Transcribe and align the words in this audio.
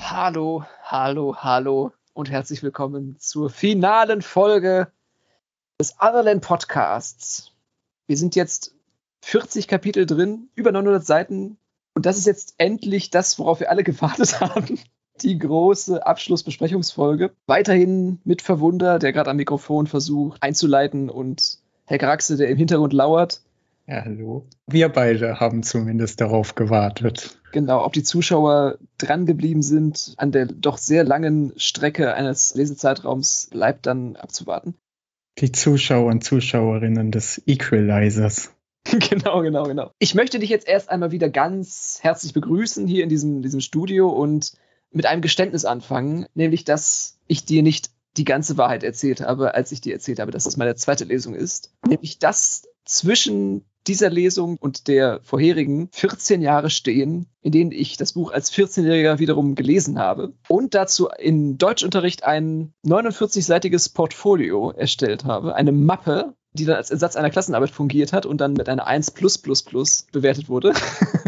Hallo, 0.00 0.64
hallo, 0.82 1.36
hallo 1.36 1.92
und 2.12 2.30
herzlich 2.30 2.64
willkommen 2.64 3.16
zur 3.20 3.48
finalen 3.50 4.20
Folge 4.20 4.90
des 5.80 5.94
Otherland 6.00 6.42
Podcasts. 6.42 7.52
Wir 8.08 8.16
sind 8.16 8.34
jetzt 8.34 8.74
40 9.22 9.68
Kapitel 9.68 10.04
drin, 10.04 10.48
über 10.56 10.72
900 10.72 11.06
Seiten 11.06 11.58
und 11.94 12.06
das 12.06 12.18
ist 12.18 12.26
jetzt 12.26 12.54
endlich 12.58 13.10
das, 13.10 13.38
worauf 13.38 13.60
wir 13.60 13.70
alle 13.70 13.84
gewartet 13.84 14.40
haben. 14.40 14.80
Die 15.22 15.38
große 15.38 16.04
Abschlussbesprechungsfolge. 16.04 17.32
Weiterhin 17.46 18.20
mit 18.24 18.42
Verwunder, 18.42 18.98
der 18.98 19.12
gerade 19.12 19.30
am 19.30 19.36
Mikrofon 19.36 19.86
versucht 19.86 20.42
einzuleiten 20.42 21.08
und 21.08 21.60
Herr 21.86 21.98
Graxe, 21.98 22.36
der 22.36 22.48
im 22.48 22.58
Hintergrund 22.58 22.92
lauert. 22.92 23.42
Ja, 23.88 24.04
hallo. 24.04 24.46
Wir 24.66 24.90
beide 24.90 25.40
haben 25.40 25.62
zumindest 25.62 26.20
darauf 26.20 26.54
gewartet. 26.54 27.40
Genau, 27.52 27.82
ob 27.86 27.94
die 27.94 28.02
Zuschauer 28.02 28.76
drangeblieben 28.98 29.62
sind 29.62 30.12
an 30.18 30.30
der 30.30 30.44
doch 30.44 30.76
sehr 30.76 31.04
langen 31.04 31.54
Strecke 31.56 32.12
eines 32.12 32.54
Lesezeitraums, 32.54 33.48
bleibt 33.50 33.86
dann 33.86 34.16
abzuwarten. 34.16 34.74
Die 35.38 35.52
Zuschauer 35.52 36.10
und 36.10 36.22
Zuschauerinnen 36.22 37.10
des 37.12 37.40
Equalizers. 37.46 38.52
genau, 39.08 39.40
genau, 39.40 39.64
genau. 39.64 39.90
Ich 39.98 40.14
möchte 40.14 40.38
dich 40.38 40.50
jetzt 40.50 40.68
erst 40.68 40.90
einmal 40.90 41.10
wieder 41.10 41.30
ganz 41.30 42.00
herzlich 42.02 42.34
begrüßen 42.34 42.86
hier 42.86 43.04
in 43.04 43.08
diesem, 43.08 43.40
diesem 43.40 43.62
Studio 43.62 44.10
und 44.10 44.52
mit 44.90 45.06
einem 45.06 45.22
Geständnis 45.22 45.64
anfangen, 45.64 46.26
nämlich 46.34 46.64
dass 46.64 47.18
ich 47.26 47.46
dir 47.46 47.62
nicht 47.62 47.90
die 48.18 48.24
ganze 48.24 48.58
Wahrheit 48.58 48.82
erzählt 48.82 49.22
habe, 49.22 49.54
als 49.54 49.72
ich 49.72 49.80
dir 49.80 49.94
erzählt 49.94 50.18
habe, 50.18 50.30
dass 50.30 50.44
es 50.44 50.58
meine 50.58 50.74
zweite 50.74 51.04
Lesung 51.04 51.34
ist. 51.34 51.72
Nämlich, 51.86 52.18
dass 52.18 52.68
zwischen 52.88 53.64
dieser 53.86 54.10
Lesung 54.10 54.56
und 54.58 54.88
der 54.88 55.20
vorherigen 55.22 55.88
14 55.92 56.42
Jahre 56.42 56.68
stehen, 56.68 57.26
in 57.40 57.52
denen 57.52 57.72
ich 57.72 57.96
das 57.96 58.12
Buch 58.12 58.32
als 58.32 58.52
14-Jähriger 58.52 59.18
wiederum 59.18 59.54
gelesen 59.54 59.98
habe 59.98 60.34
und 60.48 60.74
dazu 60.74 61.08
in 61.18 61.56
Deutschunterricht 61.56 62.24
ein 62.24 62.74
49-seitiges 62.84 63.94
Portfolio 63.94 64.72
erstellt 64.72 65.24
habe, 65.24 65.54
eine 65.54 65.72
Mappe, 65.72 66.34
die 66.52 66.64
dann 66.64 66.76
als 66.76 66.90
Ersatz 66.90 67.16
einer 67.16 67.30
Klassenarbeit 67.30 67.70
fungiert 67.70 68.12
hat 68.12 68.26
und 68.26 68.40
dann 68.40 68.52
mit 68.54 68.68
einer 68.68 68.86
1 68.86 69.12
bewertet 70.12 70.48
wurde. 70.48 70.72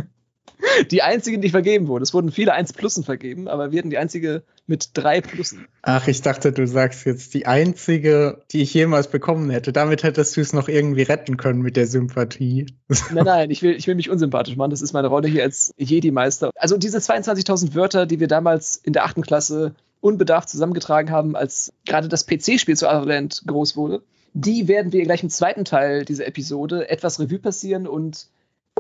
die 0.91 1.03
einzige, 1.03 1.39
die 1.39 1.51
vergeben 1.51 1.89
wurde. 1.89 2.03
Es 2.03 2.15
wurden 2.15 2.31
viele 2.31 2.53
1 2.53 2.73
Plussen 2.73 3.05
vergeben, 3.05 3.49
aber 3.49 3.73
wir 3.73 3.79
hatten 3.79 3.91
die 3.91 3.99
einzige 3.99 4.43
mit 4.67 4.91
drei 4.95 5.21
Plussen. 5.21 5.67
Ach, 5.83 6.07
ich 6.07 6.23
dachte, 6.23 6.53
du 6.53 6.67
sagst 6.67 7.05
jetzt 7.05 7.35
die 7.35 7.47
einzige, 7.47 8.43
die 8.53 8.63
ich 8.63 8.73
jemals 8.73 9.09
bekommen 9.09 9.51
hätte. 9.51 9.73
Damit 9.73 10.03
hättest 10.03 10.37
du 10.37 10.41
es 10.41 10.53
noch 10.53 10.69
irgendwie 10.69 11.03
retten 11.03 11.37
können 11.37 11.61
mit 11.61 11.77
der 11.77 11.87
Sympathie. 11.87 12.67
Nein, 13.13 13.25
nein, 13.25 13.51
ich 13.51 13.63
will, 13.63 13.73
ich 13.73 13.87
will 13.87 13.95
mich 13.95 14.11
unsympathisch 14.11 14.57
machen. 14.57 14.71
Das 14.71 14.83
ist 14.83 14.93
meine 14.93 15.09
Rolle 15.09 15.29
hier 15.29 15.43
als 15.43 15.73
Jedi-Meister. 15.77 16.51
Also 16.55 16.77
diese 16.77 16.99
22.000 16.99 17.75
Wörter, 17.75 18.07
die 18.07 18.21
wir 18.21 18.29
damals 18.29 18.77
in 18.77 18.93
der 18.93 19.05
achten 19.05 19.23
Klasse 19.23 19.75
unbedarft 20.01 20.49
zusammengetragen 20.49 21.11
haben, 21.11 21.37
als 21.37 21.73
gerade 21.85 22.09
das 22.09 22.27
PC-Spiel 22.27 22.77
zu 22.77 22.89
Otherland 22.89 23.43
groß 23.47 23.77
wurde, 23.77 24.03
die 24.33 24.69
werden 24.69 24.93
wir 24.93 25.03
gleich 25.03 25.23
im 25.23 25.31
zweiten 25.31 25.65
Teil 25.65 26.05
dieser 26.05 26.27
Episode 26.27 26.89
etwas 26.89 27.19
Revue 27.19 27.39
passieren 27.39 27.87
und 27.87 28.29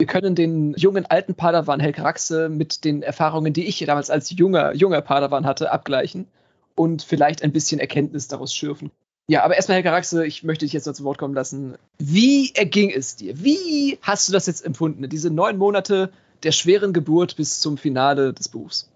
wir 0.01 0.07
können 0.07 0.35
den 0.35 0.73
jungen 0.79 1.05
alten 1.05 1.35
Padawan 1.35 1.79
Helke 1.79 2.03
Raxe 2.03 2.49
mit 2.49 2.85
den 2.87 3.03
Erfahrungen, 3.03 3.53
die 3.53 3.67
ich 3.67 3.79
damals 3.85 4.09
als 4.09 4.31
junger, 4.31 4.75
junger 4.75 5.03
Padawan 5.03 5.45
hatte, 5.45 5.71
abgleichen 5.71 6.27
und 6.75 7.03
vielleicht 7.03 7.43
ein 7.43 7.53
bisschen 7.53 7.81
Erkenntnis 7.81 8.27
daraus 8.27 8.55
schürfen. 8.55 8.91
Ja, 9.29 9.45
aber 9.45 9.57
erstmal, 9.57 9.77
Helke 9.77 9.93
Raxe, 9.93 10.25
ich 10.25 10.43
möchte 10.43 10.65
dich 10.65 10.73
jetzt 10.73 10.87
noch 10.87 10.95
zu 10.95 11.05
Wort 11.05 11.19
kommen 11.19 11.35
lassen. 11.35 11.75
Wie 11.99 12.51
erging 12.55 12.91
es 12.91 13.17
dir? 13.17 13.45
Wie 13.45 13.99
hast 14.01 14.27
du 14.27 14.33
das 14.33 14.47
jetzt 14.47 14.65
empfunden? 14.65 15.07
Diese 15.07 15.31
neun 15.31 15.59
Monate 15.59 16.11
der 16.45 16.53
schweren 16.53 16.95
Geburt 16.95 17.37
bis 17.37 17.61
zum 17.61 17.77
Finale 17.77 18.33
des 18.33 18.49
Buchs? 18.49 18.91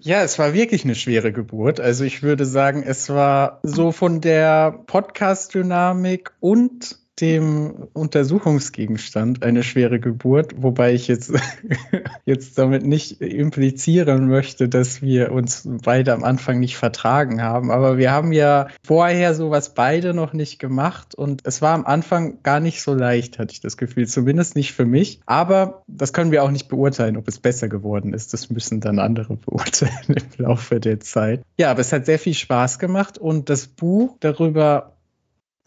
Ja, 0.00 0.22
es 0.22 0.38
war 0.38 0.52
wirklich 0.52 0.84
eine 0.84 0.94
schwere 0.94 1.32
Geburt. 1.32 1.80
Also 1.80 2.04
ich 2.04 2.22
würde 2.22 2.44
sagen, 2.44 2.82
es 2.82 3.08
war 3.08 3.60
so 3.62 3.90
von 3.90 4.20
der 4.20 4.82
Podcast-Dynamik 4.86 6.32
und 6.40 6.98
dem 7.20 7.88
Untersuchungsgegenstand 7.94 9.42
eine 9.42 9.62
schwere 9.62 9.98
Geburt, 9.98 10.54
wobei 10.58 10.92
ich 10.92 11.08
jetzt, 11.08 11.32
jetzt 12.26 12.58
damit 12.58 12.84
nicht 12.84 13.22
implizieren 13.22 14.28
möchte, 14.28 14.68
dass 14.68 15.00
wir 15.00 15.32
uns 15.32 15.66
beide 15.82 16.12
am 16.12 16.24
Anfang 16.24 16.60
nicht 16.60 16.76
vertragen 16.76 17.42
haben. 17.42 17.70
Aber 17.70 17.96
wir 17.96 18.12
haben 18.12 18.32
ja 18.32 18.68
vorher 18.84 19.34
sowas 19.34 19.74
beide 19.74 20.12
noch 20.12 20.34
nicht 20.34 20.58
gemacht 20.58 21.14
und 21.14 21.42
es 21.44 21.62
war 21.62 21.74
am 21.74 21.86
Anfang 21.86 22.42
gar 22.42 22.60
nicht 22.60 22.82
so 22.82 22.92
leicht, 22.92 23.38
hatte 23.38 23.52
ich 23.52 23.60
das 23.60 23.78
Gefühl. 23.78 24.06
Zumindest 24.06 24.54
nicht 24.54 24.72
für 24.72 24.84
mich. 24.84 25.20
Aber 25.24 25.82
das 25.86 26.12
können 26.12 26.32
wir 26.32 26.44
auch 26.44 26.50
nicht 26.50 26.68
beurteilen, 26.68 27.16
ob 27.16 27.28
es 27.28 27.38
besser 27.38 27.68
geworden 27.68 28.12
ist. 28.12 28.34
Das 28.34 28.50
müssen 28.50 28.80
dann 28.80 28.98
andere 28.98 29.36
beurteilen 29.36 29.92
im 30.08 30.44
Laufe 30.44 30.80
der 30.80 31.00
Zeit. 31.00 31.42
Ja, 31.58 31.70
aber 31.70 31.80
es 31.80 31.92
hat 31.92 32.04
sehr 32.04 32.18
viel 32.18 32.34
Spaß 32.34 32.78
gemacht 32.78 33.16
und 33.16 33.48
das 33.48 33.66
Buch 33.66 34.16
darüber 34.20 34.95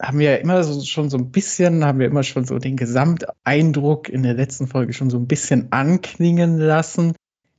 haben 0.00 0.18
wir 0.18 0.32
ja 0.32 0.36
immer 0.36 0.62
so, 0.64 0.80
schon 0.82 1.10
so 1.10 1.18
ein 1.18 1.30
bisschen, 1.30 1.84
haben 1.84 1.98
wir 1.98 2.06
immer 2.06 2.22
schon 2.22 2.44
so 2.44 2.58
den 2.58 2.76
Gesamteindruck 2.76 4.08
in 4.08 4.22
der 4.22 4.34
letzten 4.34 4.66
Folge 4.66 4.92
schon 4.92 5.10
so 5.10 5.18
ein 5.18 5.26
bisschen 5.26 5.68
anklingen 5.70 6.58
lassen. 6.58 7.14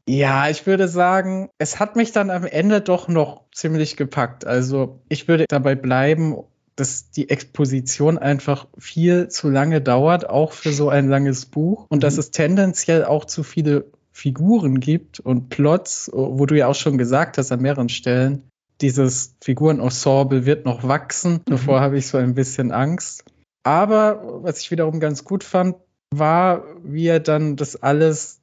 Ja, 0.08 0.50
ich 0.50 0.66
würde 0.66 0.88
sagen, 0.88 1.50
es 1.58 1.80
hat 1.80 1.96
mich 1.96 2.12
dann 2.12 2.32
am 2.32 2.46
Ende 2.46 2.82
doch 2.82 3.08
noch 3.08 3.44
ziemlich 3.54 3.98
gepackt. 3.98 4.46
Also 4.46 5.00
ich 5.10 5.28
würde 5.28 5.46
dabei 5.48 5.76
bleiben, 5.76 6.36
dass 6.76 7.12
die 7.12 7.30
Exposition 7.30 8.18
einfach 8.18 8.68
viel 8.78 9.28
zu 9.28 9.50
lange 9.50 9.82
dauert, 9.82 10.30
auch 10.30 10.54
für 10.54 10.72
so 10.72 10.90
ein 10.90 11.08
langes 11.08 11.46
Buch. 11.46 11.86
Und 11.90 12.04
dass 12.04 12.16
mhm. 12.16 12.20
es 12.22 12.32
tendenziell 12.32 13.06
auch 13.06 13.26
zu 13.26 13.44
viele 13.44 13.86
Figuren 14.12 14.80
gibt 14.80 15.20
und 15.20 15.50
Plots, 15.50 16.10
wo 16.14 16.46
du 16.46 16.58
ja 16.58 16.68
auch 16.68 16.76
schon 16.76 16.98
gesagt 16.98 17.38
hast 17.38 17.52
an 17.52 17.62
mehreren 17.62 17.90
Stellen, 17.90 18.51
dieses 18.82 19.36
Figurenensemble 19.42 20.46
wird 20.46 20.66
noch 20.66 20.88
wachsen. 20.88 21.34
Mhm. 21.34 21.42
Davor 21.46 21.82
habe 21.82 21.98
ich 21.98 22.08
so 22.08 22.18
ein 22.18 22.36
bisschen 22.36 22.72
Angst. 22.72 23.24
Aber 23.64 24.44
was 24.44 24.60
ich 24.60 24.72
wiederum 24.72 25.00
ganz 25.00 25.24
gut 25.24 25.44
fand, 25.44 25.76
war, 26.14 26.64
wie 26.84 27.08
er 27.08 27.20
dann 27.20 27.56
das 27.56 27.82
alles 27.82 28.42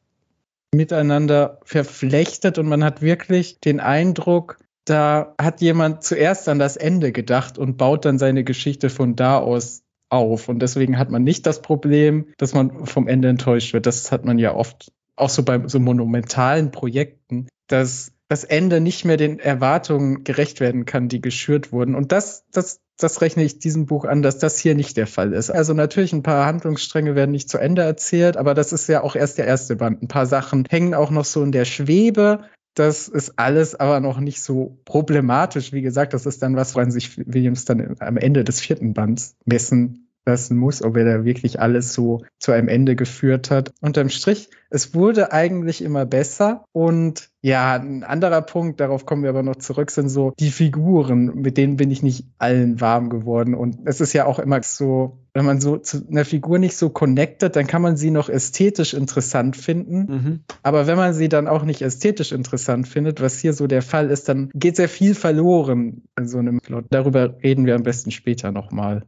miteinander 0.72 1.60
verflechtet 1.64 2.58
und 2.58 2.68
man 2.68 2.84
hat 2.84 3.02
wirklich 3.02 3.58
den 3.60 3.80
Eindruck, 3.80 4.58
da 4.84 5.34
hat 5.40 5.60
jemand 5.60 6.02
zuerst 6.02 6.48
an 6.48 6.58
das 6.58 6.76
Ende 6.76 7.12
gedacht 7.12 7.58
und 7.58 7.76
baut 7.76 8.04
dann 8.04 8.18
seine 8.18 8.44
Geschichte 8.44 8.90
von 8.90 9.16
da 9.16 9.38
aus 9.38 9.82
auf. 10.10 10.48
Und 10.48 10.60
deswegen 10.60 10.98
hat 10.98 11.10
man 11.10 11.24
nicht 11.24 11.46
das 11.46 11.60
Problem, 11.60 12.28
dass 12.38 12.54
man 12.54 12.86
vom 12.86 13.08
Ende 13.08 13.28
enttäuscht 13.28 13.72
wird. 13.74 13.86
Das 13.86 14.10
hat 14.12 14.24
man 14.24 14.38
ja 14.38 14.54
oft 14.54 14.92
auch 15.16 15.30
so 15.30 15.42
bei 15.42 15.66
so 15.66 15.80
monumentalen 15.80 16.70
Projekten, 16.70 17.48
dass 17.66 18.12
das 18.28 18.44
Ende 18.44 18.80
nicht 18.80 19.04
mehr 19.04 19.16
den 19.16 19.38
Erwartungen 19.38 20.22
gerecht 20.22 20.60
werden 20.60 20.84
kann, 20.84 21.08
die 21.08 21.20
geschürt 21.20 21.72
wurden. 21.72 21.94
Und 21.94 22.12
das, 22.12 22.44
das, 22.52 22.80
das 22.98 23.22
rechne 23.22 23.42
ich 23.42 23.58
diesem 23.58 23.86
Buch 23.86 24.04
an, 24.04 24.22
dass 24.22 24.38
das 24.38 24.58
hier 24.58 24.74
nicht 24.74 24.96
der 24.98 25.06
Fall 25.06 25.32
ist. 25.32 25.50
Also 25.50 25.72
natürlich 25.72 26.12
ein 26.12 26.22
paar 26.22 26.44
Handlungsstränge 26.44 27.14
werden 27.14 27.30
nicht 27.30 27.48
zu 27.48 27.58
Ende 27.58 27.82
erzählt, 27.82 28.36
aber 28.36 28.52
das 28.52 28.72
ist 28.72 28.86
ja 28.86 29.02
auch 29.02 29.16
erst 29.16 29.38
der 29.38 29.46
erste 29.46 29.76
Band. 29.76 30.02
Ein 30.02 30.08
paar 30.08 30.26
Sachen 30.26 30.66
hängen 30.68 30.94
auch 30.94 31.10
noch 31.10 31.24
so 31.24 31.42
in 31.42 31.52
der 31.52 31.64
Schwebe. 31.64 32.44
Das 32.74 33.08
ist 33.08 33.38
alles 33.38 33.74
aber 33.74 34.00
noch 34.00 34.20
nicht 34.20 34.42
so 34.42 34.78
problematisch. 34.84 35.72
Wie 35.72 35.82
gesagt, 35.82 36.12
das 36.12 36.26
ist 36.26 36.42
dann 36.42 36.54
was, 36.54 36.74
woran 36.74 36.90
sich 36.90 37.16
Williams 37.18 37.64
dann 37.64 37.96
am 37.98 38.18
Ende 38.18 38.44
des 38.44 38.60
vierten 38.60 38.92
Bands 38.92 39.36
messen 39.46 40.07
lassen 40.28 40.56
muss, 40.56 40.82
ob 40.82 40.96
er 40.96 41.04
da 41.04 41.24
wirklich 41.24 41.60
alles 41.60 41.92
so 41.92 42.22
zu 42.38 42.52
einem 42.52 42.68
Ende 42.68 42.94
geführt 42.94 43.50
hat. 43.50 43.72
Unterm 43.80 44.10
Strich, 44.10 44.50
es 44.70 44.94
wurde 44.94 45.32
eigentlich 45.32 45.82
immer 45.82 46.04
besser 46.04 46.64
und 46.72 47.30
ja, 47.40 47.76
ein 47.76 48.04
anderer 48.04 48.42
Punkt, 48.42 48.80
darauf 48.80 49.06
kommen 49.06 49.22
wir 49.22 49.30
aber 49.30 49.42
noch 49.42 49.56
zurück, 49.56 49.90
sind 49.90 50.08
so 50.08 50.32
die 50.38 50.50
Figuren, 50.50 51.36
mit 51.36 51.56
denen 51.56 51.76
bin 51.76 51.90
ich 51.90 52.02
nicht 52.02 52.26
allen 52.38 52.80
warm 52.80 53.08
geworden. 53.10 53.54
Und 53.54 53.78
es 53.84 54.00
ist 54.00 54.12
ja 54.12 54.26
auch 54.26 54.38
immer 54.40 54.62
so, 54.62 55.20
wenn 55.34 55.44
man 55.44 55.60
so 55.60 55.76
zu 55.78 56.06
einer 56.10 56.24
Figur 56.24 56.58
nicht 56.58 56.76
so 56.76 56.90
connected, 56.90 57.54
dann 57.54 57.68
kann 57.68 57.80
man 57.80 57.96
sie 57.96 58.10
noch 58.10 58.28
ästhetisch 58.28 58.92
interessant 58.92 59.56
finden. 59.56 59.98
Mhm. 59.98 60.40
Aber 60.62 60.88
wenn 60.88 60.96
man 60.96 61.14
sie 61.14 61.28
dann 61.28 61.46
auch 61.46 61.64
nicht 61.64 61.80
ästhetisch 61.80 62.32
interessant 62.32 62.88
findet, 62.88 63.20
was 63.20 63.38
hier 63.38 63.52
so 63.52 63.68
der 63.68 63.82
Fall 63.82 64.10
ist, 64.10 64.28
dann 64.28 64.50
geht 64.52 64.76
sehr 64.76 64.88
viel 64.88 65.14
verloren 65.14 66.02
in 66.18 66.26
so 66.26 66.38
einem 66.38 66.60
Plot. 66.60 66.86
Darüber 66.90 67.36
reden 67.42 67.66
wir 67.66 67.76
am 67.76 67.84
besten 67.84 68.10
später 68.10 68.50
nochmal. 68.50 69.04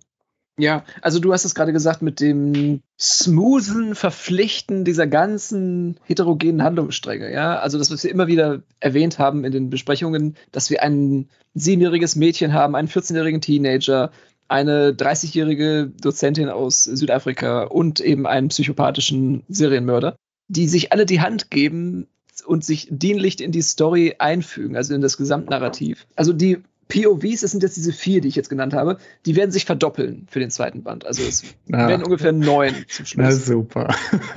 Ja, 0.58 0.84
also 1.00 1.20
du 1.20 1.32
hast 1.32 1.44
es 1.44 1.54
gerade 1.54 1.72
gesagt 1.72 2.02
mit 2.02 2.20
dem 2.20 2.82
smoothen 2.98 3.94
Verpflichten 3.94 4.84
dieser 4.84 5.06
ganzen 5.06 5.98
heterogenen 6.04 6.62
Handlungsstränge, 6.62 7.32
ja. 7.32 7.58
Also 7.58 7.78
das, 7.78 7.90
was 7.90 8.04
wir 8.04 8.10
immer 8.10 8.26
wieder 8.26 8.62
erwähnt 8.78 9.18
haben 9.18 9.44
in 9.44 9.52
den 9.52 9.70
Besprechungen, 9.70 10.36
dass 10.52 10.68
wir 10.68 10.82
ein 10.82 11.28
siebenjähriges 11.54 12.16
Mädchen 12.16 12.52
haben, 12.52 12.74
einen 12.74 12.88
14-jährigen 12.88 13.40
Teenager, 13.40 14.10
eine 14.48 14.90
30-jährige 14.90 15.92
Dozentin 16.00 16.48
aus 16.48 16.84
Südafrika 16.84 17.62
und 17.62 18.00
eben 18.00 18.26
einen 18.26 18.48
psychopathischen 18.48 19.44
Serienmörder, 19.48 20.16
die 20.48 20.68
sich 20.68 20.92
alle 20.92 21.06
die 21.06 21.20
Hand 21.20 21.50
geben 21.50 22.06
und 22.44 22.64
sich 22.64 22.88
dienlich 22.90 23.40
in 23.40 23.52
die 23.52 23.62
Story 23.62 24.16
einfügen, 24.18 24.76
also 24.76 24.94
in 24.94 25.00
das 25.00 25.16
Gesamtnarrativ. 25.16 26.06
Also 26.16 26.32
die 26.32 26.58
POVs, 26.90 27.40
das 27.40 27.50
sind 27.52 27.62
jetzt 27.62 27.76
diese 27.76 27.92
vier, 27.92 28.20
die 28.20 28.28
ich 28.28 28.36
jetzt 28.36 28.50
genannt 28.50 28.74
habe, 28.74 28.98
die 29.24 29.34
werden 29.36 29.50
sich 29.50 29.64
verdoppeln 29.64 30.26
für 30.30 30.38
den 30.40 30.50
zweiten 30.50 30.82
Band. 30.82 31.06
Also 31.06 31.22
es 31.22 31.42
Ah. 31.72 31.88
werden 31.88 32.04
ungefähr 32.04 32.32
neun 32.32 32.74
zum 32.88 33.06
Na 33.16 33.30
Schluss. 33.30 33.46
super. 33.46 33.94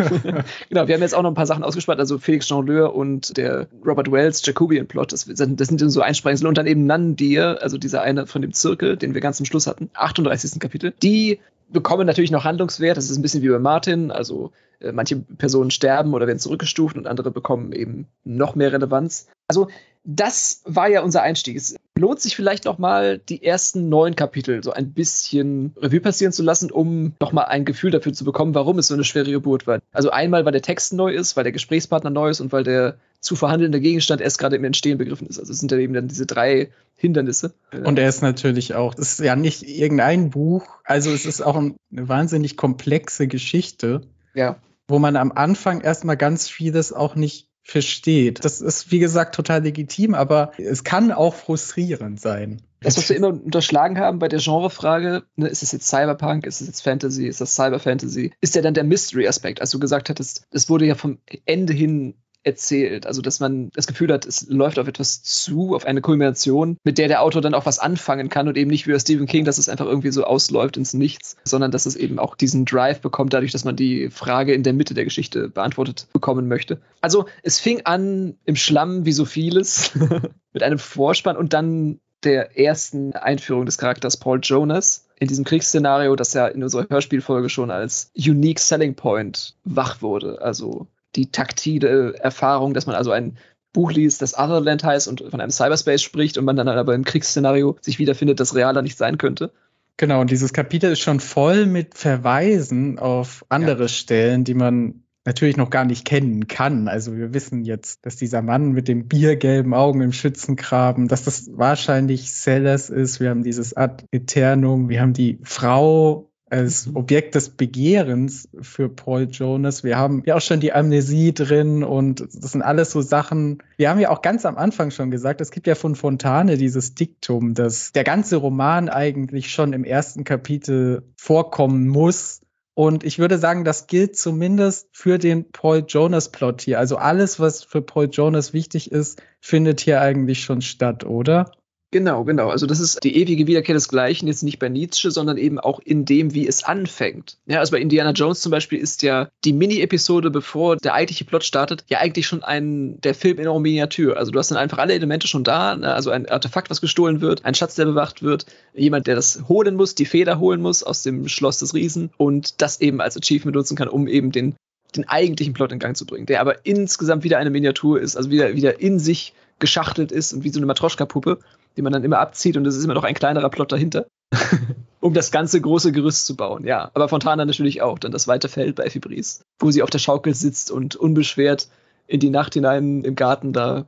genau, 0.69 0.87
wir 0.87 0.93
haben 0.95 1.01
jetzt 1.01 1.15
auch 1.15 1.21
noch 1.23 1.31
ein 1.31 1.35
paar 1.35 1.45
Sachen 1.47 1.63
ausgespart, 1.63 1.99
also 1.99 2.17
Felix 2.19 2.47
Jean-Leur 2.47 2.95
und 2.95 3.35
der 3.37 3.67
Robert 3.85 4.11
Wells 4.11 4.45
Jacobian-Plot, 4.45 5.11
das, 5.11 5.21
sind- 5.21 5.59
das 5.59 5.67
sind 5.67 5.79
so 5.89 6.01
Einsprengseln 6.01 6.47
und 6.47 6.57
dann 6.57 6.67
eben 6.67 6.85
Nandir, 6.85 7.57
also 7.61 7.77
dieser 7.77 8.01
eine 8.01 8.27
von 8.27 8.41
dem 8.41 8.53
Zirkel, 8.53 8.97
den 8.97 9.13
wir 9.13 9.21
ganz 9.21 9.37
zum 9.37 9.45
Schluss 9.45 9.67
hatten, 9.67 9.89
38. 9.93 10.59
Kapitel, 10.59 10.93
die 11.01 11.39
bekommen 11.71 12.05
natürlich 12.05 12.31
noch 12.31 12.43
Handlungswert, 12.43 12.97
das 12.97 13.09
ist 13.09 13.17
ein 13.17 13.21
bisschen 13.21 13.41
wie 13.41 13.49
bei 13.49 13.59
Martin, 13.59 14.11
also 14.11 14.51
äh, 14.79 14.91
manche 14.91 15.15
Personen 15.17 15.71
sterben 15.71 16.13
oder 16.13 16.27
werden 16.27 16.39
zurückgestuft 16.39 16.95
und 16.97 17.07
andere 17.07 17.31
bekommen 17.31 17.71
eben 17.71 18.07
noch 18.23 18.55
mehr 18.55 18.71
Relevanz. 18.71 19.27
Also 19.47 19.69
das 20.03 20.61
war 20.65 20.89
ja 20.89 21.01
unser 21.01 21.21
Einstieg. 21.21 21.55
Es 21.55 21.75
lohnt 21.97 22.19
sich 22.19 22.35
vielleicht 22.35 22.65
noch 22.65 22.77
mal 22.77 23.19
die 23.19 23.43
ersten 23.43 23.87
neun 23.89 24.15
Kapitel 24.15 24.61
so 24.63 24.71
ein 24.71 24.91
bisschen 24.91 25.73
Revue 25.77 26.01
passieren 26.01 26.33
zu 26.33 26.43
lassen, 26.43 26.71
um 26.71 27.13
noch 27.21 27.31
mal 27.31 27.43
ein 27.45 27.65
Gefühl 27.65 27.91
dafür 27.91 28.13
zu 28.13 28.25
bekommen, 28.25 28.55
warum 28.55 28.79
es 28.79 28.87
so 28.87 28.93
eine 28.93 29.03
schwere 29.03 29.31
Geburt 29.31 29.67
war. 29.67 29.79
Also 29.91 30.09
einmal, 30.09 30.43
weil 30.45 30.51
der 30.51 30.61
Text 30.61 30.93
neu 30.93 31.13
ist, 31.13 31.37
weil 31.37 31.43
der 31.43 31.53
Gesprächspartner 31.53 32.09
neu 32.09 32.29
ist 32.29 32.41
und 32.41 32.51
weil 32.51 32.63
der 32.63 32.97
zu 33.21 33.37
verhandelnde 33.37 33.79
Gegenstand 33.79 34.19
erst 34.19 34.37
gerade 34.39 34.57
im 34.57 34.65
Entstehen 34.65 34.97
begriffen 34.97 35.27
ist. 35.27 35.39
Also 35.39 35.53
es 35.53 35.59
sind 35.59 35.71
ja 35.71 35.77
eben 35.77 35.93
dann 35.93 36.09
diese 36.09 36.25
drei 36.25 36.71
Hindernisse. 36.95 37.53
Und 37.85 37.97
er 37.97 38.09
ist 38.09 38.21
natürlich 38.21 38.75
auch, 38.75 38.93
das 38.93 39.13
ist 39.13 39.19
ja 39.19 39.37
nicht 39.37 39.63
irgendein 39.63 40.29
Buch, 40.29 40.67
also 40.83 41.11
es 41.11 41.25
ist 41.25 41.41
auch 41.41 41.55
ein- 41.55 41.77
eine 41.95 42.09
wahnsinnig 42.09 42.57
komplexe 42.57 43.27
Geschichte, 43.27 44.01
ja. 44.33 44.57
wo 44.89 44.99
man 44.99 45.15
am 45.15 45.31
Anfang 45.31 45.79
erstmal 45.79 46.17
ganz 46.17 46.49
vieles 46.49 46.91
auch 46.91 47.15
nicht 47.15 47.47
versteht. 47.63 48.43
Das 48.43 48.61
ist, 48.61 48.91
wie 48.91 48.99
gesagt, 48.99 49.35
total 49.35 49.63
legitim, 49.63 50.13
aber 50.13 50.51
es 50.57 50.83
kann 50.83 51.11
auch 51.11 51.33
frustrierend 51.33 52.19
sein. 52.19 52.61
Das, 52.81 52.97
was 52.97 53.07
wir 53.07 53.15
immer 53.15 53.29
unterschlagen 53.29 53.97
haben 53.97 54.19
bei 54.19 54.27
der 54.27 54.39
Genrefrage, 54.39 55.23
ne, 55.37 55.47
ist 55.47 55.63
es 55.63 55.71
jetzt 55.71 55.87
Cyberpunk, 55.87 56.45
ist 56.45 56.59
es 56.59 56.67
jetzt 56.67 56.81
Fantasy, 56.81 57.27
ist 57.27 57.39
das 57.39 57.55
Cyberfantasy, 57.55 58.33
ist 58.41 58.55
ja 58.55 58.61
dann 58.61 58.73
der 58.73 58.83
Mystery-Aspekt. 58.83 59.61
Als 59.61 59.71
du 59.71 59.79
gesagt 59.79 60.09
hattest, 60.09 60.45
es 60.51 60.69
wurde 60.69 60.85
ja 60.85 60.95
vom 60.95 61.19
Ende 61.45 61.71
hin 61.71 62.15
erzählt. 62.43 63.07
Also, 63.07 63.21
dass 63.21 63.39
man 63.39 63.69
das 63.71 63.87
Gefühl 63.87 64.11
hat, 64.11 64.25
es 64.25 64.47
läuft 64.49 64.79
auf 64.79 64.87
etwas 64.87 65.23
zu, 65.23 65.75
auf 65.75 65.85
eine 65.85 66.01
Kulmination, 66.01 66.77
mit 66.83 66.97
der 66.97 67.07
der 67.07 67.21
Autor 67.21 67.41
dann 67.41 67.53
auch 67.53 67.65
was 67.65 67.79
anfangen 67.79 68.29
kann 68.29 68.47
und 68.47 68.57
eben 68.57 68.69
nicht 68.69 68.87
wie 68.87 68.99
Stephen 68.99 69.27
King, 69.27 69.45
dass 69.45 69.57
es 69.57 69.69
einfach 69.69 69.85
irgendwie 69.85 70.11
so 70.11 70.23
ausläuft 70.23 70.77
ins 70.77 70.93
Nichts, 70.93 71.37
sondern 71.43 71.71
dass 71.71 71.85
es 71.85 71.95
eben 71.95 72.19
auch 72.19 72.35
diesen 72.35 72.65
Drive 72.65 73.01
bekommt, 73.01 73.33
dadurch, 73.33 73.51
dass 73.51 73.65
man 73.65 73.75
die 73.75 74.09
Frage 74.09 74.53
in 74.53 74.63
der 74.63 74.73
Mitte 74.73 74.93
der 74.93 75.05
Geschichte 75.05 75.49
beantwortet 75.49 76.07
bekommen 76.13 76.47
möchte. 76.47 76.81
Also, 77.01 77.25
es 77.41 77.59
fing 77.59 77.81
an 77.85 78.35
im 78.45 78.55
Schlamm 78.55 79.05
wie 79.05 79.13
so 79.13 79.25
vieles 79.25 79.91
mit 80.53 80.63
einem 80.63 80.79
Vorspann 80.79 81.37
und 81.37 81.53
dann 81.53 81.99
der 82.23 82.57
ersten 82.57 83.13
Einführung 83.13 83.65
des 83.65 83.77
Charakters 83.77 84.17
Paul 84.17 84.39
Jonas 84.41 85.07
in 85.19 85.27
diesem 85.27 85.45
Kriegsszenario, 85.45 86.15
das 86.15 86.33
ja 86.33 86.47
in 86.47 86.63
unserer 86.63 86.87
Hörspielfolge 86.89 87.49
schon 87.49 87.71
als 87.71 88.11
Unique 88.15 88.59
Selling 88.59 88.95
Point 88.95 89.55
wach 89.63 90.01
wurde. 90.01 90.41
Also 90.41 90.87
die 91.15 91.31
taktile 91.31 92.15
Erfahrung, 92.15 92.73
dass 92.73 92.85
man 92.85 92.95
also 92.95 93.11
ein 93.11 93.37
Buch 93.73 93.91
liest, 93.91 94.21
das 94.21 94.37
Otherland 94.37 94.83
heißt 94.83 95.07
und 95.07 95.21
von 95.29 95.41
einem 95.41 95.51
Cyberspace 95.51 96.01
spricht 96.01 96.37
und 96.37 96.45
man 96.45 96.55
dann 96.55 96.67
aber 96.67 96.93
im 96.93 97.03
Kriegsszenario 97.03 97.75
sich 97.81 97.99
wiederfindet, 97.99 98.39
das 98.39 98.55
realer 98.55 98.81
nicht 98.81 98.97
sein 98.97 99.17
könnte. 99.17 99.51
Genau, 99.97 100.21
und 100.21 100.31
dieses 100.31 100.53
Kapitel 100.53 100.91
ist 100.91 100.99
schon 100.99 101.19
voll 101.19 101.65
mit 101.65 101.95
Verweisen 101.95 102.97
auf 102.99 103.45
andere 103.49 103.89
Stellen, 103.89 104.43
die 104.43 104.53
man 104.53 105.03
natürlich 105.25 105.55
noch 105.55 105.69
gar 105.69 105.85
nicht 105.85 106.05
kennen 106.05 106.47
kann. 106.47 106.87
Also 106.87 107.15
wir 107.15 107.33
wissen 107.33 107.63
jetzt, 107.63 108.05
dass 108.05 108.15
dieser 108.15 108.41
Mann 108.41 108.71
mit 108.71 108.87
den 108.87 109.07
biergelben 109.07 109.73
Augen 109.73 110.01
im 110.01 110.11
Schützengraben, 110.11 111.07
dass 111.07 111.23
das 111.23 111.49
wahrscheinlich 111.53 112.31
Sellers 112.31 112.89
ist. 112.89 113.19
Wir 113.19 113.29
haben 113.29 113.43
dieses 113.43 113.75
Ad 113.75 114.05
Eternum, 114.11 114.89
wir 114.89 115.01
haben 115.01 115.13
die 115.13 115.39
Frau 115.43 116.29
als 116.53 116.85
Mhm. 116.87 116.95
Objekt 116.95 117.35
des 117.35 117.49
Begehrens 117.49 118.47
für 118.61 118.87
Paul 118.87 119.27
Jonas. 119.29 119.83
Wir 119.83 119.97
haben 119.97 120.21
ja 120.25 120.35
auch 120.35 120.41
schon 120.41 120.59
die 120.59 120.71
Amnesie 120.71 121.33
drin 121.33 121.83
und 121.83 122.21
das 122.21 122.51
sind 122.51 122.61
alles 122.61 122.91
so 122.91 123.01
Sachen. 123.01 123.63
Wir 123.75 123.89
haben 123.89 123.99
ja 123.99 124.11
auch 124.11 124.21
ganz 124.21 124.45
am 124.45 124.55
Anfang 124.55 124.91
schon 124.91 125.09
gesagt, 125.09 125.41
es 125.41 125.49
gibt 125.49 125.65
ja 125.65 125.75
von 125.75 125.95
Fontane 125.95 126.57
dieses 126.57 126.93
Diktum, 126.93 127.55
dass 127.55 127.91
der 127.91 128.03
ganze 128.03 128.37
Roman 128.37 128.87
eigentlich 128.87 129.51
schon 129.51 129.73
im 129.73 129.83
ersten 129.83 130.23
Kapitel 130.23 131.03
vorkommen 131.17 131.87
muss. 131.87 132.41
Und 132.75 133.03
ich 133.03 133.19
würde 133.19 133.37
sagen, 133.37 133.63
das 133.63 133.87
gilt 133.87 134.15
zumindest 134.15 134.87
für 134.91 135.17
den 135.17 135.51
Paul 135.51 135.85
Jonas 135.87 136.31
Plot 136.31 136.61
hier. 136.61 136.79
Also 136.79 136.97
alles, 136.97 137.39
was 137.39 137.63
für 137.63 137.81
Paul 137.81 138.09
Jonas 138.11 138.53
wichtig 138.53 138.91
ist, 138.91 139.21
findet 139.41 139.81
hier 139.81 140.01
eigentlich 140.01 140.43
schon 140.43 140.61
statt, 140.61 141.03
oder? 141.03 141.51
Genau, 141.93 142.23
genau. 142.23 142.49
Also 142.49 142.65
das 142.65 142.79
ist 142.79 143.03
die 143.03 143.15
ewige 143.17 143.45
Wiederkehr 143.45 143.75
des 143.75 143.87
Gleichen, 143.87 144.25
jetzt 144.25 144.41
nicht 144.41 144.57
bei 144.57 144.67
Nietzsche, 144.67 145.11
sondern 145.11 145.37
eben 145.37 145.59
auch 145.59 145.79
in 145.79 146.05
dem, 146.05 146.33
wie 146.33 146.47
es 146.47 146.63
anfängt. 146.63 147.37
Ja, 147.45 147.59
also 147.59 147.71
bei 147.71 147.77
Indiana 147.77 148.13
Jones 148.13 148.41
zum 148.41 148.51
Beispiel 148.51 148.79
ist 148.79 149.03
ja 149.03 149.29
die 149.45 149.53
Mini-Episode, 149.53 150.31
bevor 150.31 150.77
der 150.77 150.95
eigentliche 150.95 151.23
Plot 151.23 151.43
startet, 151.43 151.85
ja 151.89 151.99
eigentlich 151.99 152.25
schon 152.25 152.41
ein, 152.43 152.99
der 153.01 153.13
Film 153.13 153.37
in 153.37 153.47
einer 153.47 153.59
Miniatur. 153.59 154.17
Also 154.17 154.31
du 154.31 154.39
hast 154.39 154.49
dann 154.49 154.57
einfach 154.57 154.79
alle 154.79 154.95
Elemente 154.95 155.27
schon 155.27 155.43
da, 155.43 155.75
ne? 155.75 155.93
also 155.93 156.09
ein 156.09 156.27
Artefakt, 156.27 156.71
was 156.71 156.81
gestohlen 156.81 157.21
wird, 157.21 157.45
ein 157.45 157.53
Schatz, 157.53 157.75
der 157.75 157.85
bewacht 157.85 158.23
wird, 158.23 158.47
jemand, 158.73 159.05
der 159.05 159.13
das 159.13 159.43
holen 159.47 159.75
muss, 159.75 159.93
die 159.93 160.05
Feder 160.05 160.39
holen 160.39 160.61
muss 160.63 160.81
aus 160.81 161.03
dem 161.03 161.27
Schloss 161.27 161.59
des 161.59 161.75
Riesen 161.75 162.09
und 162.17 162.59
das 162.63 162.81
eben 162.81 163.01
als 163.01 163.15
Achievement 163.15 163.55
nutzen 163.55 163.77
kann, 163.77 163.87
um 163.87 164.07
eben 164.07 164.31
den, 164.31 164.55
den 164.95 165.07
eigentlichen 165.07 165.53
Plot 165.53 165.71
in 165.71 165.77
Gang 165.77 165.95
zu 165.95 166.07
bringen, 166.07 166.25
der 166.25 166.41
aber 166.41 166.65
insgesamt 166.65 167.23
wieder 167.23 167.37
eine 167.37 167.51
Miniatur 167.51 168.01
ist, 168.01 168.17
also 168.17 168.31
wieder, 168.31 168.55
wieder 168.55 168.81
in 168.81 168.97
sich 168.97 169.35
geschachtelt 169.59 170.11
ist 170.11 170.33
und 170.33 170.43
wie 170.43 170.49
so 170.49 170.59
eine 170.59 170.65
Matroschka-Puppe, 170.65 171.37
die 171.77 171.81
man 171.81 171.93
dann 171.93 172.03
immer 172.03 172.19
abzieht 172.19 172.57
und 172.57 172.65
es 172.65 172.75
ist 172.75 172.83
immer 172.83 172.93
noch 172.93 173.03
ein 173.03 173.15
kleinerer 173.15 173.49
Plot 173.49 173.71
dahinter, 173.71 174.07
um 174.99 175.13
das 175.13 175.31
ganze 175.31 175.59
große 175.61 175.91
Gerüst 175.91 176.25
zu 176.25 176.35
bauen. 176.35 176.65
Ja, 176.65 176.91
aber 176.93 177.09
Fontana 177.09 177.45
natürlich 177.45 177.81
auch, 177.81 177.99
dann 177.99 178.11
das 178.11 178.27
weite 178.27 178.49
Feld 178.49 178.75
bei 178.75 178.89
Fibris, 178.89 179.41
wo 179.59 179.71
sie 179.71 179.83
auf 179.83 179.89
der 179.89 179.99
Schaukel 179.99 180.33
sitzt 180.33 180.71
und 180.71 180.95
unbeschwert 180.95 181.67
in 182.07 182.19
die 182.19 182.29
Nacht 182.29 182.53
hinein 182.53 183.03
im 183.03 183.15
Garten 183.15 183.53
da 183.53 183.85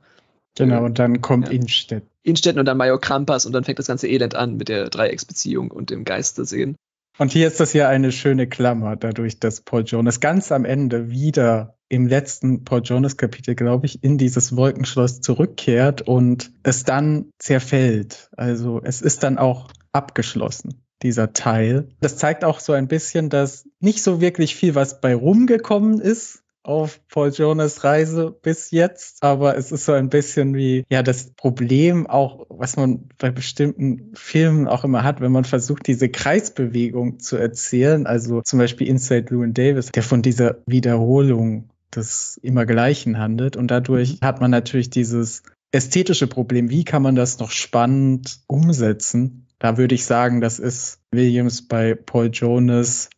Genau, 0.58 0.86
und 0.86 1.00
dann 1.00 1.22
kommt 1.22 1.48
Ja. 1.48 1.54
Innstedt. 1.54 2.04
Innstetten 2.24 2.60
und 2.60 2.66
dann 2.66 2.78
Major 2.78 3.00
Krampas 3.00 3.46
und 3.46 3.54
dann 3.54 3.64
fängt 3.64 3.78
das 3.78 3.88
ganze 3.88 4.08
Elend 4.08 4.36
an 4.36 4.58
mit 4.58 4.70
der 4.70 4.90
Dreiecksbeziehung 4.90 5.70
und 5.70 5.90
dem 5.90 6.06
Geistersehen. 6.06 6.76
Und 7.18 7.32
hier 7.32 7.48
ist 7.48 7.60
das 7.60 7.74
ja 7.74 7.88
eine 7.88 8.12
schöne 8.12 8.48
Klammer, 8.48 8.96
dadurch, 8.96 9.40
dass 9.40 9.62
Paul 9.62 9.84
Jonas 9.84 10.20
ganz 10.20 10.52
am 10.52 10.66
Ende 10.66 11.10
wieder 11.10 11.75
im 11.90 12.08
letzten 12.08 12.64
Paul 12.64 12.82
Jonas 12.84 13.18
Kapitel, 13.18 13.56
glaube 13.56 13.86
ich, 13.86 14.04
in 14.04 14.18
dieses 14.18 14.56
Wolkenschloss 14.56 15.22
zurückkehrt 15.22 16.02
und 16.02 16.52
es 16.64 16.84
dann 16.84 17.30
zerfällt. 17.40 18.30
Also 18.36 18.82
es 18.84 19.02
ist 19.02 19.24
dann 19.24 19.38
auch 19.38 19.70
abgeschlossen, 19.92 20.82
dieser 21.04 21.34
Teil. 21.34 21.90
Das 22.02 22.18
zeigt 22.18 22.44
auch 22.44 22.60
so 22.60 22.74
ein 22.74 22.88
bisschen, 22.88 23.30
dass 23.30 23.68
nicht 23.80 24.02
so 24.02 24.22
wirklich 24.22 24.56
viel 24.56 24.76
was 24.76 25.02
bei 25.02 25.16
rumgekommen 25.16 26.00
ist 26.00 26.42
auf 26.66 27.00
Paul 27.10 27.30
Jonas 27.30 27.84
Reise 27.84 28.36
bis 28.42 28.72
jetzt, 28.72 29.24
aber 29.24 29.56
es 29.56 29.72
ist 29.72 29.86
so 29.86 29.92
ein 29.92 30.10
bisschen 30.10 30.56
wie, 30.56 30.84
ja, 30.90 31.04
das 31.04 31.32
Problem 31.36 32.08
auch, 32.08 32.48
was 32.50 32.76
man 32.76 33.08
bei 33.20 33.30
bestimmten 33.30 34.12
Filmen 34.16 34.68
auch 34.68 34.84
immer 34.84 35.04
hat, 35.04 35.22
wenn 35.22 35.32
man 35.32 35.46
versucht, 35.46 35.86
diese 35.86 36.10
Kreisbewegung 36.10 37.20
zu 37.20 37.38
erzählen, 37.38 38.08
also 38.08 38.42
zum 38.42 38.58
Beispiel 38.60 38.88
Inside 38.88 39.28
Llewyn 39.30 39.54
Davis, 39.54 39.92
der 39.92 40.04
von 40.04 40.24
dieser 40.24 40.58
Wiederholung 40.66 41.70
des 41.96 42.38
Immergleichen 42.42 43.18
handelt 43.18 43.56
und 43.56 43.70
dadurch 43.70 44.20
hat 44.22 44.42
man 44.42 44.52
natürlich 44.52 44.90
dieses 44.90 45.44
ästhetische 45.72 46.28
Problem, 46.28 46.70
wie 46.70 46.84
kann 46.84 47.02
man 47.02 47.16
das 47.16 47.40
noch 47.40 47.52
spannend 47.52 48.40
umsetzen? 48.48 49.48
Da 49.60 49.78
würde 49.78 49.96
ich 49.96 50.06
sagen, 50.06 50.42
das 50.42 50.60
ist 50.60 51.00
Williams 51.12 51.68
bei 51.68 51.96
Paul 51.96 52.30
Jonas 52.32 53.10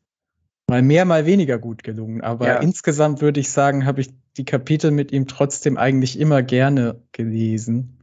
mal 0.69 0.81
mehr, 0.81 1.05
mal 1.05 1.25
weniger 1.25 1.57
gut 1.57 1.83
gelungen. 1.83 2.21
Aber 2.21 2.47
Ja. 2.47 2.55
insgesamt 2.57 3.21
würde 3.21 3.39
ich 3.39 3.49
sagen, 3.49 3.85
habe 3.85 4.01
ich 4.01 4.09
die 4.37 4.45
Kapitel 4.45 4.91
mit 4.91 5.11
ihm 5.11 5.27
trotzdem 5.27 5.77
eigentlich 5.77 6.19
immer 6.19 6.43
gerne 6.43 7.01
gelesen. 7.11 7.96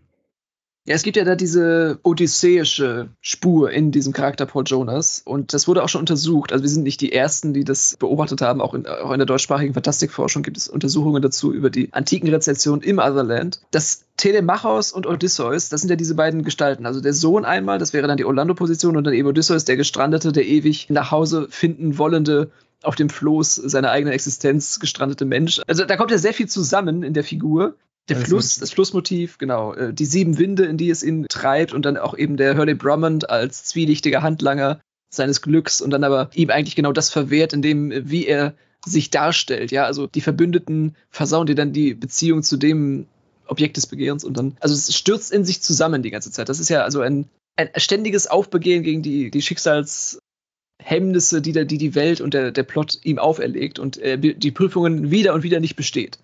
Ja, 0.86 0.94
es 0.94 1.02
gibt 1.02 1.16
ja 1.16 1.24
da 1.24 1.34
diese 1.34 1.98
odysseische 2.02 3.08
Spur 3.22 3.70
in 3.70 3.90
diesem 3.90 4.12
Charakter 4.12 4.44
Paul 4.44 4.64
Jonas 4.66 5.22
und 5.24 5.54
das 5.54 5.66
wurde 5.66 5.82
auch 5.82 5.88
schon 5.88 6.02
untersucht. 6.02 6.52
Also 6.52 6.62
wir 6.62 6.68
sind 6.68 6.82
nicht 6.82 7.00
die 7.00 7.10
Ersten, 7.10 7.54
die 7.54 7.64
das 7.64 7.96
beobachtet 7.98 8.42
haben. 8.42 8.60
Auch 8.60 8.74
in, 8.74 8.86
auch 8.86 9.10
in 9.10 9.18
der 9.18 9.24
deutschsprachigen 9.24 9.72
Fantastikforschung 9.72 10.42
gibt 10.42 10.58
es 10.58 10.68
Untersuchungen 10.68 11.22
dazu 11.22 11.54
über 11.54 11.70
die 11.70 11.90
antiken 11.94 12.28
Rezeptionen 12.28 12.82
im 12.82 12.98
Otherland. 12.98 13.62
Das 13.70 14.04
Telemachos 14.18 14.92
und 14.92 15.06
Odysseus, 15.06 15.70
das 15.70 15.80
sind 15.80 15.88
ja 15.88 15.96
diese 15.96 16.16
beiden 16.16 16.44
Gestalten. 16.44 16.84
Also 16.84 17.00
der 17.00 17.14
Sohn 17.14 17.46
einmal, 17.46 17.78
das 17.78 17.94
wäre 17.94 18.06
dann 18.06 18.18
die 18.18 18.26
Orlando-Position 18.26 18.98
und 18.98 19.04
dann 19.04 19.14
eben 19.14 19.26
Odysseus, 19.26 19.64
der 19.64 19.78
Gestrandete, 19.78 20.32
der 20.32 20.44
ewig 20.44 20.90
nach 20.90 21.10
Hause 21.10 21.46
finden 21.48 21.96
wollende 21.96 22.50
auf 22.82 22.94
dem 22.94 23.08
Floß 23.08 23.54
seiner 23.54 23.90
eigenen 23.90 24.12
Existenz 24.12 24.78
gestrandete 24.80 25.24
Mensch. 25.24 25.62
Also 25.66 25.86
da 25.86 25.96
kommt 25.96 26.10
ja 26.10 26.18
sehr 26.18 26.34
viel 26.34 26.48
zusammen 26.48 27.02
in 27.02 27.14
der 27.14 27.24
Figur. 27.24 27.76
Der 28.08 28.16
Also- 28.16 28.28
Fluss, 28.28 28.58
das 28.58 28.70
Flussmotiv, 28.70 29.38
genau, 29.38 29.72
äh, 29.74 29.94
die 29.94 30.04
sieben 30.04 30.38
Winde, 30.38 30.64
in 30.64 30.76
die 30.76 30.90
es 30.90 31.02
ihn 31.02 31.26
treibt 31.28 31.72
und 31.72 31.84
dann 31.84 31.96
auch 31.96 32.16
eben 32.16 32.36
der 32.36 32.56
Hurley 32.56 32.76
Drummond 32.76 33.30
als 33.30 33.64
zwielichtiger 33.64 34.22
Handlanger 34.22 34.80
seines 35.10 35.42
Glücks 35.42 35.80
und 35.80 35.90
dann 35.90 36.04
aber 36.04 36.30
ihm 36.34 36.50
eigentlich 36.50 36.76
genau 36.76 36.92
das 36.92 37.10
verwehrt, 37.10 37.52
indem 37.52 37.90
äh, 37.90 38.10
wie 38.10 38.26
er 38.26 38.54
sich 38.86 39.08
darstellt, 39.08 39.72
ja, 39.72 39.86
also 39.86 40.06
die 40.06 40.20
Verbündeten 40.20 40.94
versauen 41.08 41.46
dir 41.46 41.54
dann 41.54 41.72
die 41.72 41.94
Beziehung 41.94 42.42
zu 42.42 42.58
dem 42.58 43.06
Objekt 43.46 43.78
des 43.78 43.86
Begehrens 43.86 44.24
und 44.24 44.36
dann, 44.36 44.58
also 44.60 44.74
es 44.74 44.94
stürzt 44.94 45.32
in 45.32 45.46
sich 45.46 45.62
zusammen 45.62 46.02
die 46.02 46.10
ganze 46.10 46.30
Zeit. 46.30 46.50
Das 46.50 46.60
ist 46.60 46.68
ja 46.68 46.82
also 46.82 47.00
ein 47.00 47.26
ein 47.56 47.70
ständiges 47.76 48.26
Aufbegehen 48.26 48.82
gegen 48.82 49.02
die, 49.02 49.30
die 49.30 49.40
Schicksalshemmnisse, 49.40 51.40
die, 51.40 51.52
der, 51.52 51.64
die 51.64 51.78
die 51.78 51.94
Welt 51.94 52.20
und 52.20 52.34
der, 52.34 52.50
der 52.50 52.64
Plot 52.64 52.98
ihm 53.04 53.18
auferlegt 53.18 53.78
und 53.78 53.96
äh, 53.98 54.18
die 54.18 54.50
Prüfungen 54.50 55.10
wieder 55.10 55.34
und 55.34 55.42
wieder 55.42 55.60
nicht 55.60 55.76
besteht. 55.76 56.18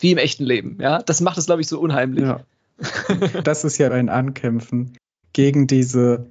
Wie 0.00 0.12
im 0.12 0.18
echten 0.18 0.44
Leben, 0.44 0.78
ja. 0.80 1.02
Das 1.02 1.20
macht 1.20 1.38
es, 1.38 1.46
glaube 1.46 1.60
ich, 1.60 1.68
so 1.68 1.78
unheimlich. 1.78 2.24
Ja. 2.24 2.40
das 3.44 3.64
ist 3.64 3.78
ja 3.78 3.90
ein 3.90 4.08
Ankämpfen 4.08 4.96
gegen 5.32 5.66
diese 5.66 6.26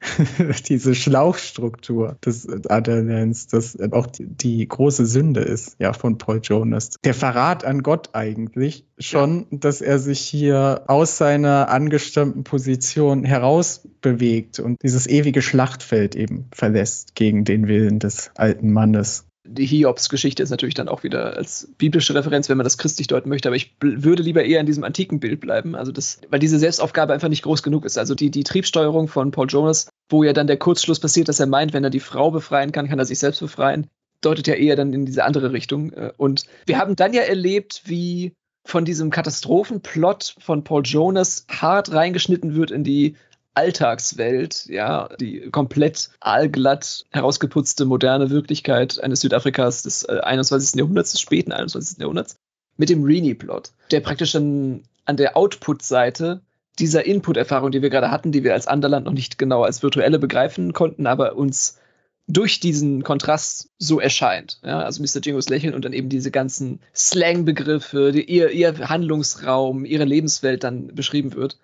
diese 0.68 0.94
Schlauchstruktur 0.94 2.16
des 2.24 2.48
Adamants, 2.68 3.48
das 3.48 3.78
auch 3.92 4.06
die, 4.06 4.26
die, 4.26 4.66
große 4.66 5.04
Sünde 5.04 5.40
ist, 5.40 5.76
ja, 5.78 5.92
von 5.92 6.16
Paul 6.16 6.40
Jonas. 6.42 6.90
Der 7.04 7.14
Verrat 7.14 7.64
an 7.64 7.82
Gott 7.82 8.10
eigentlich 8.14 8.86
schon, 8.98 9.46
ja. 9.50 9.58
dass 9.58 9.80
er 9.80 9.98
sich 9.98 10.20
hier 10.20 10.84
aus 10.86 11.18
seiner 11.18 11.68
angestammten 11.68 12.44
Position 12.44 13.24
herausbewegt 13.24 14.58
und 14.58 14.82
dieses 14.82 15.06
ewige 15.06 15.42
Schlachtfeld 15.42 16.16
eben 16.16 16.46
verlässt 16.52 17.14
gegen 17.14 17.44
den 17.44 17.68
Willen 17.68 17.98
des 17.98 18.30
alten 18.36 18.72
Mannes 18.72 19.26
die 19.44 19.66
Hiobs-Geschichte 19.66 20.42
ist 20.42 20.50
natürlich 20.50 20.74
dann 20.74 20.88
auch 20.88 21.02
wieder 21.02 21.36
als 21.36 21.72
biblische 21.78 22.14
Referenz, 22.14 22.48
wenn 22.48 22.58
man 22.58 22.64
das 22.64 22.78
christlich 22.78 23.06
deuten 23.06 23.28
möchte, 23.28 23.48
aber 23.48 23.56
ich 23.56 23.74
würde 23.80 24.22
lieber 24.22 24.44
eher 24.44 24.60
in 24.60 24.66
diesem 24.66 24.84
antiken 24.84 25.18
Bild 25.18 25.40
bleiben, 25.40 25.74
also 25.74 25.92
das, 25.92 26.20
weil 26.28 26.40
diese 26.40 26.58
Selbstaufgabe 26.58 27.12
einfach 27.12 27.28
nicht 27.28 27.42
groß 27.42 27.62
genug 27.62 27.84
ist. 27.84 27.96
Also 27.96 28.14
die, 28.14 28.30
die 28.30 28.44
Triebsteuerung 28.44 29.08
von 29.08 29.30
Paul 29.30 29.48
Jonas, 29.48 29.88
wo 30.10 30.24
ja 30.24 30.32
dann 30.32 30.46
der 30.46 30.58
Kurzschluss 30.58 31.00
passiert, 31.00 31.28
dass 31.28 31.40
er 31.40 31.46
meint, 31.46 31.72
wenn 31.72 31.84
er 31.84 31.90
die 31.90 32.00
Frau 32.00 32.30
befreien 32.30 32.72
kann, 32.72 32.88
kann 32.88 32.98
er 32.98 33.06
sich 33.06 33.18
selbst 33.18 33.40
befreien, 33.40 33.86
deutet 34.20 34.46
ja 34.46 34.54
eher 34.54 34.76
dann 34.76 34.92
in 34.92 35.06
diese 35.06 35.24
andere 35.24 35.52
Richtung. 35.52 35.92
Und 36.18 36.44
wir 36.66 36.78
haben 36.78 36.94
dann 36.94 37.14
ja 37.14 37.22
erlebt, 37.22 37.82
wie 37.86 38.34
von 38.66 38.84
diesem 38.84 39.10
Katastrophenplot 39.10 40.36
von 40.38 40.64
Paul 40.64 40.82
Jonas 40.84 41.46
hart 41.50 41.92
reingeschnitten 41.92 42.54
wird 42.54 42.70
in 42.70 42.84
die 42.84 43.16
Alltagswelt, 43.60 44.64
ja, 44.68 45.10
die 45.20 45.50
komplett 45.50 46.08
aalglatt 46.20 47.04
herausgeputzte 47.10 47.84
moderne 47.84 48.30
Wirklichkeit 48.30 48.98
eines 49.04 49.20
Südafrikas 49.20 49.82
des 49.82 50.06
21. 50.06 50.74
Äh, 50.74 50.78
Jahrhunderts, 50.78 51.10
des 51.10 51.20
späten 51.20 51.52
21. 51.52 51.98
Jahrhunderts, 51.98 52.36
mit 52.78 52.88
dem 52.88 53.04
Rini-Plot, 53.04 53.72
der 53.90 54.00
praktisch 54.00 54.34
an, 54.34 54.84
an 55.04 55.18
der 55.18 55.36
Output-Seite 55.36 56.40
dieser 56.78 57.04
Input-Erfahrung, 57.04 57.70
die 57.70 57.82
wir 57.82 57.90
gerade 57.90 58.10
hatten, 58.10 58.32
die 58.32 58.44
wir 58.44 58.54
als 58.54 58.66
Anderland 58.66 59.04
noch 59.04 59.12
nicht 59.12 59.36
genau 59.36 59.62
als 59.62 59.82
virtuelle 59.82 60.18
begreifen 60.18 60.72
konnten, 60.72 61.06
aber 61.06 61.36
uns 61.36 61.78
durch 62.26 62.60
diesen 62.60 63.02
Kontrast 63.02 63.68
so 63.76 64.00
erscheint. 64.00 64.58
Ja, 64.64 64.80
also 64.80 65.02
Mr. 65.02 65.20
Jingos 65.22 65.50
Lächeln 65.50 65.74
und 65.74 65.84
dann 65.84 65.92
eben 65.92 66.08
diese 66.08 66.30
ganzen 66.30 66.80
Slang-Begriffe, 66.94 68.12
die, 68.12 68.24
ihr, 68.24 68.52
ihr 68.52 68.88
Handlungsraum, 68.88 69.84
ihre 69.84 70.06
Lebenswelt 70.06 70.64
dann 70.64 70.94
beschrieben 70.94 71.34
wird. 71.34 71.58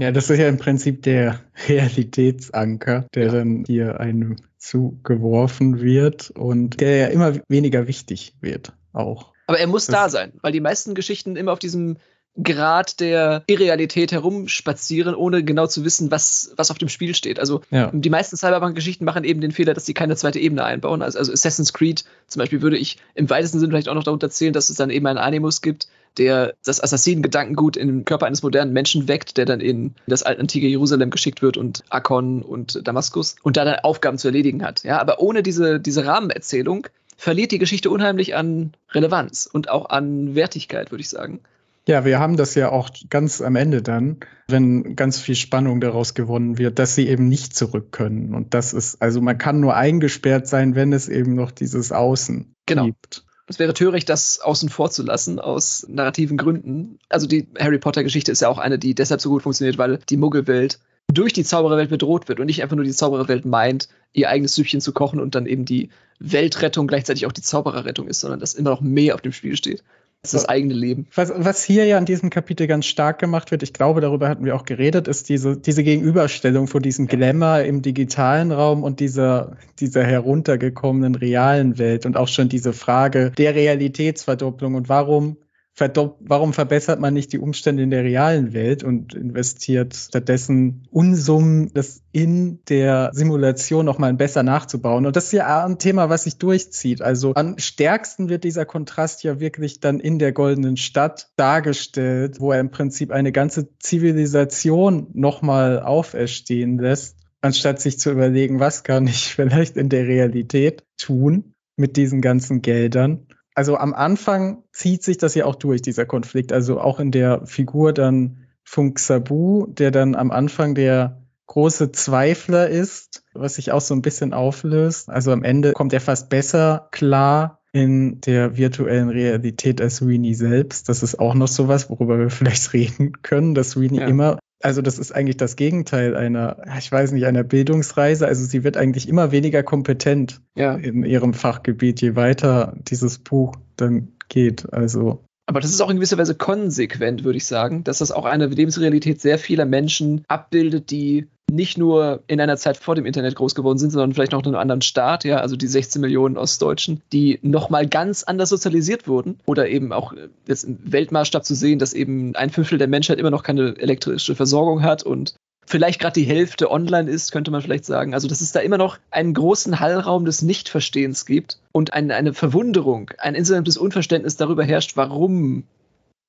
Ja, 0.00 0.10
das 0.10 0.30
ist 0.30 0.38
ja 0.38 0.48
im 0.48 0.58
Prinzip 0.58 1.02
der 1.02 1.40
Realitätsanker, 1.68 3.06
der 3.14 3.26
ja. 3.26 3.32
dann 3.32 3.64
hier 3.66 4.00
einem 4.00 4.36
zugeworfen 4.58 5.80
wird 5.80 6.30
und 6.30 6.80
der 6.80 6.96
ja 6.96 7.06
immer 7.08 7.34
weniger 7.48 7.86
wichtig 7.86 8.34
wird 8.40 8.72
auch. 8.92 9.32
Aber 9.46 9.58
er 9.58 9.66
muss 9.66 9.86
das 9.86 9.94
da 9.94 10.08
sein, 10.08 10.32
weil 10.40 10.52
die 10.52 10.60
meisten 10.60 10.94
Geschichten 10.94 11.36
immer 11.36 11.52
auf 11.52 11.58
diesem 11.58 11.98
Grad 12.42 13.00
der 13.00 13.42
Irrealität 13.46 14.10
herumspazieren, 14.10 15.14
ohne 15.14 15.44
genau 15.44 15.66
zu 15.66 15.84
wissen, 15.84 16.10
was, 16.10 16.54
was 16.56 16.70
auf 16.70 16.78
dem 16.78 16.88
Spiel 16.88 17.14
steht. 17.14 17.38
Also 17.38 17.60
ja. 17.70 17.90
die 17.92 18.08
meisten 18.08 18.38
Cyberpunk-Geschichten 18.38 19.04
machen 19.04 19.24
eben 19.24 19.42
den 19.42 19.52
Fehler, 19.52 19.74
dass 19.74 19.84
sie 19.84 19.92
keine 19.92 20.16
zweite 20.16 20.38
Ebene 20.38 20.64
einbauen. 20.64 21.02
Also, 21.02 21.18
also 21.18 21.32
Assassin's 21.32 21.74
Creed 21.74 22.04
zum 22.28 22.40
Beispiel 22.40 22.62
würde 22.62 22.78
ich 22.78 22.96
im 23.14 23.28
weitesten 23.28 23.58
Sinne 23.58 23.72
vielleicht 23.72 23.90
auch 23.90 23.94
noch 23.94 24.04
darunter 24.04 24.30
zählen, 24.30 24.54
dass 24.54 24.70
es 24.70 24.76
dann 24.76 24.88
eben 24.88 25.06
einen 25.06 25.18
Animus 25.18 25.60
gibt, 25.60 25.88
der 26.18 26.54
das 26.64 26.82
Assassinen-Gedankengut 26.82 27.76
in 27.76 27.88
den 27.88 28.04
Körper 28.04 28.26
eines 28.26 28.42
modernen 28.42 28.72
Menschen 28.72 29.08
weckt, 29.08 29.36
der 29.36 29.44
dann 29.44 29.60
in 29.60 29.94
das 30.06 30.22
antike 30.22 30.66
Jerusalem 30.66 31.10
geschickt 31.10 31.42
wird 31.42 31.56
und 31.56 31.84
Akkon 31.90 32.42
und 32.42 32.86
Damaskus 32.86 33.36
und 33.42 33.56
da 33.56 33.64
dann 33.64 33.80
Aufgaben 33.80 34.18
zu 34.18 34.28
erledigen 34.28 34.64
hat. 34.64 34.82
Ja, 34.84 35.00
aber 35.00 35.20
ohne 35.20 35.42
diese, 35.42 35.80
diese 35.80 36.06
Rahmenerzählung 36.06 36.86
verliert 37.16 37.52
die 37.52 37.58
Geschichte 37.58 37.90
unheimlich 37.90 38.34
an 38.34 38.72
Relevanz 38.90 39.48
und 39.50 39.68
auch 39.68 39.90
an 39.90 40.34
Wertigkeit, 40.34 40.90
würde 40.90 41.02
ich 41.02 41.08
sagen. 41.08 41.40
Ja, 41.86 42.04
wir 42.04 42.20
haben 42.20 42.36
das 42.36 42.54
ja 42.54 42.70
auch 42.70 42.90
ganz 43.10 43.40
am 43.40 43.56
Ende 43.56 43.82
dann, 43.82 44.18
wenn 44.46 44.94
ganz 44.94 45.18
viel 45.18 45.34
Spannung 45.34 45.80
daraus 45.80 46.14
gewonnen 46.14 46.58
wird, 46.58 46.78
dass 46.78 46.94
sie 46.94 47.08
eben 47.08 47.28
nicht 47.28 47.56
zurück 47.56 47.90
können. 47.90 48.34
Und 48.34 48.54
das 48.54 48.72
ist, 48.72 49.02
also 49.02 49.20
man 49.20 49.36
kann 49.36 49.58
nur 49.58 49.74
eingesperrt 49.74 50.46
sein, 50.46 50.76
wenn 50.76 50.92
es 50.92 51.08
eben 51.08 51.34
noch 51.34 51.50
dieses 51.50 51.90
Außen 51.90 52.54
genau. 52.66 52.86
gibt. 52.86 53.24
Es 53.46 53.58
wäre 53.58 53.74
töricht, 53.74 54.08
das 54.08 54.40
außen 54.40 54.68
vor 54.68 54.90
zu 54.90 55.02
lassen, 55.02 55.38
aus 55.38 55.84
narrativen 55.88 56.36
Gründen. 56.36 56.98
Also 57.08 57.26
die 57.26 57.48
Harry 57.58 57.78
Potter-Geschichte 57.78 58.32
ist 58.32 58.40
ja 58.40 58.48
auch 58.48 58.58
eine, 58.58 58.78
die 58.78 58.94
deshalb 58.94 59.20
so 59.20 59.30
gut 59.30 59.42
funktioniert, 59.42 59.78
weil 59.78 59.98
die 60.08 60.16
Muggelwelt 60.16 60.78
durch 61.08 61.32
die 61.32 61.44
Zaubererwelt 61.44 61.90
bedroht 61.90 62.28
wird 62.28 62.40
und 62.40 62.46
nicht 62.46 62.62
einfach 62.62 62.76
nur 62.76 62.84
die 62.84 62.92
Zaubererwelt 62.92 63.44
meint, 63.44 63.88
ihr 64.12 64.30
eigenes 64.30 64.54
Süppchen 64.54 64.80
zu 64.80 64.92
kochen 64.92 65.20
und 65.20 65.34
dann 65.34 65.46
eben 65.46 65.64
die 65.64 65.90
Weltrettung 66.18 66.86
gleichzeitig 66.86 67.26
auch 67.26 67.32
die 67.32 67.42
Zaubererrettung 67.42 68.08
ist, 68.08 68.20
sondern 68.20 68.40
dass 68.40 68.54
immer 68.54 68.70
noch 68.70 68.80
mehr 68.80 69.14
auf 69.14 69.20
dem 69.20 69.32
Spiel 69.32 69.56
steht. 69.56 69.82
Das 70.22 70.34
ist 70.34 70.42
das 70.44 70.48
eigene 70.48 70.74
Leben. 70.74 71.08
Was, 71.16 71.32
was 71.34 71.64
hier 71.64 71.84
ja 71.84 71.98
in 71.98 72.04
diesem 72.04 72.30
Kapitel 72.30 72.68
ganz 72.68 72.86
stark 72.86 73.18
gemacht 73.18 73.50
wird, 73.50 73.64
ich 73.64 73.72
glaube, 73.72 74.00
darüber 74.00 74.28
hatten 74.28 74.44
wir 74.44 74.54
auch 74.54 74.64
geredet, 74.64 75.08
ist 75.08 75.28
diese, 75.28 75.56
diese 75.56 75.82
Gegenüberstellung 75.82 76.68
von 76.68 76.80
diesem 76.80 77.08
Glamour 77.08 77.62
im 77.62 77.82
digitalen 77.82 78.52
Raum 78.52 78.84
und 78.84 79.00
dieser, 79.00 79.56
dieser 79.80 80.04
heruntergekommenen 80.04 81.16
realen 81.16 81.76
Welt 81.76 82.06
und 82.06 82.16
auch 82.16 82.28
schon 82.28 82.48
diese 82.48 82.72
Frage 82.72 83.32
der 83.36 83.56
Realitätsverdopplung 83.56 84.76
und 84.76 84.88
warum 84.88 85.38
warum 85.78 86.52
verbessert 86.52 87.00
man 87.00 87.14
nicht 87.14 87.32
die 87.32 87.38
Umstände 87.38 87.82
in 87.82 87.90
der 87.90 88.04
realen 88.04 88.52
Welt 88.52 88.84
und 88.84 89.14
investiert 89.14 89.94
stattdessen 89.94 90.86
Unsummen, 90.90 91.70
das 91.72 92.02
in 92.12 92.60
der 92.68 93.10
Simulation 93.14 93.86
nochmal 93.86 94.12
besser 94.14 94.42
nachzubauen? 94.42 95.06
Und 95.06 95.16
das 95.16 95.26
ist 95.26 95.32
ja 95.32 95.64
ein 95.64 95.78
Thema, 95.78 96.10
was 96.10 96.24
sich 96.24 96.36
durchzieht. 96.36 97.00
Also 97.00 97.34
am 97.34 97.58
stärksten 97.58 98.28
wird 98.28 98.44
dieser 98.44 98.66
Kontrast 98.66 99.22
ja 99.22 99.40
wirklich 99.40 99.80
dann 99.80 99.98
in 99.98 100.18
der 100.18 100.32
goldenen 100.32 100.76
Stadt 100.76 101.30
dargestellt, 101.36 102.38
wo 102.38 102.52
er 102.52 102.60
im 102.60 102.70
Prinzip 102.70 103.10
eine 103.10 103.32
ganze 103.32 103.68
Zivilisation 103.78 105.08
nochmal 105.14 105.80
auferstehen 105.80 106.78
lässt, 106.78 107.16
anstatt 107.40 107.80
sich 107.80 107.98
zu 107.98 108.10
überlegen, 108.10 108.60
was 108.60 108.84
kann 108.84 109.06
ich 109.06 109.34
vielleicht 109.34 109.76
in 109.78 109.88
der 109.88 110.06
Realität 110.06 110.84
tun 110.98 111.54
mit 111.76 111.96
diesen 111.96 112.20
ganzen 112.20 112.60
Geldern 112.60 113.26
also 113.54 113.76
am 113.76 113.94
Anfang 113.94 114.62
zieht 114.72 115.02
sich 115.02 115.18
das 115.18 115.34
ja 115.34 115.44
auch 115.44 115.54
durch, 115.54 115.82
dieser 115.82 116.06
Konflikt. 116.06 116.52
Also 116.52 116.80
auch 116.80 117.00
in 117.00 117.10
der 117.10 117.46
Figur 117.46 117.92
dann 117.92 118.46
Funk 118.64 118.98
Sabu, 118.98 119.66
der 119.66 119.90
dann 119.90 120.14
am 120.14 120.30
Anfang 120.30 120.74
der 120.74 121.22
große 121.46 121.92
Zweifler 121.92 122.68
ist, 122.68 123.24
was 123.34 123.56
sich 123.56 123.72
auch 123.72 123.80
so 123.80 123.94
ein 123.94 124.02
bisschen 124.02 124.32
auflöst. 124.32 125.10
Also 125.10 125.32
am 125.32 125.44
Ende 125.44 125.72
kommt 125.72 125.92
er 125.92 126.00
fast 126.00 126.30
besser 126.30 126.88
klar 126.92 127.60
in 127.72 128.20
der 128.20 128.56
virtuellen 128.56 129.08
Realität 129.08 129.80
als 129.80 130.06
Weenie 130.06 130.34
selbst. 130.34 130.88
Das 130.88 131.02
ist 131.02 131.18
auch 131.18 131.34
noch 131.34 131.48
sowas, 131.48 131.90
worüber 131.90 132.18
wir 132.18 132.30
vielleicht 132.30 132.72
reden 132.72 133.22
können, 133.22 133.54
dass 133.54 133.78
Weenie 133.78 134.00
ja. 134.00 134.06
immer 134.06 134.38
also 134.62 134.82
das 134.82 134.98
ist 134.98 135.12
eigentlich 135.12 135.36
das 135.36 135.56
Gegenteil 135.56 136.16
einer, 136.16 136.62
ich 136.78 136.90
weiß 136.90 137.12
nicht, 137.12 137.26
einer 137.26 137.42
Bildungsreise. 137.42 138.26
Also 138.26 138.44
sie 138.44 138.64
wird 138.64 138.76
eigentlich 138.76 139.08
immer 139.08 139.32
weniger 139.32 139.62
kompetent 139.62 140.40
ja. 140.54 140.74
in 140.74 141.04
ihrem 141.04 141.34
Fachgebiet, 141.34 142.00
je 142.00 142.16
weiter 142.16 142.76
dieses 142.88 143.18
Buch 143.18 143.56
dann 143.76 144.12
geht. 144.28 144.72
Also 144.72 145.24
aber 145.46 145.60
das 145.60 145.70
ist 145.70 145.80
auch 145.80 145.90
in 145.90 145.96
gewisser 145.96 146.18
Weise 146.18 146.36
konsequent, 146.36 147.24
würde 147.24 147.36
ich 147.36 147.46
sagen, 147.46 147.82
dass 147.84 147.98
das 147.98 148.12
auch 148.12 148.24
eine 148.24 148.46
Lebensrealität 148.46 149.20
sehr 149.20 149.38
vieler 149.38 149.66
Menschen 149.66 150.24
abbildet, 150.28 150.90
die 150.90 151.28
nicht 151.52 151.76
nur 151.76 152.22
in 152.26 152.40
einer 152.40 152.56
Zeit 152.56 152.76
vor 152.76 152.94
dem 152.94 153.06
Internet 153.06 153.34
groß 153.34 153.54
geworden 153.54 153.78
sind, 153.78 153.90
sondern 153.90 154.14
vielleicht 154.14 154.32
noch 154.32 154.40
in 154.40 154.46
einem 154.46 154.56
anderen 154.56 154.82
Staat, 154.82 155.24
ja, 155.24 155.36
also 155.38 155.54
die 155.54 155.66
16 155.66 156.00
Millionen 156.00 156.36
Ostdeutschen, 156.36 157.02
die 157.12 157.38
nochmal 157.42 157.86
ganz 157.86 158.24
anders 158.24 158.48
sozialisiert 158.48 159.06
wurden 159.06 159.38
oder 159.46 159.68
eben 159.68 159.92
auch 159.92 160.12
äh, 160.12 160.28
jetzt 160.46 160.64
im 160.64 160.78
Weltmaßstab 160.82 161.44
zu 161.44 161.54
sehen, 161.54 161.78
dass 161.78 161.92
eben 161.92 162.34
ein 162.34 162.50
Fünftel 162.50 162.78
der 162.78 162.88
Menschheit 162.88 163.18
immer 163.18 163.30
noch 163.30 163.42
keine 163.42 163.76
elektrische 163.78 164.34
Versorgung 164.34 164.82
hat 164.82 165.02
und 165.02 165.34
vielleicht 165.66 166.00
gerade 166.00 166.18
die 166.18 166.26
Hälfte 166.26 166.70
online 166.70 167.10
ist, 167.10 167.32
könnte 167.32 167.50
man 167.50 167.62
vielleicht 167.62 167.84
sagen. 167.84 168.14
Also, 168.14 168.28
dass 168.28 168.40
es 168.40 168.52
da 168.52 168.60
immer 168.60 168.78
noch 168.78 168.98
einen 169.10 169.34
großen 169.34 169.78
Hallraum 169.78 170.24
des 170.24 170.42
Nichtverstehens 170.42 171.26
gibt 171.26 171.58
und 171.70 171.92
eine, 171.92 172.14
eine 172.14 172.34
Verwunderung, 172.34 173.10
ein 173.18 173.34
insgesamtes 173.34 173.76
Unverständnis 173.76 174.36
darüber 174.36 174.64
herrscht, 174.64 174.96
warum 174.96 175.64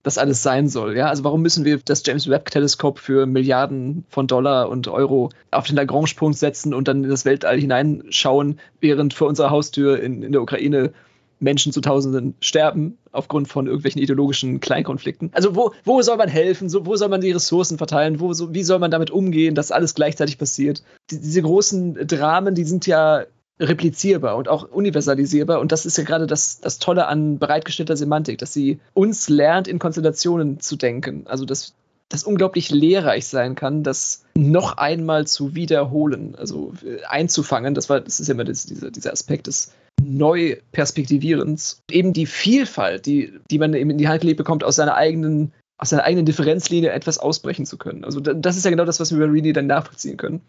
das 0.04 0.18
alles 0.18 0.44
sein 0.44 0.68
soll. 0.68 0.96
Ja, 0.98 1.08
also 1.08 1.24
warum 1.24 1.42
müssen 1.42 1.66
wir 1.66 1.80
das 1.84 2.04
James 2.06 2.30
Webb 2.30 2.52
Teleskop 2.52 3.00
für 3.00 3.26
Milliarden 3.26 4.06
von 4.10 4.28
Dollar 4.28 4.70
und 4.70 4.88
Euro 4.90 5.30
auf 5.52 5.66
den 5.66 5.78
Lagrange-Punkt 5.78 6.38
setzen 6.38 6.74
und 6.74 6.88
dann 6.88 7.04
in 7.04 7.10
das 7.10 7.26
Weltall 7.26 7.60
hineinschauen, 7.60 8.60
während 8.82 9.14
vor 9.14 9.28
unserer 9.28 9.50
Haustür 9.50 10.02
in, 10.02 10.22
in 10.22 10.34
der 10.34 10.42
Ukraine 10.42 10.92
Menschen 11.40 11.72
zu 11.72 11.82
Tausenden 11.82 12.36
sterben 12.40 12.98
aufgrund 13.12 13.48
von 13.48 13.68
irgendwelchen 13.68 14.02
ideologischen 14.02 14.60
Kleinkonflikten. 14.60 15.30
Also 15.34 15.56
wo, 15.56 15.72
wo 15.84 16.02
soll 16.02 16.18
man 16.18 16.30
helfen? 16.30 16.70
So, 16.70 16.86
wo 16.86 16.96
soll 16.96 17.10
man 17.10 17.22
die 17.22 17.32
Ressourcen 17.32 17.78
verteilen? 17.78 18.20
Wo, 18.20 18.34
so, 18.34 18.54
wie 18.54 18.64
soll 18.64 18.80
man 18.80 18.92
damit 18.92 19.12
umgehen, 19.12 19.54
dass 19.54 19.72
alles 19.72 19.94
gleichzeitig 19.94 20.38
passiert? 20.38 20.84
Die, 21.12 21.20
diese 21.20 21.42
großen 21.42 22.08
Dramen, 22.08 22.56
die 22.56 22.64
sind 22.64 22.88
ja 22.88 23.26
replizierbar 23.60 24.36
und 24.36 24.48
auch 24.50 24.70
universalisierbar. 24.70 25.60
Und 25.60 25.72
das 25.72 25.86
ist 25.86 25.98
ja 25.98 26.04
gerade 26.04 26.28
das, 26.28 26.60
das 26.60 26.80
Tolle 26.80 27.08
an 27.08 27.40
bereitgestellter 27.40 27.96
Semantik, 27.96 28.38
dass 28.40 28.54
sie 28.54 28.80
uns 28.94 29.30
lernt, 29.30 29.68
in 29.68 29.80
Konstellationen 29.80 30.60
zu 30.60 30.76
denken. 30.76 31.24
Also 31.28 31.46
dass 31.46 31.74
das 32.10 32.24
unglaublich 32.24 32.70
lehrreich 32.70 33.28
sein 33.28 33.56
kann, 33.56 33.84
das 33.84 34.24
noch 34.36 34.78
einmal 34.78 35.26
zu 35.26 35.56
wiederholen, 35.56 36.36
also 36.36 36.74
äh, 36.86 37.04
einzufangen. 37.06 37.74
Das 37.74 37.90
war, 37.90 38.02
das 38.02 38.20
ist 38.20 38.28
ja 38.28 38.36
immer 38.36 38.44
das, 38.44 38.66
dieser, 38.66 38.92
dieser 38.92 39.12
Aspekt 39.12 39.48
des 39.48 39.72
Neuperspektivierens. 40.04 41.82
Eben 41.90 42.14
die 42.14 42.26
Vielfalt, 42.26 43.06
die, 43.06 43.34
die 43.50 43.58
man 43.58 43.74
eben 43.74 43.90
in 43.90 43.98
die 43.98 44.08
Hand 44.08 44.22
gelegt 44.22 44.38
bekommt, 44.38 44.64
aus 44.64 44.76
seiner 44.76 44.96
eigenen, 44.96 45.54
aus 45.78 45.90
seiner 45.90 46.04
eigenen 46.04 46.26
Differenzlinie 46.26 46.92
etwas 46.92 47.18
ausbrechen 47.18 47.66
zu 47.66 47.78
können. 47.78 48.04
Also 48.04 48.20
das 48.20 48.58
ist 48.58 48.66
ja 48.66 48.72
genau 48.72 48.86
das, 48.86 49.00
was 49.00 49.12
wir 49.12 49.18
über 49.18 49.34
Rini 49.34 49.54
dann 49.54 49.68
nachvollziehen 49.68 50.18
können. 50.18 50.42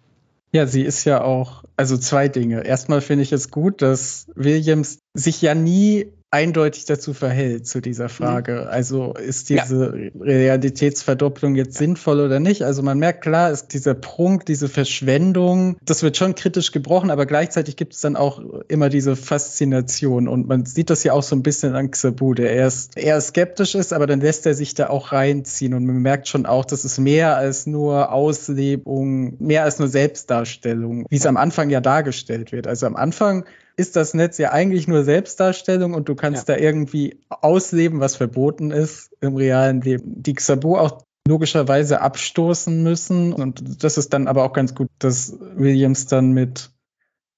Ja, 0.55 0.69
sie 0.69 0.83
ist 0.83 1.05
ja 1.05 1.21
auch, 1.21 1.65
also 1.77 1.99
zwei 1.99 2.29
Dinge. 2.29 2.65
Erstmal 2.65 3.01
finde 3.01 3.25
ich 3.25 3.33
es 3.33 3.51
gut, 3.51 3.83
dass 3.83 4.29
Williams 4.37 5.01
sich 5.13 5.43
ja 5.43 5.53
nie 5.53 6.13
eindeutig 6.35 6.85
dazu 6.85 7.15
verhält 7.15 7.69
zu 7.69 7.81
dieser 7.81 8.09
Frage. 8.09 8.63
Mhm. 8.63 8.69
Also 8.69 9.15
ist 9.15 9.51
diese 9.51 9.97
ja. 9.97 10.11
Realitätsverdopplung 10.21 11.55
jetzt 11.55 11.79
sinnvoll 11.79 12.19
oder 12.19 12.41
nicht? 12.41 12.63
Also 12.63 12.83
man 12.83 12.99
merkt 12.99 13.23
klar, 13.23 13.53
ist 13.53 13.69
dieser 13.69 13.95
Prunk, 13.95 14.45
diese 14.45 14.69
Verschwendung, 14.69 15.77
das 15.85 16.03
wird 16.03 16.17
schon 16.17 16.35
kritisch 16.35 16.73
gebrochen, 16.73 17.13
aber 17.13 17.27
gleichzeitig 17.27 17.77
gibt 17.77 17.95
es 17.95 18.01
dann 18.01 18.17
auch 18.17 18.43
immer 18.67 18.89
diese 18.89 19.15
Faszination 19.15 20.27
und 20.27 20.49
man 20.49 20.67
sieht 20.67 20.91
das 20.91 21.05
ja 21.05 21.13
auch 21.13 21.23
so 21.23 21.37
ein 21.37 21.45
bisschen 21.45 21.77
an 21.77 21.93
Xabu, 21.93 22.35
der 22.35 22.53
erst 22.53 22.99
eher 22.99 23.21
skeptisch 23.21 23.77
ist, 23.77 23.93
aber 23.93 24.09
dann 24.09 24.21
lässt 24.21 24.45
er 24.45 24.55
sich 24.55 24.75
da 24.75 24.91
auch 24.91 25.13
reinziehen 25.13 25.73
und 25.73 25.87
man 25.87 25.99
merkt 25.99 26.27
schon 26.27 26.47
auch, 26.47 26.65
das 26.65 26.85
ist 26.85 26.99
mehr 26.99 27.37
als 27.37 27.67
nur 27.69 28.11
Auslebung, 28.11 29.37
mehr 29.39 29.63
als 29.63 29.79
nur 29.79 29.87
Selbstdarstellung, 29.87 31.07
wie 31.09 31.17
es 31.17 31.27
am 31.27 31.37
Anfang 31.37 31.71
ja 31.71 31.81
dargestellt 31.81 32.51
wird. 32.51 32.67
Also 32.67 32.87
am 32.87 32.97
Anfang 32.97 33.45
ist 33.77 33.97
das 33.97 34.15
Netz 34.15 34.39
ja 34.39 34.53
eigentlich 34.53 34.89
nur 34.89 35.05
Selbstdarstellung 35.05 35.95
und 35.95 36.09
du 36.09 36.15
kannst 36.15 36.49
ja. 36.49 36.55
da 36.55 36.61
irgendwie 36.61 37.21
ausleben, 37.29 38.01
was 38.01 38.17
verboten 38.17 38.71
ist 38.71 39.11
im 39.21 39.37
realen 39.37 39.81
Leben. 39.81 40.23
Die 40.23 40.35
Xabu 40.35 40.77
auch 40.77 41.03
logischerweise 41.27 42.01
abstoßen 42.01 42.83
müssen 42.83 43.33
und 43.33 43.83
das 43.83 43.97
ist 43.99 44.13
dann 44.13 44.29
aber 44.29 44.45
auch 44.45 44.53
ganz 44.53 44.75
gut, 44.75 44.91
dass 44.99 45.39
Williams 45.57 46.07
dann 46.07 46.33
mit 46.33 46.71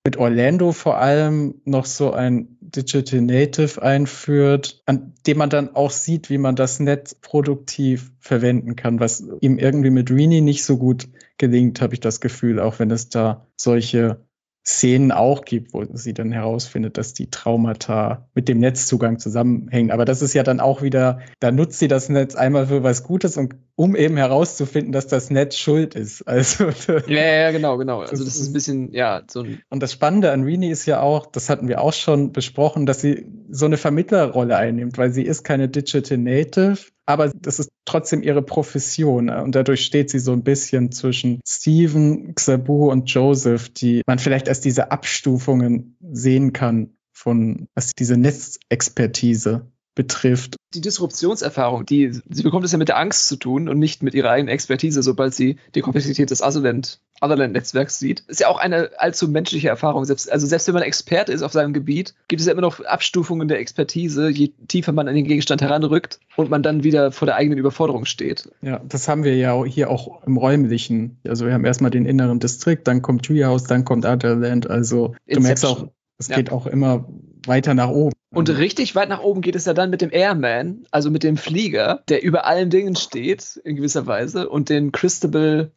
mit 0.06 0.18
Orlando 0.18 0.70
vor 0.70 0.98
allem 0.98 1.56
noch 1.64 1.84
so 1.84 2.12
ein 2.12 2.56
Digital 2.60 3.22
Native 3.22 3.82
einführt, 3.82 4.80
an 4.86 5.14
dem 5.26 5.38
man 5.38 5.50
dann 5.50 5.74
auch 5.74 5.90
sieht, 5.90 6.30
wie 6.30 6.38
man 6.38 6.54
das 6.54 6.78
Netz 6.78 7.16
produktiv 7.16 8.12
verwenden 8.20 8.76
kann, 8.76 9.00
was 9.00 9.24
ihm 9.40 9.58
irgendwie 9.58 9.90
mit 9.90 10.08
Rini 10.12 10.42
nicht 10.42 10.64
so 10.64 10.78
gut 10.78 11.08
gelingt, 11.38 11.80
habe 11.80 11.94
ich 11.94 12.00
das 12.00 12.20
Gefühl, 12.20 12.60
auch 12.60 12.78
wenn 12.78 12.92
es 12.92 13.08
da 13.08 13.48
solche 13.56 14.24
Szenen 14.66 15.12
auch 15.12 15.44
gibt, 15.44 15.72
wo 15.72 15.84
sie 15.92 16.12
dann 16.12 16.32
herausfindet, 16.32 16.98
dass 16.98 17.14
die 17.14 17.30
Traumata 17.30 18.28
mit 18.34 18.48
dem 18.48 18.58
Netzzugang 18.58 19.20
zusammenhängen. 19.20 19.92
Aber 19.92 20.04
das 20.04 20.22
ist 20.22 20.34
ja 20.34 20.42
dann 20.42 20.58
auch 20.58 20.82
wieder, 20.82 21.20
da 21.38 21.52
nutzt 21.52 21.78
sie 21.78 21.86
das 21.86 22.08
Netz 22.08 22.34
einmal 22.34 22.66
für 22.66 22.82
was 22.82 23.04
Gutes 23.04 23.36
und 23.36 23.54
um 23.76 23.94
eben 23.94 24.16
herauszufinden, 24.16 24.90
dass 24.90 25.06
das 25.06 25.30
Netz 25.30 25.56
schuld 25.56 25.94
ist. 25.94 26.24
Also 26.36 26.66
ja, 27.06 27.22
ja, 27.22 27.50
genau, 27.50 27.78
genau. 27.78 28.00
Also 28.00 28.24
das 28.24 28.36
ist 28.36 28.48
ein 28.48 28.52
bisschen, 28.52 28.92
ja, 28.92 29.22
so 29.30 29.42
ein 29.42 29.62
Und 29.70 29.82
das 29.82 29.92
Spannende 29.92 30.32
an 30.32 30.42
Rini 30.42 30.70
ist 30.70 30.84
ja 30.84 31.00
auch, 31.00 31.26
das 31.26 31.48
hatten 31.48 31.68
wir 31.68 31.80
auch 31.80 31.92
schon 31.92 32.32
besprochen, 32.32 32.84
dass 32.84 33.00
sie 33.00 33.26
so 33.48 33.64
eine 33.64 33.76
Vermittlerrolle 33.76 34.56
einnimmt, 34.56 34.98
weil 34.98 35.12
sie 35.12 35.22
ist 35.22 35.44
keine 35.44 35.68
Digital 35.68 36.18
Native, 36.18 36.78
aber 37.06 37.28
das 37.28 37.60
ist 37.60 37.70
trotzdem 37.84 38.22
ihre 38.22 38.42
Profession 38.42 39.30
und 39.30 39.54
dadurch 39.54 39.84
steht 39.84 40.10
sie 40.10 40.18
so 40.18 40.32
ein 40.32 40.42
bisschen 40.42 40.90
zwischen 40.90 41.40
Steven, 41.46 42.34
Xabu 42.34 42.90
und 42.90 43.08
Joseph, 43.10 43.68
die 43.68 44.02
man 44.06 44.18
vielleicht 44.18 44.48
als 44.48 44.60
diese 44.60 44.90
Abstufungen 44.90 45.96
sehen 46.00 46.52
kann 46.52 46.96
von 47.12 47.68
was 47.74 47.92
diese 47.92 48.16
Netzexpertise 48.16 49.70
betrifft. 49.96 50.56
Die 50.74 50.80
Disruptionserfahrung, 50.80 51.86
die, 51.86 52.12
sie 52.12 52.42
bekommt 52.42 52.64
es 52.64 52.72
ja 52.72 52.78
mit 52.78 52.88
der 52.88 52.98
Angst 52.98 53.28
zu 53.28 53.36
tun 53.36 53.68
und 53.68 53.78
nicht 53.78 54.02
mit 54.02 54.14
ihrer 54.14 54.30
eigenen 54.30 54.52
Expertise, 54.52 55.02
sobald 55.02 55.34
sie 55.34 55.56
die 55.74 55.80
Komplexität 55.80 56.30
des 56.30 56.42
Otherland, 56.42 57.00
Otherland-Netzwerks 57.20 57.98
sieht. 57.98 58.20
Ist 58.28 58.40
ja 58.40 58.48
auch 58.48 58.58
eine 58.58 58.90
allzu 58.98 59.26
menschliche 59.26 59.68
Erfahrung. 59.68 60.04
Selbst, 60.04 60.30
also 60.30 60.46
selbst 60.46 60.68
wenn 60.68 60.74
man 60.74 60.82
Experte 60.82 61.32
ist 61.32 61.42
auf 61.42 61.52
seinem 61.52 61.72
Gebiet, 61.72 62.14
gibt 62.28 62.40
es 62.40 62.46
ja 62.46 62.52
immer 62.52 62.60
noch 62.60 62.80
Abstufungen 62.80 63.48
der 63.48 63.58
Expertise, 63.58 64.28
je 64.28 64.52
tiefer 64.68 64.92
man 64.92 65.08
an 65.08 65.14
den 65.14 65.24
Gegenstand 65.24 65.62
heranrückt 65.62 66.20
und 66.36 66.50
man 66.50 66.62
dann 66.62 66.84
wieder 66.84 67.10
vor 67.10 67.26
der 67.26 67.36
eigenen 67.36 67.58
Überforderung 67.58 68.04
steht. 68.04 68.50
Ja, 68.60 68.82
das 68.86 69.08
haben 69.08 69.24
wir 69.24 69.34
ja 69.34 69.64
hier 69.64 69.90
auch 69.90 70.22
im 70.24 70.36
Räumlichen. 70.36 71.18
Also 71.26 71.46
wir 71.46 71.54
haben 71.54 71.64
erstmal 71.64 71.90
den 71.90 72.04
inneren 72.04 72.38
Distrikt, 72.38 72.86
dann 72.86 73.00
kommt 73.00 73.24
Treehouse, 73.24 73.64
dann 73.64 73.86
kommt 73.86 74.04
Otherland. 74.04 74.68
Also 74.68 75.08
du 75.08 75.14
Inception. 75.24 75.42
merkst 75.42 75.64
auch, 75.64 75.88
es 76.18 76.28
ja. 76.28 76.36
geht 76.36 76.52
auch 76.52 76.66
immer 76.66 77.08
weiter 77.46 77.72
nach 77.72 77.88
oben. 77.88 78.12
Und 78.30 78.50
richtig 78.50 78.94
weit 78.94 79.08
nach 79.08 79.20
oben 79.20 79.40
geht 79.40 79.56
es 79.56 79.66
ja 79.66 79.72
dann 79.72 79.90
mit 79.90 80.02
dem 80.02 80.12
Airman, 80.12 80.86
also 80.90 81.10
mit 81.10 81.22
dem 81.22 81.36
Flieger, 81.36 82.02
der 82.08 82.22
über 82.22 82.44
allen 82.44 82.70
Dingen 82.70 82.96
steht, 82.96 83.60
in 83.64 83.76
gewisser 83.76 84.06
Weise, 84.06 84.48
und 84.48 84.68
den 84.68 84.92
Christabel 84.92 85.70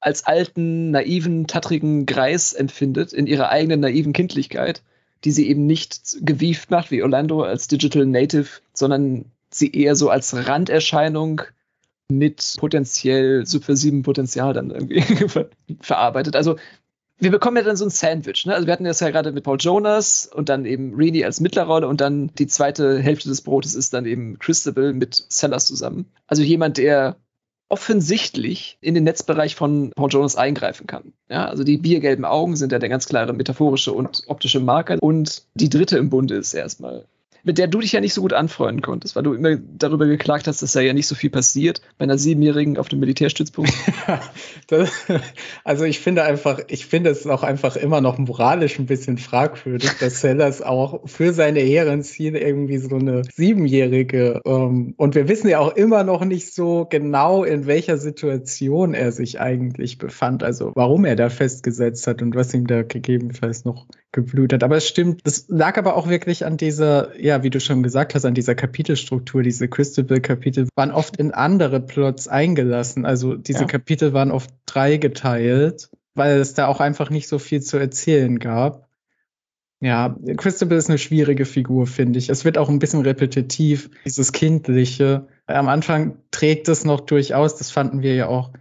als 0.00 0.24
alten, 0.24 0.90
naiven, 0.90 1.46
tattrigen 1.46 2.06
Greis 2.06 2.52
empfindet, 2.52 3.12
in 3.12 3.26
ihrer 3.26 3.50
eigenen 3.50 3.80
naiven 3.80 4.12
Kindlichkeit, 4.12 4.82
die 5.24 5.30
sie 5.30 5.48
eben 5.48 5.66
nicht 5.66 6.18
gewieft 6.20 6.70
macht 6.70 6.90
wie 6.90 7.02
Orlando 7.02 7.42
als 7.42 7.68
Digital 7.68 8.06
Native, 8.06 8.60
sondern 8.72 9.26
sie 9.50 9.72
eher 9.72 9.96
so 9.96 10.08
als 10.10 10.46
Randerscheinung 10.48 11.42
mit 12.08 12.56
potenziell 12.58 13.46
subversivem 13.46 14.02
Potenzial 14.02 14.52
dann 14.52 14.70
irgendwie 14.70 15.02
verarbeitet. 15.80 16.34
Also 16.36 16.56
wir 17.20 17.30
bekommen 17.30 17.58
ja 17.58 17.62
dann 17.62 17.76
so 17.76 17.84
ein 17.84 17.90
Sandwich. 17.90 18.46
Ne? 18.46 18.54
Also 18.54 18.66
wir 18.66 18.72
hatten 18.72 18.84
das 18.84 19.00
ja 19.00 19.10
gerade 19.10 19.32
mit 19.32 19.44
Paul 19.44 19.58
Jonas 19.60 20.28
und 20.32 20.48
dann 20.48 20.64
eben 20.64 20.94
Reedy 20.94 21.24
als 21.24 21.40
Mittlerrolle 21.40 21.86
und 21.86 22.00
dann 22.00 22.30
die 22.38 22.46
zweite 22.46 22.98
Hälfte 22.98 23.28
des 23.28 23.42
Brotes 23.42 23.74
ist 23.74 23.94
dann 23.94 24.06
eben 24.06 24.38
Christabel 24.38 24.94
mit 24.94 25.26
Sellers 25.28 25.66
zusammen. 25.66 26.06
Also 26.26 26.42
jemand, 26.42 26.78
der 26.78 27.16
offensichtlich 27.68 28.78
in 28.80 28.94
den 28.94 29.04
Netzbereich 29.04 29.54
von 29.54 29.92
Paul 29.94 30.10
Jonas 30.10 30.34
eingreifen 30.34 30.86
kann. 30.88 31.12
Ja, 31.28 31.46
also 31.46 31.62
die 31.62 31.78
biergelben 31.78 32.24
Augen 32.24 32.56
sind 32.56 32.72
ja 32.72 32.80
der 32.80 32.88
ganz 32.88 33.06
klare 33.06 33.32
metaphorische 33.32 33.92
und 33.92 34.24
optische 34.26 34.58
Marker. 34.58 34.98
Und 35.00 35.44
die 35.54 35.68
dritte 35.68 35.96
im 35.96 36.10
Bunde 36.10 36.34
ist 36.34 36.52
erstmal 36.52 37.04
mit 37.44 37.58
der 37.58 37.68
du 37.68 37.80
dich 37.80 37.92
ja 37.92 38.00
nicht 38.00 38.14
so 38.14 38.22
gut 38.22 38.32
anfreunden 38.32 38.82
konntest, 38.82 39.16
weil 39.16 39.22
du 39.22 39.34
immer 39.34 39.56
darüber 39.56 40.06
geklagt 40.06 40.46
hast, 40.46 40.62
dass 40.62 40.72
da 40.72 40.80
ja 40.80 40.92
nicht 40.92 41.06
so 41.06 41.14
viel 41.14 41.30
passiert 41.30 41.80
bei 41.98 42.04
einer 42.04 42.18
Siebenjährigen 42.18 42.78
auf 42.78 42.88
dem 42.88 43.00
Militärstützpunkt. 43.00 43.72
das, 44.68 44.90
also 45.64 45.84
ich 45.84 46.00
finde 46.00 46.24
einfach, 46.24 46.60
ich 46.68 46.86
finde 46.86 47.10
es 47.10 47.26
auch 47.26 47.42
einfach 47.42 47.76
immer 47.76 48.00
noch 48.00 48.18
moralisch 48.18 48.78
ein 48.78 48.86
bisschen 48.86 49.18
fragwürdig, 49.18 49.90
dass 49.98 50.20
Sellers 50.20 50.62
auch 50.62 51.08
für 51.08 51.32
seine 51.32 51.60
Ehrenziele 51.60 52.40
irgendwie 52.40 52.78
so 52.78 52.96
eine 52.96 53.22
Siebenjährige 53.34 54.40
ähm, 54.44 54.94
und 54.96 55.14
wir 55.14 55.28
wissen 55.28 55.48
ja 55.48 55.58
auch 55.58 55.74
immer 55.76 56.04
noch 56.04 56.24
nicht 56.24 56.54
so 56.54 56.86
genau, 56.88 57.44
in 57.44 57.66
welcher 57.66 57.98
Situation 57.98 58.94
er 58.94 59.12
sich 59.12 59.40
eigentlich 59.40 59.98
befand, 59.98 60.42
also 60.42 60.72
warum 60.74 61.04
er 61.04 61.16
da 61.16 61.28
festgesetzt 61.28 62.06
hat 62.06 62.22
und 62.22 62.34
was 62.34 62.52
ihm 62.54 62.66
da 62.66 62.82
gegebenenfalls 62.82 63.64
noch 63.64 63.86
geblüht 64.12 64.52
hat. 64.52 64.64
Aber 64.64 64.76
es 64.76 64.88
stimmt, 64.88 65.20
es 65.24 65.46
lag 65.48 65.78
aber 65.78 65.96
auch 65.96 66.08
wirklich 66.08 66.44
an 66.44 66.56
dieser, 66.56 67.18
ja, 67.20 67.29
wie 67.42 67.50
du 67.50 67.60
schon 67.60 67.82
gesagt 67.82 68.14
hast, 68.14 68.24
an 68.24 68.34
dieser 68.34 68.54
Kapitelstruktur. 68.54 69.42
Diese 69.42 69.68
Crystal-Kapitel 69.68 70.68
waren 70.76 70.90
oft 70.90 71.16
in 71.16 71.32
andere 71.32 71.80
Plots 71.80 72.28
eingelassen. 72.28 73.06
Also 73.06 73.34
diese 73.34 73.60
ja. 73.60 73.66
Kapitel 73.66 74.12
waren 74.12 74.30
oft 74.30 74.50
drei 74.66 74.96
geteilt, 74.96 75.90
weil 76.14 76.38
es 76.38 76.54
da 76.54 76.66
auch 76.66 76.80
einfach 76.80 77.10
nicht 77.10 77.28
so 77.28 77.38
viel 77.38 77.62
zu 77.62 77.78
erzählen 77.78 78.38
gab. 78.38 78.88
Ja, 79.82 80.14
Christabel 80.36 80.76
ist 80.76 80.90
eine 80.90 80.98
schwierige 80.98 81.46
Figur, 81.46 81.86
finde 81.86 82.18
ich. 82.18 82.28
Es 82.28 82.44
wird 82.44 82.58
auch 82.58 82.68
ein 82.68 82.78
bisschen 82.78 83.00
repetitiv, 83.00 83.90
dieses 84.04 84.32
Kindliche. 84.32 85.26
Am 85.46 85.68
Anfang 85.68 86.18
trägt 86.30 86.68
es 86.68 86.84
noch 86.84 87.00
durchaus, 87.00 87.56
das 87.56 87.70
fanden 87.70 88.02
wir 88.02 88.14
ja 88.14 88.28
auch 88.28 88.52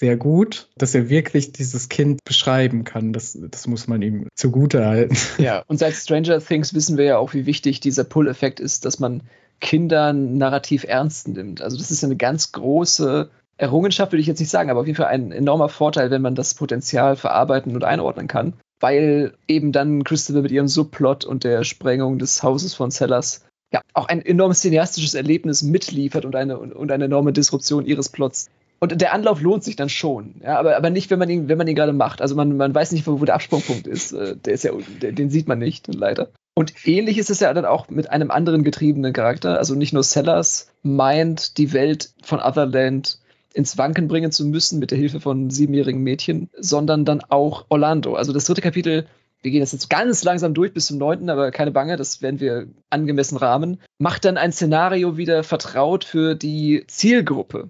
sehr 0.00 0.16
gut, 0.16 0.68
dass 0.78 0.94
er 0.94 1.10
wirklich 1.10 1.52
dieses 1.52 1.90
Kind 1.90 2.24
beschreiben 2.24 2.84
kann. 2.84 3.12
Das, 3.12 3.38
das 3.38 3.66
muss 3.66 3.86
man 3.86 4.00
ihm 4.00 4.28
zugute 4.34 4.86
halten. 4.86 5.14
Ja, 5.36 5.62
und 5.66 5.78
seit 5.78 5.94
Stranger 5.94 6.40
Things 6.40 6.72
wissen 6.72 6.96
wir 6.96 7.04
ja 7.04 7.18
auch, 7.18 7.34
wie 7.34 7.44
wichtig 7.44 7.80
dieser 7.80 8.04
Pull-Effekt 8.04 8.60
ist, 8.60 8.86
dass 8.86 8.98
man 8.98 9.22
Kinder 9.60 10.14
narrativ 10.14 10.84
ernst 10.84 11.28
nimmt. 11.28 11.60
Also 11.60 11.76
das 11.76 11.90
ist 11.90 12.02
eine 12.02 12.16
ganz 12.16 12.52
große 12.52 13.28
Errungenschaft, 13.58 14.12
würde 14.12 14.22
ich 14.22 14.26
jetzt 14.26 14.40
nicht 14.40 14.50
sagen, 14.50 14.70
aber 14.70 14.80
auf 14.80 14.86
jeden 14.86 14.96
Fall 14.96 15.08
ein 15.08 15.32
enormer 15.32 15.68
Vorteil, 15.68 16.10
wenn 16.10 16.22
man 16.22 16.34
das 16.34 16.54
Potenzial 16.54 17.14
verarbeiten 17.14 17.74
und 17.74 17.84
einordnen 17.84 18.26
kann. 18.26 18.54
Weil 18.80 19.34
eben 19.48 19.70
dann 19.70 20.02
Christopher 20.04 20.40
mit 20.40 20.50
ihrem 20.50 20.68
Subplot 20.68 21.26
und 21.26 21.44
der 21.44 21.62
Sprengung 21.62 22.18
des 22.18 22.42
Hauses 22.42 22.72
von 22.72 22.90
Sellers 22.90 23.44
ja 23.70 23.82
auch 23.92 24.08
ein 24.08 24.24
enormes 24.24 24.62
cineastisches 24.62 25.12
Erlebnis 25.12 25.62
mitliefert 25.62 26.24
und 26.24 26.34
eine, 26.36 26.58
und 26.58 26.90
eine 26.90 27.04
enorme 27.04 27.34
Disruption 27.34 27.84
ihres 27.84 28.08
Plots 28.08 28.48
und 28.80 28.98
der 28.98 29.12
Anlauf 29.12 29.42
lohnt 29.42 29.62
sich 29.62 29.76
dann 29.76 29.90
schon, 29.90 30.36
ja, 30.42 30.58
aber, 30.58 30.74
aber 30.74 30.88
nicht, 30.88 31.10
wenn 31.10 31.18
man 31.18 31.28
ihn, 31.28 31.48
wenn 31.48 31.58
man 31.58 31.68
ihn 31.68 31.74
gerade 31.74 31.92
macht. 31.92 32.22
Also 32.22 32.34
man, 32.34 32.56
man 32.56 32.74
weiß 32.74 32.92
nicht, 32.92 33.06
wo, 33.06 33.20
wo 33.20 33.24
der 33.26 33.34
Absprungpunkt 33.34 33.86
ist. 33.86 34.12
Äh, 34.12 34.36
der 34.36 34.54
ist 34.54 34.64
ja, 34.64 34.72
den 35.02 35.28
sieht 35.28 35.48
man 35.48 35.58
nicht, 35.58 35.86
leider. 35.94 36.30
Und 36.54 36.86
ähnlich 36.86 37.18
ist 37.18 37.28
es 37.28 37.40
ja 37.40 37.52
dann 37.52 37.66
auch 37.66 37.90
mit 37.90 38.10
einem 38.10 38.30
anderen 38.30 38.64
getriebenen 38.64 39.12
Charakter. 39.12 39.58
Also 39.58 39.74
nicht 39.74 39.92
nur 39.92 40.02
Sellers 40.02 40.70
meint, 40.82 41.58
die 41.58 41.74
Welt 41.74 42.10
von 42.22 42.40
Otherland 42.40 43.18
ins 43.52 43.76
Wanken 43.76 44.08
bringen 44.08 44.32
zu 44.32 44.46
müssen 44.46 44.78
mit 44.78 44.90
der 44.90 44.98
Hilfe 44.98 45.20
von 45.20 45.50
siebenjährigen 45.50 46.02
Mädchen, 46.02 46.48
sondern 46.56 47.04
dann 47.04 47.20
auch 47.28 47.66
Orlando. 47.68 48.14
Also 48.14 48.32
das 48.32 48.46
dritte 48.46 48.62
Kapitel, 48.62 49.06
wir 49.42 49.50
gehen 49.50 49.60
das 49.60 49.72
jetzt 49.72 49.90
ganz 49.90 50.24
langsam 50.24 50.54
durch 50.54 50.72
bis 50.72 50.86
zum 50.86 50.98
neunten, 50.98 51.28
aber 51.28 51.50
keine 51.50 51.70
Bange, 51.70 51.96
das 51.96 52.22
werden 52.22 52.40
wir 52.40 52.68
angemessen 52.88 53.36
rahmen, 53.36 53.80
macht 53.98 54.24
dann 54.24 54.38
ein 54.38 54.52
Szenario 54.52 55.16
wieder 55.16 55.42
vertraut 55.42 56.04
für 56.04 56.34
die 56.34 56.84
Zielgruppe 56.86 57.68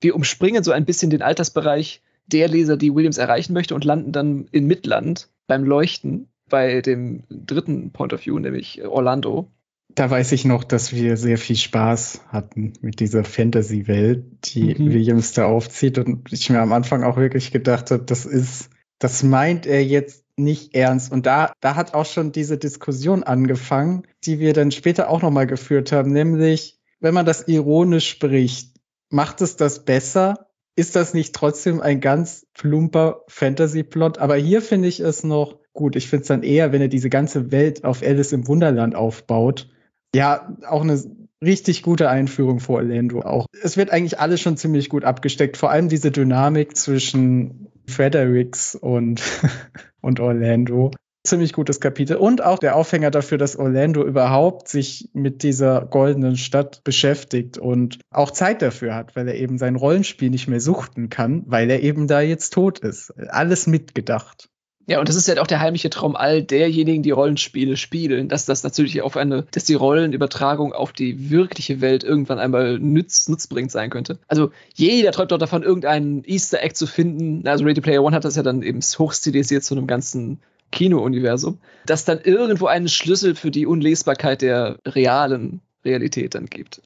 wir 0.00 0.14
umspringen 0.14 0.64
so 0.64 0.72
ein 0.72 0.84
bisschen 0.84 1.10
den 1.10 1.22
Altersbereich 1.22 2.02
der 2.26 2.48
Leser, 2.48 2.76
die 2.76 2.94
Williams 2.94 3.18
erreichen 3.18 3.52
möchte 3.52 3.74
und 3.74 3.84
landen 3.84 4.12
dann 4.12 4.48
in 4.52 4.66
Midland 4.66 5.28
beim 5.46 5.64
Leuchten 5.64 6.28
bei 6.48 6.80
dem 6.80 7.22
dritten 7.28 7.90
Point 7.90 8.12
of 8.12 8.24
View, 8.24 8.38
nämlich 8.38 8.84
Orlando. 8.84 9.48
Da 9.94 10.10
weiß 10.10 10.32
ich 10.32 10.44
noch, 10.44 10.62
dass 10.62 10.92
wir 10.94 11.16
sehr 11.16 11.38
viel 11.38 11.56
Spaß 11.56 12.22
hatten 12.28 12.74
mit 12.80 13.00
dieser 13.00 13.24
Fantasy-Welt, 13.24 14.24
die 14.44 14.74
mhm. 14.74 14.92
Williams 14.92 15.32
da 15.32 15.46
aufzieht 15.46 15.98
und 15.98 16.32
ich 16.32 16.48
mir 16.50 16.60
am 16.60 16.72
Anfang 16.72 17.02
auch 17.02 17.16
wirklich 17.16 17.50
gedacht 17.50 17.90
habe, 17.90 18.04
das 18.04 18.24
ist, 18.24 18.70
das 18.98 19.22
meint 19.22 19.66
er 19.66 19.84
jetzt 19.84 20.24
nicht 20.36 20.74
ernst. 20.74 21.10
Und 21.10 21.26
da, 21.26 21.52
da 21.60 21.74
hat 21.74 21.94
auch 21.94 22.06
schon 22.06 22.32
diese 22.32 22.56
Diskussion 22.56 23.24
angefangen, 23.24 24.04
die 24.24 24.38
wir 24.38 24.52
dann 24.52 24.70
später 24.70 25.10
auch 25.10 25.22
nochmal 25.22 25.46
geführt 25.46 25.92
haben, 25.92 26.12
nämlich, 26.12 26.78
wenn 27.00 27.14
man 27.14 27.26
das 27.26 27.48
ironisch 27.48 28.08
spricht, 28.08 28.79
macht 29.10 29.40
es 29.42 29.56
das 29.56 29.84
besser? 29.84 30.46
Ist 30.76 30.96
das 30.96 31.12
nicht 31.12 31.34
trotzdem 31.34 31.80
ein 31.80 32.00
ganz 32.00 32.46
plumper 32.54 33.24
Fantasy-Plot? 33.28 34.18
Aber 34.18 34.36
hier 34.36 34.62
finde 34.62 34.88
ich 34.88 35.00
es 35.00 35.24
noch 35.24 35.58
gut. 35.72 35.96
Ich 35.96 36.08
finde 36.08 36.22
es 36.22 36.28
dann 36.28 36.42
eher, 36.42 36.72
wenn 36.72 36.80
er 36.80 36.88
diese 36.88 37.10
ganze 37.10 37.50
Welt 37.50 37.84
auf 37.84 38.02
Alice 38.02 38.32
im 38.32 38.46
Wunderland 38.46 38.94
aufbaut. 38.94 39.68
Ja, 40.14 40.56
auch 40.66 40.82
eine 40.82 40.98
richtig 41.42 41.82
gute 41.82 42.08
Einführung 42.08 42.60
vor 42.60 42.76
Orlando 42.76 43.22
auch. 43.22 43.46
Es 43.62 43.76
wird 43.76 43.90
eigentlich 43.90 44.20
alles 44.20 44.40
schon 44.40 44.56
ziemlich 44.56 44.88
gut 44.88 45.04
abgesteckt. 45.04 45.56
Vor 45.56 45.70
allem 45.70 45.88
diese 45.88 46.10
Dynamik 46.10 46.76
zwischen 46.76 47.68
Fredericks 47.86 48.74
und, 48.74 49.22
und 50.00 50.20
Orlando 50.20 50.92
ziemlich 51.24 51.52
gutes 51.52 51.80
Kapitel 51.80 52.16
und 52.16 52.42
auch 52.42 52.58
der 52.58 52.76
Aufhänger 52.76 53.10
dafür, 53.10 53.38
dass 53.38 53.56
Orlando 53.56 54.04
überhaupt 54.04 54.68
sich 54.68 55.10
mit 55.12 55.42
dieser 55.42 55.82
goldenen 55.82 56.36
Stadt 56.36 56.82
beschäftigt 56.82 57.58
und 57.58 57.98
auch 58.10 58.30
Zeit 58.30 58.62
dafür 58.62 58.94
hat, 58.94 59.16
weil 59.16 59.28
er 59.28 59.34
eben 59.34 59.58
sein 59.58 59.76
Rollenspiel 59.76 60.30
nicht 60.30 60.48
mehr 60.48 60.60
suchten 60.60 61.10
kann, 61.10 61.44
weil 61.46 61.70
er 61.70 61.82
eben 61.82 62.08
da 62.08 62.20
jetzt 62.20 62.54
tot 62.54 62.78
ist. 62.78 63.12
Alles 63.28 63.66
mitgedacht. 63.66 64.48
Ja, 64.86 64.98
und 64.98 65.08
das 65.08 65.14
ist 65.14 65.28
ja 65.28 65.40
auch 65.40 65.46
der 65.46 65.60
heimliche 65.60 65.88
Traum 65.88 66.16
all 66.16 66.42
derjenigen, 66.42 67.04
die 67.04 67.12
Rollenspiele 67.12 67.76
spielen, 67.76 68.28
dass 68.28 68.44
das 68.44 68.64
natürlich 68.64 69.02
auf 69.02 69.16
eine, 69.16 69.46
dass 69.52 69.62
die 69.62 69.74
Rollenübertragung 69.74 70.72
auf 70.72 70.92
die 70.92 71.30
wirkliche 71.30 71.80
Welt 71.80 72.02
irgendwann 72.02 72.40
einmal 72.40 72.80
nütz, 72.80 73.28
nutzbringend 73.28 73.70
sein 73.70 73.90
könnte. 73.90 74.18
Also 74.26 74.50
jeder 74.74 75.12
träumt 75.12 75.30
doch 75.30 75.38
davon, 75.38 75.62
irgendeinen 75.62 76.24
Easter 76.24 76.60
Egg 76.60 76.74
zu 76.74 76.88
finden. 76.88 77.46
Also 77.46 77.64
Ready 77.64 77.80
Player 77.80 78.02
One 78.02 78.16
hat 78.16 78.24
das 78.24 78.34
ja 78.34 78.42
dann 78.42 78.62
eben 78.62 78.80
hochstilisiert 78.80 79.62
zu 79.62 79.76
einem 79.76 79.86
ganzen 79.86 80.40
Kino-Universum, 80.72 81.58
das 81.86 82.04
dann 82.04 82.20
irgendwo 82.20 82.66
einen 82.66 82.88
Schlüssel 82.88 83.34
für 83.34 83.50
die 83.50 83.66
Unlesbarkeit 83.66 84.42
der 84.42 84.78
realen 84.86 85.60
Realität 85.84 86.34
dann 86.34 86.46
gibt. 86.46 86.82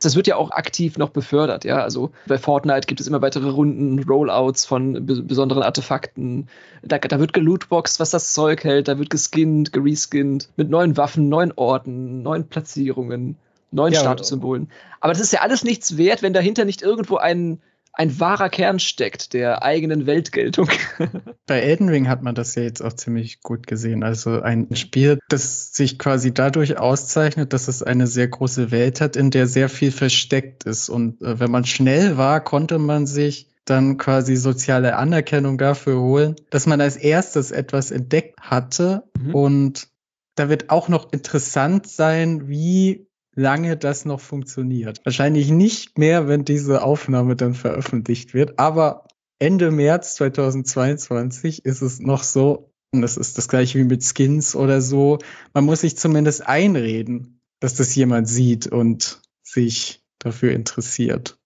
Das 0.00 0.14
wird 0.14 0.28
ja 0.28 0.36
auch 0.36 0.52
aktiv 0.52 0.96
noch 0.96 1.10
befördert, 1.10 1.64
ja. 1.64 1.82
Also 1.82 2.12
bei 2.26 2.38
Fortnite 2.38 2.86
gibt 2.86 3.00
es 3.00 3.08
immer 3.08 3.20
weitere 3.20 3.48
Runden, 3.48 4.04
Rollouts 4.04 4.64
von 4.64 5.04
besonderen 5.04 5.64
Artefakten. 5.64 6.48
Da, 6.82 6.98
da 6.98 7.18
wird 7.18 7.32
gelootboxt, 7.32 7.98
was 7.98 8.10
das 8.10 8.32
Zeug 8.32 8.62
hält, 8.62 8.86
da 8.86 8.98
wird 8.98 9.10
geskinnt, 9.10 9.72
gereskinnt, 9.72 10.50
mit 10.56 10.70
neuen 10.70 10.96
Waffen, 10.96 11.28
neuen 11.28 11.52
Orten, 11.56 12.22
neuen 12.22 12.46
Platzierungen, 12.46 13.36
neuen 13.72 13.92
ja, 13.92 14.00
Statussymbolen. 14.00 14.70
Aber 15.00 15.12
das 15.12 15.22
ist 15.22 15.32
ja 15.32 15.40
alles 15.40 15.64
nichts 15.64 15.96
wert, 15.96 16.22
wenn 16.22 16.32
dahinter 16.32 16.64
nicht 16.64 16.82
irgendwo 16.82 17.16
ein 17.16 17.60
ein 17.92 18.20
wahrer 18.20 18.48
Kern 18.48 18.78
steckt 18.78 19.32
der 19.32 19.62
eigenen 19.62 20.06
Weltgeltung. 20.06 20.68
Bei 21.46 21.60
Elden 21.60 21.88
Ring 21.88 22.08
hat 22.08 22.22
man 22.22 22.34
das 22.34 22.54
ja 22.54 22.62
jetzt 22.62 22.82
auch 22.82 22.92
ziemlich 22.92 23.40
gut 23.42 23.66
gesehen. 23.66 24.02
Also 24.02 24.40
ein 24.40 24.74
Spiel, 24.76 25.18
das 25.28 25.72
sich 25.72 25.98
quasi 25.98 26.32
dadurch 26.32 26.78
auszeichnet, 26.78 27.52
dass 27.52 27.68
es 27.68 27.82
eine 27.82 28.06
sehr 28.06 28.28
große 28.28 28.70
Welt 28.70 29.00
hat, 29.00 29.16
in 29.16 29.30
der 29.30 29.46
sehr 29.46 29.68
viel 29.68 29.90
versteckt 29.90 30.64
ist. 30.64 30.88
Und 30.88 31.20
äh, 31.22 31.40
wenn 31.40 31.50
man 31.50 31.64
schnell 31.64 32.16
war, 32.16 32.42
konnte 32.42 32.78
man 32.78 33.06
sich 33.06 33.50
dann 33.64 33.98
quasi 33.98 34.36
soziale 34.36 34.96
Anerkennung 34.96 35.58
dafür 35.58 36.00
holen, 36.00 36.36
dass 36.50 36.66
man 36.66 36.80
als 36.80 36.96
erstes 36.96 37.50
etwas 37.50 37.90
entdeckt 37.90 38.40
hatte. 38.40 39.04
Mhm. 39.18 39.34
Und 39.34 39.88
da 40.36 40.48
wird 40.48 40.70
auch 40.70 40.88
noch 40.88 41.12
interessant 41.12 41.86
sein, 41.88 42.48
wie 42.48 43.07
lange 43.38 43.76
das 43.76 44.04
noch 44.04 44.20
funktioniert. 44.20 45.00
Wahrscheinlich 45.04 45.50
nicht 45.50 45.96
mehr, 45.96 46.26
wenn 46.26 46.44
diese 46.44 46.82
Aufnahme 46.82 47.36
dann 47.36 47.54
veröffentlicht 47.54 48.34
wird, 48.34 48.58
aber 48.58 49.06
Ende 49.38 49.70
März 49.70 50.16
2022 50.16 51.64
ist 51.64 51.80
es 51.80 52.00
noch 52.00 52.24
so, 52.24 52.72
und 52.92 53.02
das 53.02 53.16
ist 53.16 53.38
das 53.38 53.46
gleiche 53.46 53.78
wie 53.78 53.84
mit 53.84 54.02
Skins 54.02 54.56
oder 54.56 54.80
so, 54.80 55.18
man 55.54 55.64
muss 55.64 55.82
sich 55.82 55.96
zumindest 55.96 56.46
einreden, 56.48 57.40
dass 57.60 57.74
das 57.74 57.94
jemand 57.94 58.28
sieht 58.28 58.66
und 58.66 59.20
sich 59.44 60.02
dafür 60.18 60.52
interessiert. 60.52 61.38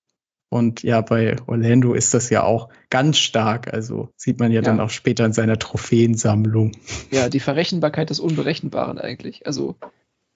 Und 0.48 0.82
ja, 0.82 1.00
bei 1.02 1.36
Orlando 1.46 1.92
ist 1.94 2.14
das 2.14 2.30
ja 2.30 2.42
auch 2.42 2.68
ganz 2.90 3.18
stark. 3.18 3.72
Also 3.72 4.10
sieht 4.16 4.38
man 4.38 4.50
ja, 4.50 4.56
ja, 4.56 4.62
dann 4.62 4.80
auch 4.80 4.90
später 4.90 5.24
in 5.24 5.32
seiner 5.32 5.58
Trophäensammlung. 5.58 6.72
Ja, 7.10 7.30
die 7.30 7.40
Verrechenbarkeit 7.40 8.10
des 8.10 8.20
Unberechenbaren 8.20 8.98
eigentlich. 8.98 9.46
Also 9.46 9.76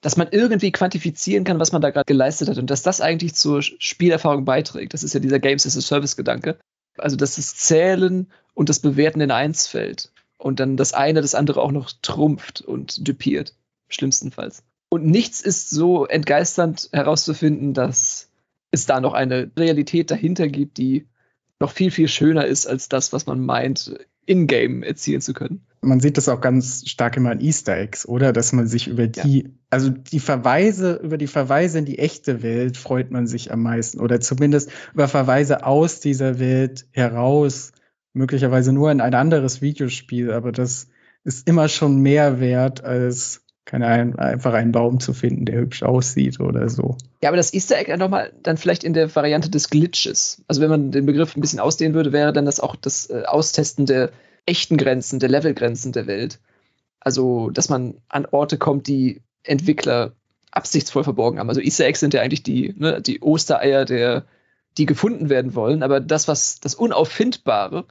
dass 0.07 0.17
man 0.17 0.29
irgendwie 0.31 0.71
quantifizieren 0.71 1.43
kann, 1.43 1.59
was 1.59 1.73
man 1.73 1.83
da 1.83 1.91
gerade 1.91 2.05
geleistet 2.05 2.49
hat 2.49 2.59
und 2.59 2.71
dass 2.71 2.85
das 2.85 3.01
eigentlich 3.01 3.35
zur 3.35 3.61
Spielerfahrung 3.61 4.45
beiträgt. 4.45 4.95
Das 4.95 5.03
ist 5.03 5.15
ja 5.15 5.19
dieser 5.19 5.41
Games 5.41 5.67
as 5.67 5.77
a 5.77 5.81
Service-Gedanke. 5.81 6.59
Also, 6.97 7.17
dass 7.17 7.35
das 7.35 7.57
Zählen 7.57 8.29
und 8.55 8.69
das 8.69 8.79
Bewerten 8.79 9.21
in 9.21 9.33
eins 9.33 9.67
fällt 9.67 10.13
und 10.39 10.61
dann 10.61 10.77
das 10.77 10.93
eine 10.93 11.23
das 11.23 11.35
andere 11.35 11.61
auch 11.61 11.73
noch 11.73 11.91
trumpft 12.03 12.61
und 12.61 13.09
düpiert, 13.09 13.57
schlimmstenfalls. 13.89 14.63
Und 14.91 15.07
nichts 15.07 15.41
ist 15.41 15.71
so 15.71 16.07
entgeisternd 16.07 16.89
herauszufinden, 16.93 17.75
dass 17.75 18.29
es 18.71 18.87
da 18.87 19.01
noch 19.01 19.13
eine 19.13 19.51
Realität 19.59 20.13
dahinter 20.13 20.47
gibt, 20.47 20.79
die 20.79 21.09
noch 21.59 21.73
viel, 21.73 21.91
viel 21.91 22.07
schöner 22.07 22.47
ist 22.47 22.67
als 22.67 22.89
das, 22.89 23.13
was 23.13 23.27
man 23.27 23.45
meint, 23.45 23.99
in-game 24.25 24.85
erzielen 24.85 25.21
zu 25.21 25.33
können. 25.33 25.67
Man 25.87 26.01
sieht 26.01 26.17
das 26.17 26.29
auch 26.29 26.41
ganz 26.41 26.89
stark 26.89 27.17
immer 27.17 27.33
in 27.33 27.41
Easter 27.41 27.77
Eggs, 27.77 28.07
oder? 28.07 28.33
Dass 28.33 28.53
man 28.53 28.67
sich 28.67 28.89
über 28.89 29.07
die, 29.07 29.45
ja. 29.45 29.51
also 29.71 29.91
die 29.91 30.21
Verweise, 30.21 31.01
über 31.03 31.19
die 31.19 31.27
Verweise 31.27 31.79
in 31.79 31.85
die 31.85 31.99
echte 31.99 32.43
Welt 32.43 32.77
freut 32.77 33.11
man 33.11 33.27
sich 33.27 33.53
am 33.53 33.63
meisten. 33.63 34.01
Oder 34.01 34.21
zumindest 34.21 34.71
über 34.93 35.09
Verweise 35.09 35.65
aus 35.65 36.01
dieser 36.01 36.39
Welt 36.39 36.87
heraus, 36.93 37.73
möglicherweise 38.13 38.73
nur 38.73 38.91
in 38.91 39.01
ein 39.01 39.15
anderes 39.15 39.63
Videospiel, 39.63 40.33
aber 40.33 40.53
das 40.53 40.89
ist 41.25 41.49
immer 41.49 41.69
schon 41.69 42.01
mehr 42.01 42.41
wert 42.41 42.85
als 42.85 43.47
keine 43.67 43.89
Ahnung, 43.89 44.17
einfach 44.17 44.55
einen 44.55 44.71
Baum 44.71 45.01
zu 45.01 45.13
finden, 45.13 45.45
der 45.45 45.57
hübsch 45.57 45.83
aussieht 45.83 46.39
oder 46.39 46.69
so. 46.69 46.97
Ja, 47.21 47.31
aber 47.31 47.37
das 47.37 47.53
Easter 47.53 47.77
Egg 47.77 47.95
nochmal 47.97 48.33
dann 48.43 48.57
vielleicht 48.57 48.85
in 48.85 48.95
der 48.95 49.15
Variante 49.15 49.51
des 49.51 49.69
Glitches. 49.71 50.43
Also 50.47 50.63
wenn 50.63 50.71
man 50.71 50.93
den 50.93 51.05
Begriff 51.05 51.37
ein 51.37 51.41
bisschen 51.41 51.59
ausdehnen 51.59 51.93
würde, 51.93 52.13
wäre 52.13 52.33
dann 52.33 52.45
das 52.45 52.61
auch 52.61 52.77
das 52.77 53.11
äh, 53.11 53.25
Austesten 53.27 53.85
der 53.85 54.11
echten 54.47 54.77
Grenzen, 54.77 55.19
der 55.19 55.29
Levelgrenzen 55.29 55.93
der 55.93 56.07
Welt. 56.07 56.39
Also, 57.01 57.51
dass 57.51 57.69
man 57.69 58.01
an 58.09 58.27
Orte 58.27 58.59
kommt, 58.59 58.87
die 58.87 59.23
Entwickler 59.43 60.13
absichtsvoll 60.51 61.05
verborgen 61.05 61.39
haben. 61.39 61.49
Also 61.49 61.61
Easter 61.61 61.85
Eggs 61.85 62.01
sind 62.01 62.15
ja 62.15 62.23
eigentlich 62.23 62.43
die, 62.43 62.75
ne, 62.77 63.01
die 63.01 63.21
Ostereier, 63.21 63.85
der, 63.85 64.25
die 64.79 64.87
gefunden 64.87 65.29
werden 65.29 65.55
wollen, 65.55 65.83
aber 65.83 66.01
das, 66.01 66.29
was 66.29 66.61
das 66.61 66.75
Unauffindbare, 66.75 67.85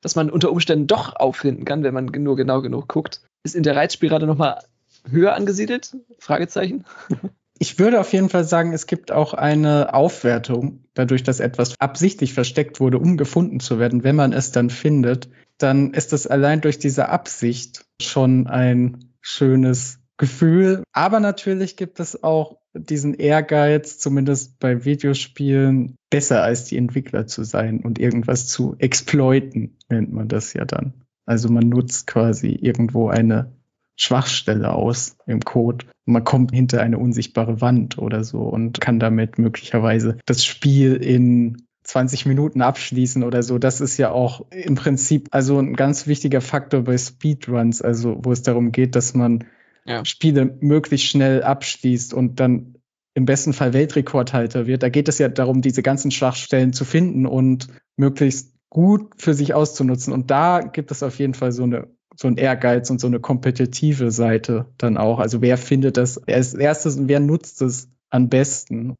das 0.00 0.16
man 0.16 0.30
unter 0.30 0.50
Umständen 0.50 0.86
doch 0.86 1.14
auffinden 1.16 1.64
kann, 1.64 1.82
wenn 1.82 1.94
man 1.94 2.06
nur 2.06 2.36
genau 2.36 2.62
genug 2.62 2.88
guckt, 2.88 3.20
ist 3.42 3.54
in 3.54 3.62
der 3.62 3.76
Reizspirale 3.76 4.26
nochmal 4.26 4.62
höher 5.08 5.34
angesiedelt? 5.34 5.96
Fragezeichen. 6.18 6.84
Ich 7.58 7.78
würde 7.78 8.00
auf 8.00 8.12
jeden 8.12 8.28
Fall 8.28 8.44
sagen, 8.44 8.74
es 8.74 8.86
gibt 8.86 9.10
auch 9.10 9.32
eine 9.32 9.94
Aufwertung, 9.94 10.84
dadurch, 10.92 11.22
dass 11.22 11.40
etwas 11.40 11.80
absichtlich 11.80 12.34
versteckt 12.34 12.80
wurde, 12.80 12.98
um 12.98 13.16
gefunden 13.16 13.60
zu 13.60 13.78
werden. 13.78 14.04
Wenn 14.04 14.14
man 14.14 14.34
es 14.34 14.52
dann 14.52 14.68
findet, 14.68 15.30
dann 15.58 15.94
ist 15.94 16.12
es 16.12 16.26
allein 16.26 16.60
durch 16.60 16.78
diese 16.78 17.08
Absicht 17.08 17.84
schon 18.00 18.46
ein 18.46 19.12
schönes 19.20 19.98
Gefühl. 20.18 20.82
Aber 20.92 21.20
natürlich 21.20 21.76
gibt 21.76 22.00
es 22.00 22.22
auch 22.22 22.58
diesen 22.74 23.14
Ehrgeiz, 23.14 23.98
zumindest 23.98 24.58
bei 24.58 24.84
Videospielen, 24.84 25.96
besser 26.10 26.42
als 26.42 26.64
die 26.64 26.76
Entwickler 26.76 27.26
zu 27.26 27.44
sein 27.44 27.80
und 27.80 27.98
irgendwas 27.98 28.46
zu 28.46 28.76
exploiten, 28.78 29.76
nennt 29.88 30.12
man 30.12 30.28
das 30.28 30.52
ja 30.52 30.64
dann. 30.64 30.94
Also 31.26 31.50
man 31.50 31.68
nutzt 31.68 32.06
quasi 32.06 32.48
irgendwo 32.48 33.08
eine 33.08 33.52
Schwachstelle 33.96 34.72
aus 34.72 35.16
im 35.26 35.40
Code. 35.40 35.86
Man 36.04 36.22
kommt 36.22 36.52
hinter 36.52 36.82
eine 36.82 36.98
unsichtbare 36.98 37.60
Wand 37.60 37.98
oder 37.98 38.24
so 38.24 38.40
und 38.40 38.80
kann 38.80 39.00
damit 39.00 39.38
möglicherweise 39.38 40.18
das 40.26 40.44
Spiel 40.44 40.94
in 40.96 41.65
20 41.86 42.26
Minuten 42.26 42.62
abschließen 42.62 43.22
oder 43.22 43.42
so. 43.42 43.58
Das 43.58 43.80
ist 43.80 43.96
ja 43.96 44.10
auch 44.10 44.44
im 44.50 44.74
Prinzip 44.74 45.28
also 45.30 45.58
ein 45.58 45.74
ganz 45.74 46.06
wichtiger 46.06 46.40
Faktor 46.40 46.82
bei 46.82 46.98
Speedruns, 46.98 47.80
also 47.80 48.18
wo 48.22 48.32
es 48.32 48.42
darum 48.42 48.72
geht, 48.72 48.96
dass 48.96 49.14
man 49.14 49.44
ja. 49.84 50.04
Spiele 50.04 50.56
möglichst 50.60 51.06
schnell 51.06 51.42
abschließt 51.42 52.12
und 52.12 52.40
dann 52.40 52.74
im 53.14 53.24
besten 53.24 53.52
Fall 53.52 53.72
Weltrekordhalter 53.72 54.66
wird. 54.66 54.82
Da 54.82 54.88
geht 54.88 55.08
es 55.08 55.18
ja 55.18 55.28
darum, 55.28 55.62
diese 55.62 55.82
ganzen 55.82 56.10
Schwachstellen 56.10 56.72
zu 56.72 56.84
finden 56.84 57.24
und 57.24 57.68
möglichst 57.96 58.54
gut 58.68 59.14
für 59.16 59.32
sich 59.32 59.54
auszunutzen. 59.54 60.12
Und 60.12 60.30
da 60.30 60.60
gibt 60.60 60.90
es 60.90 61.02
auf 61.02 61.18
jeden 61.18 61.34
Fall 61.34 61.52
so 61.52 61.62
eine 61.62 61.88
so 62.18 62.28
ein 62.28 62.36
Ehrgeiz 62.36 62.90
und 62.90 63.00
so 63.00 63.06
eine 63.06 63.20
kompetitive 63.20 64.10
Seite 64.10 64.66
dann 64.78 64.96
auch. 64.96 65.18
Also 65.18 65.42
wer 65.42 65.58
findet 65.58 65.98
das 65.98 66.18
als 66.26 66.54
erstes 66.54 66.96
und 66.96 67.08
wer 67.08 67.20
nutzt 67.20 67.60
es 67.62 67.90
am 68.10 68.28
besten? 68.28 68.94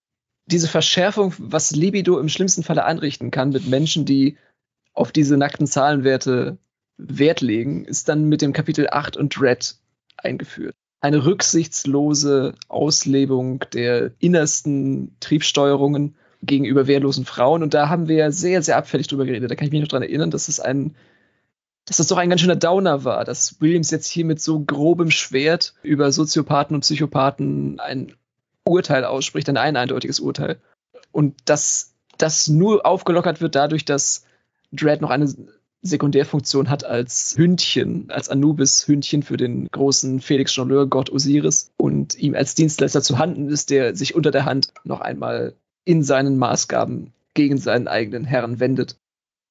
Diese 0.46 0.68
Verschärfung, 0.68 1.34
was 1.38 1.72
Libido 1.72 2.18
im 2.18 2.28
schlimmsten 2.28 2.62
Falle 2.62 2.84
anrichten 2.84 3.30
kann 3.30 3.50
mit 3.50 3.66
Menschen, 3.66 4.04
die 4.04 4.36
auf 4.92 5.12
diese 5.12 5.36
nackten 5.36 5.66
Zahlenwerte 5.66 6.58
Wert 6.96 7.40
legen, 7.40 7.84
ist 7.84 8.08
dann 8.08 8.28
mit 8.28 8.40
dem 8.42 8.52
Kapitel 8.52 8.88
8 8.90 9.16
und 9.16 9.38
Dread 9.38 9.76
eingeführt. 10.16 10.74
Eine 11.00 11.26
rücksichtslose 11.26 12.54
Auslebung 12.68 13.64
der 13.72 14.12
innersten 14.18 15.14
Triebsteuerungen 15.20 16.16
gegenüber 16.42 16.86
wehrlosen 16.86 17.24
Frauen. 17.24 17.62
Und 17.62 17.74
da 17.74 17.88
haben 17.88 18.08
wir 18.08 18.16
ja 18.16 18.30
sehr, 18.30 18.62
sehr 18.62 18.76
abfällig 18.76 19.08
drüber 19.08 19.26
geredet. 19.26 19.50
Da 19.50 19.54
kann 19.54 19.66
ich 19.66 19.72
mich 19.72 19.82
noch 19.82 19.88
dran 19.88 20.02
erinnern, 20.02 20.30
dass 20.30 20.48
es 20.48 20.58
ein, 20.58 20.94
dass 21.84 21.98
das 21.98 22.06
doch 22.06 22.16
ein 22.16 22.30
ganz 22.30 22.40
schöner 22.40 22.56
Downer 22.56 23.04
war, 23.04 23.24
dass 23.24 23.60
Williams 23.60 23.90
jetzt 23.90 24.06
hier 24.06 24.24
mit 24.24 24.40
so 24.40 24.60
grobem 24.60 25.10
Schwert 25.10 25.74
über 25.82 26.10
Soziopathen 26.12 26.74
und 26.74 26.80
Psychopathen 26.80 27.78
ein 27.78 28.14
Urteil 28.66 29.04
ausspricht, 29.04 29.48
ein 29.48 29.56
eindeutiges 29.56 30.20
Urteil. 30.20 30.58
Und 31.12 31.34
dass 31.46 31.94
das 32.18 32.48
nur 32.48 32.84
aufgelockert 32.84 33.40
wird 33.40 33.54
dadurch, 33.54 33.84
dass 33.84 34.24
Dread 34.72 35.00
noch 35.00 35.10
eine 35.10 35.32
Sekundärfunktion 35.82 36.68
hat 36.68 36.84
als 36.84 37.34
Hündchen, 37.36 38.10
als 38.10 38.28
Anubis-Hündchen 38.28 39.22
für 39.22 39.36
den 39.36 39.68
großen 39.70 40.20
Felix 40.20 40.54
Jongleur, 40.56 40.86
Gott 40.86 41.10
Osiris, 41.10 41.70
und 41.76 42.18
ihm 42.18 42.34
als 42.34 42.54
Dienstleister 42.54 43.02
zu 43.02 43.18
Handen 43.18 43.48
ist, 43.48 43.70
der 43.70 43.94
sich 43.94 44.14
unter 44.14 44.30
der 44.30 44.44
Hand 44.44 44.72
noch 44.84 45.00
einmal 45.00 45.54
in 45.84 46.02
seinen 46.02 46.36
Maßgaben 46.36 47.12
gegen 47.34 47.58
seinen 47.58 47.86
eigenen 47.86 48.24
Herrn 48.24 48.58
wendet. 48.58 48.96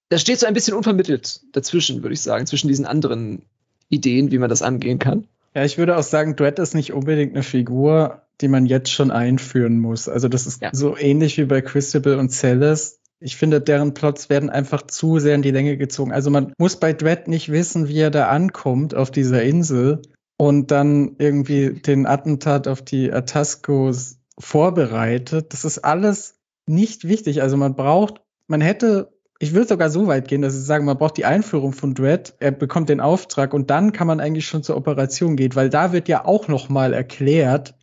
Das 0.10 0.22
steht 0.22 0.40
so 0.40 0.46
ein 0.46 0.54
bisschen 0.54 0.76
unvermittelt 0.76 1.42
dazwischen, 1.54 2.04
würde 2.04 2.14
ich 2.14 2.22
sagen, 2.22 2.46
zwischen 2.46 2.68
diesen 2.68 2.86
anderen 2.86 3.44
Ideen, 3.90 4.32
wie 4.32 4.38
man 4.38 4.50
das 4.50 4.62
angehen 4.62 5.00
kann. 5.00 5.28
Ja, 5.54 5.64
ich 5.64 5.78
würde 5.78 5.98
auch 5.98 6.04
sagen, 6.04 6.36
Dredd 6.36 6.60
ist 6.60 6.76
nicht 6.76 6.92
unbedingt 6.92 7.34
eine 7.34 7.44
Figur, 7.44 8.22
die 8.42 8.48
man 8.48 8.66
jetzt 8.66 8.92
schon 8.92 9.12
einführen 9.12 9.80
muss. 9.80 10.10
Also 10.10 10.28
das 10.28 10.48
ist 10.48 10.62
ja. 10.62 10.70
so 10.74 10.98
ähnlich 10.98 11.38
wie 11.38 11.46
bei 11.46 11.62
Christabel 11.62 12.18
und 12.18 12.32
Celis. 12.32 13.00
Ich 13.20 13.38
finde, 13.38 13.62
deren 13.62 13.94
Plots 13.94 14.30
werden 14.30 14.50
einfach 14.50 14.86
zu 14.88 15.20
sehr 15.20 15.36
in 15.36 15.42
die 15.42 15.52
Länge 15.52 15.78
gezogen. 15.78 16.12
Also 16.12 16.30
man 16.30 16.54
muss 16.58 16.78
bei 16.78 16.94
Dredd 16.94 17.28
nicht 17.28 17.52
wissen, 17.52 17.88
wie 17.88 18.00
er 18.00 18.12
da 18.12 18.28
ankommt 18.28 18.94
auf 18.94 19.10
dieser 19.10 19.42
Insel 19.44 20.02
und 20.38 20.72
dann 20.72 21.16
irgendwie 21.18 21.74
den 21.74 22.06
Attentat 22.06 22.68
auf 22.68 22.82
die 22.82 23.12
Atascos 23.12 24.18
vorbereitet. 24.38 25.54
Das 25.54 25.64
ist 25.64 25.80
alles 25.80 26.36
nicht 26.68 27.08
wichtig. 27.08 27.42
Also 27.42 27.58
man 27.58 27.76
braucht, 27.76 28.22
man 28.48 28.60
hätte, 28.60 29.14
ich 29.40 29.54
würde 29.54 29.70
sogar 29.70 29.90
so 29.90 30.08
weit 30.08 30.28
gehen, 30.28 30.42
dass 30.42 30.58
ich 30.58 30.66
sage, 30.66 30.84
man 30.84 30.98
braucht 30.98 31.18
die 31.18 31.26
Einführung 31.26 31.72
von 31.72 31.94
Dredd. 31.94 32.36
Er 32.40 32.52
bekommt 32.52 32.90
den 32.90 33.00
Auftrag 33.00 33.54
und 33.54 33.70
dann 33.70 33.94
kann 33.94 34.08
man 34.08 34.20
eigentlich 34.20 34.46
schon 34.46 34.64
zur 34.64 34.76
Operation 34.76 35.38
gehen, 35.38 35.56
weil 35.56 35.70
da 35.70 35.94
wird 35.94 36.10
ja 36.10 36.26
auch 36.26 36.48
noch 36.50 36.68
mal 36.68 36.94
erklärt, 36.94 37.76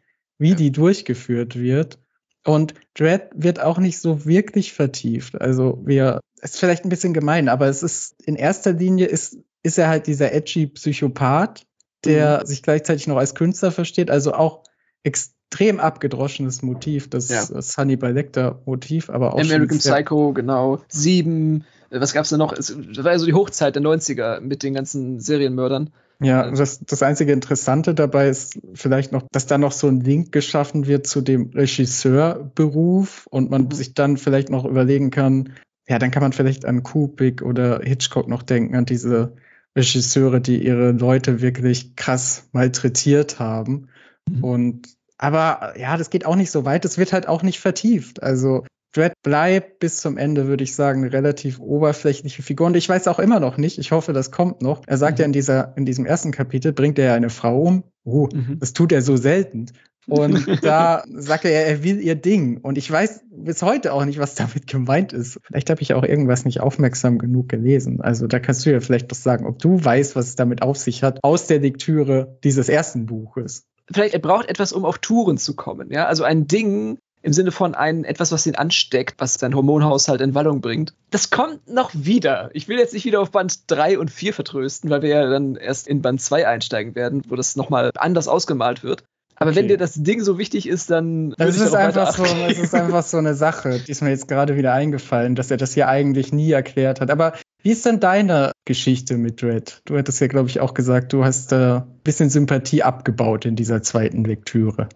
wie 0.43 0.55
die 0.55 0.73
durchgeführt 0.73 1.59
wird. 1.59 1.99
Und 2.45 2.75
Dread 2.95 3.31
wird 3.35 3.61
auch 3.61 3.79
nicht 3.79 4.01
so 4.01 4.27
wirklich 4.27 4.73
vertieft. 4.73 5.41
Also 5.41 5.81
wir, 5.85 6.21
ist 6.43 6.59
vielleicht 6.59 6.85
ein 6.85 6.89
bisschen 6.89 7.15
gemein, 7.15 7.49
aber 7.49 7.69
es 7.69 7.85
ist 7.85 8.21
in 8.27 8.35
erster 8.35 8.73
Linie 8.73 9.07
ist, 9.07 9.39
ist 9.63 9.79
er 9.79 9.89
halt 9.89 10.09
dieser 10.09 10.33
edgy 10.33 10.67
Psychopath, 10.67 11.65
der 12.05 12.41
mhm. 12.41 12.47
sich 12.47 12.63
gleichzeitig 12.63 13.07
noch 13.07 13.17
als 13.17 13.37
Künstler 13.37 13.71
versteht, 13.71 14.11
also 14.11 14.35
auch 14.35 14.65
extrem 15.05 15.79
abgedroschenes 15.79 16.63
Motiv, 16.63 17.09
das, 17.09 17.29
ja. 17.29 17.45
das 17.47 17.79
Hannibal 17.79 18.13
Lecter 18.13 18.61
Motiv, 18.67 19.09
aber 19.09 19.35
auch 19.35 19.39
American 19.41 19.79
Psycho, 19.79 20.33
genau. 20.33 20.81
Sieben, 20.89 21.65
äh, 21.91 22.01
was 22.01 22.13
gab's 22.13 22.31
da 22.31 22.37
noch? 22.37 22.53
Es 22.53 22.77
war 22.77 23.13
ja 23.13 23.19
so 23.21 23.27
die 23.27 23.35
Hochzeit 23.35 23.77
der 23.77 23.83
90er 23.83 24.41
mit 24.41 24.65
den 24.65 24.75
ganzen 24.75 25.21
Serienmördern. 25.21 25.91
Ja, 26.23 26.51
das, 26.51 26.81
das 26.81 27.03
einzige 27.03 27.33
Interessante 27.33 27.95
dabei 27.95 28.29
ist 28.29 28.59
vielleicht 28.75 29.13
noch, 29.13 29.25
dass 29.33 29.47
da 29.47 29.59
noch 29.59 29.73
so 29.73 29.89
ein 29.89 30.01
Link 30.01 30.33
geschaffen 30.33 30.87
wird 30.87 31.07
zu 31.07 31.21
dem 31.21 31.51
Regisseurberuf 31.51 33.27
und 33.31 33.51
man 33.51 33.65
mhm. 33.65 33.71
sich 33.73 33.95
dann 33.95 34.17
vielleicht 34.17 34.49
noch 34.49 34.65
überlegen 34.65 35.11
kann, 35.11 35.55
ja, 35.89 35.99
dann 35.99 36.11
kann 36.11 36.23
man 36.23 36.33
vielleicht 36.33 36.65
an 36.65 36.83
Kubrick 36.83 37.43
oder 37.43 37.81
Hitchcock 37.83 38.29
noch 38.29 38.43
denken, 38.43 38.77
an 38.77 38.87
diese 38.87 39.35
Regisseure, 39.77 40.41
die 40.41 40.65
ihre 40.65 40.93
Leute 40.93 41.41
wirklich 41.41 41.97
krass 41.97 42.49
malträtiert 42.53 43.39
haben. 43.39 43.89
Mhm. 44.31 44.45
Und 44.45 44.89
aber 45.19 45.75
ja, 45.79 45.97
das 45.97 46.11
geht 46.11 46.27
auch 46.27 46.37
nicht 46.37 46.51
so 46.51 46.65
weit. 46.65 46.85
Es 46.85 46.99
wird 46.99 47.13
halt 47.13 47.29
auch 47.29 47.43
nicht 47.43 47.61
vertieft. 47.61 48.23
Also 48.23 48.65
Dredd 48.93 49.15
bleibt 49.23 49.79
bis 49.79 49.99
zum 49.99 50.19
Ende, 50.19 50.47
würde 50.47 50.65
ich 50.65 50.75
sagen, 50.75 51.03
eine 51.03 51.13
relativ 51.13 51.59
oberflächliche 51.59 52.43
Figur. 52.43 52.67
Und 52.67 52.77
ich 52.77 52.89
weiß 52.89 53.09
auch 53.09 53.19
immer 53.19 53.41
noch 53.41 53.57
nicht, 53.57 53.79
ich 53.79 53.93
hoffe, 53.93 54.13
das 54.13 54.31
kommt 54.31 54.63
noch. 54.63 54.83
Er 54.87 54.99
sagt 54.99 55.19
mhm. 55.19 55.23
ja 55.23 55.27
in, 55.27 55.33
dieser, 55.33 55.77
in 55.77 55.87
diesem 55.87 56.07
ersten 56.07 56.31
Kapitel, 56.31 56.73
bringt 56.73 56.99
er 56.99 57.07
ja 57.07 57.15
eine 57.15 57.31
Frau 57.31 57.61
um. 57.61 57.85
Oh, 58.05 58.29
mhm. 58.33 58.59
das 58.61 58.73
tut 58.73 58.93
er 58.93 59.03
so 59.03 59.17
selten. 59.17 59.67
Und 60.07 60.47
da 60.63 61.05
sagt 61.15 61.45
er, 61.45 61.67
er 61.67 61.85
will 61.85 62.01
ihr 62.01 62.17
Ding. 62.17 62.59
Und 62.59 62.77
ich 62.77 62.91
weiß 62.91 63.23
bis 63.31 63.63
heute 63.63 63.93
auch 63.93 64.05
nicht, 64.05 64.19
was 64.19 64.35
damit 64.35 64.67
gemeint 64.67 65.13
ist. 65.13 65.39
Vielleicht 65.45 65.71
habe 65.71 65.81
ich 65.81 65.95
auch 65.95 66.03
irgendwas 66.03 66.45
nicht 66.45 66.61
aufmerksam 66.61 67.19
genug 67.19 67.49
gelesen. 67.49 68.01
Also 68.01 68.27
da 68.27 68.41
kannst 68.41 68.67
du 68.67 68.73
ja 68.73 68.81
vielleicht 68.81 69.11
doch 69.11 69.17
sagen, 69.17 69.47
ob 69.47 69.59
du 69.59 69.83
weißt, 69.83 70.17
was 70.17 70.29
es 70.29 70.37
damit 70.37 70.63
auf 70.63 70.77
sich 70.77 71.03
hat, 71.03 71.21
aus 71.23 71.47
der 71.47 71.61
Lektüre 71.61 72.39
dieses 72.45 72.69
ersten 72.69 73.07
Buches 73.07 73.65
vielleicht 73.91 74.15
er 74.15 74.21
braucht 74.21 74.49
etwas, 74.49 74.73
um 74.73 74.85
auf 74.85 74.99
Touren 74.99 75.39
zu 75.39 75.55
kommen. 75.55 75.91
Ja, 75.91 76.07
also 76.07 76.25
ein 76.25 76.47
Ding, 76.47 76.99
im 77.23 77.33
Sinne 77.33 77.53
von 77.53 77.75
ein 77.75 78.05
etwas, 78.05 78.33
was 78.33 78.47
ihn 78.47 78.57
ansteckt, 78.57 79.15
was 79.19 79.35
sein 79.35 79.55
Hormonhaushalt 79.55 80.21
in 80.21 80.35
Wallung 80.35 80.61
bringt. 80.61 80.95
Das 81.11 81.31
kommt 81.31 81.69
noch 81.69 81.91
wieder. 81.95 82.51
Ich 82.53 82.69
will 82.69 82.79
jetzt 82.79 82.93
nicht 82.93 83.05
wieder 83.05 83.21
auf 83.21 83.31
Band 83.31 83.71
3 83.71 83.99
und 83.99 84.11
4 84.11 84.35
vertrösten, 84.35 84.91
weil 84.91 85.03
wir 85.03 85.11
ja 85.11 85.31
dann 85.31 85.57
erst 85.57 85.87
in 85.87 86.03
Band 86.03 86.21
2 86.21 86.47
einsteigen 86.47 86.95
werden, 86.95 87.23
wo 87.29 87.37
das 87.37 87.57
nochmal 87.57 87.93
anders 87.97 88.29
ausgemalt 88.29 88.83
wird. 88.83 89.05
Aber 89.37 89.51
okay. 89.51 89.61
wenn 89.61 89.69
dir 89.69 89.79
das 89.79 89.95
Ding 89.95 90.23
so 90.23 90.39
wichtig 90.39 90.69
ist, 90.69 90.91
dann. 90.91 91.35
Es 91.39 91.59
ist, 91.59 91.75
einfach 91.75 92.15
so, 92.15 92.25
es 92.25 92.59
ist 92.59 92.75
einfach 92.75 93.03
so 93.03 93.17
eine 93.17 93.35
Sache, 93.35 93.81
die 93.81 93.91
ist 93.91 94.01
mir 94.01 94.11
jetzt 94.11 94.29
gerade 94.29 94.57
wieder 94.57 94.73
eingefallen, 94.73 95.35
dass 95.35 95.51
er 95.51 95.57
das 95.57 95.75
hier 95.75 95.89
eigentlich 95.89 96.33
nie 96.33 96.53
erklärt 96.53 97.01
hat. 97.01 97.11
Aber 97.11 97.33
wie 97.63 97.71
ist 97.71 97.85
denn 97.85 97.99
deine 97.99 98.53
Geschichte 98.65 99.17
mit 99.17 99.43
Dread? 99.43 99.81
Du 99.85 99.97
hattest 99.97 100.21
ja, 100.21 100.29
glaube 100.29 100.49
ich, 100.49 100.61
auch 100.61 100.75
gesagt, 100.75 101.13
du 101.13 101.25
hast 101.25 101.53
äh, 101.53 101.77
ein 101.77 102.01
bisschen 102.05 102.31
Sympathie 102.31 102.83
abgebaut 102.83 103.45
in 103.45 103.57
dieser 103.57 103.83
zweiten 103.83 104.25
Lektüre. 104.25 104.89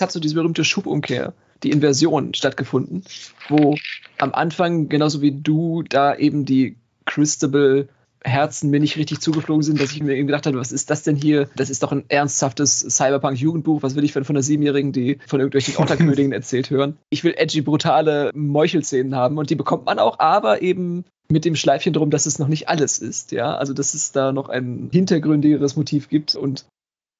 Hat 0.00 0.10
so 0.10 0.18
diese 0.18 0.34
berühmte 0.34 0.64
Schubumkehr 0.64 1.34
die 1.62 1.70
Inversion 1.70 2.34
stattgefunden, 2.34 3.04
wo 3.48 3.76
am 4.18 4.32
Anfang, 4.34 4.88
genauso 4.88 5.22
wie 5.22 5.32
du, 5.32 5.82
da 5.82 6.14
eben 6.14 6.44
die 6.44 6.76
Christabel 7.04 7.88
Herzen 8.24 8.70
mir 8.70 8.80
nicht 8.80 8.96
richtig 8.96 9.20
zugeflogen 9.20 9.62
sind, 9.62 9.80
dass 9.80 9.92
ich 9.92 10.02
mir 10.02 10.14
eben 10.14 10.26
gedacht 10.26 10.46
habe, 10.46 10.58
was 10.58 10.72
ist 10.72 10.90
das 10.90 11.02
denn 11.02 11.16
hier? 11.16 11.48
Das 11.56 11.70
ist 11.70 11.82
doch 11.82 11.92
ein 11.92 12.04
ernsthaftes 12.08 12.80
Cyberpunk-Jugendbuch. 12.80 13.82
Was 13.82 13.96
will 13.96 14.04
ich 14.04 14.12
von, 14.12 14.24
von 14.24 14.36
einer 14.36 14.42
Siebenjährigen, 14.42 14.92
die 14.92 15.18
von 15.26 15.40
irgendwelchen 15.40 15.76
Otterkönigen 15.76 16.32
erzählt 16.32 16.70
hören? 16.70 16.98
Ich 17.10 17.24
will 17.24 17.34
edgy, 17.36 17.62
brutale 17.62 18.30
Meuchelszenen 18.34 19.16
haben 19.16 19.38
und 19.38 19.50
die 19.50 19.56
bekommt 19.56 19.86
man 19.86 19.98
auch, 19.98 20.18
aber 20.20 20.62
eben 20.62 21.04
mit 21.28 21.44
dem 21.44 21.56
Schleifchen 21.56 21.92
drum, 21.92 22.10
dass 22.10 22.26
es 22.26 22.38
noch 22.38 22.48
nicht 22.48 22.68
alles 22.68 22.98
ist, 22.98 23.32
ja. 23.32 23.56
Also, 23.56 23.72
dass 23.72 23.94
es 23.94 24.12
da 24.12 24.32
noch 24.32 24.48
ein 24.48 24.90
hintergründigeres 24.92 25.76
Motiv 25.76 26.08
gibt 26.08 26.34
und 26.34 26.66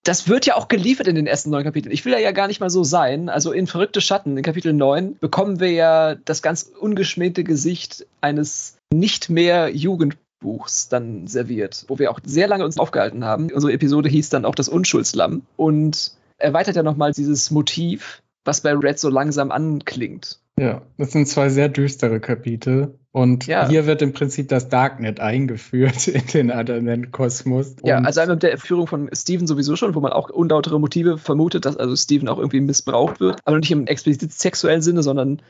das 0.05 0.29
wird 0.29 0.47
ja 0.47 0.57
auch 0.57 0.69
geliefert 0.69 1.07
in 1.07 1.15
den 1.15 1.27
ersten 1.27 1.51
neun 1.51 1.65
Kapiteln. 1.65 1.93
Ich 1.93 2.05
will 2.05 2.13
ja 2.19 2.33
gar 2.33 2.49
nicht 2.49 2.61
mal 2.61 2.71
so 2.71 2.83
sein. 2.83 3.29
Also 3.29 3.53
in 3.53 3.67
Verrückte 3.67 4.01
Schatten, 4.01 4.37
in 4.37 4.43
Kapitel 4.43 4.73
9, 4.73 5.19
bekommen 5.19 5.61
wir 5.61 5.71
ja 5.71 6.15
das 6.17 6.43
ganz 6.43 6.65
ungeschminkte 6.65 7.45
Gesicht 7.45 8.07
eines 8.21 8.79
nicht 8.93 9.31
mehr 9.31 9.69
Jugendbuchs 9.69 10.89
dann 10.89 11.29
serviert, 11.29 11.85
wo 11.89 11.99
wir 11.99 12.11
auch 12.11 12.19
sehr 12.25 12.49
lange 12.49 12.65
uns 12.65 12.79
aufgehalten 12.79 13.25
haben. 13.25 13.51
Unsere 13.53 13.73
Episode 13.73 14.09
hieß 14.09 14.29
dann 14.31 14.45
auch 14.45 14.57
das 14.57 14.69
Unschuldslamm 14.69 15.43
und 15.57 16.13
erweitert 16.39 16.77
ja 16.77 16.83
nochmal 16.83 17.13
dieses 17.13 17.51
Motiv, 17.53 18.23
was 18.45 18.63
bei 18.63 18.73
Red 18.73 18.99
so 18.99 19.09
langsam 19.09 19.53
anklingt. 19.53 20.41
Ja, 20.59 20.83
das 20.99 21.13
sind 21.13 21.29
zwei 21.29 21.49
sehr 21.49 21.69
düstere 21.69 22.19
Kapitel. 22.19 22.99
Und 23.13 23.47
ja. 23.47 23.69
hier 23.69 23.87
wird 23.87 24.01
im 24.01 24.15
Prinzip 24.15 24.49
das 24.49 24.71
Darknet 24.71 25.21
eingeführt 25.21 26.09
in 26.09 26.27
den 26.27 26.51
Adanet-Kosmos. 26.51 27.77
Ja, 27.85 27.99
also 27.99 28.21
einmal 28.21 28.37
mit 28.37 28.43
der 28.43 28.57
Führung 28.57 28.87
von 28.87 29.11
Steven 29.13 29.47
sowieso 29.47 29.77
schon, 29.77 29.95
wo 29.95 30.01
man 30.01 30.13
auch 30.13 30.31
unlautere 30.31 30.81
Motive 30.81 31.19
vermutet, 31.19 31.67
dass 31.67 31.77
also 31.77 31.95
Steven 31.95 32.29
auch 32.29 32.39
irgendwie 32.39 32.61
missbraucht 32.61 33.21
wird. 33.21 33.41
Aber 33.45 33.59
nicht 33.59 33.71
im 33.71 33.87
explizit 33.87 34.33
sexuellen 34.33 34.81
Sinne, 34.81 35.03
sondern 35.03 35.43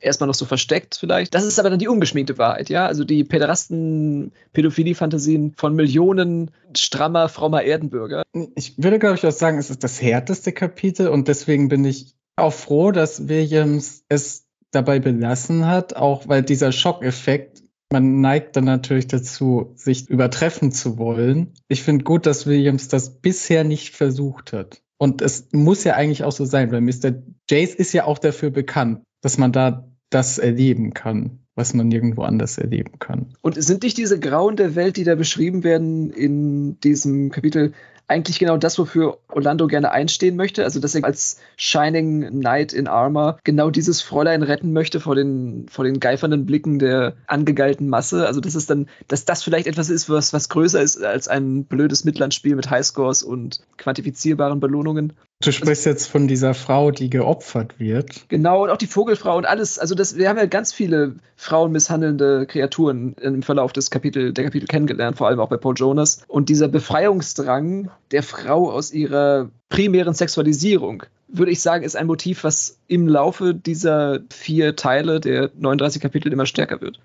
erstmal 0.00 0.26
noch 0.26 0.34
so 0.34 0.44
versteckt 0.44 0.96
vielleicht. 1.00 1.34
Das 1.34 1.44
ist 1.44 1.58
aber 1.58 1.70
dann 1.70 1.78
die 1.78 1.88
ungeschminkte 1.88 2.36
Wahrheit, 2.36 2.68
ja. 2.68 2.86
Also 2.86 3.04
die 3.04 3.24
Pederasten, 3.24 4.32
Pädophilie-Fantasien 4.52 5.54
von 5.56 5.74
Millionen 5.74 6.50
strammer, 6.76 7.30
frommer 7.30 7.62
Erdenbürger. 7.62 8.22
Ich 8.54 8.74
würde, 8.76 8.98
glaube 8.98 9.16
ich, 9.16 9.26
auch 9.26 9.32
sagen, 9.32 9.58
es 9.58 9.70
ist 9.70 9.82
das 9.82 10.00
härteste 10.00 10.52
Kapitel 10.52 11.08
und 11.08 11.28
deswegen 11.28 11.68
bin 11.68 11.86
ich 11.86 12.14
auch 12.36 12.52
froh, 12.52 12.92
dass 12.92 13.28
Williams 13.28 14.04
es 14.08 14.47
dabei 14.70 14.98
belassen 14.98 15.66
hat, 15.66 15.96
auch 15.96 16.28
weil 16.28 16.42
dieser 16.42 16.72
Schockeffekt, 16.72 17.62
man 17.90 18.20
neigt 18.20 18.56
dann 18.56 18.64
natürlich 18.64 19.06
dazu, 19.06 19.72
sich 19.76 20.08
übertreffen 20.10 20.72
zu 20.72 20.98
wollen. 20.98 21.54
Ich 21.68 21.82
finde 21.82 22.04
gut, 22.04 22.26
dass 22.26 22.46
Williams 22.46 22.88
das 22.88 23.20
bisher 23.20 23.64
nicht 23.64 23.96
versucht 23.96 24.52
hat. 24.52 24.82
Und 24.98 25.22
es 25.22 25.48
muss 25.52 25.84
ja 25.84 25.94
eigentlich 25.94 26.24
auch 26.24 26.32
so 26.32 26.44
sein, 26.44 26.70
weil 26.72 26.80
Mr. 26.80 27.22
Jace 27.48 27.74
ist 27.74 27.92
ja 27.92 28.04
auch 28.04 28.18
dafür 28.18 28.50
bekannt, 28.50 29.02
dass 29.22 29.38
man 29.38 29.52
da 29.52 29.88
das 30.10 30.38
erleben 30.38 30.92
kann, 30.92 31.40
was 31.54 31.74
man 31.74 31.88
nirgendwo 31.88 32.22
anders 32.22 32.58
erleben 32.58 32.98
kann. 32.98 33.34
Und 33.40 33.62
sind 33.62 33.82
nicht 33.82 33.96
diese 33.96 34.18
Grauen 34.18 34.56
der 34.56 34.74
Welt, 34.74 34.96
die 34.96 35.04
da 35.04 35.14
beschrieben 35.14 35.64
werden 35.64 36.10
in 36.10 36.80
diesem 36.80 37.30
Kapitel, 37.30 37.72
eigentlich 38.08 38.38
genau 38.38 38.56
das, 38.56 38.78
wofür 38.78 39.18
Orlando 39.28 39.66
gerne 39.66 39.92
einstehen 39.92 40.34
möchte. 40.34 40.64
Also, 40.64 40.80
dass 40.80 40.94
er 40.94 41.04
als 41.04 41.38
Shining 41.56 42.40
Knight 42.40 42.72
in 42.72 42.88
Armor 42.88 43.38
genau 43.44 43.70
dieses 43.70 44.00
Fräulein 44.00 44.42
retten 44.42 44.72
möchte 44.72 44.98
vor 44.98 45.14
den, 45.14 45.68
vor 45.68 45.84
den 45.84 46.00
geifernden 46.00 46.46
Blicken 46.46 46.78
der 46.78 47.14
angegeilten 47.26 47.88
Masse. 47.88 48.26
Also, 48.26 48.40
dass 48.40 48.54
es 48.54 48.66
dann, 48.66 48.88
dass 49.06 49.26
das 49.26 49.42
vielleicht 49.42 49.66
etwas 49.66 49.90
ist, 49.90 50.08
was, 50.08 50.32
was 50.32 50.48
größer 50.48 50.80
ist 50.80 51.02
als 51.02 51.28
ein 51.28 51.64
blödes 51.64 52.04
Mittellandspiel 52.04 52.56
mit 52.56 52.70
Highscores 52.70 53.22
und 53.22 53.60
quantifizierbaren 53.76 54.58
Belohnungen. 54.58 55.12
Du 55.40 55.52
sprichst 55.52 55.86
also, 55.86 55.90
jetzt 55.90 56.06
von 56.06 56.26
dieser 56.26 56.52
Frau, 56.52 56.90
die 56.90 57.10
geopfert 57.10 57.78
wird. 57.78 58.28
Genau, 58.28 58.64
und 58.64 58.70
auch 58.70 58.76
die 58.76 58.88
Vogelfrau 58.88 59.36
und 59.36 59.46
alles. 59.46 59.78
Also 59.78 59.94
das, 59.94 60.16
wir 60.16 60.28
haben 60.28 60.36
ja 60.36 60.46
ganz 60.46 60.72
viele 60.72 61.14
frauenmisshandelnde 61.36 62.46
Kreaturen 62.46 63.14
im 63.20 63.42
Verlauf 63.42 63.72
des 63.72 63.90
Kapitel, 63.90 64.32
der 64.32 64.44
Kapitel 64.44 64.66
kennengelernt, 64.66 65.16
vor 65.16 65.28
allem 65.28 65.38
auch 65.38 65.48
bei 65.48 65.56
Paul 65.56 65.74
Jonas. 65.76 66.22
Und 66.26 66.48
dieser 66.48 66.66
Befreiungsdrang 66.66 67.88
der 68.10 68.24
Frau 68.24 68.68
aus 68.68 68.92
ihrer 68.92 69.50
primären 69.68 70.14
Sexualisierung, 70.14 71.04
würde 71.28 71.52
ich 71.52 71.60
sagen, 71.60 71.84
ist 71.84 71.94
ein 71.94 72.08
Motiv, 72.08 72.42
was 72.42 72.80
im 72.88 73.06
Laufe 73.06 73.54
dieser 73.54 74.20
vier 74.30 74.74
Teile 74.74 75.20
der 75.20 75.50
39 75.56 76.02
Kapitel 76.02 76.32
immer 76.32 76.46
stärker 76.46 76.80
wird. 76.80 76.98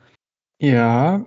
Ja, 0.60 1.24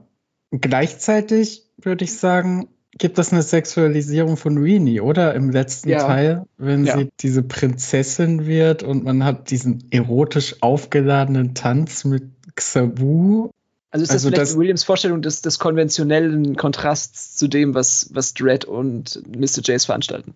gleichzeitig 0.50 1.62
würde 1.76 2.04
ich 2.04 2.18
sagen, 2.18 2.68
gibt 2.98 3.18
es 3.18 3.32
eine 3.32 3.42
Sexualisierung 3.42 4.36
von 4.36 4.58
Rini, 4.58 5.00
oder? 5.00 5.34
Im 5.34 5.50
letzten 5.50 5.90
ja. 5.90 6.06
Teil, 6.06 6.46
wenn 6.56 6.84
ja. 6.84 6.96
sie 6.96 7.10
diese 7.20 7.42
Prinzessin 7.42 8.46
wird 8.46 8.82
und 8.82 9.04
man 9.04 9.24
hat 9.24 9.50
diesen 9.50 9.84
erotisch 9.90 10.56
aufgeladenen 10.60 11.54
Tanz 11.54 12.04
mit 12.04 12.24
Xabu. 12.54 13.50
Also 13.90 14.02
ist 14.02 14.10
das 14.10 14.14
also 14.16 14.28
vielleicht 14.28 14.42
das, 14.42 14.58
Williams 14.58 14.84
Vorstellung 14.84 15.22
des, 15.22 15.42
des 15.42 15.58
konventionellen 15.58 16.56
Kontrasts 16.56 17.36
zu 17.36 17.48
dem, 17.48 17.74
was, 17.74 18.10
was 18.12 18.34
Dredd 18.34 18.64
und 18.64 19.22
Mr. 19.28 19.62
Jace 19.62 19.86
veranstalten? 19.86 20.34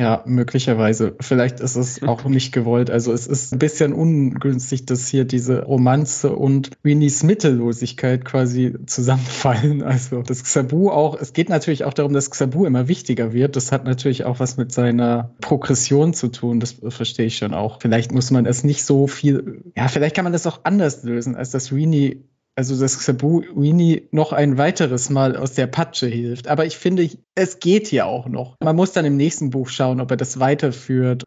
Ja, 0.00 0.22
möglicherweise. 0.26 1.16
Vielleicht 1.18 1.58
ist 1.58 1.74
es 1.74 2.04
auch 2.04 2.24
nicht 2.28 2.52
gewollt. 2.52 2.88
Also 2.88 3.12
es 3.12 3.26
ist 3.26 3.52
ein 3.52 3.58
bisschen 3.58 3.92
ungünstig, 3.92 4.86
dass 4.86 5.08
hier 5.08 5.24
diese 5.24 5.64
Romanze 5.64 6.36
und 6.36 6.70
Winnies 6.84 7.24
Mittellosigkeit 7.24 8.24
quasi 8.24 8.76
zusammenfallen. 8.86 9.82
Also 9.82 10.22
das 10.22 10.44
Xabu 10.44 10.90
auch, 10.90 11.20
es 11.20 11.32
geht 11.32 11.48
natürlich 11.48 11.82
auch 11.82 11.94
darum, 11.94 12.12
dass 12.12 12.30
Xabu 12.30 12.64
immer 12.64 12.86
wichtiger 12.86 13.32
wird. 13.32 13.56
Das 13.56 13.72
hat 13.72 13.84
natürlich 13.84 14.24
auch 14.24 14.38
was 14.38 14.56
mit 14.56 14.70
seiner 14.70 15.34
Progression 15.40 16.14
zu 16.14 16.28
tun. 16.28 16.60
Das 16.60 16.76
verstehe 16.88 17.26
ich 17.26 17.36
schon 17.36 17.52
auch. 17.52 17.80
Vielleicht 17.80 18.12
muss 18.12 18.30
man 18.30 18.46
es 18.46 18.62
nicht 18.62 18.84
so 18.84 19.08
viel, 19.08 19.64
ja, 19.76 19.88
vielleicht 19.88 20.14
kann 20.14 20.24
man 20.24 20.32
das 20.32 20.46
auch 20.46 20.60
anders 20.62 21.02
lösen, 21.02 21.34
als 21.34 21.50
dass 21.50 21.74
Winnie 21.74 22.22
also 22.58 22.76
dass 22.76 22.98
Xabuini 22.98 24.08
noch 24.10 24.32
ein 24.32 24.58
weiteres 24.58 25.10
Mal 25.10 25.36
aus 25.36 25.52
der 25.52 25.68
Patsche 25.68 26.08
hilft. 26.08 26.48
Aber 26.48 26.66
ich 26.66 26.76
finde, 26.76 27.08
es 27.36 27.60
geht 27.60 27.92
ja 27.92 28.04
auch 28.04 28.26
noch. 28.26 28.56
Man 28.60 28.74
muss 28.74 28.90
dann 28.90 29.04
im 29.04 29.16
nächsten 29.16 29.50
Buch 29.50 29.68
schauen, 29.68 30.00
ob 30.00 30.10
er 30.10 30.16
das 30.16 30.40
weiterführt. 30.40 31.22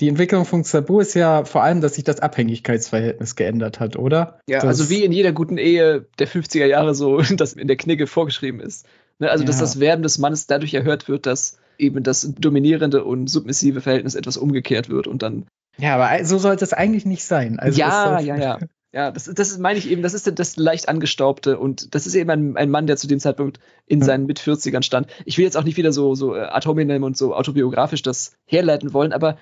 Die 0.00 0.08
Entwicklung 0.08 0.44
von 0.44 0.64
Xabu 0.64 0.98
ist 0.98 1.14
ja 1.14 1.44
vor 1.44 1.62
allem, 1.62 1.82
dass 1.82 1.94
sich 1.94 2.02
das 2.02 2.18
Abhängigkeitsverhältnis 2.18 3.36
geändert 3.36 3.78
hat, 3.78 3.94
oder? 3.94 4.40
Ja, 4.48 4.58
das 4.58 4.80
also 4.80 4.90
wie 4.90 5.04
in 5.04 5.12
jeder 5.12 5.30
guten 5.30 5.56
Ehe 5.56 6.04
der 6.18 6.26
50er 6.26 6.66
Jahre 6.66 6.96
so, 6.96 7.20
dass 7.36 7.52
in 7.52 7.68
der 7.68 7.76
Knigge 7.76 8.08
vorgeschrieben 8.08 8.58
ist. 8.58 8.84
Ne, 9.20 9.30
also, 9.30 9.44
ja. 9.44 9.46
dass 9.46 9.60
das 9.60 9.78
Werden 9.78 10.02
des 10.02 10.18
Mannes 10.18 10.48
dadurch 10.48 10.74
erhört 10.74 11.06
wird, 11.06 11.26
dass 11.26 11.58
eben 11.78 12.02
das 12.02 12.28
dominierende 12.40 13.04
und 13.04 13.28
submissive 13.28 13.82
Verhältnis 13.82 14.16
etwas 14.16 14.36
umgekehrt 14.36 14.88
wird 14.88 15.06
und 15.06 15.22
dann. 15.22 15.46
Ja, 15.78 15.94
aber 15.94 16.24
so 16.24 16.38
sollte 16.38 16.64
es 16.64 16.72
eigentlich 16.72 17.06
nicht 17.06 17.24
sein. 17.24 17.60
Also 17.60 17.78
ja, 17.78 18.18
ja, 18.18 18.36
ja. 18.36 18.58
Ja, 18.92 19.10
das, 19.10 19.24
das 19.24 19.56
meine 19.56 19.78
ich 19.78 19.90
eben, 19.90 20.02
das 20.02 20.12
ist 20.12 20.30
das 20.38 20.56
leicht 20.56 20.88
angestaubte 20.88 21.58
und 21.58 21.94
das 21.94 22.06
ist 22.06 22.14
eben 22.14 22.28
ein, 22.28 22.56
ein 22.58 22.68
Mann, 22.68 22.86
der 22.86 22.98
zu 22.98 23.06
dem 23.06 23.20
Zeitpunkt 23.20 23.58
in 23.86 24.02
seinen 24.02 24.26
Mit-40ern 24.26 24.82
stand. 24.82 25.06
Ich 25.24 25.38
will 25.38 25.46
jetzt 25.46 25.56
auch 25.56 25.64
nicht 25.64 25.78
wieder 25.78 25.92
so, 25.92 26.14
so 26.14 26.36
äh, 26.36 26.40
Atominem 26.42 27.02
und 27.02 27.16
so 27.16 27.34
autobiografisch 27.34 28.02
das 28.02 28.36
herleiten 28.44 28.92
wollen, 28.92 29.14
aber 29.14 29.38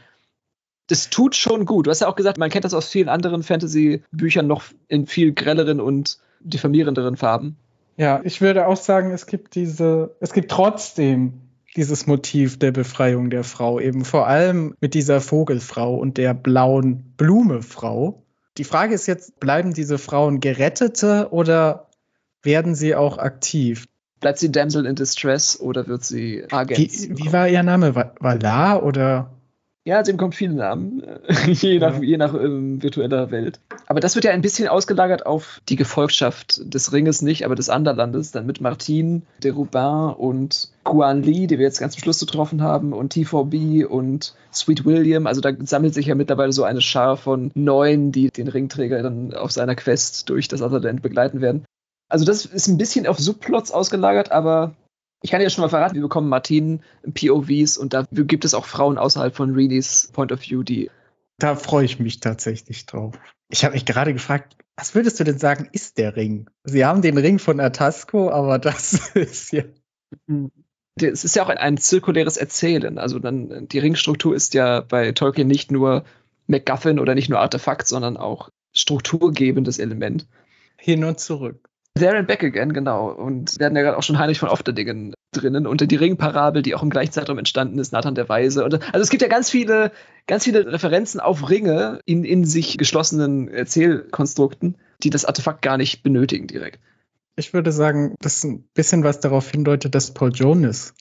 das 0.87 1.11
tut 1.11 1.35
schon 1.35 1.67
gut. 1.67 1.87
Du 1.87 1.91
hast 1.91 2.01
ja 2.01 2.09
auch 2.09 2.15
gesagt, 2.15 2.39
man 2.39 2.51
kennt 2.51 2.65
das 2.65 2.75
aus 2.75 2.89
vielen 2.89 3.09
anderen 3.09 3.43
Fantasy-Büchern 3.43 4.47
noch 4.47 4.65
in 4.87 5.07
viel 5.07 5.33
grelleren 5.33 5.81
und 5.81 6.19
diffamierenderen 6.41 7.17
Farben. 7.17 7.57
Ja, 7.97 8.21
ich 8.23 8.41
würde 8.41 8.69
auch 8.69 8.77
sagen, 8.77 9.11
es 9.11 9.27
gibt 9.27 9.57
diese, 9.57 10.17
es 10.21 10.33
gibt 10.33 10.51
trotzdem 10.51 11.35
dieses 11.77 12.07
Motiv 12.07 12.59
der 12.59 12.71
Befreiung 12.71 13.31
der 13.31 13.45
Frau, 13.45 13.81
eben 13.81 14.05
vor 14.05 14.27
allem 14.27 14.75
mit 14.81 14.95
dieser 14.95 15.21
Vogelfrau 15.21 15.97
und 15.97 16.19
der 16.19 16.35
blauen 16.35 17.15
Blumefrau 17.17 18.23
die 18.59 18.65
Frage 18.65 18.95
ist 18.95 19.07
jetzt, 19.07 19.41
bleiben 19.41 19.73
diese 19.73 19.99
Frauen 19.99 20.41
Gerettete 20.41 21.29
oder 21.31 21.89
werden 22.43 22.75
sie 22.75 22.95
auch 22.95 23.19
aktiv? 23.19 23.87
Bleibt 24.21 24.39
sie 24.39 24.53
Damsel 24.53 24.87
in 24.87 24.97
Distress 24.97 25.59
oder 25.59 25.87
wird 25.87 26.05
sie 26.05 26.45
Agent? 26.51 26.79
Wie, 26.79 27.19
wie 27.19 27.33
war 27.33 27.49
ihr 27.49 27.63
Name? 27.63 27.95
Valar 27.95 28.83
oder? 28.83 29.40
Ja, 29.85 30.03
dem 30.03 30.19
kommt 30.19 30.35
viele 30.35 30.53
Namen, 30.53 31.03
je 31.47 31.79
nach, 31.79 31.95
ja. 31.95 32.03
je 32.03 32.17
nach 32.19 32.35
ähm, 32.35 32.83
virtueller 32.83 33.31
Welt. 33.31 33.61
Aber 33.87 34.01
das 34.01 34.15
wird 34.15 34.27
ja 34.27 34.31
ein 34.33 34.43
bisschen 34.43 34.69
ausgelagert 34.69 35.25
auf 35.25 35.63
die 35.71 35.77
Gefolgschaft 35.77 36.61
des 36.75 36.93
Ringes 36.93 37.23
nicht, 37.23 37.47
aber 37.47 37.55
des 37.55 37.71
Anderlandes, 37.71 38.31
dann 38.31 38.45
mit 38.45 38.61
Martin, 38.61 39.23
de 39.43 39.53
Rubin 39.53 40.15
und 40.19 40.69
Guan 40.85 41.23
Li, 41.23 41.47
die 41.47 41.59
wir 41.59 41.65
jetzt 41.65 41.81
ganz 41.81 41.95
zum 41.95 42.03
Schluss 42.03 42.21
getroffen 42.21 42.61
haben, 42.61 42.93
und 42.93 43.15
T4B 43.15 43.87
und 43.87 44.35
Sweet 44.53 44.85
William. 44.85 45.27
Also 45.27 45.41
da 45.41 45.51
sammelt 45.65 45.95
sich 45.95 46.07
ja 46.07 46.15
mittlerweile 46.15 46.53
so 46.53 46.65
eine 46.65 46.83
Schar 46.83 47.17
von 47.17 47.51
Neuen, 47.55 48.13
die 48.13 48.31
den 48.31 48.49
Ringträger 48.49 49.03
dann 49.03 49.33
auf 49.33 49.51
seiner 49.51 49.77
Quest 49.77 50.29
durch 50.29 50.49
das 50.49 50.61
Otherland 50.61 51.01
begleiten 51.01 51.41
werden. 51.41 51.65
Also 52.11 52.27
das 52.27 52.45
ist 52.45 52.67
ein 52.67 52.77
bisschen 52.77 53.07
auf 53.07 53.19
Subplots 53.19 53.71
ausgelagert, 53.71 54.31
aber 54.31 54.75
ich 55.23 55.31
kann 55.31 55.41
dir 55.41 55.51
schon 55.51 55.63
mal 55.63 55.69
verraten, 55.69 55.95
wir 55.95 56.03
bekommen 56.03 56.29
Martin 56.29 56.83
POVs 57.03 57.77
und 57.77 57.93
da 57.93 58.07
gibt 58.11 58.45
es 58.45 58.55
auch 58.55 58.67
Frauen 58.67 58.99
außerhalb 58.99 59.35
von 59.35 59.55
Reedys 59.55 60.11
Point 60.13 60.33
of 60.33 60.41
View, 60.43 60.63
die. 60.63 60.91
Da 61.39 61.57
freue 61.57 61.85
ich 61.85 61.99
mich 61.99 62.21
tatsächlich 62.21 62.87
drauf. 62.87 63.19
Ich 63.49 63.65
habe 63.65 63.75
mich 63.75 63.85
gerade 63.85 64.13
gefragt, 64.13 64.57
was 64.77 64.95
würdest 64.95 65.21
du 65.21 65.25
denn 65.25 65.39
sagen, 65.39 65.69
ist 65.73 65.99
der 65.99 66.17
Ring? 66.17 66.49
Sie 66.65 66.85
haben 66.85 67.03
den 67.03 67.19
Ring 67.19 67.39
von 67.39 67.61
Atasco, 67.61 68.31
aber 68.31 68.59
das 68.59 69.11
ist 69.15 69.53
ja. 69.53 69.65
Es 71.01 71.25
ist 71.25 71.37
ja 71.37 71.43
auch 71.43 71.49
ein, 71.49 71.59
ein 71.59 71.79
zirkuläres 71.79 72.37
Erzählen. 72.37 72.99
Also 72.99 73.19
dann, 73.19 73.69
die 73.69 73.79
Ringstruktur 73.79 74.35
ist 74.35 74.55
ja 74.55 74.81
bei 74.81 75.13
Tolkien 75.13 75.49
nicht 75.49 75.71
nur 75.71 76.05
MacGuffin 76.47 76.99
oder 76.99 77.15
nicht 77.15 77.29
nur 77.29 77.41
Artefakt, 77.41 77.87
sondern 77.87 78.17
auch 78.17 78.51
strukturgebendes 78.73 79.79
Element. 79.79 80.27
Hin 80.77 81.05
und 81.05 81.21
zurück. 81.21 81.70
There 81.95 82.17
and 82.17 82.29
Back 82.29 82.43
Again, 82.45 82.73
genau. 82.73 83.11
Und 83.11 83.59
wir 83.59 83.67
hatten 83.67 83.77
ja 83.77 83.83
gerade 83.83 83.97
auch 83.97 84.03
schon 84.03 84.19
Heinrich 84.19 84.39
von 84.39 84.49
Ofterdingen 84.49 85.15
drinnen 85.33 85.67
und 85.67 85.89
die 85.89 85.97
Ringparabel, 85.97 86.63
die 86.63 86.75
auch 86.75 86.83
im 86.83 86.91
gleichen 86.91 87.13
Zeitraum 87.13 87.39
entstanden 87.39 87.79
ist, 87.79 87.93
Nathan 87.93 88.15
der 88.15 88.29
Weise. 88.29 88.65
Und, 88.65 88.75
also 88.75 89.01
es 89.01 89.11
gibt 89.11 89.23
ja 89.23 89.29
ganz 89.29 89.51
viele, 89.51 89.93
ganz 90.27 90.45
viele 90.45 90.73
Referenzen 90.73 91.21
auf 91.21 91.51
Ringe 91.51 92.01
in, 92.05 92.25
in 92.25 92.45
sich 92.45 92.79
geschlossenen 92.79 93.49
Erzählkonstrukten, 93.49 94.77
die 95.03 95.11
das 95.11 95.25
Artefakt 95.25 95.63
gar 95.63 95.77
nicht 95.77 96.03
benötigen 96.03 96.47
direkt. 96.47 96.81
Ich 97.37 97.53
würde 97.55 97.73
sagen, 97.73 98.15
dass 98.21 98.45
ein 98.45 98.65
bisschen 98.75 99.05
was 99.05 99.21
darauf 99.21 99.51
hindeutet, 99.51 99.95
dass 99.95 100.15
Paul 100.15 100.33
Jonas 100.33 100.95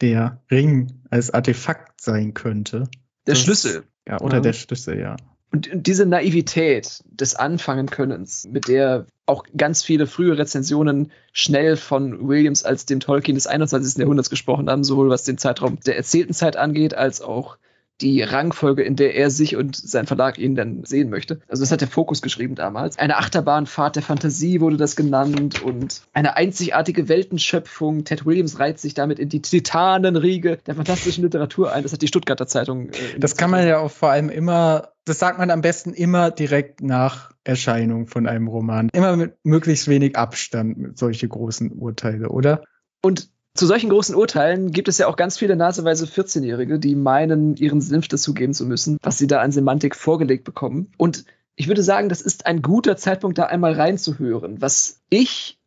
der 0.00 0.42
Ring 0.50 1.02
als 1.10 1.30
Artefakt 1.32 2.00
sein 2.00 2.34
könnte. 2.34 2.84
Der 3.26 3.34
das, 3.34 3.42
Schlüssel. 3.42 3.84
Ja, 4.06 4.20
oder 4.20 4.36
ja. 4.36 4.40
der 4.40 4.52
Schlüssel, 4.52 4.98
ja. 4.98 5.16
Und 5.50 5.70
diese 5.72 6.04
Naivität 6.04 7.02
des 7.06 7.34
Anfangenkönnens, 7.34 8.46
mit 8.50 8.68
der 8.68 9.06
auch 9.24 9.44
ganz 9.56 9.82
viele 9.82 10.06
frühe 10.06 10.36
Rezensionen 10.36 11.10
schnell 11.32 11.76
von 11.76 12.28
Williams 12.28 12.64
als 12.64 12.86
dem 12.86 13.00
Tolkien 13.00 13.34
des 13.34 13.46
21. 13.46 13.98
Jahrhunderts 13.98 14.30
gesprochen 14.30 14.68
haben, 14.68 14.84
sowohl 14.84 15.08
was 15.08 15.24
den 15.24 15.38
Zeitraum 15.38 15.78
der 15.80 15.96
erzählten 15.96 16.34
Zeit 16.34 16.56
angeht, 16.56 16.94
als 16.94 17.22
auch 17.22 17.56
die 18.00 18.22
Rangfolge, 18.22 18.82
in 18.82 18.96
der 18.96 19.14
er 19.14 19.30
sich 19.30 19.56
und 19.56 19.76
sein 19.76 20.06
Verlag 20.06 20.38
ihn 20.38 20.54
dann 20.54 20.84
sehen 20.84 21.10
möchte. 21.10 21.40
Also 21.48 21.62
das 21.62 21.72
hat 21.72 21.80
der 21.80 21.88
Fokus 21.88 22.22
geschrieben 22.22 22.54
damals. 22.54 22.98
Eine 22.98 23.16
Achterbahnfahrt 23.16 23.96
der 23.96 24.02
Fantasie 24.02 24.60
wurde 24.60 24.76
das 24.76 24.96
genannt 24.96 25.62
und 25.62 26.02
eine 26.12 26.36
einzigartige 26.36 27.08
Weltenschöpfung. 27.08 28.04
Ted 28.04 28.24
Williams 28.24 28.58
reiht 28.58 28.78
sich 28.78 28.94
damit 28.94 29.18
in 29.18 29.28
die 29.28 29.42
Titanenriege 29.42 30.58
der 30.66 30.76
fantastischen 30.76 31.24
Literatur 31.24 31.72
ein. 31.72 31.82
Das 31.82 31.92
hat 31.92 32.02
die 32.02 32.08
Stuttgarter 32.08 32.46
Zeitung. 32.46 32.90
Äh, 32.90 33.18
das 33.18 33.36
kann 33.36 33.50
man 33.50 33.66
ja 33.66 33.78
auch 33.78 33.90
vor 33.90 34.10
allem 34.10 34.30
immer, 34.30 34.92
das 35.04 35.18
sagt 35.18 35.38
man 35.38 35.50
am 35.50 35.60
besten 35.60 35.92
immer 35.92 36.30
direkt 36.30 36.82
nach 36.82 37.32
Erscheinung 37.44 38.06
von 38.06 38.26
einem 38.26 38.46
Roman. 38.46 38.90
Immer 38.92 39.16
mit 39.16 39.36
möglichst 39.42 39.88
wenig 39.88 40.16
Abstand 40.16 40.78
mit 40.78 40.98
solche 40.98 41.26
großen 41.26 41.72
Urteile, 41.72 42.28
oder? 42.28 42.62
Und 43.02 43.30
zu 43.58 43.66
solchen 43.66 43.90
großen 43.90 44.14
Urteilen 44.14 44.70
gibt 44.70 44.86
es 44.86 44.98
ja 44.98 45.08
auch 45.08 45.16
ganz 45.16 45.36
viele 45.36 45.56
naseweise 45.56 46.06
14-Jährige, 46.06 46.78
die 46.78 46.94
meinen, 46.94 47.56
ihren 47.56 47.80
Senf 47.80 48.06
dazugeben 48.06 48.54
zu 48.54 48.64
müssen, 48.64 48.98
was 49.02 49.18
sie 49.18 49.26
da 49.26 49.40
an 49.40 49.50
Semantik 49.50 49.96
vorgelegt 49.96 50.44
bekommen. 50.44 50.92
Und 50.96 51.24
ich 51.56 51.66
würde 51.66 51.82
sagen, 51.82 52.08
das 52.08 52.20
ist 52.20 52.46
ein 52.46 52.62
guter 52.62 52.96
Zeitpunkt, 52.96 53.36
da 53.36 53.46
einmal 53.46 53.72
reinzuhören, 53.72 54.62
was 54.62 55.00
ich 55.10 55.58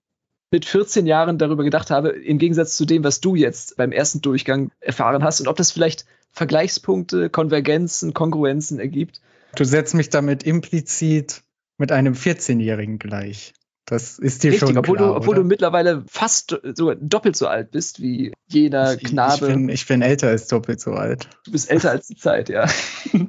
mit 0.51 0.63
14 0.63 1.05
Jahren 1.05 1.37
darüber 1.37 1.65
gedacht 1.65 1.91
habe, 1.91 2.11
im 2.11 2.37
Gegensatz 2.37 2.77
zu 2.77 2.85
dem, 2.85 3.03
was 3.03 3.19
du 3.19 3.35
jetzt 3.35 3.75
beim 3.75 3.91
ersten 3.91 4.21
Durchgang 4.21 4.71
erfahren 4.79 5.21
hast 5.21 5.41
und 5.41 5.49
ob 5.49 5.57
das 5.57 5.71
vielleicht 5.71 6.05
Vergleichspunkte, 6.31 7.29
Konvergenzen, 7.29 8.13
Kongruenzen 8.13 8.79
ergibt. 8.79 9.19
Du 9.57 9.65
setzt 9.65 9.95
mich 9.95 10.09
damit 10.09 10.43
implizit 10.43 11.43
mit 11.77 11.91
einem 11.91 12.13
14-Jährigen 12.13 12.99
gleich. 12.99 13.51
Das 13.91 14.19
ist 14.19 14.41
dir 14.41 14.53
Richtig, 14.53 14.69
schon 14.69 14.77
obwohl, 14.77 14.95
klar, 14.95 15.09
du, 15.09 15.15
obwohl 15.17 15.33
oder? 15.33 15.41
du 15.43 15.49
mittlerweile 15.49 16.05
fast 16.07 16.57
sogar 16.75 16.95
doppelt 16.95 17.35
so 17.35 17.47
alt 17.47 17.71
bist 17.71 18.01
wie 18.01 18.31
jener 18.47 18.93
ich, 18.93 19.03
Knabe. 19.03 19.47
Ich 19.47 19.53
bin, 19.53 19.67
ich 19.67 19.85
bin 19.85 20.01
älter 20.01 20.29
als 20.29 20.47
doppelt 20.47 20.79
so 20.79 20.91
alt. 20.91 21.27
Du 21.43 21.51
bist 21.51 21.69
älter 21.69 21.91
als 21.91 22.07
die 22.07 22.15
Zeit, 22.15 22.47
ja. 22.47 22.69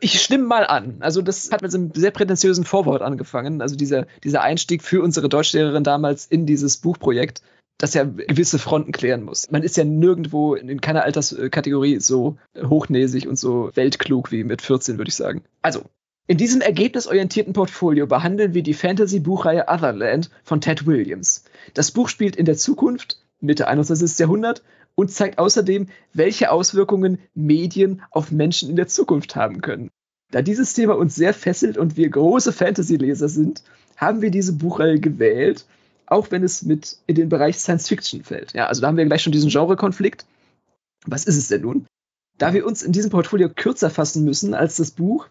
Ich 0.00 0.20
stimme 0.20 0.44
mal 0.44 0.66
an. 0.66 0.96
Also, 1.00 1.22
das 1.22 1.50
hat 1.52 1.62
mit 1.62 1.72
so 1.72 1.78
einem 1.78 1.92
sehr 1.94 2.10
prätentiösen 2.10 2.64
Vorwort 2.64 3.00
angefangen. 3.00 3.62
Also, 3.62 3.76
dieser, 3.76 4.06
dieser 4.22 4.42
Einstieg 4.42 4.82
für 4.82 5.00
unsere 5.00 5.30
Deutschlehrerin 5.30 5.84
damals 5.84 6.26
in 6.26 6.44
dieses 6.44 6.76
Buchprojekt, 6.76 7.40
das 7.78 7.94
ja 7.94 8.04
gewisse 8.04 8.58
Fronten 8.58 8.92
klären 8.92 9.22
muss. 9.22 9.50
Man 9.50 9.62
ist 9.62 9.78
ja 9.78 9.84
nirgendwo 9.84 10.54
in 10.54 10.82
keiner 10.82 11.04
Alterskategorie 11.04 11.98
so 11.98 12.36
hochnäsig 12.62 13.26
und 13.26 13.36
so 13.36 13.70
weltklug 13.72 14.30
wie 14.32 14.44
mit 14.44 14.60
14, 14.60 14.98
würde 14.98 15.08
ich 15.08 15.16
sagen. 15.16 15.44
Also, 15.62 15.84
in 16.30 16.36
diesem 16.36 16.60
ergebnisorientierten 16.60 17.54
Portfolio 17.54 18.06
behandeln 18.06 18.54
wir 18.54 18.62
die 18.62 18.72
Fantasy-Buchreihe 18.72 19.66
Otherland 19.66 20.30
von 20.44 20.60
Ted 20.60 20.86
Williams. 20.86 21.42
Das 21.74 21.90
Buch 21.90 22.08
spielt 22.08 22.36
in 22.36 22.44
der 22.44 22.56
Zukunft, 22.56 23.20
Mitte 23.40 23.66
21. 23.66 24.16
Jahrhundert, 24.16 24.62
und 24.94 25.10
zeigt 25.10 25.40
außerdem, 25.40 25.88
welche 26.14 26.52
Auswirkungen 26.52 27.18
Medien 27.34 28.02
auf 28.12 28.30
Menschen 28.30 28.70
in 28.70 28.76
der 28.76 28.86
Zukunft 28.86 29.34
haben 29.34 29.60
können. 29.60 29.90
Da 30.30 30.40
dieses 30.40 30.72
Thema 30.72 30.96
uns 30.96 31.16
sehr 31.16 31.34
fesselt 31.34 31.76
und 31.76 31.96
wir 31.96 32.08
große 32.08 32.52
Fantasy-Leser 32.52 33.28
sind, 33.28 33.64
haben 33.96 34.22
wir 34.22 34.30
diese 34.30 34.52
Buchreihe 34.52 35.00
gewählt, 35.00 35.66
auch 36.06 36.30
wenn 36.30 36.44
es 36.44 36.62
mit 36.62 36.98
in 37.08 37.16
den 37.16 37.28
Bereich 37.28 37.58
Science 37.58 37.88
Fiction 37.88 38.22
fällt. 38.22 38.52
Ja, 38.52 38.68
also 38.68 38.82
da 38.82 38.86
haben 38.86 38.96
wir 38.96 39.04
gleich 39.04 39.22
schon 39.22 39.32
diesen 39.32 39.50
Genrekonflikt. 39.50 40.26
Was 41.06 41.24
ist 41.24 41.38
es 41.38 41.48
denn 41.48 41.62
nun? 41.62 41.86
Da 42.38 42.54
wir 42.54 42.64
uns 42.64 42.82
in 42.84 42.92
diesem 42.92 43.10
Portfolio 43.10 43.48
kürzer 43.48 43.90
fassen 43.90 44.24
müssen 44.24 44.54
als 44.54 44.76
das 44.76 44.92
Buch, 44.92 45.26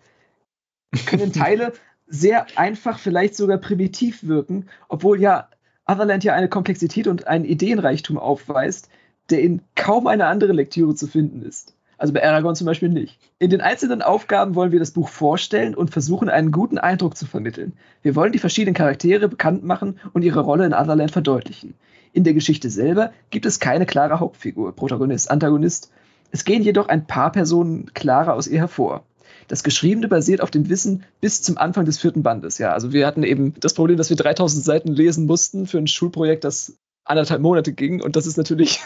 können 1.05 1.33
Teile 1.33 1.73
sehr 2.07 2.47
einfach, 2.55 2.99
vielleicht 2.99 3.35
sogar 3.35 3.57
primitiv 3.57 4.25
wirken, 4.25 4.65
obwohl 4.87 5.21
ja 5.21 5.47
Otherland 5.85 6.23
ja 6.23 6.33
eine 6.33 6.49
Komplexität 6.49 7.07
und 7.07 7.27
einen 7.27 7.45
Ideenreichtum 7.45 8.17
aufweist, 8.17 8.89
der 9.29 9.41
in 9.41 9.61
kaum 9.75 10.07
eine 10.07 10.25
andere 10.25 10.53
Lektüre 10.53 10.95
zu 10.95 11.07
finden 11.07 11.41
ist. 11.41 11.75
Also 11.97 12.13
bei 12.13 12.23
Aragorn 12.23 12.55
zum 12.55 12.65
Beispiel 12.65 12.89
nicht. 12.89 13.19
In 13.39 13.49
den 13.49 13.59
einzelnen 13.59 14.01
Aufgaben 14.01 14.55
wollen 14.55 14.71
wir 14.71 14.79
das 14.79 14.91
Buch 14.91 15.09
vorstellen 15.09 15.75
und 15.75 15.91
versuchen, 15.91 16.29
einen 16.29 16.51
guten 16.51 16.77
Eindruck 16.77 17.17
zu 17.17 17.25
vermitteln. 17.25 17.73
Wir 18.01 18.15
wollen 18.15 18.31
die 18.31 18.39
verschiedenen 18.39 18.73
Charaktere 18.73 19.27
bekannt 19.27 19.63
machen 19.63 19.99
und 20.13 20.23
ihre 20.23 20.39
Rolle 20.39 20.65
in 20.65 20.73
Otherland 20.73 21.11
verdeutlichen. 21.11 21.73
In 22.13 22.23
der 22.23 22.33
Geschichte 22.33 22.69
selber 22.69 23.11
gibt 23.31 23.45
es 23.45 23.59
keine 23.59 23.85
klare 23.85 24.19
Hauptfigur, 24.19 24.75
Protagonist, 24.75 25.29
Antagonist. 25.29 25.91
Es 26.31 26.45
gehen 26.45 26.63
jedoch 26.63 26.87
ein 26.87 27.05
paar 27.05 27.31
Personen 27.31 27.93
klarer 27.93 28.33
aus 28.33 28.47
ihr 28.47 28.59
hervor. 28.59 29.03
Das 29.49 29.63
Geschriebene 29.63 30.07
basiert 30.07 30.41
auf 30.41 30.51
dem 30.51 30.69
Wissen 30.69 31.03
bis 31.21 31.41
zum 31.41 31.57
Anfang 31.57 31.83
des 31.83 31.97
vierten 31.97 32.21
Bandes. 32.21 32.59
Ja, 32.59 32.71
also 32.71 32.93
wir 32.93 33.05
hatten 33.05 33.23
eben 33.23 33.55
das 33.59 33.73
Problem, 33.73 33.97
dass 33.97 34.11
wir 34.11 34.15
3000 34.15 34.63
Seiten 34.63 34.91
lesen 34.93 35.25
mussten 35.25 35.65
für 35.65 35.79
ein 35.79 35.87
Schulprojekt, 35.87 36.43
das 36.43 36.77
anderthalb 37.03 37.41
Monate 37.41 37.73
ging. 37.73 38.01
Und 38.01 38.15
das 38.15 38.27
ist 38.27 38.37
natürlich 38.37 38.79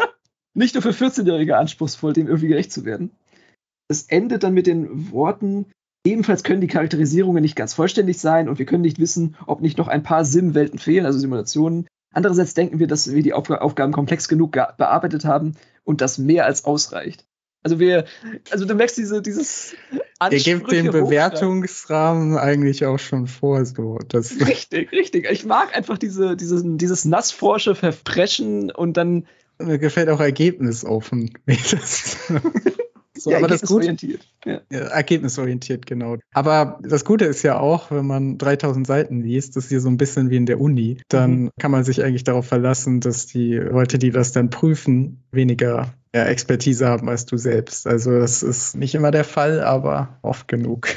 nicht 0.54 0.74
nur 0.74 0.82
für 0.82 0.90
14-Jährige 0.90 1.56
anspruchsvoll, 1.56 2.12
dem 2.12 2.28
irgendwie 2.28 2.46
gerecht 2.46 2.72
zu 2.72 2.84
werden. 2.84 3.10
Es 3.88 4.04
endet 4.04 4.44
dann 4.44 4.54
mit 4.54 4.68
den 4.68 5.10
Worten, 5.10 5.66
ebenfalls 6.06 6.44
können 6.44 6.60
die 6.60 6.68
Charakterisierungen 6.68 7.42
nicht 7.42 7.56
ganz 7.56 7.74
vollständig 7.74 8.18
sein 8.20 8.48
und 8.48 8.60
wir 8.60 8.66
können 8.66 8.82
nicht 8.82 9.00
wissen, 9.00 9.36
ob 9.46 9.60
nicht 9.60 9.78
noch 9.78 9.88
ein 9.88 10.04
paar 10.04 10.24
Sim-Welten 10.24 10.78
fehlen, 10.78 11.06
also 11.06 11.18
Simulationen. 11.18 11.88
Andererseits 12.14 12.54
denken 12.54 12.78
wir, 12.78 12.86
dass 12.86 13.12
wir 13.12 13.22
die 13.24 13.32
Aufg 13.32 13.50
Aufgaben 13.50 13.92
komplex 13.92 14.28
genug 14.28 14.52
bearbeitet 14.52 15.24
haben 15.24 15.56
und 15.82 16.00
das 16.00 16.18
mehr 16.18 16.46
als 16.46 16.64
ausreicht. 16.64 17.26
Also 17.64 17.80
wir, 17.80 18.04
also 18.50 18.66
du 18.66 18.74
merkst 18.74 18.98
diese, 18.98 19.22
dieses 19.22 19.74
Ihr 20.30 20.38
gebt 20.38 20.70
den 20.70 20.90
Bewertungsrahmen 20.90 22.36
eigentlich 22.36 22.84
auch 22.84 22.98
schon 22.98 23.26
vor, 23.26 23.64
so. 23.64 23.98
Das 24.08 24.38
richtig, 24.46 24.92
richtig. 24.92 25.26
Ich 25.30 25.46
mag 25.46 25.74
einfach 25.74 25.96
diese, 25.96 26.36
dieses, 26.36 26.62
dieses 26.64 27.06
nassforsche 27.06 27.74
Verpreschen 27.74 28.70
und 28.70 28.98
dann. 28.98 29.26
Mir 29.58 29.78
gefällt 29.78 30.10
auch 30.10 30.20
ergebnisoffen. 30.20 31.30
so, 33.16 33.30
ja, 33.30 33.38
aber 33.38 33.48
ergebnisorientiert. 33.48 34.28
Das 34.42 34.52
ja. 34.52 34.60
ja, 34.70 34.86
ergebnisorientiert, 34.88 35.86
genau. 35.86 36.18
Aber 36.34 36.78
das 36.82 37.06
Gute 37.06 37.24
ist 37.24 37.42
ja 37.44 37.58
auch, 37.58 37.90
wenn 37.90 38.06
man 38.06 38.36
3000 38.36 38.86
Seiten 38.86 39.22
liest, 39.22 39.56
das 39.56 39.64
ist 39.64 39.70
hier 39.70 39.80
so 39.80 39.88
ein 39.88 39.96
bisschen 39.96 40.28
wie 40.28 40.36
in 40.36 40.46
der 40.46 40.60
Uni, 40.60 40.98
dann 41.08 41.44
mhm. 41.44 41.50
kann 41.58 41.70
man 41.70 41.84
sich 41.84 42.04
eigentlich 42.04 42.24
darauf 42.24 42.46
verlassen, 42.46 43.00
dass 43.00 43.26
die 43.26 43.54
Leute, 43.54 43.98
die 43.98 44.10
das 44.10 44.32
dann 44.32 44.50
prüfen, 44.50 45.24
weniger 45.32 45.94
ja, 46.14 46.24
Expertise 46.26 46.86
haben 46.86 47.08
als 47.08 47.26
du 47.26 47.36
selbst. 47.36 47.86
Also 47.86 48.18
das 48.18 48.42
ist 48.42 48.76
nicht 48.76 48.94
immer 48.94 49.10
der 49.10 49.24
Fall, 49.24 49.60
aber 49.60 50.16
oft 50.22 50.46
genug. 50.46 50.88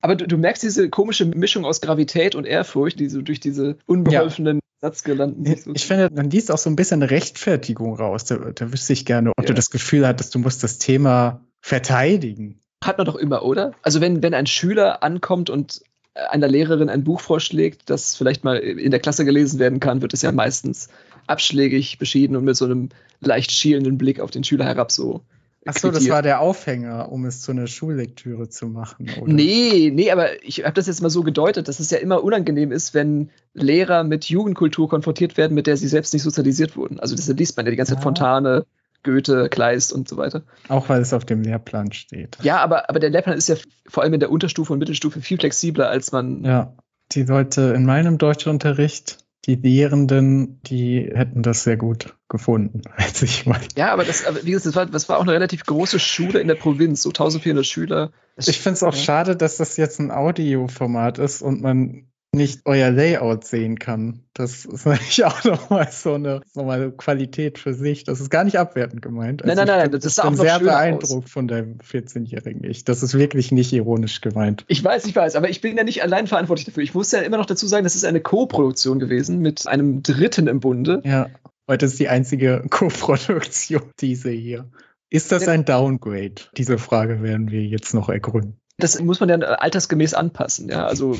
Aber 0.00 0.16
du, 0.16 0.26
du 0.26 0.36
merkst 0.36 0.62
diese 0.62 0.90
komische 0.90 1.24
Mischung 1.24 1.64
aus 1.64 1.80
Gravität 1.80 2.34
und 2.34 2.44
Ehrfurcht, 2.44 2.98
die 2.98 3.08
so 3.08 3.22
durch 3.22 3.38
diese 3.38 3.78
unbeholfenen 3.86 4.56
ja. 4.56 4.62
Satzgelanden. 4.80 5.46
Ich, 5.46 5.62
so 5.62 5.72
ich 5.74 5.86
finde, 5.86 6.10
man 6.12 6.30
liest 6.30 6.50
auch 6.50 6.58
so 6.58 6.70
ein 6.70 6.76
bisschen 6.76 7.02
Rechtfertigung 7.02 7.94
raus. 7.94 8.24
Da, 8.24 8.36
da 8.36 8.72
wüsste 8.72 8.92
ich 8.92 9.04
gerne, 9.04 9.30
ob 9.30 9.44
ja. 9.44 9.46
du 9.46 9.54
das 9.54 9.70
Gefühl 9.70 10.06
hattest, 10.06 10.34
du 10.34 10.40
musst 10.40 10.62
das 10.64 10.78
Thema 10.78 11.40
verteidigen. 11.60 12.60
Hat 12.84 12.98
man 12.98 13.06
doch 13.06 13.16
immer, 13.16 13.44
oder? 13.44 13.72
Also 13.82 14.00
wenn, 14.00 14.22
wenn 14.22 14.34
ein 14.34 14.46
Schüler 14.46 15.02
ankommt 15.02 15.50
und 15.50 15.82
einer 16.14 16.48
Lehrerin 16.48 16.88
ein 16.88 17.04
Buch 17.04 17.20
vorschlägt, 17.20 17.90
das 17.90 18.16
vielleicht 18.16 18.42
mal 18.42 18.56
in 18.56 18.90
der 18.90 19.00
Klasse 19.00 19.24
gelesen 19.24 19.60
werden 19.60 19.78
kann, 19.78 20.02
wird 20.02 20.14
es 20.14 20.22
ja 20.22 20.32
meistens 20.32 20.88
abschlägig 21.28 21.98
beschieden 21.98 22.36
und 22.36 22.44
mit 22.44 22.56
so 22.56 22.64
einem 22.64 22.88
leicht 23.20 23.50
schielenden 23.50 23.98
Blick 23.98 24.20
auf 24.20 24.30
den 24.30 24.44
Schüler 24.44 24.64
herab 24.64 24.92
so. 24.92 25.22
Ach 25.66 25.76
so, 25.76 25.90
das 25.90 26.08
war 26.08 26.22
der 26.22 26.40
Aufhänger, 26.40 27.12
um 27.12 27.26
es 27.26 27.42
zu 27.42 27.50
einer 27.50 27.66
Schullektüre 27.66 28.48
zu 28.48 28.68
machen, 28.68 29.10
oder? 29.20 29.30
Nee, 29.30 29.90
nee, 29.92 30.10
aber 30.10 30.42
ich 30.42 30.64
habe 30.64 30.72
das 30.72 30.86
jetzt 30.86 31.02
mal 31.02 31.10
so 31.10 31.22
gedeutet, 31.22 31.68
dass 31.68 31.78
es 31.78 31.90
ja 31.90 31.98
immer 31.98 32.24
unangenehm 32.24 32.72
ist, 32.72 32.94
wenn 32.94 33.30
Lehrer 33.52 34.02
mit 34.02 34.26
Jugendkultur 34.26 34.88
konfrontiert 34.88 35.36
werden, 35.36 35.54
mit 35.54 35.66
der 35.66 35.76
sie 35.76 35.88
selbst 35.88 36.14
nicht 36.14 36.22
sozialisiert 36.22 36.76
wurden. 36.76 37.00
Also 37.00 37.14
das 37.14 37.28
liest 37.28 37.56
man 37.56 37.66
ja 37.66 37.70
die 37.70 37.76
ganze 37.76 37.92
Zeit 37.92 38.00
ah. 38.00 38.02
Fontane, 38.02 38.66
Goethe, 39.02 39.48
Kleist 39.50 39.92
und 39.92 40.08
so 40.08 40.16
weiter. 40.16 40.42
Auch 40.68 40.88
weil 40.88 41.02
es 41.02 41.12
auf 41.12 41.26
dem 41.26 41.42
Lehrplan 41.42 41.92
steht. 41.92 42.38
Ja, 42.42 42.58
aber, 42.58 42.88
aber 42.88 42.98
der 42.98 43.10
Lehrplan 43.10 43.36
ist 43.36 43.48
ja 43.48 43.56
vor 43.86 44.02
allem 44.02 44.14
in 44.14 44.20
der 44.20 44.30
Unterstufe 44.30 44.72
und 44.72 44.78
Mittelstufe 44.78 45.20
viel 45.20 45.38
flexibler, 45.38 45.90
als 45.90 46.12
man. 46.12 46.44
Ja, 46.44 46.74
die 47.12 47.24
Leute 47.24 47.74
in 47.74 47.84
meinem 47.84 48.16
Deutschunterricht 48.16 49.18
die 49.48 49.54
Lehrenden, 49.54 50.60
die 50.62 51.10
hätten 51.12 51.42
das 51.42 51.64
sehr 51.64 51.78
gut 51.78 52.14
gefunden, 52.28 52.82
als 52.96 53.22
ich 53.22 53.46
mal. 53.46 53.60
Ja, 53.76 53.92
aber 53.92 54.04
das, 54.04 54.24
wie 54.44 54.50
gesagt, 54.50 54.66
das 54.66 54.76
war, 54.76 54.86
das 54.86 55.08
war 55.08 55.18
auch 55.18 55.22
eine 55.22 55.32
relativ 55.32 55.64
große 55.64 55.98
Schule 55.98 56.38
in 56.38 56.48
der 56.48 56.54
Provinz, 56.54 57.02
so 57.02 57.08
1400 57.08 57.64
Schüler. 57.64 58.12
Ich 58.36 58.60
finde 58.60 58.74
es 58.74 58.82
auch 58.82 58.94
ja. 58.94 59.00
schade, 59.00 59.36
dass 59.36 59.56
das 59.56 59.76
jetzt 59.78 59.98
ein 59.98 60.10
Audioformat 60.10 61.18
ist 61.18 61.40
und 61.42 61.62
man 61.62 62.08
nicht 62.32 62.60
euer 62.66 62.90
Layout 62.90 63.44
sehen 63.44 63.78
kann. 63.78 64.20
Das 64.34 64.64
ist 64.64 64.86
natürlich 64.86 65.24
auch 65.24 65.44
nochmal 65.44 65.88
so 65.90 66.14
eine, 66.14 66.42
noch 66.54 66.68
eine 66.68 66.90
Qualität 66.92 67.58
für 67.58 67.74
sich. 67.74 68.04
Das 68.04 68.20
ist 68.20 68.30
gar 68.30 68.44
nicht 68.44 68.58
abwertend 68.58 69.02
gemeint. 69.02 69.42
Also 69.42 69.54
nein, 69.54 69.66
nein, 69.66 69.78
nein, 69.78 69.90
das 69.92 70.04
ist 70.04 70.22
auch 70.22 70.34
sehr 70.34 70.58
beeindruckt 70.60 71.30
von 71.30 71.48
deinem 71.48 71.78
14-jährigen 71.78 72.64
Ich. 72.64 72.84
Das 72.84 73.02
ist 73.02 73.14
wirklich 73.14 73.52
nicht 73.52 73.72
ironisch 73.72 74.20
gemeint. 74.20 74.64
Ich 74.68 74.82
weiß, 74.82 75.06
ich 75.06 75.16
weiß, 75.16 75.36
aber 75.36 75.48
ich 75.48 75.60
bin 75.60 75.76
ja 75.76 75.84
nicht 75.84 76.02
allein 76.02 76.26
verantwortlich 76.26 76.66
dafür. 76.66 76.82
Ich 76.82 76.94
muss 76.94 77.12
ja 77.12 77.20
immer 77.20 77.38
noch 77.38 77.46
dazu 77.46 77.66
sagen, 77.66 77.84
das 77.84 77.96
ist 77.96 78.04
eine 78.04 78.20
Co-Produktion 78.20 78.98
gewesen 78.98 79.40
mit 79.40 79.66
einem 79.66 80.02
Dritten 80.02 80.48
im 80.48 80.60
Bunde. 80.60 81.02
Ja, 81.04 81.28
heute 81.66 81.86
ist 81.86 81.98
die 81.98 82.08
einzige 82.08 82.64
Co-Produktion, 82.68 83.82
diese 84.00 84.30
hier. 84.30 84.70
Ist 85.10 85.32
das 85.32 85.48
ein 85.48 85.64
Downgrade? 85.64 86.34
Diese 86.58 86.76
Frage 86.76 87.22
werden 87.22 87.50
wir 87.50 87.64
jetzt 87.64 87.94
noch 87.94 88.10
ergründen 88.10 88.60
das 88.78 89.00
muss 89.00 89.18
man 89.18 89.28
ja 89.28 89.36
altersgemäß 89.38 90.14
anpassen. 90.14 90.68
Ja, 90.68 90.86
also 90.86 91.16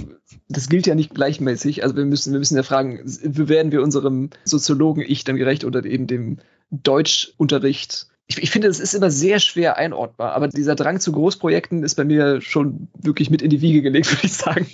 das 0.49 0.69
gilt 0.69 0.87
ja 0.87 0.95
nicht 0.95 1.13
gleichmäßig. 1.15 1.83
Also 1.83 1.97
wir 1.97 2.05
müssen, 2.05 2.33
wir 2.33 2.39
müssen 2.39 2.57
ja 2.57 2.63
fragen, 2.63 3.01
werden 3.05 3.73
wir 3.73 3.83
unserem 3.83 4.31
Soziologen-Ich 4.45 5.25
dann 5.25 5.37
gerecht 5.37 5.65
oder 5.65 5.85
eben 5.85 6.07
dem 6.07 6.39
Deutschunterricht? 6.71 8.07
Ich, 8.29 8.41
ich 8.41 8.51
finde, 8.53 8.69
es 8.69 8.79
ist 8.79 8.95
immer 8.95 9.11
sehr 9.11 9.41
schwer 9.41 9.77
einordbar. 9.77 10.35
Aber 10.35 10.47
dieser 10.47 10.77
Drang 10.77 11.01
zu 11.01 11.11
Großprojekten 11.11 11.83
ist 11.83 11.97
bei 11.97 12.05
mir 12.05 12.41
schon 12.41 12.89
wirklich 12.97 13.29
mit 13.29 13.43
in 13.43 13.51
die 13.51 13.61
Wiege 13.61 13.83
gelegt, 13.83 14.11
würde 14.13 14.27
ich 14.27 14.35
sagen. 14.35 14.67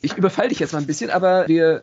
Ich 0.00 0.16
überfalle 0.16 0.50
dich 0.50 0.60
jetzt 0.60 0.72
mal 0.72 0.78
ein 0.78 0.86
bisschen, 0.86 1.10
aber 1.10 1.48
wir 1.48 1.82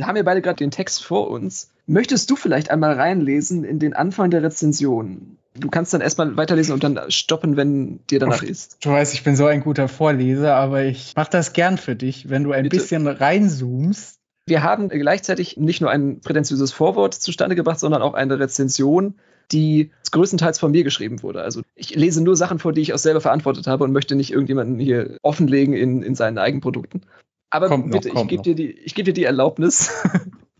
haben 0.00 0.16
ja 0.16 0.22
beide 0.22 0.42
gerade 0.42 0.58
den 0.58 0.70
Text 0.70 1.04
vor 1.04 1.28
uns. 1.28 1.70
Möchtest 1.86 2.30
du 2.30 2.36
vielleicht 2.36 2.70
einmal 2.70 2.94
reinlesen 2.94 3.64
in 3.64 3.80
den 3.80 3.94
Anfang 3.94 4.30
der 4.30 4.44
Rezension? 4.44 5.38
Du 5.54 5.68
kannst 5.68 5.92
dann 5.92 6.00
erstmal 6.00 6.36
weiterlesen 6.36 6.72
und 6.72 6.82
dann 6.82 7.10
stoppen, 7.10 7.56
wenn 7.56 8.00
dir 8.06 8.18
danach 8.18 8.42
ist. 8.42 8.78
Du 8.84 8.90
weißt, 8.90 9.12
ich 9.12 9.22
bin 9.22 9.36
so 9.36 9.46
ein 9.46 9.60
guter 9.60 9.86
Vorleser, 9.88 10.54
aber 10.54 10.84
ich 10.84 11.12
mache 11.14 11.30
das 11.30 11.52
gern 11.52 11.76
für 11.76 11.94
dich, 11.94 12.30
wenn 12.30 12.44
du 12.44 12.52
ein 12.52 12.64
Bitte. 12.64 12.76
bisschen 12.76 13.06
reinzoomst. 13.06 14.18
Wir 14.46 14.62
haben 14.62 14.88
gleichzeitig 14.88 15.56
nicht 15.56 15.80
nur 15.80 15.90
ein 15.90 16.20
prätentiöses 16.20 16.72
Vorwort 16.72 17.14
zustande 17.14 17.54
gebracht, 17.54 17.78
sondern 17.78 18.02
auch 18.02 18.14
eine 18.14 18.40
Rezension, 18.40 19.14
die 19.52 19.90
größtenteils 20.10 20.58
von 20.58 20.72
mir 20.72 20.84
geschrieben 20.84 21.22
wurde. 21.22 21.42
Also 21.42 21.62
ich 21.74 21.94
lese 21.94 22.22
nur 22.22 22.34
Sachen 22.34 22.58
vor, 22.58 22.72
die 22.72 22.80
ich 22.80 22.92
auch 22.92 22.98
selber 22.98 23.20
verantwortet 23.20 23.66
habe 23.66 23.84
und 23.84 23.92
möchte 23.92 24.16
nicht 24.16 24.32
irgendjemanden 24.32 24.78
hier 24.78 25.16
offenlegen 25.22 25.74
in, 25.74 26.02
in 26.02 26.14
seinen 26.14 26.38
Eigenprodukten. 26.38 27.06
Aber 27.50 27.68
kommt 27.68 27.90
bitte, 27.90 28.08
noch, 28.08 28.22
ich 28.22 28.28
gebe 28.28 28.42
dir, 28.42 28.54
die, 28.54 28.72
geb 28.94 29.04
dir 29.04 29.14
die 29.14 29.24
Erlaubnis. 29.24 29.90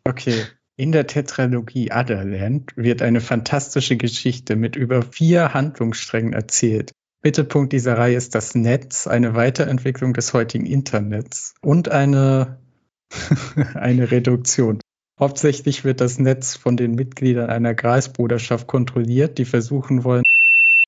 Okay. 0.04 0.42
In 0.76 0.90
der 0.90 1.06
Tetralogie 1.06 1.90
Otherland 1.92 2.72
wird 2.76 3.02
eine 3.02 3.20
fantastische 3.20 3.96
Geschichte 3.98 4.56
mit 4.56 4.74
über 4.74 5.02
vier 5.02 5.52
Handlungssträngen 5.52 6.32
erzählt. 6.32 6.92
Mittelpunkt 7.22 7.72
dieser 7.72 7.98
Reihe 7.98 8.16
ist 8.16 8.34
das 8.34 8.54
Netz, 8.54 9.06
eine 9.06 9.34
Weiterentwicklung 9.34 10.14
des 10.14 10.32
heutigen 10.32 10.66
Internets 10.66 11.54
und 11.60 11.90
eine 11.90 12.58
eine 13.74 14.10
Reduktion. 14.10 14.80
Hauptsächlich 15.20 15.84
wird 15.84 16.00
das 16.00 16.18
Netz 16.18 16.56
von 16.56 16.78
den 16.78 16.94
Mitgliedern 16.94 17.50
einer 17.50 17.74
Kreisbruderschaft 17.74 18.66
kontrolliert, 18.66 19.36
die 19.36 19.44
versuchen 19.44 20.04
wollen. 20.04 20.22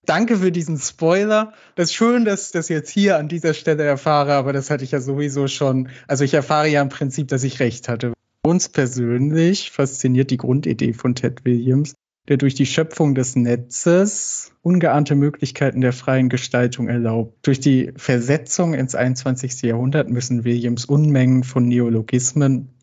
Danke 0.06 0.38
für 0.38 0.50
diesen 0.50 0.78
Spoiler. 0.78 1.52
Das 1.74 1.90
ist 1.90 1.94
schön, 1.94 2.24
dass 2.24 2.46
ich 2.46 2.52
das 2.52 2.70
jetzt 2.70 2.90
hier 2.90 3.18
an 3.18 3.28
dieser 3.28 3.52
Stelle 3.52 3.84
erfahre, 3.84 4.32
aber 4.32 4.54
das 4.54 4.70
hatte 4.70 4.82
ich 4.82 4.92
ja 4.92 5.00
sowieso 5.00 5.46
schon. 5.46 5.90
Also 6.08 6.24
ich 6.24 6.32
erfahre 6.32 6.68
ja 6.68 6.80
im 6.80 6.88
Prinzip, 6.88 7.28
dass 7.28 7.44
ich 7.44 7.60
recht 7.60 7.88
hatte. 7.88 8.13
Uns 8.44 8.68
persönlich 8.68 9.70
fasziniert 9.70 10.30
die 10.30 10.36
Grundidee 10.36 10.92
von 10.92 11.14
Ted 11.14 11.46
Williams, 11.46 11.94
der 12.28 12.36
durch 12.36 12.54
die 12.54 12.66
Schöpfung 12.66 13.14
des 13.14 13.36
Netzes 13.36 14.52
ungeahnte 14.60 15.14
Möglichkeiten 15.14 15.80
der 15.80 15.94
freien 15.94 16.28
Gestaltung 16.28 16.88
erlaubt. 16.88 17.46
Durch 17.46 17.58
die 17.58 17.92
Versetzung 17.96 18.74
ins 18.74 18.94
21. 18.94 19.62
Jahrhundert 19.62 20.10
müssen 20.10 20.44
Williams 20.44 20.84
Unmengen 20.84 21.42
von 21.42 21.66
Neologismen 21.66 22.74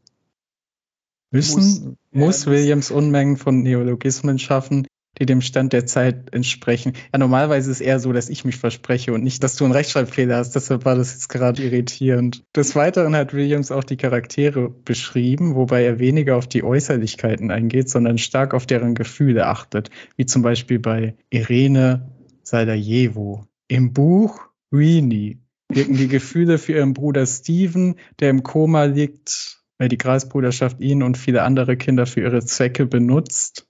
müssen, 1.29 1.97
muss, 2.11 2.45
muss 2.45 2.47
Williams 2.47 2.89
Unmengen 2.89 3.37
von 3.37 3.61
Neologismen 3.61 4.39
schaffen, 4.39 4.87
die 5.19 5.25
dem 5.25 5.41
Stand 5.41 5.73
der 5.73 5.85
Zeit 5.85 6.33
entsprechen. 6.33 6.93
Ja, 7.13 7.19
normalerweise 7.19 7.69
ist 7.69 7.77
es 7.77 7.85
eher 7.85 7.99
so, 7.99 8.13
dass 8.13 8.29
ich 8.29 8.45
mich 8.45 8.57
verspreche 8.57 9.13
und 9.13 9.23
nicht, 9.23 9.43
dass 9.43 9.55
du 9.55 9.65
einen 9.65 9.73
Rechtschreibfehler 9.73 10.37
hast. 10.37 10.55
Deshalb 10.55 10.85
war 10.85 10.95
das 10.95 11.13
jetzt 11.13 11.29
gerade 11.29 11.61
irritierend. 11.61 12.43
Des 12.55 12.75
Weiteren 12.75 13.15
hat 13.15 13.33
Williams 13.33 13.71
auch 13.71 13.83
die 13.83 13.97
Charaktere 13.97 14.69
beschrieben, 14.69 15.55
wobei 15.55 15.83
er 15.83 15.99
weniger 15.99 16.37
auf 16.37 16.47
die 16.47 16.63
Äußerlichkeiten 16.63 17.51
eingeht, 17.51 17.89
sondern 17.89 18.17
stark 18.17 18.53
auf 18.53 18.65
deren 18.65 18.95
Gefühle 18.95 19.47
achtet, 19.47 19.89
wie 20.15 20.25
zum 20.25 20.41
Beispiel 20.41 20.79
bei 20.79 21.15
Irene 21.29 22.11
Sarajevo. 22.43 23.45
Im 23.67 23.93
Buch 23.93 24.39
Weenie 24.71 25.39
wirken 25.69 25.95
die 25.95 26.07
Gefühle 26.07 26.57
für 26.57 26.73
ihren 26.73 26.93
Bruder 26.93 27.25
Steven, 27.25 27.95
der 28.19 28.29
im 28.29 28.43
Koma 28.43 28.85
liegt, 28.85 29.61
weil 29.77 29.89
die 29.89 29.97
Kreisbruderschaft 29.97 30.79
ihn 30.79 31.03
und 31.03 31.17
viele 31.17 31.43
andere 31.43 31.77
Kinder 31.77 32.05
für 32.05 32.21
ihre 32.21 32.43
Zwecke 32.45 32.85
benutzt, 32.85 33.67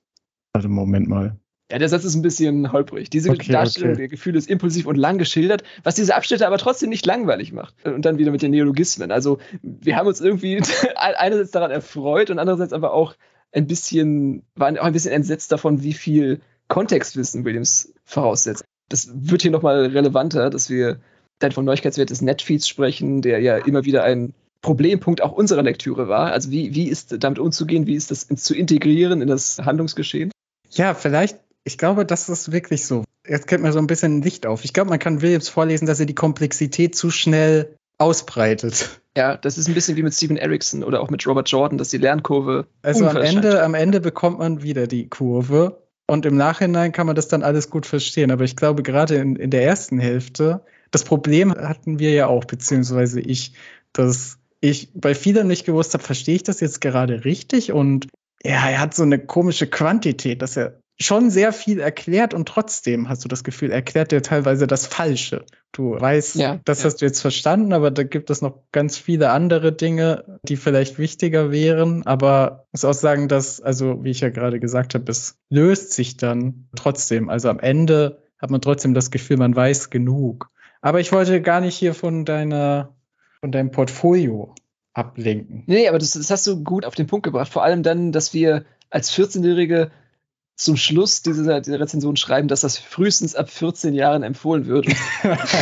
Warte, 0.53 0.67
Moment 0.67 1.07
mal. 1.07 1.37
Ja, 1.71 1.79
der 1.79 1.87
Satz 1.87 2.03
ist 2.03 2.15
ein 2.15 2.21
bisschen 2.21 2.73
holprig. 2.73 3.09
Diese 3.09 3.29
okay, 3.29 3.49
Darstellung 3.49 3.91
okay. 3.91 4.01
der 4.01 4.07
Gefühle 4.09 4.37
ist 4.37 4.49
impulsiv 4.49 4.85
und 4.87 4.97
lang 4.97 5.17
geschildert, 5.17 5.63
was 5.83 5.95
diese 5.95 6.15
Abschnitte 6.15 6.45
aber 6.45 6.57
trotzdem 6.57 6.89
nicht 6.89 7.05
langweilig 7.05 7.53
macht. 7.53 7.73
Und 7.85 8.03
dann 8.03 8.17
wieder 8.17 8.31
mit 8.31 8.41
den 8.41 8.51
Neologismen. 8.51 9.09
Also, 9.11 9.39
wir 9.61 9.95
haben 9.95 10.07
uns 10.07 10.19
irgendwie 10.19 10.61
einerseits 10.95 11.51
daran 11.51 11.71
erfreut 11.71 12.29
und 12.29 12.39
andererseits 12.39 12.73
aber 12.73 12.93
auch 12.93 13.15
ein 13.53 13.67
bisschen, 13.67 14.43
waren 14.55 14.77
auch 14.77 14.83
ein 14.83 14.93
bisschen 14.93 15.13
entsetzt 15.13 15.51
davon, 15.53 15.81
wie 15.81 15.93
viel 15.93 16.41
Kontextwissen 16.67 17.45
Williams 17.45 17.93
voraussetzt. 18.03 18.65
Das 18.89 19.09
wird 19.13 19.41
hier 19.41 19.51
nochmal 19.51 19.85
relevanter, 19.85 20.49
dass 20.49 20.69
wir 20.69 20.99
dann 21.39 21.53
vom 21.53 21.63
Neuigkeitswert 21.63 22.09
des 22.09 22.21
Netfeeds 22.21 22.67
sprechen, 22.67 23.21
der 23.21 23.39
ja 23.39 23.57
immer 23.57 23.85
wieder 23.85 24.03
ein 24.03 24.33
Problempunkt 24.61 25.21
auch 25.21 25.31
unserer 25.31 25.63
Lektüre 25.63 26.09
war. 26.09 26.31
Also 26.33 26.51
wie, 26.51 26.75
wie 26.75 26.87
ist 26.89 27.23
damit 27.23 27.39
umzugehen, 27.39 27.87
wie 27.87 27.95
ist 27.95 28.11
das 28.11 28.27
zu 28.27 28.53
integrieren 28.53 29.21
in 29.21 29.27
das 29.27 29.59
Handlungsgeschehen? 29.59 30.31
Ja, 30.73 30.93
vielleicht, 30.93 31.39
ich 31.63 31.77
glaube, 31.77 32.05
das 32.05 32.29
ist 32.29 32.51
wirklich 32.51 32.85
so. 32.85 33.03
Jetzt 33.27 33.47
kennt 33.47 33.63
mir 33.63 33.71
so 33.71 33.79
ein 33.79 33.87
bisschen 33.87 34.21
Licht 34.21 34.45
auf. 34.45 34.65
Ich 34.65 34.73
glaube, 34.73 34.89
man 34.89 34.99
kann 34.99 35.21
Williams 35.21 35.49
vorlesen, 35.49 35.85
dass 35.85 35.99
er 35.99 36.05
die 36.05 36.15
Komplexität 36.15 36.95
zu 36.95 37.11
schnell 37.11 37.75
ausbreitet. 37.97 39.01
Ja, 39.15 39.37
das 39.37 39.57
ist 39.57 39.67
ein 39.67 39.73
bisschen 39.73 39.95
wie 39.95 40.03
mit 40.03 40.13
Steven 40.13 40.37
Erickson 40.37 40.83
oder 40.83 41.01
auch 41.01 41.09
mit 41.09 41.25
Robert 41.27 41.49
Jordan, 41.49 41.77
dass 41.77 41.89
die 41.89 41.97
Lernkurve. 41.97 42.65
Also 42.81 43.07
am 43.07 43.17
Ende, 43.17 43.61
am 43.61 43.75
Ende 43.75 43.99
bekommt 43.99 44.39
man 44.39 44.63
wieder 44.63 44.87
die 44.87 45.07
Kurve 45.07 45.83
und 46.07 46.25
im 46.25 46.35
Nachhinein 46.35 46.91
kann 46.93 47.07
man 47.07 47.15
das 47.15 47.27
dann 47.27 47.43
alles 47.43 47.69
gut 47.69 47.85
verstehen. 47.85 48.31
Aber 48.31 48.43
ich 48.43 48.55
glaube, 48.55 48.83
gerade 48.83 49.15
in, 49.15 49.35
in 49.35 49.51
der 49.51 49.63
ersten 49.63 49.99
Hälfte, 49.99 50.61
das 50.89 51.03
Problem 51.03 51.53
hatten 51.53 51.99
wir 51.99 52.11
ja 52.11 52.27
auch, 52.27 52.45
beziehungsweise 52.45 53.19
ich, 53.19 53.53
dass 53.93 54.37
ich 54.61 54.89
bei 54.93 55.13
vielen 55.13 55.47
nicht 55.47 55.65
gewusst 55.65 55.93
habe, 55.93 56.03
verstehe 56.03 56.35
ich 56.35 56.43
das 56.43 56.59
jetzt 56.59 56.81
gerade 56.81 57.23
richtig? 57.23 57.71
Und 57.71 58.07
ja, 58.43 58.69
er 58.69 58.79
hat 58.79 58.93
so 58.93 59.03
eine 59.03 59.19
komische 59.19 59.67
Quantität, 59.67 60.41
dass 60.41 60.57
er 60.57 60.81
schon 60.99 61.29
sehr 61.29 61.51
viel 61.51 61.79
erklärt 61.79 62.33
und 62.33 62.47
trotzdem 62.47 63.09
hast 63.09 63.23
du 63.23 63.27
das 63.27 63.43
Gefühl, 63.43 63.71
erklärt 63.71 64.13
er 64.13 64.21
teilweise 64.21 64.67
das 64.67 64.85
Falsche. 64.85 65.45
Du 65.71 65.99
weißt, 65.99 66.35
ja, 66.35 66.59
das 66.65 66.79
ja. 66.79 66.85
hast 66.85 67.01
du 67.01 67.05
jetzt 67.05 67.21
verstanden, 67.21 67.73
aber 67.73 67.91
da 67.91 68.03
gibt 68.03 68.29
es 68.29 68.41
noch 68.41 68.63
ganz 68.71 68.97
viele 68.97 69.31
andere 69.31 69.71
Dinge, 69.71 70.39
die 70.43 70.57
vielleicht 70.57 70.99
wichtiger 70.99 71.51
wären. 71.51 72.05
Aber 72.05 72.65
ich 72.67 72.73
muss 72.73 72.85
auch 72.85 72.99
sagen, 72.99 73.27
dass, 73.27 73.61
also 73.61 74.03
wie 74.03 74.11
ich 74.11 74.19
ja 74.19 74.29
gerade 74.29 74.59
gesagt 74.59 74.93
habe, 74.93 75.09
es 75.11 75.37
löst 75.49 75.93
sich 75.93 76.17
dann 76.17 76.67
trotzdem. 76.75 77.29
Also 77.29 77.49
am 77.49 77.59
Ende 77.59 78.21
hat 78.37 78.49
man 78.49 78.61
trotzdem 78.61 78.93
das 78.93 79.11
Gefühl, 79.11 79.37
man 79.37 79.55
weiß 79.55 79.89
genug. 79.89 80.49
Aber 80.81 80.99
ich 80.99 81.11
wollte 81.11 81.41
gar 81.41 81.61
nicht 81.61 81.75
hier 81.75 81.93
von 81.93 82.25
deiner, 82.25 82.95
von 83.39 83.51
deinem 83.51 83.71
Portfolio 83.71 84.55
ablenken. 84.93 85.63
Nee, 85.67 85.87
aber 85.87 85.99
das, 85.99 86.11
das 86.11 86.29
hast 86.29 86.47
du 86.47 86.63
gut 86.63 86.85
auf 86.85 86.95
den 86.95 87.07
Punkt 87.07 87.23
gebracht. 87.23 87.51
Vor 87.51 87.63
allem 87.63 87.83
dann, 87.83 88.11
dass 88.11 88.33
wir 88.33 88.65
als 88.89 89.11
14-Jährige 89.13 89.91
zum 90.55 90.77
Schluss 90.77 91.23
dieser, 91.23 91.61
dieser, 91.61 91.79
Rezension 91.79 92.17
schreiben, 92.17 92.47
dass 92.47 92.61
das 92.61 92.77
frühestens 92.77 93.35
ab 93.35 93.49
14 93.49 93.93
Jahren 93.93 94.21
empfohlen 94.21 94.67
wird. 94.67 94.87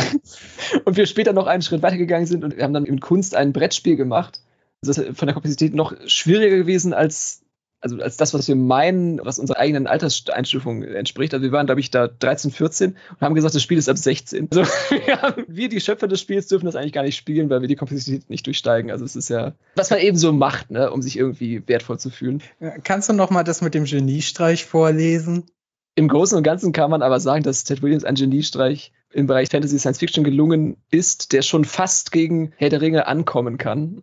und 0.84 0.96
wir 0.96 1.06
später 1.06 1.32
noch 1.32 1.46
einen 1.46 1.62
Schritt 1.62 1.82
weitergegangen 1.82 2.26
sind 2.26 2.44
und 2.44 2.56
wir 2.56 2.64
haben 2.64 2.74
dann 2.74 2.84
in 2.84 3.00
Kunst 3.00 3.34
ein 3.34 3.52
Brettspiel 3.52 3.96
gemacht. 3.96 4.42
Das 4.82 4.98
ist 4.98 5.16
von 5.16 5.26
der 5.26 5.34
Komplexität 5.34 5.74
noch 5.74 5.94
schwieriger 6.06 6.56
gewesen 6.56 6.92
als 6.92 7.42
also 7.80 7.96
als 8.00 8.16
das, 8.16 8.34
was 8.34 8.46
wir 8.46 8.56
meinen, 8.56 9.20
was 9.24 9.38
unserer 9.38 9.58
eigenen 9.58 9.86
Alterseinstufung 9.86 10.82
entspricht. 10.82 11.32
Also 11.32 11.44
wir 11.44 11.52
waren, 11.52 11.66
glaube 11.66 11.80
ich, 11.80 11.90
da 11.90 12.08
13, 12.08 12.50
14 12.50 12.90
und 12.90 13.20
haben 13.20 13.34
gesagt, 13.34 13.54
das 13.54 13.62
Spiel 13.62 13.78
ist 13.78 13.88
ab 13.88 13.96
16. 13.96 14.48
Also 14.50 14.62
wir, 15.48 15.68
die 15.68 15.80
Schöpfer 15.80 16.08
des 16.08 16.20
Spiels, 16.20 16.48
dürfen 16.48 16.66
das 16.66 16.76
eigentlich 16.76 16.92
gar 16.92 17.04
nicht 17.04 17.16
spielen, 17.16 17.48
weil 17.48 17.60
wir 17.62 17.68
die 17.68 17.76
Komplexität 17.76 18.28
nicht 18.28 18.46
durchsteigen. 18.46 18.90
Also 18.90 19.04
es 19.04 19.16
ist 19.16 19.30
ja, 19.30 19.54
was 19.76 19.90
man 19.90 20.00
eben 20.00 20.16
so 20.16 20.32
macht, 20.32 20.70
ne, 20.70 20.90
um 20.90 21.02
sich 21.02 21.16
irgendwie 21.16 21.66
wertvoll 21.66 21.98
zu 21.98 22.10
fühlen. 22.10 22.42
Kannst 22.84 23.08
du 23.08 23.12
noch 23.12 23.30
mal 23.30 23.44
das 23.44 23.62
mit 23.62 23.74
dem 23.74 23.84
Geniestreich 23.84 24.64
vorlesen? 24.66 25.46
Im 25.94 26.08
Großen 26.08 26.36
und 26.36 26.44
Ganzen 26.44 26.72
kann 26.72 26.90
man 26.90 27.02
aber 27.02 27.18
sagen, 27.20 27.42
dass 27.42 27.64
Ted 27.64 27.82
Williams 27.82 28.04
ein 28.04 28.14
Geniestreich 28.14 28.92
im 29.12 29.26
Bereich 29.26 29.48
Fantasy 29.50 29.78
Science 29.78 29.98
Fiction 29.98 30.24
gelungen 30.24 30.76
ist, 30.90 31.32
der 31.32 31.42
schon 31.42 31.64
fast 31.64 32.12
gegen 32.12 32.52
Herr 32.56 32.70
der 32.70 32.80
Ringe 32.80 33.06
ankommen 33.06 33.58
kann. 33.58 34.02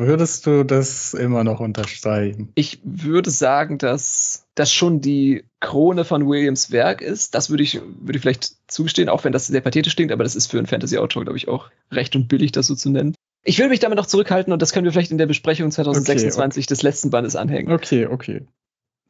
Würdest 0.00 0.46
du 0.46 0.64
das 0.64 1.12
immer 1.12 1.42
noch 1.42 1.58
unterstreichen? 1.58 2.52
Ich 2.54 2.78
würde 2.84 3.30
sagen, 3.30 3.78
dass 3.78 4.46
das 4.54 4.72
schon 4.72 5.00
die 5.00 5.44
Krone 5.58 6.04
von 6.04 6.28
Williams 6.28 6.70
Werk 6.70 7.02
ist. 7.02 7.34
Das 7.34 7.50
würde 7.50 7.64
ich, 7.64 7.80
würde 8.00 8.16
ich 8.16 8.22
vielleicht 8.22 8.52
zugestehen, 8.70 9.08
auch 9.08 9.24
wenn 9.24 9.32
das 9.32 9.48
sehr 9.48 9.60
pathetisch 9.60 9.96
klingt, 9.96 10.12
aber 10.12 10.22
das 10.22 10.36
ist 10.36 10.52
für 10.52 10.58
einen 10.58 10.68
Fantasy-Autor, 10.68 11.24
glaube 11.24 11.36
ich, 11.36 11.48
auch 11.48 11.70
recht 11.90 12.14
und 12.14 12.28
billig, 12.28 12.52
das 12.52 12.68
so 12.68 12.76
zu 12.76 12.90
nennen. 12.90 13.14
Ich 13.44 13.58
würde 13.58 13.70
mich 13.70 13.80
damit 13.80 13.98
noch 13.98 14.06
zurückhalten 14.06 14.52
und 14.52 14.62
das 14.62 14.72
können 14.72 14.84
wir 14.84 14.92
vielleicht 14.92 15.10
in 15.10 15.18
der 15.18 15.26
Besprechung 15.26 15.70
2026 15.70 16.36
okay, 16.36 16.64
okay. 16.64 16.66
des 16.68 16.82
letzten 16.82 17.10
Bandes 17.10 17.34
anhängen. 17.34 17.72
Okay, 17.72 18.06
okay. 18.06 18.46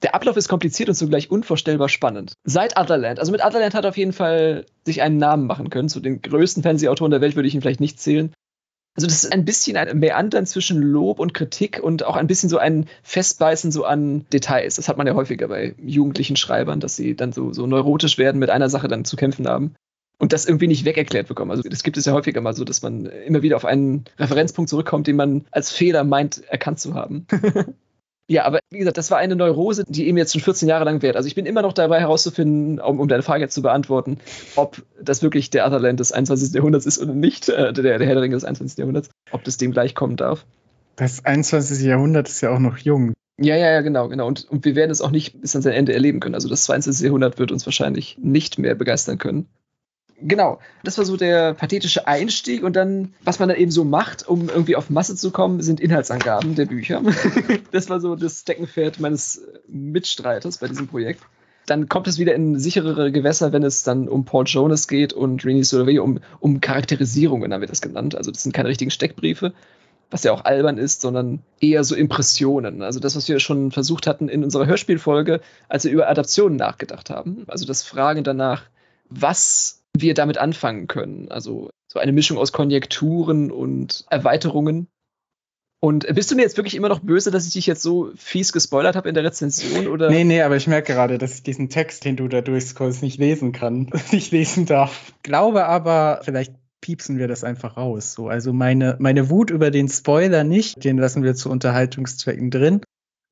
Der 0.03 0.15
Ablauf 0.15 0.37
ist 0.37 0.49
kompliziert 0.49 0.89
und 0.89 0.95
zugleich 0.95 1.31
unvorstellbar 1.31 1.89
spannend. 1.91 2.33
Seit 2.45 2.79
Otherland, 2.79 3.19
also 3.19 3.33
mit 3.33 3.45
Otherland 3.45 3.75
hat 3.75 3.85
er 3.85 3.91
auf 3.91 3.97
jeden 3.99 4.13
Fall 4.13 4.65
sich 4.87 5.03
einen 5.03 5.19
Namen 5.19 5.47
machen 5.47 5.69
können. 5.69 5.89
Zu 5.89 6.01
den 6.01 6.23
größten 6.23 6.63
Fantasy-Autoren 6.63 7.11
der 7.11 7.21
Welt 7.21 7.37
würde 7.37 7.49
ich 7.49 7.55
ihn 7.55 7.61
vielleicht 7.61 7.81
nicht 7.81 8.01
zählen. 8.01 8.33
Also 8.99 9.07
das 9.07 9.23
ist 9.23 9.33
ein 9.33 9.45
bisschen 9.45 9.77
ein 9.77 10.01
Meandern 10.01 10.45
zwischen 10.45 10.83
Lob 10.83 11.21
und 11.21 11.33
Kritik 11.33 11.79
und 11.81 12.05
auch 12.05 12.17
ein 12.17 12.27
bisschen 12.27 12.49
so 12.49 12.59
ein 12.59 12.87
Festbeißen 13.05 13.71
so 13.71 13.85
an 13.85 14.27
Details. 14.33 14.75
Das 14.75 14.89
hat 14.89 14.97
man 14.97 15.07
ja 15.07 15.15
häufiger 15.15 15.47
bei 15.47 15.77
jugendlichen 15.81 16.35
Schreibern, 16.35 16.81
dass 16.81 16.97
sie 16.97 17.15
dann 17.15 17.33
so, 17.33 17.53
so 17.53 17.69
neurotisch 17.69 18.19
werden, 18.19 18.41
mit 18.41 18.51
einer 18.51 18.69
Sache 18.69 18.89
dann 18.89 19.05
zu 19.05 19.15
kämpfen 19.15 19.47
haben 19.47 19.77
und 20.19 20.33
das 20.33 20.47
irgendwie 20.47 20.67
nicht 20.67 20.85
wegerklärt 20.85 21.29
bekommen. 21.29 21.53
Also 21.53 21.63
das 21.63 21.85
gibt 21.85 21.97
es 21.97 22.07
ja 22.07 22.13
häufiger 22.13 22.41
mal 22.41 22.57
so, 22.57 22.65
dass 22.65 22.83
man 22.83 23.07
immer 23.07 23.43
wieder 23.43 23.55
auf 23.55 23.65
einen 23.65 24.05
Referenzpunkt 24.19 24.69
zurückkommt, 24.69 25.07
den 25.07 25.15
man 25.15 25.45
als 25.53 25.71
Fehler 25.71 26.03
meint, 26.03 26.43
erkannt 26.49 26.81
zu 26.81 26.95
haben. 26.95 27.29
Ja, 28.31 28.45
aber 28.45 28.61
wie 28.71 28.79
gesagt, 28.79 28.99
das 28.99 29.11
war 29.11 29.17
eine 29.17 29.37
Neurose, 29.37 29.85
die 29.89 30.07
eben 30.07 30.19
jetzt 30.19 30.33
schon 30.33 30.43
14 30.43 30.69
Jahre 30.69 30.85
lang 30.85 31.01
währt. 31.01 31.17
Also 31.17 31.27
ich 31.27 31.35
bin 31.35 31.47
immer 31.47 31.63
noch 31.63 31.73
dabei 31.73 31.99
herauszufinden, 31.99 32.79
um, 32.79 33.01
um 33.01 33.09
deine 33.09 33.23
Frage 33.23 33.43
jetzt 33.43 33.55
zu 33.55 33.63
beantworten, 33.63 34.19
ob 34.55 34.83
das 35.03 35.23
wirklich 35.23 35.49
der 35.49 35.67
Otherland 35.67 35.99
des 35.99 36.13
21. 36.13 36.53
Jahrhunderts 36.53 36.85
ist 36.85 36.99
oder 36.99 37.15
nicht, 37.15 37.49
äh, 37.49 37.73
der, 37.73 37.99
der 37.99 38.07
Herr 38.07 38.15
der 38.15 38.23
Ringe 38.23 38.37
des 38.37 38.45
21. 38.45 38.77
Jahrhunderts, 38.79 39.09
ob 39.33 39.45
das 39.45 39.57
dem 39.57 39.73
gleichkommen 39.73 40.17
darf. 40.17 40.45
Das 40.97 41.25
21. 41.25 41.87
Jahrhundert 41.87 42.29
ist 42.29 42.43
ja 42.43 42.51
auch 42.51 42.59
noch 42.59 42.77
jung. 42.77 43.15
Ja, 43.41 43.57
ja, 43.57 43.71
ja, 43.71 43.81
genau, 43.81 44.09
genau. 44.09 44.27
Und, 44.27 44.47
und 44.51 44.65
wir 44.65 44.75
werden 44.75 44.91
es 44.91 45.01
auch 45.01 45.11
nicht 45.11 45.41
bis 45.41 45.57
an 45.57 45.63
sein 45.63 45.73
Ende 45.73 45.95
erleben 45.95 46.21
können. 46.21 46.35
Also 46.35 46.51
das 46.51 46.65
22. 46.65 47.07
Jahrhundert 47.07 47.39
wird 47.39 47.51
uns 47.51 47.65
wahrscheinlich 47.65 48.19
nicht 48.21 48.59
mehr 48.59 48.75
begeistern 48.75 49.17
können 49.17 49.47
genau, 50.23 50.59
das 50.85 50.99
war 50.99 51.05
so 51.05 51.17
der 51.17 51.55
pathetische 51.55 52.07
Einstieg 52.07 52.63
und 52.63 52.77
dann, 52.77 53.15
was 53.23 53.39
man 53.39 53.49
dann 53.49 53.59
eben 53.59 53.71
so 53.71 53.85
macht, 53.85 54.27
um 54.27 54.49
irgendwie 54.49 54.77
auf 54.77 54.91
Masse 54.91 55.17
zu 55.17 55.31
kommen, 55.31 55.61
sind 55.63 55.81
Inhaltsangaben 55.81 56.55
der 56.55 56.67
Bücher. 56.67 57.03
das 57.73 57.89
war 57.89 58.01
so 58.01 58.17
das 58.17 58.41
Steckenpferd 58.41 59.01
meines 59.01 59.43
Mitstreiters 59.69 60.59
bei 60.59 60.69
diesem 60.69 60.89
Projekt. 60.89 61.23
Dann 61.67 61.89
kommt 61.89 62.09
es 62.09 62.19
wieder 62.19 62.35
in 62.35 62.59
sicherere 62.59 63.13
Gewässer, 63.13 63.53
wenn 63.53 63.63
es 63.63 63.83
dann 63.83 64.09
um 64.09 64.25
Paul 64.25 64.45
Jonas 64.47 64.89
geht 64.89 65.13
und 65.13 65.45
Rini 65.45 65.65
Solveig, 65.65 66.01
um, 66.01 66.21
um 66.41 66.61
Charakterisierungen 66.61 67.53
haben 67.53 67.61
wir 67.61 67.69
das 67.69 67.83
genannt. 67.83 68.15
Also 68.15 68.31
das 68.31 68.43
sind 68.43 68.53
keine 68.53 68.71
richtigen 68.71 68.91
Steckbriefe, 68.91 69.53
was 70.11 70.25
ja 70.25 70.33
auch 70.33 70.47
albern 70.47 70.79
ist, 70.79 71.03
sondern 71.03 71.41
eher 71.61 71.85
so 71.85 71.95
Impressionen. 71.95 72.81
Also 72.81 73.01
das, 73.01 73.17
was 73.17 73.29
wir 73.29 73.39
schon 73.39 73.71
versucht 73.71 74.07
hatten 74.07 74.31
in 74.31 74.45
unserer 74.45 74.65
Hörspielfolge, 74.65 75.43
als 75.69 75.85
wir 75.85 75.93
über 75.93 76.09
Adaptionen 76.09 76.57
nachgedacht 76.57 77.11
haben. 77.11 77.45
Also 77.49 77.67
das 77.67 77.83
Fragen 77.83 78.25
danach, 78.25 78.63
was 79.11 79.78
wir 80.01 80.15
damit 80.15 80.39
anfangen 80.39 80.87
können. 80.87 81.31
Also 81.31 81.71
so 81.87 81.99
eine 81.99 82.13
Mischung 82.13 82.39
aus 82.39 82.53
Konjekturen 82.53 83.51
und 83.51 84.05
Erweiterungen. 84.11 84.89
Und 85.81 86.13
bist 86.13 86.31
du 86.31 86.35
mir 86.35 86.43
jetzt 86.43 86.57
wirklich 86.57 86.75
immer 86.75 86.89
noch 86.89 87.01
böse, 87.01 87.31
dass 87.31 87.47
ich 87.47 87.53
dich 87.53 87.67
jetzt 87.67 87.83
so 87.83 88.11
fies 88.17 88.53
gespoilert 88.53 88.97
habe 88.97 89.09
in 89.09 89.15
der 89.15 89.23
Rezension? 89.23 89.87
Oder? 89.87 90.11
Nee, 90.11 90.25
nee, 90.25 90.43
aber 90.43 90.57
ich 90.57 90.67
merke 90.67 90.93
gerade, 90.93 91.19
dass 91.19 91.35
ich 91.35 91.43
diesen 91.45 91.69
Text, 91.69 92.05
den 92.05 92.17
du 92.17 92.27
da 92.27 92.41
durchscrollst, 92.41 93.03
nicht 93.03 93.19
lesen 93.19 93.53
kann, 93.53 93.89
nicht 94.11 94.33
lesen 94.33 94.67
darf. 94.67 95.13
Glaube 95.23 95.67
aber, 95.67 96.21
vielleicht 96.25 96.53
piepsen 96.81 97.19
wir 97.19 97.29
das 97.29 97.45
einfach 97.45 97.77
raus. 97.77 98.13
So, 98.13 98.29
also 98.29 98.53
meine, 98.53 98.97
meine 98.99 99.31
Wut 99.31 99.51
über 99.51 99.71
den 99.71 99.89
Spoiler 99.89 100.43
nicht, 100.43 100.85
den 100.85 100.99
lassen 100.99 101.23
wir 101.23 101.35
zu 101.35 101.49
Unterhaltungszwecken 101.49 102.51
drin, 102.51 102.81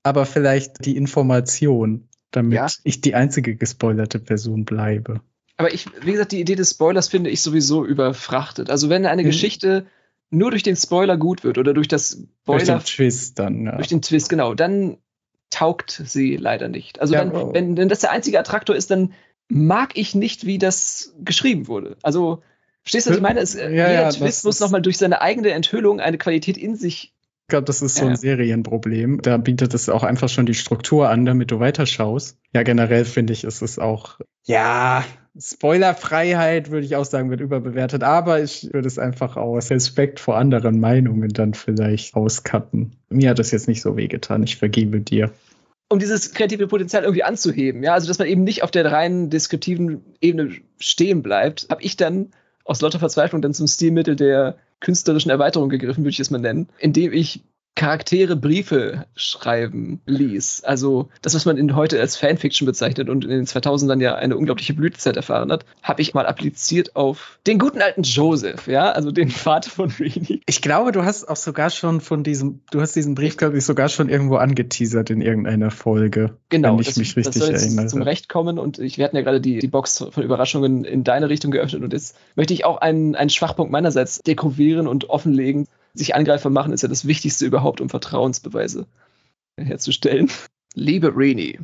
aber 0.04 0.24
vielleicht 0.24 0.84
die 0.84 0.96
Information, 0.96 2.08
damit 2.30 2.54
ja. 2.54 2.66
ich 2.84 3.00
die 3.00 3.14
einzige 3.14 3.56
gespoilerte 3.56 4.20
Person 4.20 4.64
bleibe. 4.64 5.20
Aber 5.56 5.72
ich, 5.72 5.86
wie 6.02 6.12
gesagt, 6.12 6.32
die 6.32 6.40
Idee 6.40 6.54
des 6.54 6.70
Spoilers 6.70 7.08
finde 7.08 7.30
ich 7.30 7.40
sowieso 7.40 7.84
überfrachtet. 7.84 8.70
Also 8.70 8.88
wenn 8.88 9.06
eine 9.06 9.22
mhm. 9.22 9.26
Geschichte 9.26 9.86
nur 10.30 10.50
durch 10.50 10.62
den 10.62 10.76
Spoiler 10.76 11.16
gut 11.16 11.44
wird 11.44 11.56
oder 11.56 11.72
durch 11.72 11.88
das 11.88 12.26
Spoiler. 12.42 12.58
Durch 12.58 12.64
den 12.66 12.80
Twist 12.80 13.38
dann, 13.38 13.64
ja. 13.64 13.76
Durch 13.76 13.88
den 13.88 14.02
Twist, 14.02 14.28
genau. 14.28 14.54
Dann 14.54 14.98
taugt 15.50 16.02
sie 16.04 16.36
leider 16.36 16.68
nicht. 16.68 17.00
Also 17.00 17.14
ja, 17.14 17.24
dann, 17.24 17.34
oh. 17.34 17.54
wenn, 17.54 17.76
wenn 17.76 17.88
das 17.88 18.00
der 18.00 18.10
einzige 18.10 18.38
Attraktor 18.38 18.74
ist, 18.74 18.90
dann 18.90 19.12
mag 19.48 19.96
ich 19.96 20.14
nicht, 20.14 20.44
wie 20.44 20.58
das 20.58 21.14
geschrieben 21.20 21.68
wurde. 21.68 21.96
Also, 22.02 22.42
verstehst 22.82 23.06
du, 23.06 23.10
was 23.10 23.16
ich 23.18 23.22
meine? 23.22 23.40
Es, 23.40 23.54
ja, 23.54 23.68
jeder 23.68 23.92
ja, 23.92 24.10
Twist 24.10 24.44
muss 24.44 24.58
nochmal 24.58 24.82
durch 24.82 24.98
seine 24.98 25.20
eigene 25.20 25.50
Enthüllung 25.50 26.00
eine 26.00 26.18
Qualität 26.18 26.56
in 26.58 26.76
sich 26.76 27.12
ich 27.46 27.50
glaube, 27.50 27.66
das 27.66 27.80
ist 27.80 27.94
so 27.94 28.06
ein 28.06 28.16
Serienproblem. 28.16 29.22
Da 29.22 29.36
bietet 29.36 29.72
es 29.72 29.88
auch 29.88 30.02
einfach 30.02 30.28
schon 30.28 30.46
die 30.46 30.54
Struktur 30.54 31.08
an, 31.08 31.24
damit 31.24 31.52
du 31.52 31.60
weiterschaust. 31.60 32.36
Ja, 32.52 32.64
generell 32.64 33.04
finde 33.04 33.34
ich, 33.34 33.44
ist 33.44 33.62
es 33.62 33.78
auch, 33.78 34.18
ja, 34.46 35.04
Spoilerfreiheit 35.38 36.70
würde 36.70 36.86
ich 36.86 36.96
auch 36.96 37.04
sagen, 37.04 37.30
wird 37.30 37.40
überbewertet, 37.40 38.02
aber 38.02 38.42
ich 38.42 38.72
würde 38.72 38.88
es 38.88 38.98
einfach 38.98 39.36
aus 39.36 39.70
Respekt 39.70 40.18
vor 40.18 40.36
anderen 40.36 40.80
Meinungen 40.80 41.28
dann 41.28 41.54
vielleicht 41.54 42.14
auscutten. 42.14 42.96
Mir 43.10 43.30
hat 43.30 43.38
das 43.38 43.50
jetzt 43.50 43.68
nicht 43.68 43.82
so 43.82 43.96
wehgetan, 43.96 44.42
ich 44.42 44.56
vergebe 44.56 45.00
dir. 45.00 45.30
Um 45.88 45.98
dieses 45.98 46.32
kreative 46.32 46.66
Potenzial 46.66 47.04
irgendwie 47.04 47.22
anzuheben, 47.22 47.82
ja, 47.82 47.94
also 47.94 48.08
dass 48.08 48.18
man 48.18 48.28
eben 48.28 48.44
nicht 48.44 48.62
auf 48.62 48.70
der 48.70 48.90
reinen 48.90 49.30
deskriptiven 49.30 50.02
Ebene 50.20 50.50
stehen 50.78 51.22
bleibt, 51.22 51.68
habe 51.70 51.82
ich 51.82 51.96
dann 51.96 52.30
aus 52.64 52.80
lauter 52.80 52.98
Verzweiflung 52.98 53.42
dann 53.42 53.54
zum 53.54 53.66
Stilmittel 53.66 54.16
der 54.16 54.56
künstlerischen 54.80 55.30
Erweiterung 55.30 55.68
gegriffen, 55.68 56.02
würde 56.02 56.10
ich 56.10 56.20
es 56.20 56.30
mal 56.30 56.38
nennen, 56.38 56.68
indem 56.78 57.12
ich 57.12 57.42
Charaktere 57.76 58.36
Briefe 58.36 59.04
schreiben 59.14 60.00
ließ. 60.06 60.64
Also 60.64 61.10
das, 61.20 61.34
was 61.34 61.44
man 61.44 61.58
in 61.58 61.76
heute 61.76 62.00
als 62.00 62.16
Fanfiction 62.16 62.64
bezeichnet 62.64 63.10
und 63.10 63.24
in 63.24 63.30
den 63.30 63.44
2000ern 63.44 64.00
ja 64.00 64.14
eine 64.14 64.36
unglaubliche 64.36 64.72
Blütezeit 64.72 65.16
erfahren 65.16 65.52
hat, 65.52 65.66
habe 65.82 66.00
ich 66.00 66.14
mal 66.14 66.26
appliziert 66.26 66.96
auf 66.96 67.38
den 67.46 67.58
guten 67.58 67.82
alten 67.82 68.02
Joseph, 68.02 68.66
ja, 68.66 68.90
also 68.90 69.10
den 69.12 69.28
Vater 69.30 69.70
von 69.70 69.90
Rini. 69.90 70.40
Ich 70.46 70.62
glaube, 70.62 70.90
du 70.90 71.04
hast 71.04 71.28
auch 71.28 71.36
sogar 71.36 71.68
schon 71.68 72.00
von 72.00 72.24
diesem, 72.24 72.62
du 72.70 72.80
hast 72.80 72.96
diesen 72.96 73.14
Brief, 73.14 73.36
glaube 73.36 73.58
ich, 73.58 73.64
sogar 73.66 73.90
schon 73.90 74.08
irgendwo 74.08 74.36
angeteasert 74.36 75.10
in 75.10 75.20
irgendeiner 75.20 75.70
Folge. 75.70 76.38
Genau, 76.48 76.72
wenn 76.72 76.80
ich 76.80 76.86
das, 76.86 76.96
mich 76.96 77.14
richtig 77.14 77.34
das 77.34 77.46
soll 77.46 77.54
erinnere. 77.54 77.86
zum 77.88 78.00
Recht 78.00 78.30
kommen 78.30 78.58
und 78.58 78.78
ich, 78.78 78.96
wir 78.96 79.04
hatten 79.04 79.16
ja 79.16 79.22
gerade 79.22 79.42
die, 79.42 79.58
die 79.58 79.68
Box 79.68 80.02
von 80.10 80.22
Überraschungen 80.22 80.86
in 80.86 81.04
deine 81.04 81.28
Richtung 81.28 81.50
geöffnet 81.50 81.82
und 81.82 81.92
jetzt 81.92 82.16
möchte 82.36 82.54
ich 82.54 82.64
auch 82.64 82.78
einen, 82.78 83.14
einen 83.14 83.28
Schwachpunkt 83.28 83.70
meinerseits 83.70 84.22
dekorieren 84.22 84.86
und 84.86 85.10
offenlegen 85.10 85.66
sich 85.98 86.14
Angreifer 86.14 86.50
machen, 86.50 86.72
ist 86.72 86.82
ja 86.82 86.88
das 86.88 87.06
Wichtigste 87.06 87.46
überhaupt, 87.46 87.80
um 87.80 87.88
Vertrauensbeweise 87.88 88.86
herzustellen. 89.58 90.30
Liebe 90.74 91.16
Rini, 91.16 91.58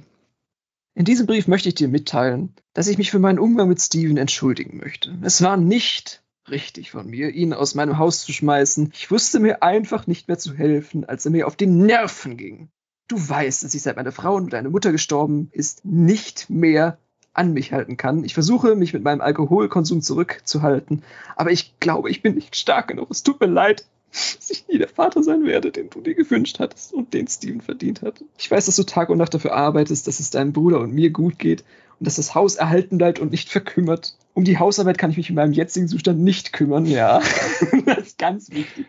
in 0.95 1.05
diesem 1.05 1.27
Brief 1.27 1.49
möchte 1.49 1.69
ich 1.69 1.75
dir 1.75 1.89
mitteilen, 1.89 2.55
dass 2.75 2.89
ich 2.89 2.99
mich 2.99 3.11
für 3.11 3.19
meinen 3.19 3.39
Umgang 3.39 3.69
mit 3.69 3.81
Steven 3.81 4.17
entschuldigen 4.17 4.79
möchte. 4.79 5.17
Es 5.23 5.43
war 5.43 5.57
nicht 5.57 6.23
richtig 6.51 6.91
von 6.91 7.09
mir, 7.09 7.31
ihn 7.31 7.53
aus 7.53 7.75
meinem 7.75 7.99
Haus 7.99 8.25
zu 8.25 8.33
schmeißen. 8.33 8.93
Ich 8.95 9.11
wusste 9.11 9.41
mir 9.41 9.63
einfach 9.63 10.07
nicht 10.07 10.29
mehr 10.29 10.39
zu 10.39 10.55
helfen, 10.55 11.05
als 11.05 11.25
er 11.25 11.31
mir 11.31 11.47
auf 11.47 11.57
die 11.57 11.67
Nerven 11.67 12.37
ging. 12.37 12.69
Du 13.09 13.17
weißt, 13.17 13.65
dass 13.65 13.75
ich 13.75 13.83
seit 13.83 13.97
meiner 13.97 14.13
Frau 14.13 14.35
und 14.35 14.53
deine 14.53 14.71
Mutter 14.71 14.93
gestorben 14.93 15.49
ist, 15.53 15.85
nicht 15.85 16.51
mehr 16.51 16.99
an 17.33 17.53
mich 17.55 17.73
halten 17.73 17.97
kann. 17.97 18.25
Ich 18.25 18.35
versuche, 18.35 18.75
mich 18.75 18.93
mit 18.93 19.03
meinem 19.03 19.23
Alkoholkonsum 19.23 20.03
zurückzuhalten, 20.03 21.03
aber 21.37 21.51
ich 21.51 21.79
glaube, 21.81 22.11
ich 22.11 22.21
bin 22.21 22.35
nicht 22.35 22.57
stark 22.57 22.89
genug. 22.89 23.11
Es 23.11 23.23
tut 23.23 23.41
mir 23.41 23.47
leid 23.47 23.87
ich 24.49 24.69
nie 24.69 24.79
der 24.79 24.89
Vater 24.89 25.23
sein 25.23 25.45
werde, 25.45 25.71
den 25.71 25.91
du 25.91 26.01
dir 26.01 26.15
gewünscht 26.15 26.59
hattest 26.61 26.93
und 26.93 27.15
den 27.15 27.27
Steven 27.27 27.61
verdient 27.61 28.03
hat. 28.03 28.23
Ich 28.39 28.51
weiß, 28.51 28.67
dass 28.67 28.77
du 28.77 28.85
Tag 28.85 29.09
und 29.09 29.19
Nacht 29.19 29.35
dafür 29.35 29.55
arbeitest, 29.55 30.07
dass 30.07 30.21
es 30.21 30.31
deinem 30.31 30.53
Bruder 30.53 30.81
und 30.81 30.93
mir 30.93 31.11
gut 31.11 31.39
geht 31.39 31.65
und 31.99 32.07
dass 32.07 32.17
das 32.17 32.35
Haus 32.35 32.57
erhalten 32.57 32.99
bleibt 32.99 33.19
und 33.19 33.31
nicht 33.31 33.49
verkümmert. 33.49 34.17
Um 34.35 34.45
die 34.45 34.59
Hausarbeit 34.59 34.99
kann 34.99 35.11
ich 35.11 35.17
mich 35.17 35.31
in 35.31 35.37
meinem 35.37 35.53
jetzigen 35.53 35.89
Zustand 35.89 36.21
nicht 36.21 36.53
kümmern, 36.53 36.87
ja. 36.87 37.21
das 37.87 37.99
ist 37.99 38.19
ganz 38.19 38.51
wichtig. 38.51 38.87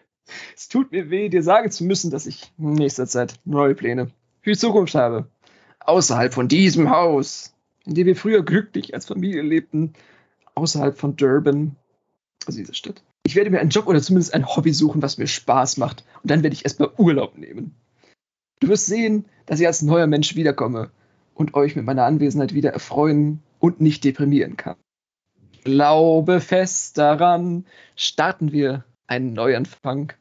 Es 0.55 0.67
tut 0.67 0.91
mir 0.91 1.09
weh, 1.09 1.29
dir 1.29 1.43
sagen 1.43 1.71
zu 1.71 1.83
müssen, 1.83 2.11
dass 2.11 2.25
ich 2.25 2.51
in 2.57 2.73
nächster 2.73 3.07
Zeit 3.07 3.35
neue 3.45 3.75
Pläne 3.75 4.07
für 4.41 4.51
die 4.51 4.57
Zukunft 4.57 4.95
habe. 4.95 5.27
Außerhalb 5.79 6.33
von 6.33 6.47
diesem 6.47 6.89
Haus, 6.89 7.53
in 7.85 7.93
dem 7.93 8.07
wir 8.07 8.15
früher 8.15 8.43
glücklich 8.43 8.93
als 8.93 9.05
Familie 9.05 9.41
lebten, 9.41 9.93
außerhalb 10.55 10.97
von 10.97 11.15
Durban, 11.15 11.75
also 12.45 12.57
dieser 12.57 12.73
Stadt 12.73 13.03
ich 13.25 13.35
werde 13.35 13.49
mir 13.49 13.59
einen 13.59 13.69
Job 13.69 13.87
oder 13.87 14.01
zumindest 14.01 14.33
ein 14.33 14.45
Hobby 14.45 14.73
suchen, 14.73 15.01
was 15.01 15.17
mir 15.17 15.27
Spaß 15.27 15.77
macht. 15.77 16.03
Und 16.21 16.29
dann 16.29 16.43
werde 16.43 16.53
ich 16.53 16.65
erstmal 16.65 16.91
Urlaub 16.97 17.37
nehmen. 17.37 17.73
Du 18.59 18.67
wirst 18.67 18.85
sehen, 18.85 19.25
dass 19.45 19.59
ich 19.59 19.67
als 19.67 19.81
neuer 19.81 20.07
Mensch 20.07 20.35
wiederkomme 20.35 20.91
und 21.33 21.53
euch 21.53 21.75
mit 21.75 21.85
meiner 21.85 22.05
Anwesenheit 22.05 22.53
wieder 22.53 22.71
erfreuen 22.71 23.41
und 23.59 23.81
nicht 23.81 24.03
deprimieren 24.03 24.57
kann. 24.57 24.75
Glaube 25.63 26.41
fest 26.41 26.97
daran, 26.97 27.65
starten 27.95 28.51
wir 28.51 28.83
einen 29.07 29.33
Neuanfang. 29.33 30.13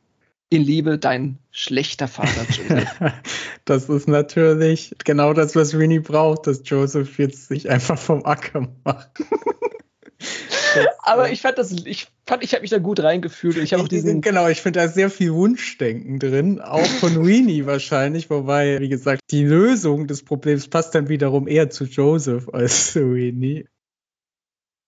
In 0.48 0.62
Liebe, 0.62 0.98
dein 0.98 1.38
schlechter 1.50 2.08
Vater, 2.08 2.44
Joseph. 2.50 3.00
das 3.64 3.88
ist 3.88 4.06
natürlich 4.06 4.94
genau 5.02 5.32
das, 5.32 5.56
was 5.56 5.78
Winnie 5.78 6.00
braucht, 6.00 6.46
dass 6.46 6.60
Joseph 6.64 7.18
jetzt 7.18 7.48
sich 7.48 7.70
einfach 7.70 7.98
vom 7.98 8.24
Acker 8.24 8.68
macht. 8.84 9.22
Aber 11.02 11.30
ich 11.30 11.40
fand 11.40 11.58
das, 11.58 11.72
ich 11.72 12.08
fand, 12.26 12.42
ich 12.42 12.52
habe 12.52 12.62
mich 12.62 12.70
da 12.70 12.78
gut 12.78 13.00
reingefühlt. 13.00 13.56
Ich 13.56 13.72
habe 13.72 13.82
auch 13.82 13.88
diesen. 13.88 14.20
Genau, 14.20 14.48
ich 14.48 14.60
finde 14.60 14.80
da 14.80 14.88
sehr 14.88 15.10
viel 15.10 15.32
Wunschdenken 15.34 16.18
drin, 16.18 16.60
auch 16.60 16.84
von 16.84 17.26
Weenie 17.26 17.66
wahrscheinlich, 17.66 18.30
wobei, 18.30 18.80
wie 18.80 18.88
gesagt, 18.88 19.22
die 19.30 19.44
Lösung 19.44 20.06
des 20.06 20.24
Problems 20.24 20.68
passt 20.68 20.94
dann 20.94 21.08
wiederum 21.08 21.48
eher 21.48 21.70
zu 21.70 21.84
Joseph 21.84 22.48
als 22.48 22.92
zu 22.92 23.14
Weenie. 23.14 23.66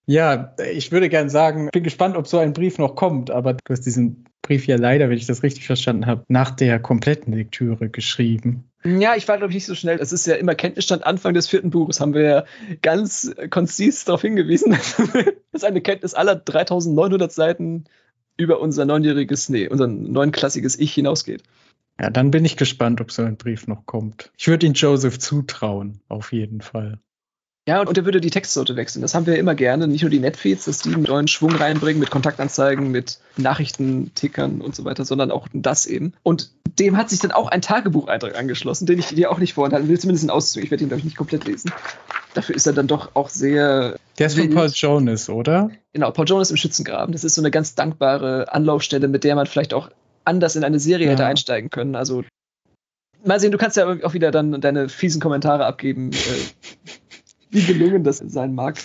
Ja, 0.06 0.54
ich 0.70 0.92
würde 0.92 1.08
gern 1.08 1.30
sagen, 1.30 1.70
bin 1.72 1.82
gespannt, 1.82 2.16
ob 2.16 2.26
so 2.26 2.38
ein 2.38 2.52
Brief 2.52 2.78
noch 2.78 2.94
kommt, 2.94 3.30
aber 3.30 3.54
du 3.54 3.60
hast 3.70 3.86
diesen 3.86 4.26
Brief 4.42 4.66
ja 4.66 4.76
leider, 4.76 5.08
wenn 5.08 5.16
ich 5.16 5.26
das 5.26 5.42
richtig 5.42 5.66
verstanden 5.66 6.06
habe, 6.06 6.24
nach 6.28 6.50
der 6.50 6.78
kompletten 6.78 7.32
Lektüre 7.32 7.88
geschrieben. 7.88 8.70
Ja, 8.86 9.16
ich 9.16 9.26
war, 9.28 9.38
glaube 9.38 9.50
ich, 9.50 9.54
nicht 9.54 9.66
so 9.66 9.74
schnell. 9.74 9.98
Es 9.98 10.12
ist 10.12 10.26
ja 10.26 10.34
immer 10.34 10.54
Kenntnisstand 10.54 11.06
Anfang 11.06 11.32
des 11.32 11.48
vierten 11.48 11.70
Buches, 11.70 12.00
haben 12.00 12.12
wir 12.12 12.22
ja 12.22 12.44
ganz 12.82 13.34
konzis 13.48 14.04
darauf 14.04 14.20
hingewiesen, 14.20 14.72
dass 15.52 15.64
eine 15.64 15.80
Kenntnis 15.80 16.12
aller 16.12 16.36
3900 16.36 17.32
Seiten 17.32 17.84
über 18.36 18.60
unser 18.60 18.84
neunjähriges, 18.84 19.48
nee, 19.48 19.68
unser 19.68 19.86
neunklassiges 19.86 20.78
Ich 20.78 20.92
hinausgeht. 20.92 21.42
Ja, 21.98 22.10
dann 22.10 22.30
bin 22.30 22.44
ich 22.44 22.56
gespannt, 22.56 23.00
ob 23.00 23.10
so 23.10 23.22
ein 23.22 23.36
Brief 23.36 23.68
noch 23.68 23.86
kommt. 23.86 24.32
Ich 24.36 24.48
würde 24.48 24.66
ihn 24.66 24.74
Joseph 24.74 25.18
zutrauen, 25.18 26.00
auf 26.08 26.32
jeden 26.32 26.60
Fall. 26.60 26.98
Ja, 27.66 27.80
und 27.80 27.96
er 27.96 28.04
würde 28.04 28.20
die 28.20 28.30
Textsorte 28.30 28.76
wechseln. 28.76 29.00
Das 29.00 29.14
haben 29.14 29.24
wir 29.24 29.38
immer 29.38 29.54
gerne. 29.54 29.88
Nicht 29.88 30.02
nur 30.02 30.10
die 30.10 30.20
Netfeeds, 30.20 30.66
dass 30.66 30.80
die 30.80 30.92
einen 30.92 31.04
neuen 31.04 31.28
Schwung 31.28 31.54
reinbringen 31.54 31.98
mit 31.98 32.10
Kontaktanzeigen, 32.10 32.90
mit 32.90 33.18
Nachrichtentickern 33.38 34.60
und 34.60 34.76
so 34.76 34.84
weiter, 34.84 35.06
sondern 35.06 35.30
auch 35.30 35.48
das 35.54 35.86
eben. 35.86 36.12
Und 36.22 36.50
dem 36.78 36.98
hat 36.98 37.08
sich 37.08 37.20
dann 37.20 37.32
auch 37.32 37.48
ein 37.48 37.62
Tagebucheintrag 37.62 38.36
angeschlossen, 38.36 38.84
den 38.84 38.98
ich 38.98 39.06
dir 39.08 39.30
auch 39.30 39.38
nicht 39.38 39.54
vorenthalten 39.54 39.88
will, 39.88 39.98
zumindest 39.98 40.26
ein 40.26 40.30
Auszug. 40.30 40.62
Ich 40.62 40.70
werde 40.70 40.84
ihn, 40.84 40.88
glaube 40.88 40.98
ich, 40.98 41.04
nicht 41.04 41.16
komplett 41.16 41.46
lesen. 41.46 41.72
Dafür 42.34 42.54
ist 42.54 42.66
er 42.66 42.74
dann 42.74 42.86
doch 42.86 43.14
auch 43.14 43.30
sehr. 43.30 43.96
Der 44.18 44.26
ist 44.26 44.38
von 44.38 44.50
Paul 44.50 44.70
Jonas, 44.74 45.30
oder? 45.30 45.70
Genau, 45.94 46.10
Paul 46.10 46.26
Jonas 46.26 46.50
im 46.50 46.58
Schützengraben. 46.58 47.12
Das 47.12 47.24
ist 47.24 47.34
so 47.34 47.40
eine 47.40 47.50
ganz 47.50 47.74
dankbare 47.74 48.52
Anlaufstelle, 48.52 49.08
mit 49.08 49.24
der 49.24 49.36
man 49.36 49.46
vielleicht 49.46 49.72
auch 49.72 49.88
anders 50.24 50.56
in 50.56 50.64
eine 50.64 50.80
Serie 50.80 51.06
ja. 51.06 51.12
hätte 51.12 51.24
einsteigen 51.24 51.70
können. 51.70 51.94
Also 51.94 52.24
mal 53.24 53.40
sehen, 53.40 53.52
du 53.52 53.58
kannst 53.58 53.76
ja 53.78 53.88
auch 54.02 54.12
wieder 54.12 54.30
dann 54.30 54.60
deine 54.60 54.88
fiesen 54.90 55.20
Kommentare 55.20 55.64
abgeben. 55.64 56.12
Äh, 56.12 56.90
wie 57.54 57.62
gelungen 57.62 58.04
das 58.04 58.18
sein 58.18 58.54
mag. 58.54 58.78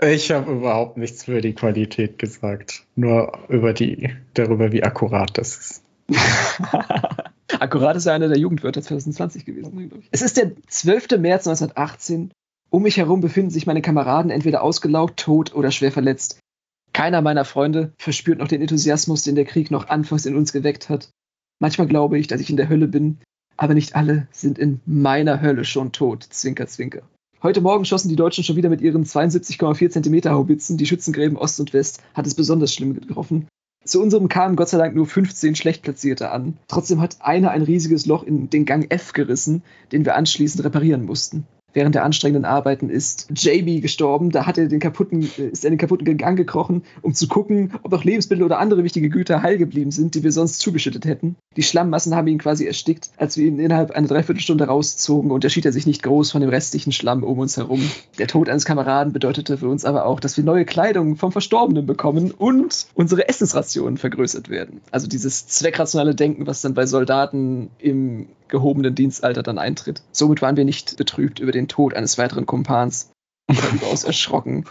Ich 0.00 0.30
habe 0.30 0.52
überhaupt 0.52 0.96
nichts 0.96 1.26
über 1.26 1.40
die 1.40 1.54
Qualität 1.54 2.18
gesagt, 2.18 2.84
nur 2.94 3.38
über 3.48 3.72
die, 3.72 4.10
darüber, 4.34 4.70
wie 4.70 4.84
akkurat 4.84 5.36
das 5.36 5.56
ist. 5.56 5.82
akkurat 7.58 7.96
ist 7.96 8.06
ja 8.06 8.14
einer 8.14 8.28
der 8.28 8.38
Jugendwörter 8.38 8.80
2020 8.80 9.44
gewesen, 9.44 9.90
ich. 9.98 10.08
Es 10.12 10.22
ist 10.22 10.36
der 10.36 10.52
12. 10.68 11.18
März 11.18 11.46
1918. 11.48 12.30
Um 12.70 12.82
mich 12.82 12.98
herum 12.98 13.20
befinden 13.20 13.50
sich 13.50 13.66
meine 13.66 13.82
Kameraden 13.82 14.30
entweder 14.30 14.62
ausgelaugt, 14.62 15.18
tot 15.18 15.54
oder 15.54 15.70
schwer 15.70 15.90
verletzt. 15.90 16.38
Keiner 16.92 17.22
meiner 17.22 17.44
Freunde 17.44 17.92
verspürt 17.98 18.38
noch 18.38 18.48
den 18.48 18.60
Enthusiasmus, 18.60 19.22
den 19.22 19.34
der 19.34 19.46
Krieg 19.46 19.70
noch 19.70 19.88
anfangs 19.88 20.26
in 20.26 20.36
uns 20.36 20.52
geweckt 20.52 20.88
hat. 20.88 21.08
Manchmal 21.60 21.88
glaube 21.88 22.18
ich, 22.18 22.26
dass 22.26 22.40
ich 22.40 22.50
in 22.50 22.56
der 22.56 22.68
Hölle 22.68 22.88
bin, 22.88 23.18
aber 23.56 23.74
nicht 23.74 23.96
alle 23.96 24.28
sind 24.30 24.58
in 24.58 24.80
meiner 24.86 25.40
Hölle 25.40 25.64
schon 25.64 25.92
tot. 25.92 26.22
Zwinker, 26.22 26.66
zwinker. 26.66 27.02
Heute 27.40 27.60
Morgen 27.60 27.84
schossen 27.84 28.08
die 28.08 28.16
Deutschen 28.16 28.42
schon 28.42 28.56
wieder 28.56 28.68
mit 28.68 28.80
ihren 28.80 29.04
72,4 29.04 29.90
cm 29.90 30.32
Haubitzen. 30.32 30.76
Die 30.76 30.86
Schützengräben 30.86 31.38
Ost 31.38 31.60
und 31.60 31.72
West 31.72 32.02
hat 32.12 32.26
es 32.26 32.34
besonders 32.34 32.74
schlimm 32.74 32.94
getroffen. 32.94 33.46
Zu 33.84 34.02
unserem 34.02 34.28
kamen 34.28 34.56
Gott 34.56 34.70
sei 34.70 34.78
Dank 34.78 34.96
nur 34.96 35.06
15 35.06 35.54
schlecht 35.54 35.82
Platzierte 35.82 36.32
an. 36.32 36.58
Trotzdem 36.66 37.00
hat 37.00 37.18
einer 37.20 37.52
ein 37.52 37.62
riesiges 37.62 38.06
Loch 38.06 38.24
in 38.24 38.50
den 38.50 38.64
Gang 38.64 38.90
F 38.92 39.12
gerissen, 39.12 39.62
den 39.92 40.04
wir 40.04 40.16
anschließend 40.16 40.64
reparieren 40.64 41.04
mussten 41.04 41.46
während 41.72 41.94
der 41.94 42.04
anstrengenden 42.04 42.44
Arbeiten 42.44 42.90
ist 42.90 43.28
JB 43.34 43.82
gestorben. 43.82 44.30
Da 44.30 44.46
hat 44.46 44.58
er 44.58 44.68
den 44.68 44.80
kaputten, 44.80 45.22
ist 45.22 45.64
er 45.64 45.68
in 45.68 45.74
den 45.74 45.78
kaputten 45.78 46.16
Gang 46.16 46.36
gekrochen, 46.36 46.82
um 47.02 47.14
zu 47.14 47.28
gucken, 47.28 47.72
ob 47.82 47.92
noch 47.92 48.04
Lebensmittel 48.04 48.44
oder 48.44 48.58
andere 48.58 48.84
wichtige 48.84 49.08
Güter 49.08 49.42
heil 49.42 49.58
geblieben 49.58 49.90
sind, 49.90 50.14
die 50.14 50.22
wir 50.22 50.32
sonst 50.32 50.60
zugeschüttet 50.60 51.04
hätten. 51.04 51.36
Die 51.56 51.62
Schlammmassen 51.62 52.14
haben 52.14 52.26
ihn 52.28 52.38
quasi 52.38 52.66
erstickt. 52.66 53.10
Als 53.16 53.36
wir 53.36 53.46
ihn 53.46 53.58
innerhalb 53.58 53.90
einer 53.90 54.08
Dreiviertelstunde 54.08 54.64
rauszogen, 54.64 55.30
unterschied 55.30 55.66
er 55.66 55.72
sich 55.72 55.86
nicht 55.86 56.02
groß 56.02 56.30
von 56.30 56.40
dem 56.40 56.50
restlichen 56.50 56.92
Schlamm 56.92 57.22
um 57.22 57.38
uns 57.38 57.56
herum. 57.56 57.80
Der 58.18 58.26
Tod 58.26 58.48
eines 58.48 58.64
Kameraden 58.64 59.12
bedeutete 59.12 59.58
für 59.58 59.68
uns 59.68 59.84
aber 59.84 60.06
auch, 60.06 60.20
dass 60.20 60.36
wir 60.36 60.44
neue 60.44 60.64
Kleidung 60.64 61.16
vom 61.16 61.32
Verstorbenen 61.32 61.86
bekommen 61.86 62.30
und 62.30 62.86
unsere 62.94 63.28
Essensrationen 63.28 63.98
vergrößert 63.98 64.48
werden. 64.48 64.80
Also 64.90 65.06
dieses 65.06 65.46
zweckrationale 65.46 66.14
Denken, 66.14 66.46
was 66.46 66.60
dann 66.60 66.74
bei 66.74 66.86
Soldaten 66.86 67.70
im 67.78 68.28
gehobenen 68.48 68.94
Dienstalter 68.94 69.42
dann 69.42 69.58
eintritt. 69.58 70.02
Somit 70.10 70.42
waren 70.42 70.56
wir 70.56 70.64
nicht 70.64 70.96
betrübt 70.96 71.38
über 71.38 71.52
den 71.52 71.57
Tod 71.66 71.94
eines 71.94 72.18
weiteren 72.18 72.46
Kumpans 72.46 73.10
oder 73.50 73.70
überaus 73.72 74.04
erschrocken, 74.04 74.66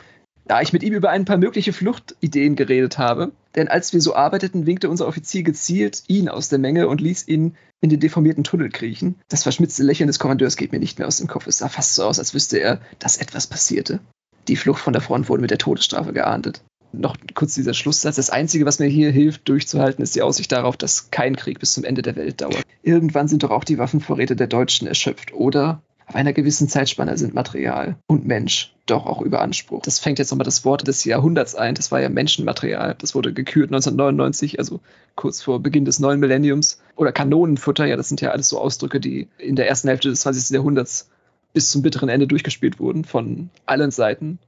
da 0.45 0.61
ich 0.61 0.71
mit 0.71 0.83
ihm 0.83 0.93
über 0.93 1.09
ein 1.09 1.25
paar 1.25 1.37
mögliche 1.37 1.73
Fluchtideen 1.73 2.55
geredet 2.55 2.97
habe. 2.97 3.33
Denn 3.55 3.67
als 3.67 3.91
wir 3.91 3.99
so 3.99 4.15
arbeiteten, 4.15 4.65
winkte 4.65 4.89
unser 4.89 5.07
Offizier 5.07 5.43
gezielt 5.43 6.03
ihn 6.07 6.29
aus 6.29 6.47
der 6.47 6.59
Menge 6.59 6.87
und 6.87 7.01
ließ 7.01 7.27
ihn 7.27 7.57
in 7.81 7.89
den 7.89 7.99
deformierten 7.99 8.45
Tunnel 8.45 8.69
kriechen. 8.69 9.15
Das 9.27 9.43
verschmitzte 9.43 9.83
Lächeln 9.83 10.07
des 10.07 10.19
Kommandeurs 10.19 10.55
geht 10.55 10.71
mir 10.71 10.79
nicht 10.79 10.99
mehr 10.99 11.07
aus 11.07 11.17
dem 11.17 11.27
Kopf. 11.27 11.47
Es 11.47 11.57
sah 11.57 11.67
fast 11.67 11.95
so 11.95 12.05
aus, 12.05 12.19
als 12.19 12.33
wüsste 12.33 12.57
er, 12.59 12.79
dass 12.99 13.17
etwas 13.17 13.47
passierte. 13.47 13.99
Die 14.47 14.55
Flucht 14.55 14.81
von 14.81 14.93
der 14.93 15.01
Front 15.01 15.27
wurde 15.27 15.41
mit 15.41 15.51
der 15.51 15.57
Todesstrafe 15.57 16.13
geahndet 16.13 16.61
noch 16.93 17.17
kurz 17.33 17.55
dieser 17.55 17.73
Schlusssatz. 17.73 18.15
Das 18.15 18.29
Einzige, 18.29 18.65
was 18.65 18.79
mir 18.79 18.87
hier 18.87 19.11
hilft, 19.11 19.47
durchzuhalten, 19.47 20.03
ist 20.03 20.15
die 20.15 20.21
Aussicht 20.21 20.51
darauf, 20.51 20.77
dass 20.77 21.11
kein 21.11 21.35
Krieg 21.35 21.59
bis 21.59 21.73
zum 21.73 21.83
Ende 21.83 22.01
der 22.01 22.15
Welt 22.15 22.41
dauert. 22.41 22.63
Irgendwann 22.81 23.27
sind 23.27 23.43
doch 23.43 23.51
auch 23.51 23.63
die 23.63 23.77
Waffenvorräte 23.77 24.35
der 24.35 24.47
Deutschen 24.47 24.87
erschöpft, 24.87 25.33
oder? 25.33 25.81
Auf 26.07 26.15
einer 26.15 26.31
gewissen 26.31 26.69
Zeitspanne 26.69 27.17
sind 27.17 27.33
Material 27.33 27.97
und 28.07 28.25
Mensch 28.25 28.73
doch 28.85 29.05
auch 29.05 29.21
überansprucht. 29.21 29.85
Das 29.85 29.99
fängt 29.99 30.19
jetzt 30.19 30.31
nochmal 30.31 30.45
das 30.45 30.63
Wort 30.63 30.87
des 30.87 31.03
Jahrhunderts 31.03 31.53
ein. 31.53 31.75
Das 31.75 31.91
war 31.91 31.99
ja 31.99 32.07
Menschenmaterial. 32.07 32.95
Das 32.97 33.13
wurde 33.13 33.33
gekürt 33.33 33.69
1999, 33.69 34.57
also 34.57 34.79
kurz 35.15 35.41
vor 35.41 35.61
Beginn 35.61 35.83
des 35.83 35.99
neuen 35.99 36.21
Millenniums. 36.21 36.81
Oder 36.95 37.11
Kanonenfutter, 37.11 37.85
ja, 37.85 37.97
das 37.97 38.07
sind 38.07 38.21
ja 38.21 38.31
alles 38.31 38.47
so 38.47 38.57
Ausdrücke, 38.57 39.01
die 39.01 39.27
in 39.37 39.57
der 39.57 39.67
ersten 39.67 39.89
Hälfte 39.89 40.07
des 40.07 40.21
20. 40.21 40.51
Jahrhunderts 40.51 41.09
bis 41.51 41.71
zum 41.71 41.81
bitteren 41.81 42.07
Ende 42.07 42.27
durchgespielt 42.27 42.79
wurden 42.79 43.03
von 43.03 43.49
allen 43.65 43.91
Seiten. 43.91 44.39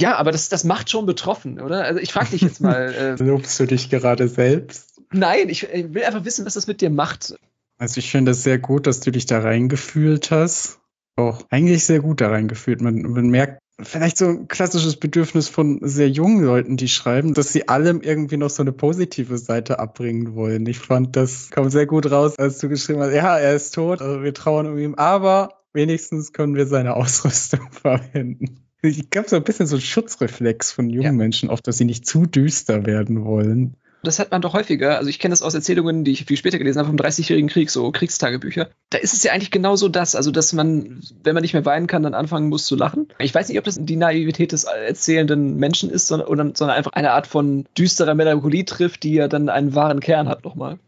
Ja, 0.00 0.16
aber 0.16 0.32
das, 0.32 0.48
das 0.48 0.64
macht 0.64 0.90
schon 0.90 1.06
betroffen, 1.06 1.60
oder? 1.60 1.84
Also 1.84 2.00
ich 2.00 2.12
frage 2.12 2.30
dich 2.30 2.42
jetzt 2.42 2.60
mal. 2.60 2.92
Äh, 3.20 3.22
Lobst 3.22 3.60
du 3.60 3.66
dich 3.66 3.90
gerade 3.90 4.26
selbst? 4.26 5.00
Nein, 5.12 5.48
ich, 5.48 5.62
ich, 5.72 5.94
will 5.94 6.02
einfach 6.02 6.24
wissen, 6.24 6.44
was 6.44 6.54
das 6.54 6.66
mit 6.66 6.80
dir 6.80 6.90
macht. 6.90 7.36
Also 7.84 7.98
ich 7.98 8.10
finde 8.10 8.30
es 8.30 8.42
sehr 8.42 8.58
gut, 8.58 8.86
dass 8.86 9.00
du 9.00 9.10
dich 9.10 9.26
da 9.26 9.40
reingefühlt 9.40 10.30
hast. 10.30 10.80
Auch 11.16 11.44
eigentlich 11.50 11.84
sehr 11.84 12.00
gut 12.00 12.22
da 12.22 12.30
reingefühlt. 12.30 12.80
Man, 12.80 13.02
man 13.02 13.28
merkt 13.28 13.58
vielleicht 13.78 14.16
so 14.16 14.26
ein 14.26 14.48
klassisches 14.48 14.96
Bedürfnis 14.96 15.50
von 15.50 15.80
sehr 15.82 16.08
jungen 16.08 16.42
Leuten, 16.42 16.78
die 16.78 16.88
schreiben, 16.88 17.34
dass 17.34 17.52
sie 17.52 17.68
allem 17.68 18.00
irgendwie 18.00 18.38
noch 18.38 18.48
so 18.48 18.62
eine 18.62 18.72
positive 18.72 19.36
Seite 19.36 19.80
abbringen 19.80 20.34
wollen. 20.34 20.64
Ich 20.64 20.78
fand, 20.78 21.14
das 21.14 21.50
kam 21.50 21.68
sehr 21.68 21.84
gut 21.84 22.10
raus, 22.10 22.38
als 22.38 22.56
du 22.56 22.70
geschrieben 22.70 23.00
hast, 23.00 23.12
ja, 23.12 23.36
er 23.36 23.54
ist 23.54 23.74
tot, 23.74 24.00
also 24.00 24.22
wir 24.22 24.32
trauern 24.32 24.66
um 24.66 24.78
ihn, 24.78 24.94
aber 24.94 25.50
wenigstens 25.74 26.32
können 26.32 26.54
wir 26.54 26.66
seine 26.66 26.96
Ausrüstung 26.96 27.68
verwenden. 27.70 28.60
Ich 28.80 29.10
glaube, 29.10 29.28
so 29.28 29.36
ein 29.36 29.44
bisschen 29.44 29.66
so 29.66 29.76
ein 29.76 29.82
Schutzreflex 29.82 30.72
von 30.72 30.88
jungen 30.88 31.04
ja. 31.04 31.12
Menschen, 31.12 31.50
oft, 31.50 31.68
dass 31.68 31.76
sie 31.76 31.84
nicht 31.84 32.06
zu 32.06 32.24
düster 32.24 32.86
werden 32.86 33.26
wollen. 33.26 33.76
Das 34.04 34.18
hat 34.18 34.30
man 34.30 34.42
doch 34.42 34.52
häufiger. 34.52 34.98
Also 34.98 35.10
ich 35.10 35.18
kenne 35.18 35.32
das 35.32 35.42
aus 35.42 35.54
Erzählungen, 35.54 36.04
die 36.04 36.12
ich 36.12 36.24
viel 36.24 36.36
später 36.36 36.58
gelesen 36.58 36.78
habe, 36.78 36.88
vom 36.88 36.96
30-jährigen 36.96 37.48
Krieg, 37.48 37.70
so 37.70 37.90
Kriegstagebücher. 37.90 38.68
Da 38.90 38.98
ist 38.98 39.14
es 39.14 39.22
ja 39.22 39.32
eigentlich 39.32 39.50
genauso 39.50 39.88
das, 39.88 40.14
also 40.14 40.30
dass 40.30 40.52
man, 40.52 41.02
wenn 41.22 41.34
man 41.34 41.42
nicht 41.42 41.54
mehr 41.54 41.64
weinen 41.64 41.86
kann, 41.86 42.02
dann 42.02 42.14
anfangen 42.14 42.48
muss 42.48 42.66
zu 42.66 42.76
lachen. 42.76 43.08
Ich 43.18 43.34
weiß 43.34 43.48
nicht, 43.48 43.58
ob 43.58 43.64
das 43.64 43.78
die 43.80 43.96
Naivität 43.96 44.52
des 44.52 44.64
erzählenden 44.64 45.56
Menschen 45.56 45.90
ist, 45.90 46.06
sondern, 46.06 46.28
oder, 46.28 46.50
sondern 46.54 46.76
einfach 46.76 46.92
eine 46.92 47.12
Art 47.12 47.26
von 47.26 47.64
düsterer 47.76 48.14
Melancholie 48.14 48.64
trifft, 48.64 49.02
die 49.02 49.14
ja 49.14 49.26
dann 49.26 49.48
einen 49.48 49.74
wahren 49.74 50.00
Kern 50.00 50.28
hat 50.28 50.44
nochmal. 50.44 50.78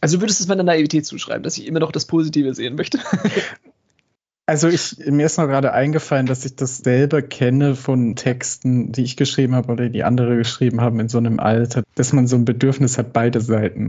Also 0.00 0.20
würdest 0.20 0.40
du 0.40 0.44
es 0.44 0.48
meiner 0.48 0.64
Naivität 0.64 1.06
zuschreiben, 1.06 1.42
dass 1.42 1.56
ich 1.56 1.66
immer 1.66 1.80
noch 1.80 1.92
das 1.92 2.04
Positive 2.04 2.54
sehen 2.54 2.74
möchte? 2.74 2.98
Also 4.46 4.68
ich, 4.68 4.98
mir 5.06 5.24
ist 5.24 5.38
noch 5.38 5.46
gerade 5.46 5.72
eingefallen, 5.72 6.26
dass 6.26 6.44
ich 6.44 6.54
das 6.54 6.78
selber 6.78 7.22
kenne 7.22 7.74
von 7.74 8.14
Texten, 8.14 8.92
die 8.92 9.02
ich 9.02 9.16
geschrieben 9.16 9.54
habe 9.54 9.72
oder 9.72 9.88
die 9.88 10.04
andere 10.04 10.36
geschrieben 10.36 10.82
haben 10.82 11.00
in 11.00 11.08
so 11.08 11.16
einem 11.16 11.40
Alter, 11.40 11.82
dass 11.94 12.12
man 12.12 12.26
so 12.26 12.36
ein 12.36 12.44
Bedürfnis 12.44 12.98
hat, 12.98 13.14
beide 13.14 13.40
Seiten 13.40 13.88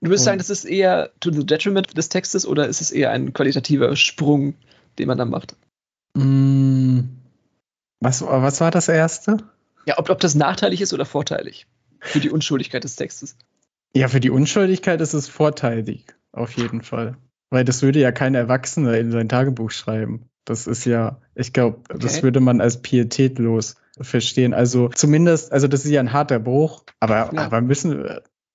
Du 0.00 0.10
würdest 0.10 0.24
sagen, 0.24 0.38
das 0.38 0.50
ist 0.50 0.64
eher 0.64 1.10
to 1.20 1.32
the 1.32 1.46
detriment 1.46 1.96
des 1.96 2.08
Textes 2.08 2.46
oder 2.46 2.68
ist 2.68 2.80
es 2.80 2.90
eher 2.90 3.10
ein 3.10 3.32
qualitativer 3.32 3.94
Sprung, 3.96 4.54
den 4.98 5.08
man 5.08 5.18
dann 5.18 5.30
macht? 5.30 5.56
Mm, 6.14 7.00
was, 8.00 8.22
was 8.22 8.60
war 8.60 8.70
das 8.70 8.88
erste? 8.88 9.38
Ja, 9.86 9.98
ob, 9.98 10.10
ob 10.10 10.20
das 10.20 10.34
nachteilig 10.34 10.80
ist 10.80 10.92
oder 10.92 11.04
vorteilig 11.04 11.66
für 12.00 12.20
die 12.20 12.30
Unschuldigkeit 12.30 12.84
des 12.84 12.96
Textes. 12.96 13.36
Ja, 13.94 14.08
für 14.08 14.20
die 14.20 14.30
Unschuldigkeit 14.30 15.00
ist 15.00 15.14
es 15.14 15.28
vorteilig, 15.28 16.14
auf 16.32 16.52
jeden 16.52 16.82
Fall. 16.82 17.16
Weil 17.54 17.64
das 17.64 17.82
würde 17.82 18.00
ja 18.00 18.10
kein 18.10 18.34
Erwachsener 18.34 18.98
in 18.98 19.12
sein 19.12 19.28
Tagebuch 19.28 19.70
schreiben. 19.70 20.28
Das 20.44 20.66
ist 20.66 20.86
ja, 20.86 21.20
ich 21.36 21.52
glaube, 21.52 21.76
okay. 21.88 21.98
das 22.00 22.24
würde 22.24 22.40
man 22.40 22.60
als 22.60 22.82
pietätlos 22.82 23.76
verstehen. 24.00 24.52
Also 24.52 24.88
zumindest, 24.88 25.52
also 25.52 25.68
das 25.68 25.84
ist 25.84 25.92
ja 25.92 26.00
ein 26.00 26.12
harter 26.12 26.40
Bruch, 26.40 26.82
aber, 26.98 27.30
ja. 27.32 27.42
aber 27.42 27.60
müssen, 27.60 28.06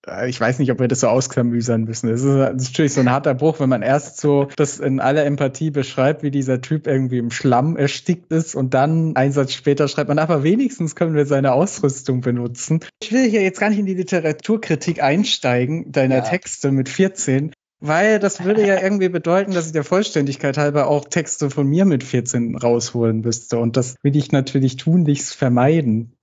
äh, 0.06 0.28
ich 0.28 0.38
weiß 0.38 0.60
nicht, 0.60 0.70
ob 0.74 0.82
wir 0.82 0.89
das 0.89 1.00
so 1.00 1.08
ausklamüsern 1.08 1.86
müssen. 1.86 2.10
Es 2.10 2.24
ist 2.24 2.36
natürlich 2.68 2.93
so 2.93 3.00
ein 3.00 3.10
harter 3.10 3.36
Bruch, 3.36 3.62
wenn 3.62 3.70
man 3.70 3.84
erst 3.84 4.20
so 4.20 4.50
das 4.58 4.80
in 4.80 5.00
aller 5.00 5.24
Empathie 5.26 5.72
beschreibt, 5.72 6.22
wie 6.22 6.32
dieser 6.32 6.60
Typ 6.60 6.86
irgendwie 6.86 7.20
im 7.20 7.32
Schlamm 7.32 7.78
erstickt 7.78 8.34
ist 8.34 8.54
und 8.54 8.74
dann 8.74 9.16
einen 9.16 9.32
Satz 9.32 9.54
später 9.54 9.88
schreibt 9.88 10.10
man, 10.10 10.20
aber 10.20 10.43
wenigstens 10.43 10.97
können 10.97 11.16
wir 11.16 11.26
seine 11.26 11.54
Ausrüstung 11.54 12.20
benutzen. 12.20 12.82
Ich 13.02 13.14
will 13.14 13.30
hier 13.30 13.43
jetzt 13.43 13.62
gar 13.62 13.70
nicht 13.70 13.80
in 13.80 13.86
die 13.86 13.93
Literaturkritik 13.93 15.02
einsteigen, 15.02 15.89
deiner 15.93 16.18
ja. 16.18 16.22
Texte 16.22 16.74
mit 16.74 16.89
14, 16.89 17.54
weil 17.80 18.20
das 18.20 18.44
würde 18.44 18.66
ja 18.66 18.80
irgendwie 18.82 19.10
bedeuten, 19.10 19.52
dass 19.52 19.68
ich 19.68 19.72
der 19.72 19.84
Vollständigkeit 19.84 20.58
halber 20.58 20.88
auch 20.88 21.06
Texte 21.06 21.50
von 21.50 21.68
mir 21.68 21.86
mit 21.86 22.04
14 22.04 22.58
rausholen 22.58 23.22
müsste. 23.22 23.60
Und 23.60 23.78
das 23.78 23.96
will 24.02 24.16
ich 24.16 24.32
natürlich 24.32 24.78
tunlichst 24.78 25.36
vermeiden. 25.36 26.14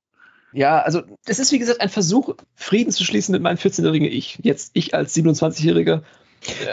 Ja, 0.52 0.80
also 0.80 1.02
es 1.26 1.38
ist 1.38 1.52
wie 1.52 1.58
gesagt 1.58 1.80
ein 1.80 1.88
Versuch, 1.88 2.34
Frieden 2.54 2.92
zu 2.92 3.04
schließen 3.04 3.32
mit 3.32 3.42
meinem 3.42 3.58
14-jährigen 3.58 4.08
Ich. 4.08 4.38
Jetzt 4.42 4.70
ich 4.74 4.94
als 4.94 5.14
27-Jähriger. 5.14 6.02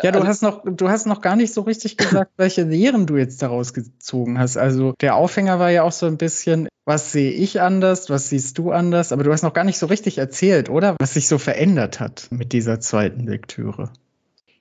Ja, 0.04 0.12
du 0.12 0.20
also, 0.20 0.28
hast 0.28 0.44
noch, 0.44 0.62
du 0.66 0.90
hast 0.90 1.08
noch 1.08 1.22
gar 1.22 1.36
nicht 1.36 1.54
so 1.54 1.62
richtig 1.62 1.98
gesagt, 1.98 2.32
welche 2.38 2.64
Lehren 2.64 3.08
du 3.08 3.18
jetzt 3.18 3.42
daraus 3.42 3.74
gezogen 3.74 4.38
hast. 4.38 4.58
Also 4.58 4.94
der 5.02 5.16
Aufhänger 5.16 5.60
war 5.60 5.72
ja 5.72 5.84
auch 5.84 5.92
so 5.92 6.06
ein 6.06 6.18
bisschen, 6.18 6.68
was 6.86 7.12
sehe 7.12 7.32
ich 7.32 7.62
anders, 7.62 8.10
was 8.10 8.30
siehst 8.30 8.58
du 8.58 8.72
anders, 8.72 9.12
aber 9.12 9.24
du 9.24 9.32
hast 9.32 9.42
noch 9.42 9.54
gar 9.54 9.64
nicht 9.64 9.80
so 9.80 9.88
richtig 9.88 10.18
erzählt, 10.18 10.70
oder? 10.70 10.96
Was 11.00 11.16
sich 11.16 11.28
so 11.28 11.38
verändert 11.38 12.00
hat 12.00 12.28
mit 12.30 12.54
dieser 12.54 12.80
zweiten 12.80 13.26
Lektüre 13.26 13.92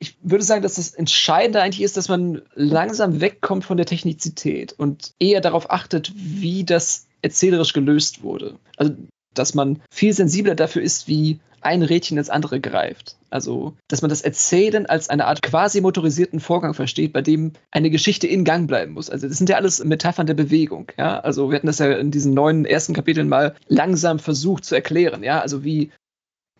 ich 0.02 0.16
würde 0.20 0.42
sagen, 0.42 0.62
dass 0.62 0.74
das 0.74 0.94
Entscheidende 0.94 1.62
eigentlich 1.62 1.82
ist, 1.82 1.96
dass 1.96 2.08
man 2.08 2.42
langsam 2.54 3.20
wegkommt 3.20 3.64
von 3.64 3.76
der 3.76 3.86
Technizität 3.86 4.74
und 4.76 5.12
eher 5.20 5.40
darauf 5.40 5.70
achtet, 5.70 6.12
wie 6.16 6.64
das 6.64 7.06
erzählerisch 7.22 7.72
gelöst 7.72 8.24
wurde. 8.24 8.58
Also, 8.76 8.94
dass 9.32 9.54
man 9.54 9.80
viel 9.90 10.12
sensibler 10.12 10.56
dafür 10.56 10.82
ist, 10.82 11.06
wie 11.06 11.38
ein 11.60 11.84
Rädchen 11.84 12.18
ins 12.18 12.30
andere 12.30 12.60
greift. 12.60 13.16
Also, 13.30 13.76
dass 13.86 14.02
man 14.02 14.08
das 14.08 14.22
Erzählen 14.22 14.86
als 14.86 15.08
eine 15.08 15.26
Art 15.26 15.40
quasi 15.40 15.80
motorisierten 15.80 16.40
Vorgang 16.40 16.74
versteht, 16.74 17.12
bei 17.12 17.22
dem 17.22 17.52
eine 17.70 17.88
Geschichte 17.88 18.26
in 18.26 18.42
Gang 18.44 18.66
bleiben 18.66 18.94
muss. 18.94 19.08
Also, 19.08 19.28
das 19.28 19.38
sind 19.38 19.48
ja 19.48 19.56
alles 19.56 19.84
Metaphern 19.84 20.26
der 20.26 20.34
Bewegung. 20.34 20.90
Ja, 20.98 21.20
also 21.20 21.48
wir 21.48 21.56
hatten 21.56 21.68
das 21.68 21.78
ja 21.78 21.92
in 21.92 22.10
diesen 22.10 22.34
neuen 22.34 22.64
ersten 22.64 22.92
Kapiteln 22.92 23.28
mal 23.28 23.54
langsam 23.68 24.18
versucht 24.18 24.64
zu 24.64 24.74
erklären. 24.74 25.22
Ja, 25.22 25.40
also 25.40 25.62
wie 25.62 25.92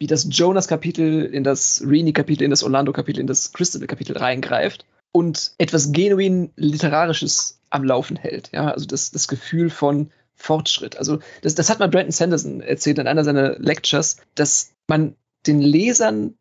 wie 0.03 0.09
das 0.09 0.27
Jonas-Kapitel 0.29 1.27
in 1.27 1.45
das 1.45 1.81
Rini-Kapitel, 1.87 2.43
in 2.43 2.51
das 2.51 2.65
Orlando-Kapitel, 2.65 3.21
in 3.21 3.29
das 3.29 3.53
Crystal-Kapitel 3.53 4.19
reingreift 4.19 4.85
und 5.13 5.53
etwas 5.59 5.93
genuin 5.93 6.51
Literarisches 6.57 7.61
am 7.71 7.85
Laufen 7.85 8.17
hält. 8.17 8.51
Ja, 8.51 8.73
also 8.73 8.85
das, 8.85 9.13
das 9.13 9.29
Gefühl 9.29 9.71
von 9.71 10.11
Fortschritt. 10.35 10.97
Also 10.97 11.21
das, 11.43 11.55
das 11.55 11.71
hat 11.71 11.79
mal 11.79 11.89
Brandon 11.89 12.11
Sanderson 12.11 12.61
erzählt 12.63 12.99
in 12.99 13.07
einer 13.07 13.23
seiner 13.23 13.57
Lectures, 13.61 14.17
dass 14.35 14.73
man 14.89 15.15
den 15.47 15.61
Lesern 15.61 16.35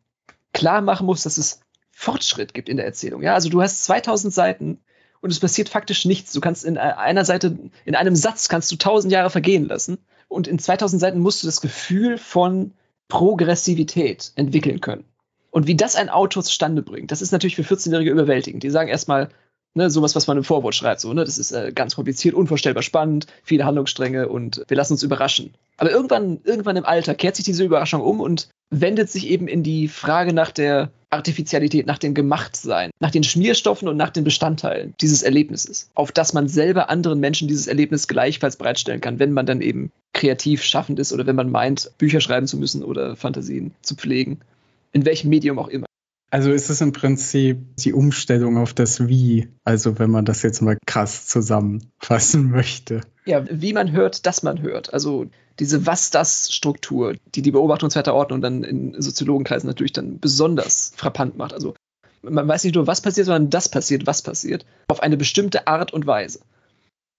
klar 0.52 0.80
machen 0.80 1.06
muss, 1.06 1.22
dass 1.22 1.38
es 1.38 1.60
Fortschritt 1.92 2.54
gibt 2.54 2.68
in 2.68 2.78
der 2.78 2.86
Erzählung. 2.86 3.22
Ja, 3.22 3.34
also 3.34 3.48
du 3.48 3.62
hast 3.62 3.84
2000 3.84 4.34
Seiten 4.34 4.80
und 5.20 5.30
es 5.30 5.38
passiert 5.38 5.68
faktisch 5.68 6.04
nichts. 6.04 6.32
Du 6.32 6.40
kannst 6.40 6.64
in 6.64 6.78
einer 6.78 7.24
Seite, 7.24 7.56
in 7.84 7.94
einem 7.94 8.16
Satz 8.16 8.48
kannst 8.48 8.72
du 8.72 8.74
1000 8.74 9.12
Jahre 9.12 9.30
vergehen 9.30 9.68
lassen 9.68 9.98
und 10.26 10.48
in 10.48 10.58
2000 10.58 11.00
Seiten 11.00 11.20
musst 11.20 11.44
du 11.44 11.46
das 11.46 11.60
Gefühl 11.60 12.18
von 12.18 12.72
Progressivität 13.12 14.32
entwickeln 14.36 14.80
können. 14.80 15.04
Und 15.50 15.66
wie 15.66 15.74
das 15.74 15.96
ein 15.96 16.08
Autor 16.08 16.42
zustande 16.42 16.80
bringt, 16.80 17.10
das 17.10 17.20
ist 17.20 17.30
natürlich 17.30 17.56
für 17.56 17.62
14-Jährige 17.62 18.10
überwältigend. 18.10 18.62
Die 18.62 18.70
sagen 18.70 18.88
erstmal, 18.88 19.28
Ne, 19.74 19.88
sowas, 19.88 20.14
was 20.14 20.26
man 20.26 20.36
im 20.36 20.44
Vorwort 20.44 20.74
schreibt, 20.74 21.00
so, 21.00 21.14
ne, 21.14 21.24
das 21.24 21.38
ist 21.38 21.50
äh, 21.50 21.72
ganz 21.72 21.94
kompliziert, 21.94 22.34
unvorstellbar 22.34 22.82
spannend, 22.82 23.26
viele 23.42 23.64
Handlungsstränge 23.64 24.28
und 24.28 24.62
wir 24.68 24.76
lassen 24.76 24.92
uns 24.92 25.02
überraschen. 25.02 25.54
Aber 25.78 25.90
irgendwann, 25.90 26.40
irgendwann 26.44 26.76
im 26.76 26.84
Alter 26.84 27.14
kehrt 27.14 27.36
sich 27.36 27.46
diese 27.46 27.64
Überraschung 27.64 28.02
um 28.02 28.20
und 28.20 28.50
wendet 28.68 29.08
sich 29.08 29.30
eben 29.30 29.48
in 29.48 29.62
die 29.62 29.88
Frage 29.88 30.34
nach 30.34 30.50
der 30.50 30.90
Artificialität, 31.12 31.86
nach 31.86 31.98
dem 31.98 32.14
Gemachtsein, 32.14 32.90
nach 33.00 33.10
den 33.10 33.22
Schmierstoffen 33.22 33.88
und 33.88 33.96
nach 33.96 34.10
den 34.10 34.24
Bestandteilen 34.24 34.94
dieses 35.00 35.22
Erlebnisses, 35.22 35.90
auf 35.94 36.12
das 36.12 36.32
man 36.32 36.48
selber 36.48 36.90
anderen 36.90 37.20
Menschen 37.20 37.48
dieses 37.48 37.66
Erlebnis 37.66 38.08
gleichfalls 38.08 38.56
bereitstellen 38.56 39.00
kann, 39.00 39.18
wenn 39.18 39.32
man 39.32 39.46
dann 39.46 39.60
eben 39.60 39.92
kreativ 40.12 40.62
schaffend 40.62 40.98
ist 40.98 41.12
oder 41.12 41.26
wenn 41.26 41.36
man 41.36 41.50
meint, 41.50 41.90
Bücher 41.98 42.20
schreiben 42.20 42.46
zu 42.46 42.56
müssen 42.56 42.82
oder 42.82 43.16
Fantasien 43.16 43.72
zu 43.82 43.94
pflegen. 43.94 44.40
In 44.92 45.04
welchem 45.04 45.30
Medium 45.30 45.58
auch 45.58 45.68
immer. 45.68 45.86
Also 46.32 46.50
ist 46.50 46.70
es 46.70 46.80
im 46.80 46.92
Prinzip 46.92 47.76
die 47.76 47.92
Umstellung 47.92 48.56
auf 48.56 48.72
das 48.72 49.06
Wie, 49.06 49.48
also 49.64 49.98
wenn 49.98 50.10
man 50.10 50.24
das 50.24 50.40
jetzt 50.40 50.62
mal 50.62 50.78
krass 50.86 51.26
zusammenfassen 51.26 52.50
möchte. 52.50 53.02
Ja, 53.26 53.44
wie 53.50 53.74
man 53.74 53.92
hört, 53.92 54.24
dass 54.24 54.42
man 54.42 54.62
hört. 54.62 54.94
Also 54.94 55.26
diese 55.58 55.84
Was-Das-Struktur, 55.84 57.16
die 57.34 57.42
die 57.42 57.50
Beobachtung 57.50 57.90
zweiter 57.90 58.14
Ordnung 58.14 58.40
dann 58.40 58.64
in 58.64 58.94
Soziologenkreisen 58.98 59.66
natürlich 59.66 59.92
dann 59.92 60.20
besonders 60.20 60.94
frappant 60.96 61.36
macht. 61.36 61.52
Also 61.52 61.74
man 62.22 62.48
weiß 62.48 62.64
nicht 62.64 62.76
nur, 62.76 62.86
was 62.86 63.02
passiert, 63.02 63.26
sondern 63.26 63.50
das 63.50 63.68
passiert, 63.68 64.06
was 64.06 64.22
passiert, 64.22 64.64
auf 64.88 65.02
eine 65.02 65.18
bestimmte 65.18 65.66
Art 65.66 65.92
und 65.92 66.06
Weise. 66.06 66.40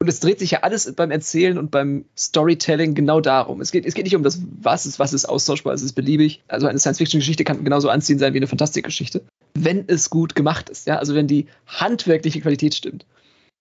Und 0.03 0.09
es 0.09 0.19
dreht 0.19 0.37
sich 0.37 0.51
ja 0.51 0.63
alles 0.63 0.91
beim 0.95 1.11
Erzählen 1.11 1.57
und 1.57 1.71
beim 1.71 2.03
Storytelling 2.17 2.93
genau 2.93 3.21
darum. 3.21 3.61
Es 3.61 3.71
geht, 3.71 3.85
es 3.85 3.93
geht 3.93 4.03
nicht 4.03 4.17
um 4.17 4.23
das 4.23 4.41
Was 4.61 4.85
ist, 4.85 4.99
was 4.99 5.13
ist 5.13 5.23
austauschbar, 5.23 5.73
es 5.73 5.81
ist 5.81 5.93
beliebig. 5.93 6.43
Also 6.49 6.67
eine 6.67 6.77
Science-Fiction-Geschichte 6.77 7.45
kann 7.45 7.63
genauso 7.63 7.87
anziehend 7.87 8.19
sein 8.19 8.33
wie 8.33 8.39
eine 8.39 8.47
Fantastikgeschichte, 8.47 9.23
wenn 9.53 9.85
es 9.87 10.09
gut 10.09 10.35
gemacht 10.35 10.69
ist. 10.69 10.87
Ja? 10.87 10.97
Also 10.97 11.15
wenn 11.15 11.27
die 11.27 11.47
handwerkliche 11.67 12.41
Qualität 12.41 12.75
stimmt. 12.75 13.05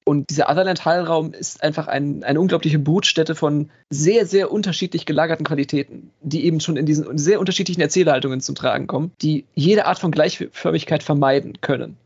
Und 0.04 0.30
dieser 0.30 0.50
Otherland-Hallraum 0.50 1.32
ist 1.32 1.62
einfach 1.62 1.86
ein, 1.86 2.24
eine 2.24 2.40
unglaubliche 2.40 2.80
Brutstätte 2.80 3.36
von 3.36 3.70
sehr, 3.88 4.26
sehr 4.26 4.50
unterschiedlich 4.50 5.06
gelagerten 5.06 5.46
Qualitäten, 5.46 6.10
die 6.22 6.44
eben 6.44 6.58
schon 6.58 6.76
in 6.76 6.86
diesen 6.86 7.18
sehr 7.18 7.38
unterschiedlichen 7.38 7.82
Erzählhaltungen 7.82 8.40
zum 8.40 8.56
Tragen 8.56 8.88
kommen, 8.88 9.12
die 9.22 9.44
jede 9.54 9.86
Art 9.86 10.00
von 10.00 10.10
Gleichförmigkeit 10.10 11.04
vermeiden 11.04 11.60
können. 11.60 11.96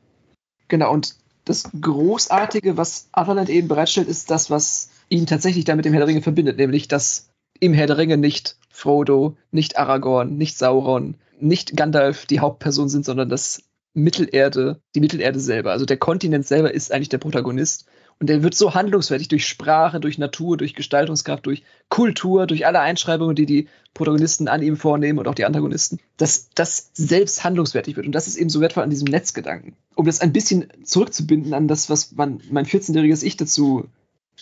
Genau, 0.68 0.93
und 0.93 1.14
das 1.47 1.70
Großartige, 1.80 2.76
was 2.76 3.09
Otherland 3.16 3.49
eben 3.49 3.68
bereitstellt, 3.68 4.09
ist 4.09 4.30
das, 4.30 4.51
was 4.51 4.90
ihn 5.09 5.26
tatsächlich 5.26 5.64
da 5.64 5.74
mit 5.74 5.84
dem 5.84 5.92
Herr 5.92 6.01
der 6.01 6.09
Ringe 6.09 6.22
verbindet, 6.22 6.59
nämlich 6.59 6.88
dass 6.88 7.30
im 7.61 7.72
Herr 7.72 7.86
der 7.86 7.97
Ringe 7.97 8.18
nicht 8.18 8.59
Frodo, 8.68 9.36
nicht 9.53 9.78
Aragorn, 9.78 10.36
nicht 10.36 10.59
Sauron, 10.59 11.14
nicht 11.40 11.76
Gandalf 11.76 12.26
die 12.26 12.40
Hauptperson 12.40 12.88
sind, 12.88 13.05
sondern 13.05 13.28
dass 13.28 13.62
Mittelerde, 13.94 14.80
die 14.94 15.01
Mittelerde 15.01 15.40
selber, 15.40 15.72
also 15.72 15.86
der 15.86 15.97
Kontinent 15.97 16.47
selber 16.47 16.74
ist 16.74 16.92
eigentlich 16.92 17.09
der 17.09 17.18
Protagonist 17.18 17.86
und 18.18 18.28
der 18.28 18.42
wird 18.42 18.54
so 18.54 18.74
handlungsfertig 18.74 19.28
durch 19.28 19.46
Sprache, 19.46 20.00
durch 20.00 20.16
Natur, 20.16 20.56
durch 20.56 20.74
Gestaltungskraft, 20.74 21.44
durch 21.44 21.62
Kultur, 21.90 22.46
durch 22.46 22.66
alle 22.66 22.80
Einschreibungen, 22.80 23.36
die 23.36 23.44
die 23.44 23.68
Protagonisten 23.92 24.48
an 24.48 24.62
ihm 24.62 24.76
vornehmen 24.76 25.18
und 25.18 25.28
auch 25.28 25.34
die 25.34 25.44
Antagonisten, 25.44 25.98
dass 26.16 26.48
das 26.54 26.90
selbst 26.94 27.44
handlungsfertig 27.44 27.96
wird. 27.96 28.06
Und 28.06 28.12
das 28.12 28.26
ist 28.26 28.36
eben 28.36 28.48
so 28.48 28.60
wertvoll 28.60 28.84
an 28.84 28.90
diesem 28.90 29.06
Netzgedanken. 29.06 29.76
Um 29.94 30.06
das 30.06 30.20
ein 30.20 30.32
bisschen 30.32 30.68
zurückzubinden 30.82 31.52
an 31.52 31.68
das, 31.68 31.90
was 31.90 32.12
man, 32.12 32.40
mein 32.50 32.64
14-jähriges 32.64 33.22
Ich 33.22 33.36
dazu 33.36 33.86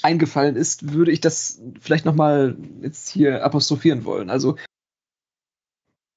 eingefallen 0.02 0.54
ist, 0.54 0.92
würde 0.92 1.10
ich 1.10 1.20
das 1.20 1.60
vielleicht 1.80 2.04
nochmal 2.04 2.56
jetzt 2.82 3.08
hier 3.08 3.44
apostrophieren 3.44 4.04
wollen. 4.04 4.30
Also 4.30 4.56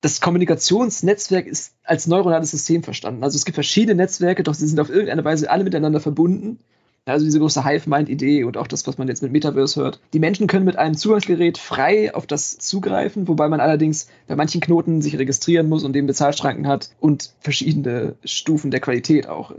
das 0.01 0.21
Kommunikationsnetzwerk 0.21 1.47
ist 1.47 1.73
als 1.83 2.05
neuronales 2.05 2.51
System 2.51 2.83
verstanden. 2.83 3.23
Also 3.23 3.35
es 3.35 3.45
gibt 3.45 3.55
verschiedene 3.55 3.95
Netzwerke, 3.95 4.43
doch 4.43 4.53
sie 4.53 4.67
sind 4.67 4.79
auf 4.79 4.89
irgendeine 4.89 5.25
Weise 5.25 5.49
alle 5.49 5.63
miteinander 5.63 5.99
verbunden 5.99 6.59
also 7.13 7.25
diese 7.25 7.39
große 7.39 7.63
Hive-Mind-Idee 7.63 8.43
und 8.43 8.57
auch 8.57 8.67
das, 8.67 8.85
was 8.87 8.97
man 8.97 9.07
jetzt 9.07 9.23
mit 9.23 9.31
Metaverse 9.31 9.79
hört. 9.79 9.99
Die 10.13 10.19
Menschen 10.19 10.47
können 10.47 10.65
mit 10.65 10.77
einem 10.77 10.95
Zugangsgerät 10.95 11.57
frei 11.57 12.13
auf 12.13 12.27
das 12.27 12.57
zugreifen, 12.57 13.27
wobei 13.27 13.47
man 13.47 13.59
allerdings 13.59 14.07
bei 14.27 14.35
manchen 14.35 14.61
Knoten 14.61 15.01
sich 15.01 15.17
registrieren 15.17 15.69
muss 15.69 15.83
und 15.83 15.93
den 15.93 16.07
Bezahlschranken 16.07 16.67
hat 16.67 16.89
und 16.99 17.33
verschiedene 17.39 18.15
Stufen 18.23 18.71
der 18.71 18.81
Qualität 18.81 19.27
auch. 19.27 19.53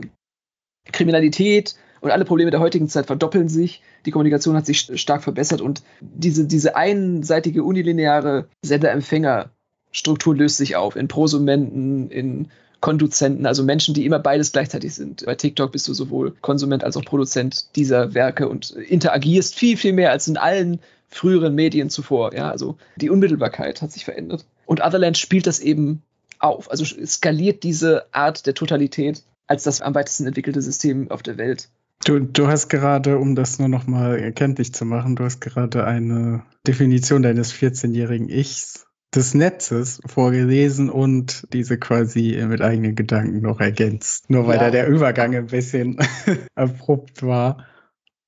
Kriminalität 0.91 1.75
und 2.01 2.11
alle 2.11 2.25
Probleme 2.25 2.51
der 2.51 2.59
heutigen 2.59 2.87
Zeit 2.87 3.07
verdoppeln 3.07 3.49
sich. 3.49 3.81
Die 4.05 4.11
Kommunikation 4.11 4.55
hat 4.55 4.65
sich 4.65 4.89
stark 4.99 5.23
verbessert 5.23 5.61
und 5.61 5.83
diese, 5.99 6.45
diese 6.45 6.75
einseitige 6.75 7.63
unilineare 7.63 8.47
Sender-Empfänger-Struktur 8.63 10.35
löst 10.35 10.57
sich 10.57 10.75
auf 10.75 10.95
in 10.95 11.07
Prosumenten, 11.07 12.09
in 12.09 12.49
Konduzenten, 12.81 13.45
also 13.45 13.63
Menschen, 13.63 13.93
die 13.93 14.05
immer 14.05 14.19
beides 14.19 14.51
gleichzeitig 14.51 14.93
sind. 14.93 15.25
Bei 15.25 15.35
TikTok 15.35 15.71
bist 15.71 15.87
du 15.87 15.93
sowohl 15.93 16.31
Konsument 16.41 16.83
als 16.83 16.95
auch 16.95 17.03
Produzent 17.03 17.75
dieser 17.75 18.13
Werke 18.13 18.47
und 18.47 18.71
interagierst 18.71 19.55
viel, 19.55 19.77
viel 19.77 19.93
mehr 19.93 20.11
als 20.11 20.27
in 20.27 20.37
allen 20.37 20.79
früheren 21.09 21.55
Medien 21.55 21.89
zuvor. 21.89 22.33
Ja, 22.33 22.49
also 22.49 22.77
die 22.95 23.09
Unmittelbarkeit 23.09 23.81
hat 23.81 23.91
sich 23.91 24.05
verändert. 24.05 24.45
Und 24.65 24.81
Otherland 24.81 25.17
spielt 25.17 25.47
das 25.47 25.59
eben 25.59 26.03
auf, 26.39 26.71
also 26.71 26.85
skaliert 26.85 27.63
diese 27.63 28.05
Art 28.13 28.45
der 28.45 28.53
Totalität 28.53 29.23
als 29.47 29.63
das 29.63 29.81
am 29.81 29.95
weitesten 29.95 30.27
entwickelte 30.27 30.61
System 30.61 31.09
auf 31.09 31.23
der 31.23 31.37
Welt. 31.37 31.69
Du, 32.05 32.19
du 32.19 32.47
hast 32.47 32.69
gerade, 32.69 33.17
um 33.17 33.35
das 33.35 33.59
nur 33.59 33.67
noch 33.67 33.87
mal 33.87 34.17
erkenntlich 34.17 34.73
zu 34.73 34.85
machen, 34.85 35.15
du 35.15 35.25
hast 35.25 35.41
gerade 35.41 35.83
eine 35.83 36.43
Definition 36.65 37.23
deines 37.23 37.53
14-jährigen 37.53 38.29
Ichs 38.29 38.85
des 39.13 39.33
Netzes 39.33 40.01
vorgelesen 40.05 40.89
und 40.89 41.47
diese 41.51 41.79
quasi 41.79 42.43
mit 42.47 42.61
eigenen 42.61 42.95
Gedanken 42.95 43.41
noch 43.41 43.59
ergänzt. 43.59 44.29
Nur 44.29 44.45
weil 44.47 44.57
ja. 44.57 44.65
da 44.65 44.71
der 44.71 44.87
Übergang 44.87 45.35
ein 45.35 45.47
bisschen 45.47 45.97
abrupt 46.55 47.23
war. 47.23 47.65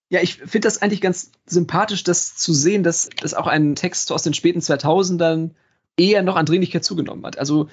Ja, 0.09 0.21
ich 0.21 0.37
finde 0.37 0.61
das 0.61 0.81
eigentlich 0.81 1.01
ganz 1.01 1.31
sympathisch, 1.45 2.03
das 2.03 2.35
zu 2.35 2.53
sehen, 2.53 2.83
dass 2.83 3.09
das 3.21 3.33
auch 3.33 3.47
ein 3.47 3.75
Text 3.75 4.11
aus 4.11 4.23
den 4.23 4.33
späten 4.33 4.59
2000ern 4.59 5.51
eher 5.97 6.23
noch 6.23 6.35
an 6.35 6.45
Dringlichkeit 6.45 6.83
zugenommen 6.83 7.25
hat. 7.25 7.37
Also 7.37 7.67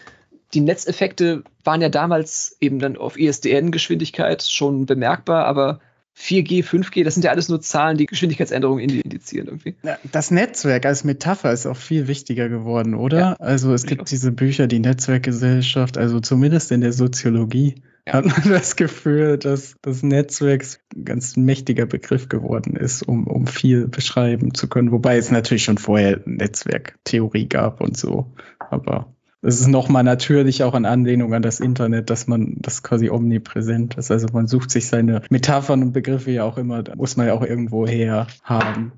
die 0.55 0.61
Netzeffekte 0.61 1.45
waren 1.65 1.81
ja 1.81 1.89
damals 1.89 2.57
eben 2.61 2.79
dann 2.79 2.97
auf 2.97 3.19
ISDN-Geschwindigkeit 3.19 4.43
e 4.43 4.47
schon 4.51 4.87
bemerkbar, 4.87 5.47
aber 5.47 5.81
4G, 6.19 6.65
5G, 6.65 7.05
das 7.05 7.15
sind 7.15 7.23
ja 7.23 7.31
alles 7.31 7.49
nur 7.49 7.61
Zahlen, 7.61 7.97
die 7.97 8.07
Geschwindigkeitsänderungen 8.07 8.89
indizieren 8.89 9.47
irgendwie. 9.47 9.77
Das 10.11 10.31
Netzwerk 10.31 10.85
als 10.85 11.05
Metapher 11.05 11.53
ist 11.53 11.67
auch 11.67 11.77
viel 11.77 12.09
wichtiger 12.09 12.49
geworden, 12.49 12.95
oder? 12.95 13.19
Ja, 13.19 13.33
also 13.35 13.73
es 13.73 13.87
gibt 13.87 14.11
diese 14.11 14.33
Bücher, 14.33 14.67
die 14.67 14.81
Netzwerkgesellschaft, 14.81 15.97
also 15.97 16.21
zumindest 16.21 16.73
in 16.73 16.81
der 16.81 16.93
Soziologie 16.93 17.83
ja. 18.07 18.15
hat 18.15 18.25
man 18.25 18.43
das 18.49 18.77
Gefühl, 18.77 19.39
dass 19.39 19.77
das 19.81 20.03
Netzwerk 20.03 20.65
ein 20.97 21.05
ganz 21.05 21.37
mächtiger 21.37 21.87
Begriff 21.87 22.29
geworden 22.29 22.75
ist, 22.75 23.03
um, 23.03 23.27
um 23.27 23.47
viel 23.47 23.87
beschreiben 23.87 24.55
zu 24.55 24.69
können. 24.69 24.91
Wobei 24.91 25.17
es 25.17 25.31
natürlich 25.31 25.65
schon 25.65 25.79
vorher 25.79 26.21
Netzwerktheorie 26.25 27.49
gab 27.49 27.81
und 27.81 27.97
so. 27.97 28.33
Aber 28.59 29.15
es 29.43 29.61
ist 29.61 29.69
nochmal 29.69 30.03
natürlich 30.03 30.65
auch 30.65 30.75
in 30.75 30.85
Anlehnung 30.85 31.33
an 31.33 31.43
das 31.43 31.61
Internet, 31.61 32.11
dass 32.11 32.27
man 32.27 32.57
das 32.59 32.83
quasi 32.83 33.09
omnipräsent 33.09 33.97
ist. 33.97 34.11
Also 34.11 34.29
man 34.33 34.49
sucht 34.49 34.71
sich 34.71 34.89
seine 34.89 35.23
Metaphern 35.31 35.83
und 35.83 35.93
Begriffe 35.93 36.31
ja 36.33 36.45
auch 36.45 36.59
immer, 36.59 36.83
da 36.83 36.97
muss 36.97 37.17
man 37.17 37.29
ja 37.29 37.35
auch 37.35 37.43
irgendwo 37.43 37.87
her 37.87 38.27
haben. 38.43 38.93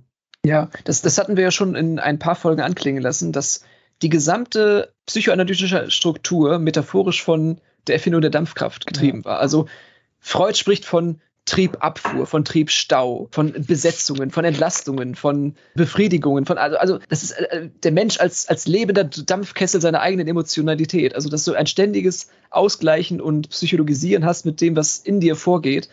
Ja, 0.44 0.70
das, 0.84 1.02
das 1.02 1.18
hatten 1.18 1.36
wir 1.36 1.44
ja 1.44 1.50
schon 1.50 1.74
in 1.74 1.98
ein 1.98 2.18
paar 2.18 2.36
Folgen 2.36 2.62
anklingen 2.62 3.02
lassen, 3.02 3.32
dass 3.32 3.62
die 4.00 4.08
gesamte 4.08 4.94
psychoanalytische 5.04 5.90
Struktur 5.90 6.58
metaphorisch 6.58 7.22
von 7.22 7.60
der 7.86 7.96
Erfindung 7.96 8.22
der 8.22 8.30
Dampfkraft 8.30 8.86
getrieben 8.86 9.18
ja. 9.18 9.24
war. 9.26 9.40
Also 9.40 9.66
Freud 10.18 10.56
spricht 10.56 10.86
von 10.86 11.20
Triebabfuhr, 11.50 12.26
von 12.26 12.44
Triebstau, 12.44 13.28
von 13.32 13.52
Besetzungen, 13.66 14.30
von 14.30 14.44
Entlastungen, 14.44 15.16
von 15.16 15.56
Befriedigungen, 15.74 16.46
von 16.46 16.58
also, 16.58 16.76
also 16.76 16.98
das 17.08 17.24
ist 17.24 17.32
äh, 17.32 17.68
der 17.82 17.90
Mensch 17.90 18.20
als, 18.20 18.48
als 18.48 18.68
lebender 18.68 19.02
Dampfkessel 19.02 19.80
seiner 19.80 20.00
eigenen 20.00 20.28
Emotionalität. 20.28 21.16
Also 21.16 21.28
dass 21.28 21.44
du 21.44 21.54
ein 21.54 21.66
ständiges 21.66 22.28
Ausgleichen 22.50 23.20
und 23.20 23.50
Psychologisieren 23.50 24.24
hast 24.24 24.46
mit 24.46 24.60
dem, 24.60 24.76
was 24.76 24.98
in 24.98 25.18
dir 25.18 25.34
vorgeht 25.34 25.88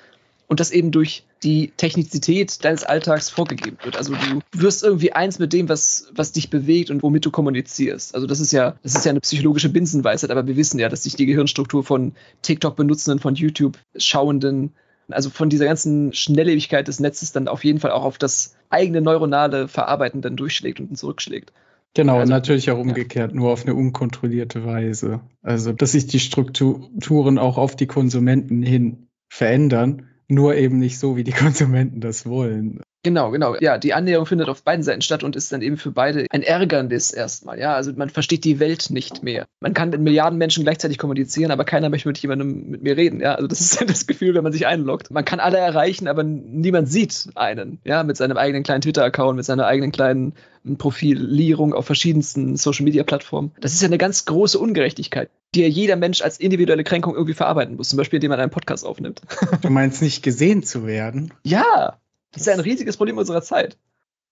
und 0.48 0.60
das 0.60 0.70
eben 0.70 0.92
durch 0.92 1.26
die 1.42 1.74
Technizität 1.76 2.64
deines 2.64 2.84
Alltags 2.84 3.32
vorgegeben 3.32 3.78
wird. 3.84 3.98
Also 3.98 4.14
du 4.14 4.42
wirst 4.54 4.84
irgendwie 4.84 5.14
eins 5.14 5.40
mit 5.40 5.54
dem, 5.54 5.70
was, 5.70 6.08
was 6.14 6.34
dich 6.34 6.52
bewegt 6.52 6.92
und 6.92 7.02
womit 7.02 7.26
du 7.26 7.32
kommunizierst. 7.32 8.14
Also 8.14 8.28
das 8.28 8.40
ist 8.40 8.52
ja, 8.52 8.76
das 8.84 8.94
ist 8.94 9.06
ja 9.06 9.10
eine 9.10 9.22
psychologische 9.22 9.70
Binsenweisheit, 9.70 10.30
aber 10.30 10.46
wir 10.46 10.56
wissen 10.56 10.80
ja, 10.80 10.88
dass 10.88 11.04
sich 11.04 11.16
die 11.16 11.26
Gehirnstruktur 11.26 11.84
von 11.84 12.14
TikTok-Benutzenden, 12.44 13.20
von 13.20 13.34
YouTube-Schauenden 13.34 14.74
also 15.10 15.30
von 15.30 15.50
dieser 15.50 15.66
ganzen 15.66 16.14
Schnelllebigkeit 16.14 16.88
des 16.88 17.00
Netzes 17.00 17.32
dann 17.32 17.48
auf 17.48 17.64
jeden 17.64 17.80
Fall 17.80 17.92
auch 17.92 18.04
auf 18.04 18.18
das 18.18 18.56
eigene 18.70 19.02
neuronale 19.02 19.68
Verarbeiten 19.68 20.22
dann 20.22 20.36
durchschlägt 20.36 20.80
und 20.80 20.98
zurückschlägt. 20.98 21.54
Genau, 21.94 22.20
also, 22.20 22.32
natürlich 22.32 22.70
auch 22.70 22.78
umgekehrt, 22.78 23.32
ja. 23.32 23.38
nur 23.38 23.52
auf 23.52 23.64
eine 23.64 23.74
unkontrollierte 23.74 24.66
Weise. 24.66 25.22
Also, 25.42 25.74
dass 25.74 25.94
sich 25.94 26.06
die 26.06 26.20
Strukturen 26.20 27.38
auch 27.40 27.58
auf 27.58 27.76
die 27.76 27.88
Konsumenten 27.88 28.62
hin 28.62 29.08
verändern, 29.30 30.08
nur 30.28 30.56
eben 30.56 30.78
nicht 30.78 31.00
so, 31.00 31.16
wie 31.16 31.24
die 31.24 31.32
Konsumenten 31.46 32.02
das 32.02 32.26
wollen. 32.26 32.82
Genau, 33.04 33.32
genau. 33.32 33.56
Ja, 33.60 33.78
die 33.78 33.94
Annäherung 33.94 34.26
findet 34.26 34.50
auf 34.50 34.64
beiden 34.64 34.84
Seiten 34.84 35.02
statt 35.02 35.24
und 35.24 35.36
ist 35.36 35.52
dann 35.52 35.62
eben 35.62 35.78
für 35.78 35.92
beide 35.92 36.26
ein 36.30 36.44
Ärgernis 36.44 37.12
erstmal. 37.12 37.60
Ja, 37.60 37.74
also 37.74 37.94
man 37.96 38.10
versteht 38.10 38.44
die 38.44 38.60
Welt 38.60 38.90
nicht 38.90 39.24
mehr. 39.24 39.48
Man 39.62 39.74
kann 39.74 39.92
mit 39.92 40.02
Milliarden 40.02 40.38
Menschen 40.38 40.64
gleichzeitig 40.64 40.98
kommunizieren, 40.98 41.52
aber 41.52 41.64
keiner 41.64 41.90
möchte 41.90 42.08
mit 42.08 42.18
jemandem 42.18 42.70
mit 42.70 42.84
mir 42.84 42.98
reden. 42.98 43.22
Ja, 43.22 43.36
also 43.36 43.48
das 43.48 43.62
ist 43.62 43.82
das 43.90 44.08
Gefühl, 44.08 44.34
wenn 44.36 44.44
man 44.44 44.52
sich 44.52 44.68
einloggt. 44.68 45.12
Man 45.12 45.26
kann 45.26 45.40
alle 45.40 45.58
erreichen, 45.58 46.08
aber 46.08 46.24
niemand 46.24 46.90
sieht 46.90 47.30
einen. 47.36 47.80
Ja, 47.86 48.04
mit 48.04 48.18
seinem 48.18 48.38
eigenen 48.38 48.64
kleinen 48.64 48.82
Twitter-Account, 48.82 49.38
mit 49.38 49.46
seiner 49.46 49.68
eigenen 49.68 49.92
kleinen 49.92 50.34
Profilierung 50.78 51.74
auf 51.74 51.86
verschiedensten 51.86 52.58
Social-Media-Plattformen. 52.58 53.54
Das 53.62 53.74
ist 53.74 53.82
ja 53.82 53.88
eine 53.88 53.98
ganz 53.98 54.26
große 54.26 54.60
Ungerechtigkeit, 54.60 55.30
die 55.56 55.62
ja 55.62 55.68
jeder 55.68 55.96
Mensch 55.96 56.22
als 56.22 56.40
individuelle 56.40 56.84
Kränkung 56.84 57.14
irgendwie 57.14 57.36
verarbeiten 57.36 57.78
muss. 57.78 57.90
Zum 57.90 57.98
Beispiel, 57.98 58.18
indem 58.18 58.32
man 58.32 58.40
einen 58.40 58.52
Podcast 58.52 58.86
aufnimmt. 58.86 59.22
Du 59.62 59.70
meinst 59.70 60.02
nicht 60.02 60.24
gesehen 60.24 60.64
zu 60.64 60.86
werden? 60.86 61.34
Ja, 61.44 62.00
das 62.38 62.42
ist 62.42 62.48
ja 62.48 62.54
ein 62.54 62.60
riesiges 62.60 62.98
Problem 62.98 63.18
unserer 63.18 63.42
Zeit. 63.42 63.78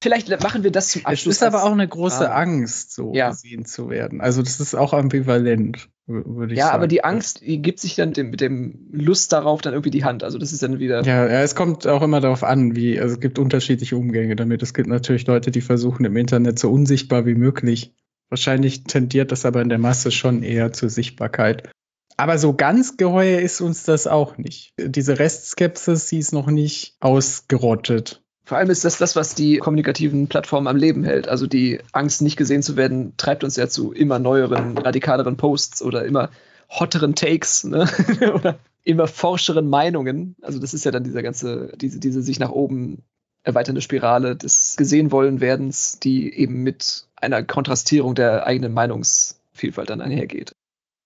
Vielleicht 0.02 0.30
machen 0.44 0.64
wir 0.64 0.72
das 0.72 0.90
zum 0.90 1.06
Abschluss. 1.06 1.38
Es 1.38 1.42
ist 1.42 1.44
aber 1.44 1.64
auch 1.64 1.72
eine 1.72 1.88
große 1.88 2.30
ah. 2.30 2.36
Angst, 2.36 2.94
so 2.94 3.14
ja. 3.14 3.30
gesehen 3.30 3.66
zu 3.66 3.90
werden. 3.90 4.22
Also 4.22 4.44
das 4.44 4.60
ist 4.60 4.76
auch 4.76 4.94
ambivalent, 4.94 5.90
würde 6.06 6.54
ich 6.54 6.60
ja, 6.60 6.66
sagen. 6.66 6.74
Ja, 6.74 6.78
aber 6.78 6.88
die 6.88 7.04
Angst, 7.04 7.42
die 7.42 7.62
gibt 7.62 7.80
sich 7.80 7.96
dann 7.96 8.14
dem, 8.14 8.30
mit 8.30 8.42
dem 8.42 8.88
Lust 8.92 9.34
darauf 9.34 9.62
dann 9.62 9.74
irgendwie 9.74 9.90
die 9.90 10.04
Hand. 10.04 10.24
Also 10.24 10.38
das 10.38 10.52
ist 10.52 10.62
dann 10.62 10.80
wieder. 10.80 11.04
Ja, 11.04 11.26
ja, 11.26 11.42
es 11.42 11.56
kommt 11.56 11.88
auch 11.88 12.04
immer 12.04 12.22
darauf 12.22 12.44
an, 12.44 12.76
wie, 12.76 13.00
also 13.00 13.16
es 13.16 13.20
gibt 13.20 13.40
unterschiedliche 13.40 13.98
Umgänge 13.98 14.36
damit. 14.36 14.62
Es 14.62 14.74
gibt 14.74 14.88
natürlich 14.88 15.26
Leute, 15.26 15.50
die 15.50 15.62
versuchen 15.62 16.06
im 16.06 16.18
Internet 16.18 16.60
so 16.60 16.70
unsichtbar 16.70 17.26
wie 17.26 17.36
möglich. 17.36 17.94
Wahrscheinlich 18.30 18.84
tendiert 18.84 19.32
das 19.32 19.46
aber 19.46 19.62
in 19.62 19.70
der 19.70 19.80
Masse 19.80 20.12
schon 20.12 20.44
eher 20.44 20.74
zur 20.74 20.90
Sichtbarkeit. 20.90 21.70
Aber 22.18 22.38
so 22.38 22.54
ganz 22.54 22.98
geheuer 22.98 23.42
ist 23.42 23.62
uns 23.62 23.84
das 23.84 24.08
auch 24.08 24.38
nicht. 24.38 24.74
Diese 24.80 25.20
Restskepsis, 25.20 26.08
die 26.08 26.20
ist 26.20 26.32
noch 26.32 26.48
nicht 26.48 26.96
ausgerottet. 27.00 28.22
Vor 28.46 28.58
allem 28.58 28.70
ist 28.70 28.86
das 28.86 28.98
das, 28.98 29.16
was 29.16 29.34
die 29.34 29.58
kommunikativen 29.58 30.28
Plattformen 30.28 30.68
am 30.68 30.78
Leben 30.78 31.04
hält. 31.04 31.28
Also 31.28 31.48
die 31.48 31.80
Angst, 31.92 32.22
nicht 32.22 32.38
gesehen 32.38 32.62
zu 32.62 32.78
werden, 32.78 33.14
treibt 33.18 33.44
uns 33.44 33.56
ja 33.56 33.68
zu 33.68 33.92
immer 33.92 34.20
neueren, 34.20 34.78
radikaleren 34.78 35.36
Posts 35.36 35.82
oder 35.82 36.06
immer 36.06 36.30
hotteren 36.70 37.16
Takes 37.16 37.64
ne? 37.64 37.90
oder 38.34 38.60
immer 38.84 39.08
forscheren 39.08 39.68
Meinungen. 39.68 40.36
Also 40.42 40.60
das 40.60 40.74
ist 40.74 40.86
ja 40.86 40.92
dann 40.92 41.04
dieser 41.04 41.24
ganze, 41.24 41.74
diese, 41.76 42.00
diese 42.00 42.22
sich 42.22 42.40
nach 42.40 42.52
oben 42.52 43.04
erweiternde 43.44 43.82
Spirale 43.82 44.36
des 44.36 44.76
gesehen 44.78 45.12
wollen 45.12 45.42
werdens, 45.42 46.00
die 46.00 46.32
eben 46.34 46.64
mit 46.64 47.08
einer 47.16 47.44
Kontrastierung 47.44 48.16
der 48.16 48.46
eigenen 48.46 48.74
Meinungsvielfalt 48.74 49.90
dann 49.90 50.02
einhergeht 50.02 50.56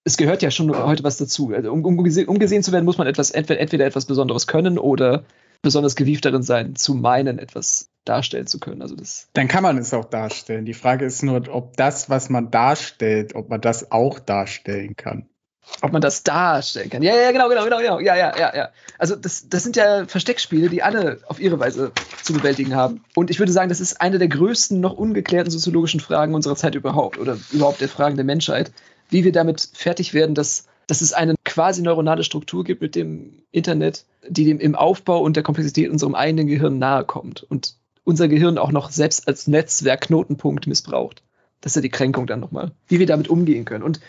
es 0.03 0.17
gehört 0.17 0.41
ja 0.41 0.51
schon 0.51 0.75
heute 0.75 1.03
was 1.03 1.17
dazu. 1.17 1.51
Also, 1.53 1.71
um, 1.71 1.85
um, 1.85 1.97
um, 1.99 2.03
gesehen 2.39 2.63
zu 2.63 2.71
werden, 2.71 2.85
muss 2.85 2.97
man 2.97 3.07
etwas, 3.07 3.31
entweder, 3.31 3.59
entweder 3.59 3.85
etwas 3.85 4.05
Besonderes 4.05 4.47
können 4.47 4.77
oder 4.77 5.23
besonders 5.61 5.95
gewieft 5.95 6.25
darin 6.25 6.43
sein, 6.43 6.75
zu 6.75 6.93
meinen, 6.93 7.37
etwas 7.39 7.89
darstellen 8.05 8.47
zu 8.47 8.59
können. 8.59 8.81
Also 8.81 8.95
das 8.95 9.27
Dann 9.33 9.47
kann 9.47 9.63
man 9.63 9.77
es 9.77 9.93
auch 9.93 10.05
darstellen. 10.05 10.65
Die 10.65 10.73
Frage 10.73 11.05
ist 11.05 11.21
nur, 11.21 11.43
ob 11.49 11.75
das, 11.75 12.09
was 12.09 12.29
man 12.29 12.49
darstellt, 12.49 13.35
ob 13.35 13.49
man 13.49 13.61
das 13.61 13.91
auch 13.91 14.19
darstellen 14.19 14.95
kann. 14.95 15.27
Ob 15.81 15.91
man 15.91 16.01
das 16.01 16.23
darstellen 16.23 16.89
kann. 16.89 17.03
Ja, 17.03 17.15
ja, 17.15 17.31
genau, 17.31 17.47
genau, 17.47 17.63
genau, 17.63 17.77
genau. 17.77 17.99
Ja, 17.99 18.15
ja, 18.15 18.35
ja, 18.37 18.55
ja. 18.55 18.69
Also 18.97 19.15
das, 19.15 19.49
das 19.49 19.63
sind 19.63 19.75
ja 19.75 20.05
Versteckspiele, 20.07 20.69
die 20.69 20.81
alle 20.81 21.19
auf 21.27 21.39
ihre 21.39 21.59
Weise 21.59 21.91
zu 22.23 22.33
bewältigen 22.33 22.75
haben. 22.75 23.03
Und 23.15 23.29
ich 23.29 23.37
würde 23.37 23.51
sagen, 23.51 23.69
das 23.69 23.79
ist 23.79 24.01
eine 24.01 24.17
der 24.17 24.29
größten, 24.29 24.79
noch 24.79 24.93
ungeklärten 24.93 25.51
soziologischen 25.51 25.99
Fragen 25.99 26.33
unserer 26.33 26.55
Zeit 26.55 26.73
überhaupt 26.73 27.19
oder 27.19 27.37
überhaupt 27.51 27.81
der 27.81 27.89
Fragen 27.89 28.15
der 28.15 28.25
Menschheit 28.25 28.71
wie 29.09 29.23
wir 29.23 29.31
damit 29.31 29.69
fertig 29.73 30.13
werden, 30.13 30.35
dass, 30.35 30.65
dass 30.87 31.01
es 31.01 31.13
eine 31.13 31.35
quasi 31.43 31.81
neuronale 31.81 32.23
Struktur 32.23 32.63
gibt 32.63 32.81
mit 32.81 32.95
dem 32.95 33.43
Internet, 33.51 34.05
die 34.27 34.45
dem 34.45 34.59
im 34.59 34.75
Aufbau 34.75 35.21
und 35.21 35.35
der 35.35 35.43
Komplexität 35.43 35.89
unserem 35.89 36.15
eigenen 36.15 36.47
Gehirn 36.47 36.79
nahe 36.79 37.03
kommt 37.03 37.43
und 37.43 37.75
unser 38.03 38.27
Gehirn 38.27 38.57
auch 38.57 38.71
noch 38.71 38.91
selbst 38.91 39.27
als 39.27 39.47
Netzwerk-Knotenpunkt 39.47 40.67
missbraucht. 40.67 41.23
Das 41.61 41.71
ist 41.73 41.75
ja 41.75 41.81
die 41.81 41.89
Kränkung 41.89 42.25
dann 42.25 42.39
nochmal. 42.39 42.71
Wie 42.87 42.99
wir 42.99 43.05
damit 43.05 43.27
umgehen 43.27 43.65
können. 43.65 43.83
Und 43.83 43.99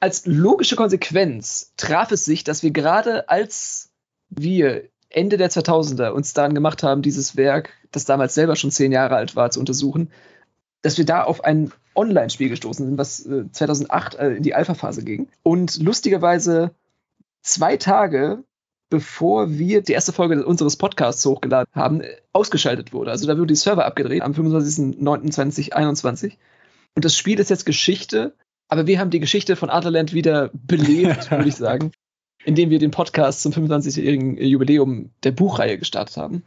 als 0.00 0.26
logische 0.26 0.76
Konsequenz 0.76 1.72
traf 1.76 2.12
es 2.12 2.24
sich, 2.24 2.44
dass 2.44 2.62
wir 2.62 2.70
gerade 2.70 3.28
als 3.28 3.90
wir 4.30 4.84
Ende 5.08 5.36
der 5.36 5.50
2000er 5.50 6.10
uns 6.10 6.32
daran 6.32 6.54
gemacht 6.54 6.82
haben, 6.82 7.02
dieses 7.02 7.36
Werk, 7.36 7.70
das 7.92 8.04
damals 8.04 8.34
selber 8.34 8.56
schon 8.56 8.70
zehn 8.70 8.92
Jahre 8.92 9.16
alt 9.16 9.36
war, 9.36 9.50
zu 9.50 9.60
untersuchen, 9.60 10.10
dass 10.84 10.98
wir 10.98 11.04
da 11.04 11.24
auf 11.24 11.44
ein 11.44 11.72
Online-Spiel 11.94 12.48
gestoßen 12.48 12.86
sind, 12.86 12.98
was 12.98 13.26
äh, 13.26 13.50
2008 13.50 14.14
äh, 14.14 14.30
in 14.34 14.42
die 14.42 14.54
Alpha-Phase 14.54 15.04
ging. 15.04 15.28
Und 15.42 15.82
lustigerweise 15.82 16.74
zwei 17.42 17.76
Tage 17.76 18.44
bevor 18.94 19.50
wir 19.50 19.82
die 19.82 19.92
erste 19.92 20.12
Folge 20.12 20.46
unseres 20.46 20.76
Podcasts 20.76 21.26
hochgeladen 21.26 21.68
haben, 21.74 22.00
äh, 22.00 22.14
ausgeschaltet 22.32 22.92
wurde. 22.92 23.10
Also 23.10 23.26
da 23.26 23.36
wurde 23.36 23.48
die 23.48 23.56
Server 23.56 23.86
abgedreht 23.86 24.22
am 24.22 24.30
25.09.2021. 24.32 26.34
Und 26.94 27.04
das 27.04 27.16
Spiel 27.16 27.40
ist 27.40 27.50
jetzt 27.50 27.66
Geschichte, 27.66 28.34
aber 28.68 28.86
wir 28.86 29.00
haben 29.00 29.10
die 29.10 29.18
Geschichte 29.18 29.56
von 29.56 29.68
Adlerland 29.68 30.14
wieder 30.14 30.50
belebt, 30.52 31.28
würde 31.32 31.48
ich 31.48 31.56
sagen, 31.56 31.90
indem 32.44 32.70
wir 32.70 32.78
den 32.78 32.92
Podcast 32.92 33.42
zum 33.42 33.52
25-jährigen 33.52 34.36
Jubiläum 34.36 35.10
der 35.24 35.32
Buchreihe 35.32 35.76
gestartet 35.76 36.16
haben. 36.16 36.44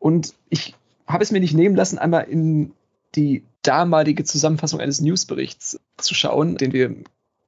Und 0.00 0.34
ich 0.48 0.74
habe 1.06 1.22
es 1.22 1.30
mir 1.30 1.38
nicht 1.38 1.54
nehmen 1.54 1.76
lassen, 1.76 1.98
einmal 1.98 2.24
in 2.24 2.72
die 3.14 3.44
damalige 3.64 4.24
Zusammenfassung 4.24 4.80
eines 4.80 5.00
Newsberichts 5.00 5.80
zu 5.98 6.14
schauen, 6.14 6.56
den 6.56 6.72
wir 6.72 6.94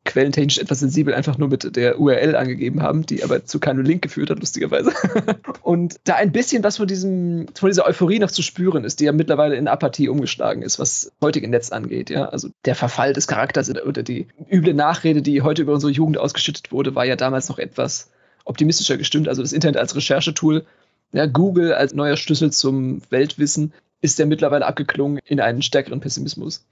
quellentechnisch 0.07 0.59
etwas 0.59 0.81
sensibel 0.81 1.13
einfach 1.13 1.37
nur 1.37 1.49
mit 1.49 1.77
der 1.77 2.01
URL 2.01 2.37
angegeben 2.37 2.81
haben, 2.81 3.05
die 3.05 3.23
aber 3.23 3.45
zu 3.45 3.59
keinem 3.59 3.85
Link 3.85 4.03
geführt 4.03 4.31
hat, 4.31 4.39
lustigerweise. 4.39 4.93
und 5.63 5.97
da 6.05 6.15
ein 6.15 6.33
bisschen 6.33 6.63
was 6.65 6.79
von 6.79 6.87
diesem, 6.87 7.47
von 7.55 7.69
dieser 7.69 7.87
Euphorie 7.87 8.19
noch 8.19 8.31
zu 8.31 8.43
spüren 8.43 8.85
ist, 8.85 9.01
die 9.01 9.05
ja 9.05 9.13
mittlerweile 9.13 9.57
in 9.57 9.69
Apathie 9.69 10.09
umgeschlagen 10.09 10.63
ist, 10.63 10.79
was 10.79 11.13
heutige 11.21 11.49
Netz 11.49 11.73
angeht, 11.73 12.09
ja. 12.09 12.27
Also 12.27 12.49
der 12.65 12.75
Verfall 12.75 13.13
des 13.13 13.27
Charakters 13.27 13.69
oder 13.69 14.03
die 14.03 14.29
üble 14.51 14.75
Nachrede, 14.75 15.21
die 15.23 15.43
heute 15.43 15.63
über 15.63 15.75
unsere 15.75 15.93
Jugend 15.93 16.19
ausgeschüttet 16.19 16.73
wurde, 16.73 16.95
war 16.95 17.05
ja 17.05 17.17
damals 17.17 17.49
noch 17.49 17.59
etwas 17.59 18.11
optimistischer 18.45 18.97
gestimmt. 18.97 19.29
Also 19.29 19.43
das 19.43 19.53
Internet 19.53 19.77
als 19.77 19.97
Recherchetool, 19.97 20.65
ja, 21.13 21.27
Google 21.27 21.75
als 21.75 21.95
neuer 21.95 22.17
Schlüssel 22.17 22.53
zum 22.53 23.03
Weltwissen 23.11 23.73
ist 24.01 24.19
der 24.19 24.27
mittlerweile 24.27 24.67
abgeklungen 24.67 25.21
in 25.25 25.41
einen 25.41 25.63
stärkeren 25.63 26.01
Pessimismus. 26.01 26.67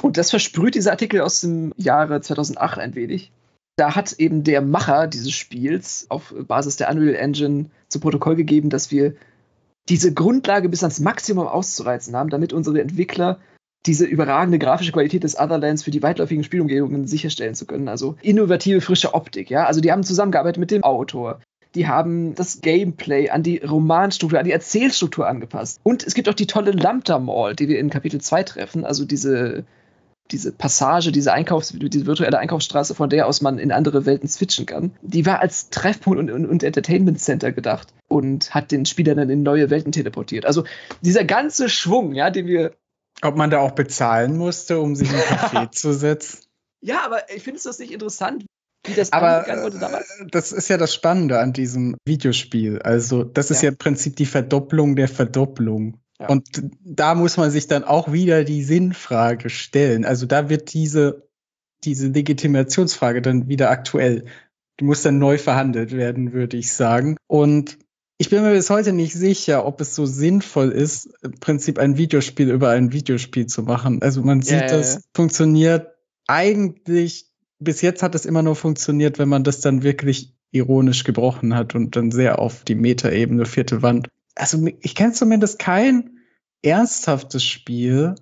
Und 0.00 0.16
das 0.16 0.30
versprüht 0.30 0.74
dieser 0.74 0.92
Artikel 0.92 1.20
aus 1.20 1.40
dem 1.40 1.72
Jahre 1.76 2.20
2008 2.20 2.78
ein 2.78 2.94
wenig. 2.94 3.32
Da 3.76 3.94
hat 3.94 4.12
eben 4.14 4.44
der 4.44 4.60
Macher 4.60 5.06
dieses 5.06 5.32
Spiels 5.32 6.06
auf 6.08 6.34
Basis 6.46 6.76
der 6.76 6.90
Unreal 6.90 7.14
Engine 7.14 7.66
zu 7.88 8.00
Protokoll 8.00 8.36
gegeben, 8.36 8.70
dass 8.70 8.90
wir 8.90 9.14
diese 9.88 10.12
Grundlage 10.12 10.68
bis 10.68 10.82
ans 10.82 11.00
Maximum 11.00 11.46
auszureizen 11.46 12.14
haben, 12.14 12.30
damit 12.30 12.52
unsere 12.52 12.80
Entwickler 12.80 13.38
diese 13.86 14.04
überragende 14.04 14.58
grafische 14.58 14.92
Qualität 14.92 15.22
des 15.22 15.38
Otherlands 15.38 15.82
für 15.82 15.90
die 15.90 16.02
weitläufigen 16.02 16.44
Spielumgebungen 16.44 17.06
sicherstellen 17.06 17.54
zu 17.54 17.64
können. 17.64 17.88
Also 17.88 18.16
innovative, 18.20 18.80
frische 18.80 19.14
Optik, 19.14 19.50
ja. 19.50 19.64
Also 19.66 19.80
die 19.80 19.92
haben 19.92 20.02
zusammengearbeitet 20.02 20.58
mit 20.58 20.70
dem 20.70 20.82
Autor, 20.82 21.40
die 21.74 21.86
haben 21.86 22.34
das 22.34 22.60
Gameplay 22.60 23.30
an 23.30 23.42
die 23.42 23.58
Romanstruktur, 23.58 24.38
an 24.38 24.44
die 24.44 24.52
Erzählstruktur 24.52 25.26
angepasst. 25.26 25.80
Und 25.82 26.06
es 26.06 26.14
gibt 26.14 26.28
auch 26.28 26.34
die 26.34 26.46
tolle 26.46 26.72
Lambda 26.72 27.18
Mall, 27.18 27.54
die 27.54 27.68
wir 27.68 27.78
in 27.78 27.90
Kapitel 27.90 28.20
2 28.20 28.42
treffen, 28.44 28.84
also 28.84 29.04
diese, 29.04 29.64
diese 30.30 30.52
Passage, 30.52 31.12
diese 31.12 31.32
Einkaufs-, 31.32 31.74
diese 31.76 32.06
virtuelle 32.06 32.38
Einkaufsstraße, 32.38 32.94
von 32.94 33.10
der 33.10 33.26
aus 33.26 33.40
man 33.40 33.58
in 33.58 33.72
andere 33.72 34.06
Welten 34.06 34.28
switchen 34.28 34.66
kann. 34.66 34.92
Die 35.02 35.26
war 35.26 35.40
als 35.40 35.70
Treffpunkt 35.70 36.18
und, 36.18 36.30
und, 36.30 36.46
und 36.46 36.62
Entertainment 36.62 37.20
Center 37.20 37.52
gedacht 37.52 37.92
und 38.08 38.54
hat 38.54 38.70
den 38.70 38.86
Spieler 38.86 39.14
dann 39.14 39.30
in 39.30 39.42
neue 39.42 39.70
Welten 39.70 39.92
teleportiert. 39.92 40.46
Also 40.46 40.64
dieser 41.02 41.24
ganze 41.24 41.68
Schwung, 41.68 42.14
ja, 42.14 42.30
den 42.30 42.46
wir. 42.46 42.72
Ob 43.20 43.36
man 43.36 43.50
da 43.50 43.58
auch 43.58 43.72
bezahlen 43.72 44.36
musste, 44.36 44.78
um 44.78 44.94
sich 44.94 45.10
in 45.10 45.16
ein 45.16 45.22
Café 45.22 45.70
zu 45.72 45.92
setzen? 45.92 46.44
Ja, 46.80 47.04
aber 47.04 47.30
ich 47.34 47.42
finde 47.42 47.56
es 47.56 47.64
das 47.64 47.80
nicht 47.80 47.92
interessant, 47.92 48.44
wie 48.86 48.94
das 48.94 49.12
Aber 49.12 49.44
wurde 49.62 49.78
damals? 49.78 50.08
Äh, 50.20 50.26
das 50.30 50.52
ist 50.52 50.68
ja 50.68 50.76
das 50.76 50.94
Spannende 50.94 51.38
an 51.40 51.52
diesem 51.52 51.96
Videospiel. 52.04 52.80
Also, 52.80 53.24
das 53.24 53.50
ist 53.50 53.62
ja, 53.62 53.66
ja 53.66 53.72
im 53.72 53.78
Prinzip 53.78 54.16
die 54.16 54.26
Verdopplung 54.26 54.96
der 54.96 55.08
Verdopplung. 55.08 56.00
Ja. 56.20 56.28
Und 56.28 56.62
da 56.82 57.14
muss 57.14 57.36
man 57.36 57.50
sich 57.50 57.68
dann 57.68 57.84
auch 57.84 58.12
wieder 58.12 58.44
die 58.44 58.64
Sinnfrage 58.64 59.50
stellen. 59.50 60.04
Also 60.04 60.26
da 60.26 60.48
wird 60.48 60.72
diese, 60.72 61.28
diese 61.84 62.08
Legitimationsfrage 62.08 63.22
dann 63.22 63.48
wieder 63.48 63.70
aktuell. 63.70 64.24
Die 64.80 64.84
muss 64.84 65.02
dann 65.02 65.18
neu 65.18 65.38
verhandelt 65.38 65.92
werden, 65.92 66.32
würde 66.32 66.56
ich 66.56 66.72
sagen. 66.72 67.16
Und 67.28 67.78
ich 68.20 68.30
bin 68.30 68.42
mir 68.42 68.50
bis 68.50 68.68
heute 68.68 68.92
nicht 68.92 69.14
sicher, 69.14 69.64
ob 69.64 69.80
es 69.80 69.94
so 69.94 70.06
sinnvoll 70.06 70.70
ist, 70.70 71.08
im 71.22 71.38
Prinzip 71.38 71.78
ein 71.78 71.96
Videospiel 71.96 72.50
über 72.50 72.70
ein 72.70 72.92
Videospiel 72.92 73.46
zu 73.46 73.62
machen. 73.62 74.02
Also 74.02 74.22
man 74.22 74.42
sieht, 74.42 74.62
yeah. 74.62 74.66
das 74.66 75.02
funktioniert 75.14 75.94
eigentlich 76.26 77.27
bis 77.58 77.82
jetzt 77.82 78.02
hat 78.02 78.14
es 78.14 78.24
immer 78.24 78.42
nur 78.42 78.56
funktioniert, 78.56 79.18
wenn 79.18 79.28
man 79.28 79.44
das 79.44 79.60
dann 79.60 79.82
wirklich 79.82 80.34
ironisch 80.50 81.04
gebrochen 81.04 81.54
hat 81.54 81.74
und 81.74 81.96
dann 81.96 82.10
sehr 82.10 82.38
auf 82.38 82.64
die 82.64 82.74
Metaebene 82.74 83.44
vierte 83.44 83.82
Wand. 83.82 84.08
Also 84.34 84.66
ich 84.80 84.94
kenne 84.94 85.12
zumindest 85.12 85.58
kein 85.58 86.18
ernsthaftes 86.62 87.44
Spiel, 87.44 88.14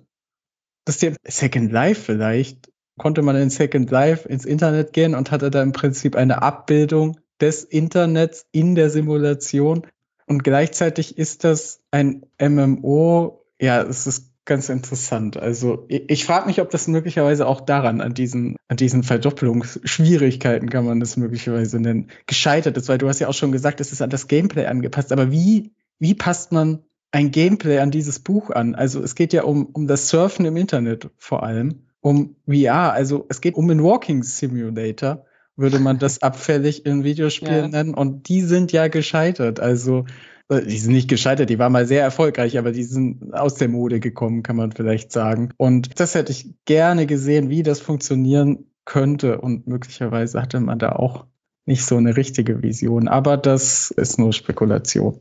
das 0.85 0.97
der 0.97 1.15
Second 1.25 1.71
Life 1.71 2.01
vielleicht, 2.01 2.71
konnte 2.97 3.21
man 3.21 3.35
in 3.35 3.49
Second 3.49 3.89
Life 3.91 4.27
ins 4.27 4.45
Internet 4.45 4.93
gehen 4.93 5.15
und 5.15 5.31
hatte 5.31 5.51
da 5.51 5.61
im 5.61 5.71
Prinzip 5.71 6.15
eine 6.15 6.41
Abbildung 6.41 7.19
des 7.39 7.63
Internets 7.63 8.45
in 8.51 8.75
der 8.75 8.89
Simulation. 8.89 9.85
Und 10.25 10.43
gleichzeitig 10.43 11.17
ist 11.17 11.43
das 11.43 11.81
ein 11.91 12.25
MMO, 12.41 13.45
ja, 13.61 13.81
es 13.83 14.07
ist 14.07 14.33
ganz 14.47 14.69
interessant. 14.69 15.37
Also 15.37 15.85
ich, 15.87 16.09
ich 16.09 16.25
frage 16.25 16.47
mich, 16.47 16.59
ob 16.59 16.71
das 16.71 16.87
möglicherweise 16.87 17.45
auch 17.45 17.61
daran, 17.61 18.01
an 18.01 18.15
diesen, 18.15 18.55
an 18.67 18.77
diesen 18.77 19.03
Verdopplungsschwierigkeiten 19.03 20.69
kann 20.71 20.85
man 20.85 20.99
das 20.99 21.17
möglicherweise 21.17 21.79
nennen, 21.79 22.07
gescheitert 22.25 22.75
ist, 22.77 22.89
weil 22.89 22.97
du 22.97 23.07
hast 23.07 23.19
ja 23.19 23.27
auch 23.27 23.35
schon 23.35 23.51
gesagt, 23.51 23.79
es 23.79 23.91
ist 23.91 24.01
an 24.01 24.09
das 24.09 24.27
Gameplay 24.27 24.65
angepasst. 24.65 25.11
Aber 25.11 25.31
wie, 25.31 25.73
wie 25.99 26.15
passt 26.15 26.51
man 26.51 26.79
ein 27.11 27.29
Gameplay 27.29 27.77
an 27.77 27.91
dieses 27.91 28.19
Buch 28.19 28.49
an? 28.49 28.73
Also 28.73 29.03
es 29.03 29.13
geht 29.13 29.33
ja 29.33 29.43
um, 29.43 29.67
um 29.67 29.85
das 29.85 30.09
Surfen 30.09 30.45
im 30.45 30.57
Internet 30.57 31.11
vor 31.17 31.43
allem, 31.43 31.83
um 32.01 32.35
VR, 32.47 32.93
also 32.93 33.27
es 33.29 33.41
geht 33.41 33.55
um 33.55 33.69
einen 33.69 33.83
Walking 33.83 34.23
Simulator 34.23 35.25
würde 35.57 35.79
man 35.79 35.99
das 35.99 36.21
abfällig 36.21 36.85
in 36.85 37.03
Videospielen 37.03 37.55
ja. 37.55 37.67
nennen. 37.67 37.93
Und 37.93 38.29
die 38.29 38.41
sind 38.41 38.71
ja 38.71 38.87
gescheitert. 38.87 39.59
Also 39.59 40.05
die 40.49 40.77
sind 40.77 40.93
nicht 40.93 41.09
gescheitert, 41.09 41.49
die 41.49 41.59
waren 41.59 41.73
mal 41.73 41.85
sehr 41.85 42.01
erfolgreich, 42.03 42.57
aber 42.57 42.71
die 42.71 42.83
sind 42.83 43.33
aus 43.33 43.55
der 43.55 43.67
Mode 43.67 43.99
gekommen, 43.99 44.43
kann 44.43 44.55
man 44.55 44.71
vielleicht 44.71 45.11
sagen. 45.11 45.53
Und 45.57 45.99
das 45.99 46.15
hätte 46.15 46.31
ich 46.31 46.53
gerne 46.65 47.05
gesehen, 47.05 47.49
wie 47.49 47.63
das 47.63 47.81
funktionieren 47.81 48.65
könnte. 48.85 49.41
Und 49.41 49.67
möglicherweise 49.67 50.41
hatte 50.41 50.59
man 50.59 50.79
da 50.79 50.93
auch 50.93 51.25
nicht 51.65 51.83
so 51.83 51.97
eine 51.97 52.15
richtige 52.15 52.63
Vision. 52.63 53.09
Aber 53.09 53.35
das 53.35 53.91
ist 53.91 54.17
nur 54.17 54.31
Spekulation. 54.31 55.19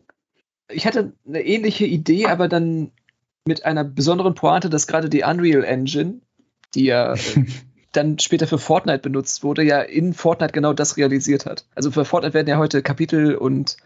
Ich 0.70 0.87
hatte 0.87 1.12
eine 1.27 1.45
ähnliche 1.45 1.87
Idee, 1.87 2.27
aber 2.27 2.49
dann 2.49 2.93
mit 3.45 3.64
einer 3.64 3.85
besonderen 3.85 4.35
Pointe, 4.35 4.70
dass 4.70 4.87
gerade 4.87 5.09
die 5.09 5.22
Unreal 5.22 5.64
Engine, 5.64 6.20
die 6.74 6.85
ja 6.85 7.14
äh, 7.14 7.18
dann 7.93 8.18
später 8.20 8.47
für 8.47 8.59
Fortnite 8.59 9.01
benutzt 9.01 9.43
wurde, 9.43 9.64
ja 9.64 9.81
in 9.81 10.12
Fortnite 10.12 10.53
genau 10.53 10.72
das 10.72 10.97
realisiert 10.97 11.47
hat. 11.47 11.66
Also 11.74 11.91
für 11.91 12.05
Fortnite 12.05 12.35
werden 12.35 12.49
ja 12.49 12.59
heute 12.59 12.83
Kapitel 12.83 13.35
und 13.35 13.77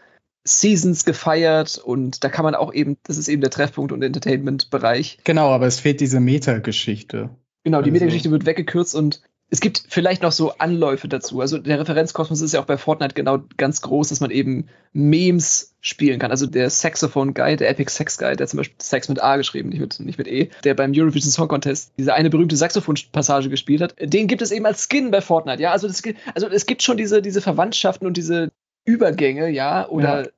Seasons 0.44 1.04
gefeiert 1.04 1.78
und 1.78 2.24
da 2.24 2.28
kann 2.28 2.44
man 2.44 2.54
auch 2.54 2.72
eben, 2.72 2.96
das 3.04 3.18
ist 3.18 3.28
eben 3.28 3.42
der 3.42 3.50
Treffpunkt 3.50 3.92
und 3.92 4.02
Entertainment-Bereich. 4.02 5.18
Genau, 5.24 5.50
aber 5.50 5.66
es 5.66 5.80
fehlt 5.80 6.00
diese 6.00 6.20
Metageschichte. 6.20 7.30
Genau, 7.64 7.82
die 7.82 7.90
also. 7.90 7.92
Metageschichte 7.92 8.30
wird 8.30 8.46
weggekürzt 8.46 8.94
und 8.94 9.20
es 9.52 9.60
gibt 9.60 9.82
vielleicht 9.88 10.22
noch 10.22 10.30
so 10.32 10.52
Anläufe 10.58 11.08
dazu. 11.08 11.40
Also 11.40 11.58
der 11.58 11.80
Referenzkosmos 11.80 12.40
ist 12.40 12.54
ja 12.54 12.60
auch 12.60 12.66
bei 12.66 12.76
Fortnite 12.78 13.14
genau 13.14 13.42
ganz 13.56 13.82
groß, 13.82 14.08
dass 14.08 14.20
man 14.20 14.30
eben 14.30 14.68
Memes 14.92 15.74
spielen 15.80 16.20
kann. 16.20 16.30
Also 16.30 16.46
der 16.46 16.70
Saxophone 16.70 17.34
Guy, 17.34 17.56
der 17.56 17.68
Epic 17.68 17.90
Sex 17.90 18.16
Guy, 18.16 18.36
der 18.36 18.46
zum 18.46 18.58
Beispiel 18.58 18.76
Sex 18.80 19.08
mit 19.08 19.20
A 19.20 19.36
geschrieben, 19.36 19.70
nicht 19.70 19.80
mit, 19.80 19.98
nicht 19.98 20.18
mit 20.18 20.28
E, 20.28 20.50
der 20.62 20.74
beim 20.74 20.92
Eurovision 20.94 21.32
Song 21.32 21.48
Contest 21.48 21.92
diese 21.98 22.14
eine 22.14 22.30
berühmte 22.30 22.56
Saxophon-Passage 22.56 23.50
gespielt 23.50 23.82
hat, 23.82 23.96
den 24.00 24.28
gibt 24.28 24.40
es 24.40 24.52
eben 24.52 24.66
als 24.66 24.86
Skin 24.88 25.10
bei 25.10 25.20
Fortnite. 25.20 25.60
Ja, 25.60 25.72
also, 25.72 25.88
das, 25.88 26.00
also 26.34 26.48
es 26.48 26.66
gibt 26.66 26.82
schon 26.82 26.96
diese, 26.96 27.20
diese 27.20 27.40
Verwandtschaften 27.40 28.06
und 28.06 28.16
diese 28.16 28.52
Übergänge, 28.84 29.48
ja, 29.48 29.88
oder 29.88 30.24
ja. 30.24 30.30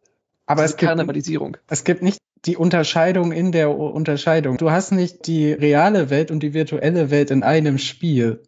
Aber 0.47 0.64
es 0.64 0.76
Karnevalisierung. 0.76 1.53
Gibt, 1.53 1.64
es 1.68 1.84
gibt 1.84 2.03
nicht 2.03 2.18
die 2.45 2.57
Unterscheidung 2.57 3.32
in 3.32 3.53
der 3.53 3.76
Unterscheidung. 3.76 4.57
Du 4.57 4.70
hast 4.70 4.90
nicht 4.90 5.26
die 5.26 5.53
reale 5.53 6.11
Welt 6.11 6.30
und 6.30 6.43
die 6.43 6.55
virtuelle 6.55 7.11
Welt 7.11 7.30
in 7.30 7.43
einem 7.43 7.78
Spiel. 7.78 8.43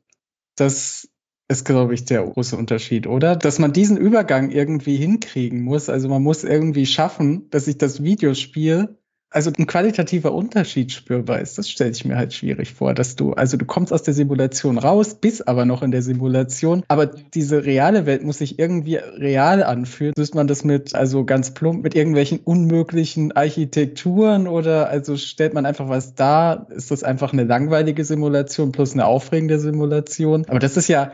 Das 0.56 1.08
ist, 1.48 1.64
glaube 1.64 1.94
ich, 1.94 2.04
der 2.04 2.24
große 2.24 2.56
Unterschied, 2.56 3.06
oder? 3.06 3.36
Dass 3.36 3.58
man 3.58 3.72
diesen 3.72 3.96
Übergang 3.96 4.50
irgendwie 4.50 4.96
hinkriegen 4.96 5.62
muss. 5.62 5.88
Also 5.88 6.08
man 6.08 6.22
muss 6.22 6.42
irgendwie 6.42 6.86
schaffen, 6.86 7.48
dass 7.50 7.66
sich 7.66 7.78
das 7.78 8.02
Videospiel 8.02 8.98
also 9.34 9.50
ein 9.58 9.66
qualitativer 9.66 10.32
Unterschied 10.32 10.92
spürbar 10.92 11.40
ist, 11.40 11.58
das 11.58 11.68
stelle 11.68 11.90
ich 11.90 12.04
mir 12.04 12.16
halt 12.16 12.32
schwierig 12.32 12.72
vor, 12.72 12.94
dass 12.94 13.16
du, 13.16 13.32
also 13.32 13.56
du 13.56 13.64
kommst 13.64 13.92
aus 13.92 14.04
der 14.04 14.14
Simulation 14.14 14.78
raus, 14.78 15.16
bist 15.16 15.48
aber 15.48 15.64
noch 15.64 15.82
in 15.82 15.90
der 15.90 16.02
Simulation, 16.02 16.84
aber 16.86 17.06
diese 17.06 17.64
reale 17.64 18.06
Welt 18.06 18.22
muss 18.22 18.38
sich 18.38 18.60
irgendwie 18.60 18.96
real 18.96 19.64
anfühlen. 19.64 20.14
Müsste 20.16 20.36
man 20.36 20.46
das 20.46 20.62
mit, 20.62 20.94
also 20.94 21.24
ganz 21.24 21.52
plump, 21.52 21.82
mit 21.82 21.96
irgendwelchen 21.96 22.38
unmöglichen 22.38 23.32
Architekturen 23.32 24.46
oder 24.46 24.88
also 24.88 25.16
stellt 25.16 25.52
man 25.52 25.66
einfach 25.66 25.88
was 25.88 26.14
da, 26.14 26.66
ist 26.70 26.92
das 26.92 27.02
einfach 27.02 27.32
eine 27.32 27.44
langweilige 27.44 28.04
Simulation 28.04 28.70
plus 28.70 28.92
eine 28.92 29.06
aufregende 29.06 29.58
Simulation. 29.58 30.44
Aber 30.46 30.60
das 30.60 30.76
ist 30.76 30.86
ja 30.86 31.12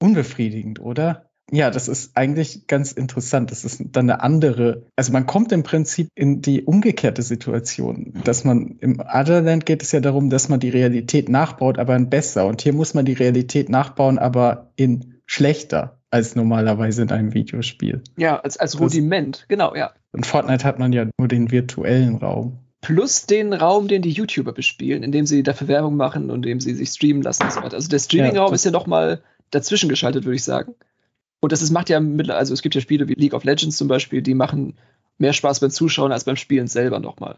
unbefriedigend, 0.00 0.80
oder? 0.80 1.27
Ja, 1.50 1.70
das 1.70 1.88
ist 1.88 2.14
eigentlich 2.14 2.66
ganz 2.66 2.92
interessant. 2.92 3.50
Das 3.50 3.64
ist 3.64 3.82
dann 3.92 4.10
eine 4.10 4.22
andere, 4.22 4.82
also 4.96 5.12
man 5.12 5.26
kommt 5.26 5.50
im 5.52 5.62
Prinzip 5.62 6.08
in 6.14 6.42
die 6.42 6.62
umgekehrte 6.62 7.22
Situation, 7.22 8.12
dass 8.24 8.44
man 8.44 8.76
im 8.80 9.00
Otherland 9.00 9.64
geht 9.64 9.82
es 9.82 9.92
ja 9.92 10.00
darum, 10.00 10.28
dass 10.28 10.48
man 10.48 10.60
die 10.60 10.68
Realität 10.68 11.28
nachbaut, 11.28 11.78
aber 11.78 11.96
in 11.96 12.10
besser. 12.10 12.46
Und 12.46 12.60
hier 12.60 12.74
muss 12.74 12.94
man 12.94 13.06
die 13.06 13.14
Realität 13.14 13.70
nachbauen, 13.70 14.18
aber 14.18 14.70
in 14.76 15.14
schlechter 15.26 15.98
als 16.10 16.36
normalerweise 16.36 17.02
in 17.02 17.10
einem 17.10 17.34
Videospiel. 17.34 18.02
Ja, 18.16 18.40
als, 18.40 18.56
als 18.56 18.80
Rudiment, 18.80 19.40
das, 19.40 19.48
genau, 19.48 19.74
ja. 19.74 19.92
In 20.14 20.24
Fortnite 20.24 20.64
hat 20.64 20.78
man 20.78 20.92
ja 20.92 21.06
nur 21.18 21.28
den 21.28 21.50
virtuellen 21.50 22.16
Raum. 22.16 22.58
Plus 22.80 23.26
den 23.26 23.52
Raum, 23.52 23.88
den 23.88 24.02
die 24.02 24.10
YouTuber 24.10 24.52
bespielen, 24.52 25.02
indem 25.02 25.26
sie 25.26 25.42
dafür 25.42 25.68
Werbung 25.68 25.96
machen 25.96 26.30
und 26.30 26.46
indem 26.46 26.60
sie 26.60 26.74
sich 26.74 26.90
streamen 26.90 27.22
lassen 27.22 27.42
und 27.44 27.52
so 27.52 27.62
weiter. 27.62 27.74
Also 27.74 27.88
der 27.88 27.98
Streaming-Raum 27.98 28.48
ja, 28.48 28.54
ist 28.54 28.64
ja 28.64 28.70
noch 28.70 28.86
mal 28.86 29.20
dazwischen 29.50 29.88
geschaltet, 29.88 30.24
würde 30.24 30.36
ich 30.36 30.44
sagen. 30.44 30.74
Und 31.40 31.52
das 31.52 31.62
ist, 31.62 31.70
macht 31.70 31.88
ja 31.88 32.00
mittlerweile, 32.00 32.38
also 32.38 32.54
es 32.54 32.62
gibt 32.62 32.74
ja 32.74 32.80
Spiele 32.80 33.08
wie 33.08 33.14
League 33.14 33.34
of 33.34 33.44
Legends 33.44 33.76
zum 33.76 33.88
Beispiel, 33.88 34.22
die 34.22 34.34
machen 34.34 34.74
mehr 35.18 35.32
Spaß 35.32 35.60
beim 35.60 35.70
Zuschauen 35.70 36.12
als 36.12 36.24
beim 36.24 36.36
Spielen 36.36 36.66
selber 36.66 36.98
nochmal. 37.00 37.36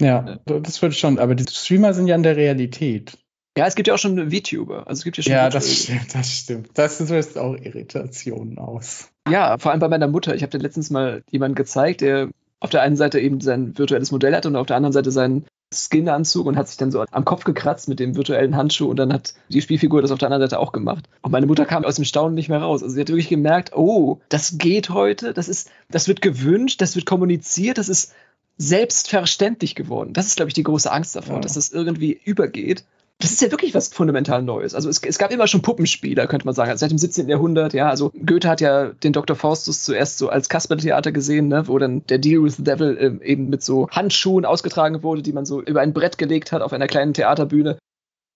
Ja, 0.00 0.38
das 0.46 0.82
würde 0.82 0.94
schon, 0.94 1.18
aber 1.18 1.34
die 1.34 1.44
Streamer 1.48 1.94
sind 1.94 2.06
ja 2.06 2.16
in 2.16 2.22
der 2.22 2.36
Realität. 2.36 3.18
Ja, 3.56 3.66
es 3.66 3.74
gibt 3.74 3.86
ja 3.86 3.94
auch 3.94 3.98
schon 3.98 4.30
VTuber. 4.30 4.86
Also 4.86 5.00
es 5.00 5.04
gibt 5.04 5.18
ja 5.18 5.22
schon. 5.22 5.32
Ja, 5.32 5.50
das 5.50 5.70
stimmt, 5.70 6.14
das 6.14 6.30
stimmt. 6.30 6.70
Das 6.74 7.00
löst 7.08 7.36
auch 7.36 7.54
Irritationen 7.54 8.58
aus. 8.58 9.10
Ja, 9.28 9.58
vor 9.58 9.70
allem 9.70 9.80
bei 9.80 9.88
meiner 9.88 10.08
Mutter. 10.08 10.34
Ich 10.34 10.42
habe 10.42 10.50
dir 10.50 10.62
letztens 10.62 10.90
mal 10.90 11.22
jemanden 11.30 11.54
gezeigt, 11.54 12.00
der 12.00 12.30
auf 12.60 12.70
der 12.70 12.80
einen 12.80 12.96
Seite 12.96 13.20
eben 13.20 13.40
sein 13.40 13.76
virtuelles 13.76 14.10
Modell 14.10 14.34
hat 14.34 14.46
und 14.46 14.56
auf 14.56 14.66
der 14.66 14.76
anderen 14.76 14.92
Seite 14.92 15.10
seinen 15.10 15.44
Skin-Anzug 15.72 16.46
und 16.46 16.56
hat 16.56 16.68
sich 16.68 16.76
dann 16.76 16.90
so 16.90 17.04
am 17.10 17.24
Kopf 17.24 17.44
gekratzt 17.44 17.88
mit 17.88 18.00
dem 18.00 18.16
virtuellen 18.16 18.56
Handschuh 18.56 18.88
und 18.88 18.96
dann 18.96 19.12
hat 19.12 19.34
die 19.48 19.60
Spielfigur 19.60 20.02
das 20.02 20.10
auf 20.10 20.18
der 20.18 20.28
anderen 20.28 20.42
Seite 20.42 20.58
auch 20.58 20.72
gemacht. 20.72 21.08
Und 21.22 21.32
meine 21.32 21.46
Mutter 21.46 21.66
kam 21.66 21.84
aus 21.84 21.96
dem 21.96 22.04
Staunen 22.04 22.34
nicht 22.34 22.48
mehr 22.48 22.60
raus. 22.60 22.82
Also 22.82 22.94
sie 22.94 23.00
hat 23.00 23.08
wirklich 23.08 23.28
gemerkt, 23.28 23.72
oh, 23.74 24.20
das 24.28 24.58
geht 24.58 24.90
heute, 24.90 25.32
das 25.32 25.48
ist, 25.48 25.70
das 25.90 26.08
wird 26.08 26.22
gewünscht, 26.22 26.80
das 26.80 26.94
wird 26.94 27.06
kommuniziert, 27.06 27.78
das 27.78 27.88
ist 27.88 28.12
selbstverständlich 28.58 29.74
geworden. 29.74 30.12
Das 30.12 30.26
ist, 30.26 30.36
glaube 30.36 30.48
ich, 30.48 30.54
die 30.54 30.62
große 30.62 30.90
Angst 30.90 31.16
davor, 31.16 31.36
ja. 31.36 31.40
dass 31.40 31.54
das 31.54 31.70
irgendwie 31.70 32.20
übergeht 32.24 32.84
das 33.22 33.30
ist 33.30 33.40
ja 33.40 33.52
wirklich 33.52 33.72
was 33.72 33.88
fundamental 33.88 34.42
Neues. 34.42 34.74
Also 34.74 34.88
es, 34.88 35.00
es, 35.00 35.18
gab 35.18 35.30
immer 35.32 35.46
schon 35.46 35.62
Puppenspieler, 35.62 36.26
könnte 36.26 36.44
man 36.44 36.54
sagen, 36.56 36.70
also 36.70 36.80
seit 36.80 36.90
dem 36.90 36.98
17. 36.98 37.28
Jahrhundert, 37.28 37.72
ja. 37.72 37.88
Also 37.88 38.10
Goethe 38.26 38.48
hat 38.48 38.60
ja 38.60 38.88
den 38.88 39.12
Dr. 39.12 39.36
Faustus 39.36 39.84
zuerst 39.84 40.18
so 40.18 40.28
als 40.28 40.48
Kaspertheater 40.48 41.12
gesehen, 41.12 41.46
ne, 41.46 41.68
wo 41.68 41.78
dann 41.78 42.04
der 42.06 42.18
Deal 42.18 42.42
with 42.42 42.56
the 42.56 42.64
Devil 42.64 43.20
äh, 43.22 43.24
eben 43.24 43.48
mit 43.48 43.62
so 43.62 43.88
Handschuhen 43.90 44.44
ausgetragen 44.44 45.04
wurde, 45.04 45.22
die 45.22 45.32
man 45.32 45.46
so 45.46 45.62
über 45.62 45.80
ein 45.80 45.92
Brett 45.92 46.18
gelegt 46.18 46.50
hat 46.50 46.62
auf 46.62 46.72
einer 46.72 46.88
kleinen 46.88 47.14
Theaterbühne. 47.14 47.78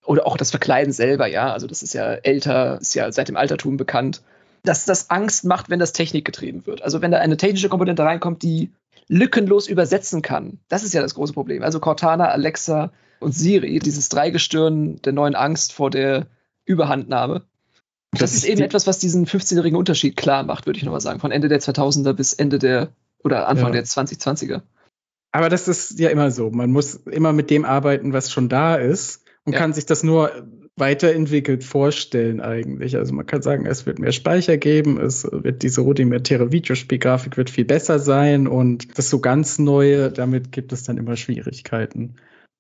Oder 0.04 0.24
auch 0.24 0.36
das 0.36 0.52
Verkleiden 0.52 0.92
selber, 0.92 1.26
ja. 1.26 1.52
Also 1.52 1.66
das 1.66 1.82
ist 1.82 1.92
ja 1.92 2.12
älter, 2.12 2.80
ist 2.80 2.94
ja 2.94 3.10
seit 3.10 3.28
dem 3.28 3.36
Altertum 3.36 3.76
bekannt. 3.76 4.22
Dass 4.62 4.84
das 4.84 5.10
Angst 5.10 5.44
macht, 5.44 5.68
wenn 5.68 5.80
das 5.80 5.92
Technik 5.92 6.24
getrieben 6.24 6.64
wird. 6.64 6.82
Also 6.82 7.02
wenn 7.02 7.10
da 7.10 7.18
eine 7.18 7.36
technische 7.36 7.68
Komponente 7.68 8.04
reinkommt, 8.04 8.42
die 8.42 8.70
lückenlos 9.08 9.66
übersetzen 9.66 10.22
kann. 10.22 10.60
Das 10.68 10.84
ist 10.84 10.94
ja 10.94 11.02
das 11.02 11.14
große 11.16 11.32
Problem. 11.32 11.64
Also 11.64 11.80
Cortana, 11.80 12.28
Alexa, 12.28 12.92
und 13.20 13.32
Siri, 13.32 13.78
dieses 13.78 14.08
Dreigestirn 14.08 15.00
der 15.02 15.12
neuen 15.12 15.34
Angst 15.34 15.72
vor 15.72 15.90
der 15.90 16.26
Überhandnahme. 16.64 17.42
Das, 18.12 18.20
das 18.20 18.34
ist 18.34 18.44
eben 18.44 18.62
etwas, 18.62 18.86
was 18.86 18.98
diesen 18.98 19.26
15-jährigen 19.26 19.76
Unterschied 19.76 20.16
klar 20.16 20.42
macht, 20.42 20.66
würde 20.66 20.78
ich 20.78 20.84
nochmal 20.84 21.00
sagen, 21.00 21.20
von 21.20 21.32
Ende 21.32 21.48
der 21.48 21.60
2000er 21.60 22.12
bis 22.12 22.32
Ende 22.32 22.58
der 22.58 22.90
oder 23.22 23.48
Anfang 23.48 23.74
ja. 23.74 23.82
der 23.82 23.84
2020er. 23.84 24.62
Aber 25.32 25.48
das 25.48 25.68
ist 25.68 25.98
ja 25.98 26.08
immer 26.08 26.30
so. 26.30 26.50
Man 26.50 26.70
muss 26.70 26.94
immer 26.94 27.32
mit 27.32 27.50
dem 27.50 27.64
arbeiten, 27.64 28.12
was 28.12 28.32
schon 28.32 28.48
da 28.48 28.76
ist 28.76 29.24
und 29.44 29.52
ja. 29.52 29.58
kann 29.58 29.72
sich 29.72 29.84
das 29.84 30.02
nur 30.02 30.30
weiterentwickelt 30.76 31.64
vorstellen 31.64 32.40
eigentlich. 32.40 32.96
Also 32.96 33.14
man 33.14 33.26
kann 33.26 33.42
sagen, 33.42 33.66
es 33.66 33.86
wird 33.86 33.98
mehr 33.98 34.12
Speicher 34.12 34.58
geben, 34.58 35.00
es 35.00 35.26
wird 35.30 35.62
diese 35.62 35.80
rudimentäre 35.80 36.52
Videospielgrafik 36.52 37.36
wird 37.36 37.50
viel 37.50 37.64
besser 37.64 37.98
sein 37.98 38.46
und 38.46 38.98
das 38.98 39.08
so 39.08 39.20
ganz 39.20 39.58
neue, 39.58 40.10
damit 40.10 40.52
gibt 40.52 40.72
es 40.72 40.84
dann 40.84 40.98
immer 40.98 41.16
Schwierigkeiten. 41.16 42.16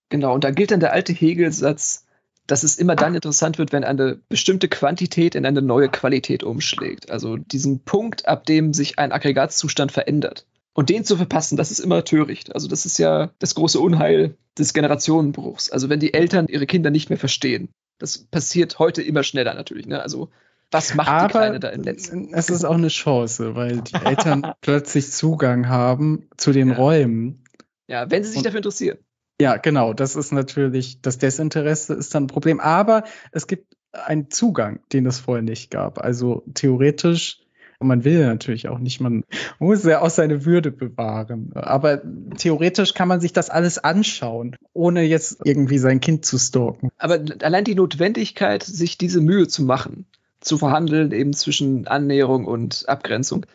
Genau, 0.08 0.34
und 0.34 0.44
da 0.44 0.50
gilt 0.50 0.70
dann 0.70 0.80
der 0.80 0.92
alte 0.92 1.12
Hegelsatz, 1.12 2.06
dass 2.46 2.62
es 2.62 2.76
immer 2.76 2.94
dann 2.94 3.14
interessant 3.14 3.58
wird, 3.58 3.72
wenn 3.72 3.84
eine 3.84 4.20
bestimmte 4.28 4.68
Quantität 4.68 5.34
in 5.34 5.44
eine 5.44 5.62
neue 5.62 5.88
Qualität 5.88 6.44
umschlägt. 6.44 7.10
Also 7.10 7.36
diesen 7.36 7.80
Punkt, 7.80 8.28
ab 8.28 8.46
dem 8.46 8.72
sich 8.72 8.98
ein 8.98 9.12
Aggregatzustand 9.12 9.90
verändert. 9.90 10.46
Und 10.72 10.90
den 10.90 11.04
zu 11.04 11.16
verpassen, 11.16 11.56
das 11.56 11.70
ist 11.70 11.80
immer 11.80 12.04
töricht. 12.04 12.54
Also 12.54 12.68
das 12.68 12.86
ist 12.86 12.98
ja 12.98 13.30
das 13.38 13.54
große 13.54 13.80
Unheil 13.80 14.36
des 14.58 14.74
Generationenbruchs. 14.74 15.70
Also 15.70 15.88
wenn 15.88 16.00
die 16.00 16.14
Eltern 16.14 16.48
ihre 16.48 16.66
Kinder 16.66 16.90
nicht 16.90 17.08
mehr 17.08 17.18
verstehen. 17.18 17.70
Das 17.98 18.18
passiert 18.18 18.78
heute 18.78 19.02
immer 19.02 19.22
schneller 19.22 19.54
natürlich. 19.54 19.86
Ne? 19.86 20.00
Also 20.02 20.28
was 20.70 20.94
macht 20.94 21.08
Aber 21.08 21.28
die 21.28 21.32
Kleine 21.32 21.60
da 21.60 21.68
im 21.70 21.80
Netz? 21.80 22.12
Es 22.32 22.50
ist 22.50 22.64
auch 22.64 22.74
eine 22.74 22.88
Chance, 22.88 23.54
weil 23.56 23.80
die 23.80 23.94
Eltern 24.04 24.52
plötzlich 24.60 25.10
Zugang 25.12 25.68
haben 25.68 26.28
zu 26.36 26.52
den 26.52 26.70
ja. 26.70 26.74
Räumen. 26.74 27.42
Ja, 27.88 28.10
wenn 28.10 28.22
sie 28.22 28.30
sich 28.30 28.38
Und 28.38 28.46
dafür 28.46 28.58
interessieren. 28.58 28.98
Ja, 29.40 29.56
genau. 29.56 29.92
Das 29.92 30.16
ist 30.16 30.32
natürlich, 30.32 31.00
das 31.02 31.18
Desinteresse 31.18 31.94
ist 31.94 32.14
dann 32.14 32.24
ein 32.24 32.28
Problem. 32.28 32.60
Aber 32.60 33.04
es 33.32 33.46
gibt 33.46 33.76
einen 33.92 34.30
Zugang, 34.30 34.80
den 34.92 35.06
es 35.06 35.18
vorher 35.18 35.42
nicht 35.42 35.70
gab. 35.70 35.98
Also 35.98 36.42
theoretisch 36.54 37.46
man 37.80 38.04
will 38.04 38.24
natürlich 38.24 38.68
auch 38.68 38.78
nicht, 38.78 39.00
man 39.00 39.24
muss 39.58 39.84
ja 39.84 40.00
auch 40.00 40.10
seine 40.10 40.44
Würde 40.44 40.70
bewahren. 40.70 41.50
Aber 41.54 42.02
theoretisch 42.36 42.94
kann 42.94 43.08
man 43.08 43.20
sich 43.20 43.32
das 43.32 43.50
alles 43.50 43.78
anschauen, 43.78 44.56
ohne 44.72 45.02
jetzt 45.02 45.38
irgendwie 45.44 45.78
sein 45.78 46.00
Kind 46.00 46.24
zu 46.24 46.38
stalken. 46.38 46.90
Aber 46.98 47.20
allein 47.42 47.64
die 47.64 47.74
Notwendigkeit, 47.74 48.62
sich 48.62 48.98
diese 48.98 49.20
Mühe 49.20 49.48
zu 49.48 49.62
machen, 49.62 50.06
zu 50.40 50.58
verhandeln, 50.58 51.12
eben 51.12 51.32
zwischen 51.32 51.86
Annäherung 51.86 52.46
und 52.46 52.88
Abgrenzung, 52.88 53.46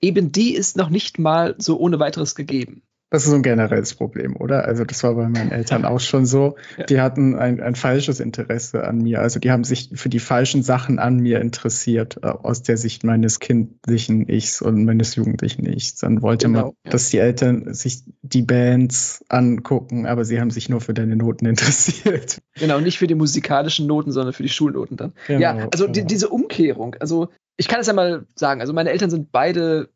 eben 0.00 0.32
die 0.32 0.54
ist 0.54 0.76
noch 0.76 0.90
nicht 0.90 1.18
mal 1.18 1.54
so 1.58 1.78
ohne 1.78 1.98
weiteres 2.00 2.34
gegeben. 2.34 2.82
Das 3.12 3.24
ist 3.24 3.30
so 3.30 3.36
ein 3.36 3.42
generelles 3.42 3.94
Problem, 3.94 4.36
oder? 4.36 4.64
Also 4.64 4.86
das 4.86 5.04
war 5.04 5.14
bei 5.14 5.28
meinen 5.28 5.52
Eltern 5.52 5.84
auch 5.84 6.00
schon 6.00 6.24
so. 6.24 6.56
Die 6.88 6.98
hatten 6.98 7.34
ein, 7.34 7.60
ein 7.60 7.74
falsches 7.74 8.20
Interesse 8.20 8.84
an 8.84 9.02
mir. 9.02 9.20
Also 9.20 9.38
die 9.38 9.50
haben 9.50 9.64
sich 9.64 9.90
für 9.92 10.08
die 10.08 10.18
falschen 10.18 10.62
Sachen 10.62 10.98
an 10.98 11.18
mir 11.18 11.42
interessiert, 11.42 12.20
äh, 12.22 12.28
aus 12.28 12.62
der 12.62 12.78
Sicht 12.78 13.04
meines 13.04 13.38
kindlichen 13.38 14.30
Ichs 14.30 14.62
und 14.62 14.86
meines 14.86 15.14
jugendlichen 15.14 15.66
Ichs. 15.66 15.96
Dann 15.96 16.22
wollte 16.22 16.46
genau, 16.46 16.58
man, 16.58 16.72
ja. 16.86 16.90
dass 16.90 17.10
die 17.10 17.18
Eltern 17.18 17.74
sich 17.74 18.02
die 18.22 18.42
Bands 18.42 19.22
angucken, 19.28 20.06
aber 20.06 20.24
sie 20.24 20.40
haben 20.40 20.50
sich 20.50 20.70
nur 20.70 20.80
für 20.80 20.94
deine 20.94 21.14
Noten 21.14 21.44
interessiert. 21.52 22.40
Genau, 22.54 22.80
nicht 22.80 22.96
für 22.96 23.08
die 23.08 23.14
musikalischen 23.14 23.86
Noten, 23.86 24.12
sondern 24.12 24.32
für 24.32 24.42
die 24.42 24.48
Schulnoten 24.48 24.96
dann. 24.96 25.12
Genau, 25.26 25.38
ja, 25.38 25.68
also 25.70 25.84
genau. 25.84 25.92
die, 25.92 26.06
diese 26.06 26.30
Umkehrung, 26.30 26.96
also 26.98 27.28
ich 27.58 27.68
kann 27.68 27.80
es 27.80 27.86
ja 27.86 27.92
mal 27.92 28.24
sagen, 28.36 28.62
also 28.62 28.72
meine 28.72 28.88
Eltern 28.88 29.10
sind 29.10 29.30
beide 29.32 29.90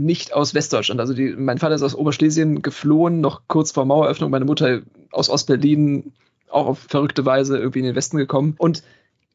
nicht 0.00 0.32
aus 0.32 0.54
Westdeutschland. 0.54 1.00
Also 1.00 1.14
die, 1.14 1.34
mein 1.36 1.58
Vater 1.58 1.74
ist 1.74 1.82
aus 1.82 1.94
Oberschlesien 1.94 2.62
geflohen, 2.62 3.20
noch 3.20 3.42
kurz 3.46 3.72
vor 3.72 3.84
Maueröffnung, 3.84 4.30
meine 4.30 4.44
Mutter 4.44 4.82
aus 5.10 5.28
Ostberlin, 5.28 6.12
auch 6.48 6.66
auf 6.66 6.78
verrückte 6.78 7.24
Weise 7.24 7.58
irgendwie 7.58 7.80
in 7.80 7.86
den 7.86 7.94
Westen 7.94 8.16
gekommen. 8.16 8.54
Und 8.58 8.82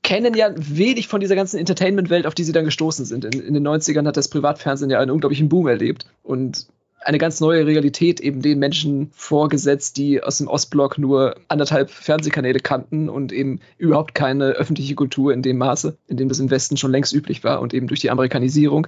kennen 0.03 0.35
ja 0.35 0.51
wenig 0.55 1.07
von 1.07 1.19
dieser 1.19 1.35
ganzen 1.35 1.57
Entertainment-Welt, 1.57 2.25
auf 2.25 2.35
die 2.35 2.43
sie 2.43 2.53
dann 2.53 2.65
gestoßen 2.65 3.05
sind. 3.05 3.25
In, 3.25 3.41
in, 3.41 3.53
den 3.53 3.67
90ern 3.67 4.05
hat 4.07 4.17
das 4.17 4.29
Privatfernsehen 4.29 4.89
ja 4.89 4.99
einen 4.99 5.11
unglaublichen 5.11 5.49
Boom 5.49 5.67
erlebt 5.67 6.05
und 6.23 6.67
eine 7.01 7.17
ganz 7.17 7.39
neue 7.39 7.65
Realität 7.65 8.19
eben 8.19 8.41
den 8.41 8.59
Menschen 8.59 9.11
vorgesetzt, 9.13 9.97
die 9.97 10.23
aus 10.23 10.39
dem 10.39 10.47
Ostblock 10.47 10.97
nur 10.97 11.35
anderthalb 11.47 11.89
Fernsehkanäle 11.89 12.59
kannten 12.59 13.09
und 13.09 13.31
eben 13.31 13.59
überhaupt 13.77 14.15
keine 14.15 14.51
öffentliche 14.51 14.95
Kultur 14.95 15.33
in 15.33 15.41
dem 15.41 15.57
Maße, 15.57 15.97
in 16.07 16.17
dem 16.17 16.29
das 16.29 16.39
im 16.39 16.49
Westen 16.49 16.77
schon 16.77 16.91
längst 16.91 17.13
üblich 17.13 17.43
war 17.43 17.61
und 17.61 17.73
eben 17.73 17.87
durch 17.87 17.99
die 17.99 18.09
Amerikanisierung 18.09 18.87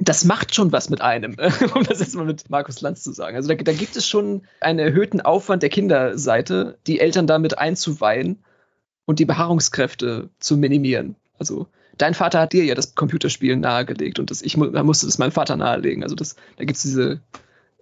das 0.00 0.24
macht 0.24 0.54
schon 0.54 0.72
was 0.72 0.90
mit 0.90 1.00
einem, 1.00 1.36
um 1.74 1.84
das 1.84 2.00
jetzt 2.00 2.14
mal 2.14 2.24
mit 2.24 2.48
Markus 2.50 2.80
Lanz 2.80 3.02
zu 3.02 3.12
sagen. 3.12 3.36
Also 3.36 3.48
da, 3.48 3.54
da, 3.54 3.72
gibt 3.72 3.96
es 3.96 4.06
schon 4.06 4.42
einen 4.60 4.78
erhöhten 4.78 5.20
Aufwand 5.20 5.62
der 5.62 5.70
Kinderseite, 5.70 6.78
die 6.86 7.00
Eltern 7.00 7.26
damit 7.26 7.58
einzuweihen 7.58 8.42
und 9.04 9.18
die 9.18 9.26
Beharrungskräfte 9.26 10.30
zu 10.38 10.56
minimieren. 10.56 11.16
Also 11.38 11.66
dein 11.98 12.14
Vater 12.14 12.40
hat 12.40 12.52
dir 12.52 12.64
ja 12.64 12.74
das 12.74 12.94
Computerspielen 12.94 13.60
nahegelegt 13.60 14.18
und 14.18 14.30
das, 14.30 14.42
ich 14.42 14.56
musste 14.56 15.06
das 15.06 15.18
meinem 15.18 15.32
Vater 15.32 15.56
nahelegen. 15.56 16.02
Also 16.02 16.14
das, 16.14 16.36
da 16.56 16.64
gibt 16.64 16.76
es 16.76 16.82
diese 16.82 17.20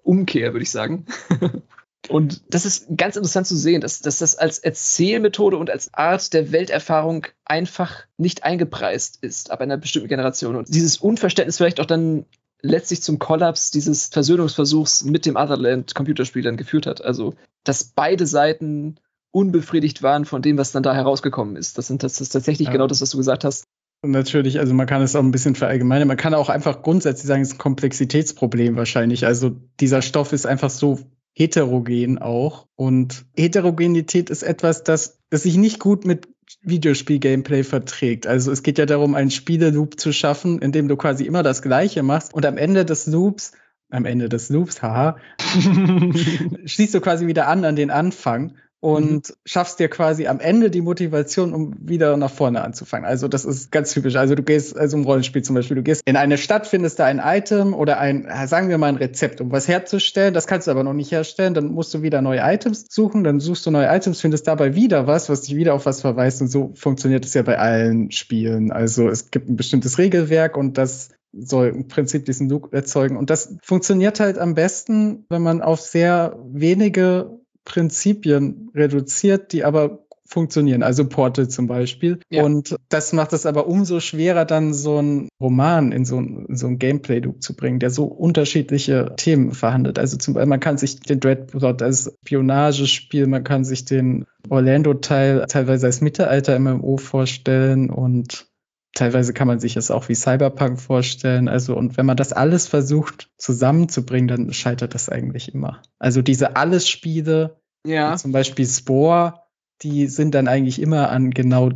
Umkehr, 0.03 0.53
würde 0.53 0.63
ich 0.63 0.71
sagen. 0.71 1.07
Und 2.09 2.43
das 2.49 2.65
ist 2.65 2.87
ganz 2.97 3.17
interessant 3.17 3.47
zu 3.47 3.57
sehen, 3.57 3.81
dass, 3.81 4.01
dass 4.01 4.19
das 4.19 4.37
als 4.37 4.59
Erzählmethode 4.59 5.57
und 5.57 5.69
als 5.69 5.93
Art 5.93 6.33
der 6.33 6.53
Welterfahrung 6.53 7.27
einfach 7.45 8.05
nicht 8.17 8.45
eingepreist 8.45 9.19
ist 9.23 9.51
ab 9.51 9.61
einer 9.61 9.77
bestimmten 9.77 10.09
Generation. 10.09 10.57
Und 10.57 10.73
dieses 10.73 10.99
Unverständnis 10.99 11.57
vielleicht 11.57 11.81
auch 11.81 11.87
dann 11.87 12.25
letztlich 12.63 13.03
zum 13.03 13.19
Kollaps 13.19 13.71
dieses 13.71 14.07
Versöhnungsversuchs 14.07 15.05
mit 15.05 15.27
dem 15.27 15.37
Otherland 15.37 15.95
Computerspiel 15.95 16.43
dann 16.43 16.57
geführt 16.57 16.87
hat. 16.87 17.05
Also, 17.05 17.35
dass 17.65 17.85
beide 17.85 18.27
Seiten 18.27 18.97
unbefriedigt 19.31 20.03
waren 20.03 20.25
von 20.25 20.43
dem, 20.43 20.57
was 20.57 20.73
dann 20.73 20.83
da 20.83 20.95
herausgekommen 20.95 21.57
ist. 21.57 21.79
Das, 21.79 21.89
sind, 21.89 22.03
das 22.03 22.21
ist 22.21 22.31
tatsächlich 22.31 22.67
ja. 22.67 22.73
genau 22.73 22.87
das, 22.87 23.01
was 23.01 23.11
du 23.11 23.19
gesagt 23.19 23.45
hast. 23.45 23.65
Und 24.01 24.13
natürlich, 24.13 24.61
also 24.61 24.75
man 24.75 24.87
kann 24.87 25.03
es 25.03 25.17
auch 25.17 25.23
ein 25.23 25.33
bisschen 25.33 25.57
verallgemeinern. 25.57 26.09
Man 26.09 26.17
kann 26.17 26.35
auch 26.35 26.49
einfach 26.49 26.83
grundsätzlich 26.83 27.27
sagen, 27.27 27.43
es 27.43 27.49
ist 27.49 27.55
ein 27.55 27.59
Komplexitätsproblem 27.59 28.77
wahrscheinlich. 28.77 29.27
Also 29.27 29.57
dieser 29.81 30.03
Stoff 30.03 30.33
ist 30.33 30.47
einfach 30.47 30.71
so 30.71 31.01
heterogen 31.39 32.19
auch. 32.19 32.67
Und 32.75 33.25
Heterogenität 33.37 34.29
ist 34.29 34.43
etwas, 34.43 34.83
das, 34.83 35.21
das 35.31 35.45
sich 35.45 35.57
nicht 35.57 35.79
gut 35.79 36.05
mit 36.05 36.29
Videospiel-Gameplay 36.63 37.63
verträgt. 37.63 38.27
Also 38.27 38.51
es 38.51 38.65
geht 38.65 38.79
ja 38.79 38.87
darum, 38.87 39.15
einen 39.15 39.31
Spieleloop 39.31 40.01
zu 40.01 40.13
schaffen, 40.13 40.59
in 40.61 40.73
dem 40.73 40.89
du 40.89 40.97
quasi 40.97 41.25
immer 41.25 41.45
das 41.45 41.63
Gleiche 41.63 42.03
machst 42.03 42.35
und 42.35 42.45
am 42.45 42.57
Ende 42.57 42.85
des 42.85 43.07
Loops, 43.07 43.53
am 43.91 44.05
Ende 44.05 44.29
des 44.29 44.51
Loops, 44.51 44.83
haha, 44.83 45.17
schließt 46.65 46.95
du 46.95 47.01
quasi 47.01 47.27
wieder 47.29 47.47
an 47.47 47.65
an 47.65 47.77
den 47.77 47.91
Anfang 47.91 48.57
und 48.81 49.29
mhm. 49.29 49.35
schaffst 49.45 49.81
dir 49.81 49.89
quasi 49.89 50.29
am 50.29 50.39
Ende 50.39 50.71
die 50.71 50.81
Motivation, 50.81 51.53
um 51.53 51.75
wieder 51.81 52.17
nach 52.17 52.31
vorne 52.31 52.63
anzufangen. 52.63 53.07
Also 53.07 53.27
das 53.27 53.45
ist 53.45 53.73
ganz 53.73 53.93
typisch. 53.93 54.15
Also 54.15 54.37
du 54.37 54.43
gehst, 54.43 54.77
also 54.79 54.97
im 54.97 55.05
Rollenspiel 55.05 55.43
zum 55.43 55.57
Beispiel, 55.57 55.77
du 55.77 55.83
gehst 55.83 56.03
in 56.05 56.17
eine 56.17 56.39
Stadt, 56.39 56.67
findest 56.67 57.01
da 57.01 57.07
ein 57.07 57.21
Item 57.23 57.75
oder 57.75 57.99
ein, 57.99 58.29
sagen 58.47 58.69
wir 58.69 58.79
mal 58.79 58.87
ein 58.87 58.97
Rezept, 58.97 59.41
um 59.41 59.51
was 59.51 59.67
herzustellen. 59.67 60.33
Das 60.33 60.47
kannst 60.47 60.69
du 60.69 60.71
aber 60.71 60.85
noch 60.85 60.93
nicht 60.93 61.11
herstellen. 61.11 61.55
Dann 61.55 61.73
musst 61.73 61.93
du 61.93 62.03
wieder 62.03 62.23
neue 62.23 62.41
Items 62.41 62.87
suchen. 62.89 63.25
Dann 63.25 63.41
suchst 63.41 63.67
du 63.67 63.73
neue 63.73 63.89
Items, 63.89 64.21
findest 64.21 64.47
dabei 64.47 64.77
wieder 64.77 65.09
was, 65.09 65.29
was 65.29 65.43
dich 65.43 65.57
wieder 65.57 65.75
auf 65.75 65.85
was 65.85 66.01
verweist. 66.01 66.41
Und 66.41 66.49
so 66.49 66.73
funktioniert 66.75 67.25
es 67.25 67.35
ja 67.35 67.43
bei 67.43 67.59
allen 67.59 68.13
Spielen. 68.13 68.71
Also 68.71 69.09
es 69.09 69.33
gibt 69.33 69.49
ein 69.49 69.57
bestimmtes 69.57 69.99
Regelwerk 69.99 70.57
und 70.57 70.79
das 70.79 71.11
soll 71.33 71.69
im 71.69 71.89
Prinzip 71.89 72.25
diesen 72.27 72.49
Look 72.49 72.73
erzeugen. 72.73 73.17
Und 73.17 73.29
das 73.31 73.57
funktioniert 73.63 74.21
halt 74.21 74.39
am 74.39 74.55
besten, 74.55 75.27
wenn 75.29 75.43
man 75.43 75.63
auf 75.63 75.81
sehr 75.81 76.39
wenige 76.47 77.39
Prinzipien 77.69 78.71
reduziert, 78.75 79.53
die 79.53 79.65
aber 79.65 80.01
funktionieren, 80.29 80.83
also 80.83 81.09
Portal 81.09 81.49
zum 81.49 81.67
Beispiel. 81.67 82.21
Ja. 82.29 82.45
Und 82.45 82.77
das 82.91 83.13
macht 83.13 83.33
es 83.33 83.47
aber 83.47 83.67
umso 83.67 84.01
schwerer, 84.01 84.45
dann 84.45 84.75
so 84.75 84.99
einen 84.99 85.29
Roman 85.41 85.91
in 85.91 86.05
so 86.05 86.21
ein, 86.21 86.47
so 86.51 86.67
ein 86.67 86.79
Gameplay-Loop 86.79 87.43
zu 87.43 87.57
bringen, 87.57 87.79
der 87.79 87.91
so 87.91 88.05
unterschiedliche 88.05 89.15
Themen 89.17 89.53
verhandelt. 89.53 89.99
Also 89.99 90.19
zum 90.19 90.35
Beispiel, 90.35 90.49
man 90.49 90.61
kann 90.61 90.77
sich 90.77 91.01
den 91.01 91.21
Dreadplot 91.21 91.83
als 91.83 92.13
Spionagespiel, 92.25 93.27
man 93.27 93.43
kann 93.43 93.65
sich 93.65 93.87
den 93.87 94.27
Orlando-Teil 94.51 95.47
teilweise 95.49 95.87
als 95.87 96.03
Mittelalter-MMO 96.03 96.99
vorstellen 96.99 97.89
und 97.91 98.48
Teilweise 98.95 99.33
kann 99.33 99.47
man 99.47 99.61
sich 99.61 99.77
es 99.77 99.91
auch 99.91 100.09
wie 100.09 100.15
Cyberpunk 100.15 100.81
vorstellen. 100.81 101.49
Also, 101.49 101.77
und 101.77 101.97
wenn 101.97 102.07
man 102.07 102.17
das 102.17 102.33
alles 102.33 102.67
versucht 102.67 103.31
zusammenzubringen, 103.37 104.29
dann 104.29 104.53
scheitert 104.53 104.95
das 104.95 105.09
eigentlich 105.09 105.55
immer. 105.55 105.83
Also 105.99 106.23
diese 106.23 106.57
Alles-Spiele, 106.57 107.61
ja. 107.87 108.17
zum 108.17 108.33
Beispiel 108.33 108.67
Spore, 108.67 109.43
die 109.83 110.07
sind 110.07 110.35
dann 110.35 110.49
eigentlich 110.49 110.81
immer 110.81 111.11
an 111.11 111.31
genau 111.31 111.71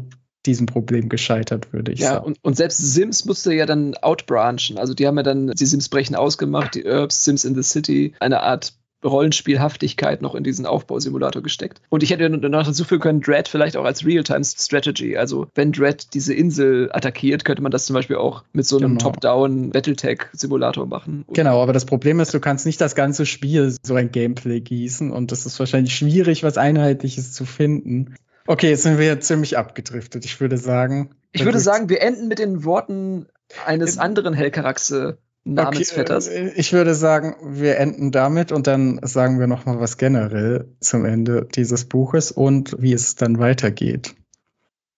diesem 0.46 0.66
Problem 0.66 1.08
gescheitert, 1.08 1.72
würde 1.72 1.92
ich 1.92 2.00
ja, 2.00 2.14
sagen. 2.14 2.26
Und, 2.26 2.38
und 2.42 2.56
selbst 2.56 2.78
Sims 2.78 3.24
musste 3.24 3.54
ja 3.54 3.66
dann 3.66 3.94
outbranchen. 3.94 4.78
Also 4.78 4.94
die 4.94 5.06
haben 5.06 5.16
ja 5.16 5.22
dann 5.22 5.48
die 5.48 5.66
Sims 5.66 5.88
brechen 5.88 6.16
ausgemacht, 6.16 6.74
die 6.74 6.82
Herbs, 6.82 7.24
Sims 7.24 7.44
in 7.44 7.54
the 7.54 7.62
City, 7.62 8.14
eine 8.18 8.40
Art 8.40 8.74
Rollenspielhaftigkeit 9.04 10.22
noch 10.22 10.34
in 10.34 10.44
diesen 10.44 10.66
Aufbausimulator 10.66 11.42
gesteckt. 11.42 11.80
Und 11.88 12.02
ich 12.02 12.10
hätte 12.10 12.28
noch 12.28 12.64
hinzufügen 12.64 13.00
können, 13.00 13.20
Dread 13.20 13.48
vielleicht 13.48 13.76
auch 13.76 13.84
als 13.84 14.04
Real-Time-Strategy. 14.04 15.16
Also 15.16 15.48
wenn 15.54 15.72
Dread 15.72 16.14
diese 16.14 16.34
Insel 16.34 16.90
attackiert, 16.92 17.44
könnte 17.44 17.62
man 17.62 17.72
das 17.72 17.86
zum 17.86 17.94
Beispiel 17.94 18.16
auch 18.16 18.44
mit 18.52 18.66
so 18.66 18.78
einem 18.78 18.98
genau. 18.98 19.10
Top-Down 19.10 19.70
Battletech-Simulator 19.70 20.86
machen. 20.86 21.24
Genau, 21.32 21.62
aber 21.62 21.72
das 21.72 21.84
Problem 21.84 22.20
ist, 22.20 22.32
du 22.34 22.40
kannst 22.40 22.66
nicht 22.66 22.80
das 22.80 22.94
ganze 22.94 23.26
Spiel 23.26 23.74
so 23.82 23.94
ein 23.94 24.10
Gameplay 24.10 24.60
gießen 24.60 25.10
und 25.10 25.32
das 25.32 25.46
ist 25.46 25.58
wahrscheinlich 25.58 25.94
schwierig, 25.94 26.42
was 26.42 26.58
Einheitliches 26.58 27.32
zu 27.32 27.44
finden. 27.44 28.14
Okay, 28.46 28.70
jetzt 28.70 28.82
sind 28.82 28.98
wir 28.98 29.06
jetzt 29.06 29.26
ziemlich 29.26 29.56
abgedriftet. 29.56 30.24
Ich 30.24 30.40
würde 30.40 30.56
sagen. 30.56 31.10
Ich 31.32 31.44
würde 31.44 31.60
sagen, 31.60 31.88
wir 31.88 32.02
enden 32.02 32.28
mit 32.28 32.38
den 32.38 32.64
Worten 32.64 33.26
eines 33.64 33.98
anderen 33.98 34.34
Hellkaraxe 34.34 35.18
Namensvetters. 35.44 36.28
Okay, 36.28 36.48
äh, 36.48 36.52
ich 36.54 36.72
würde 36.72 36.94
sagen, 36.94 37.36
wir 37.42 37.78
enden 37.78 38.12
damit 38.12 38.52
und 38.52 38.66
dann 38.66 39.00
sagen 39.02 39.40
wir 39.40 39.46
noch 39.46 39.66
mal 39.66 39.80
was 39.80 39.96
generell 39.96 40.68
zum 40.80 41.04
Ende 41.04 41.48
dieses 41.54 41.84
Buches 41.84 42.30
und 42.30 42.76
wie 42.80 42.92
es 42.92 43.16
dann 43.16 43.38
weitergeht. 43.38 44.14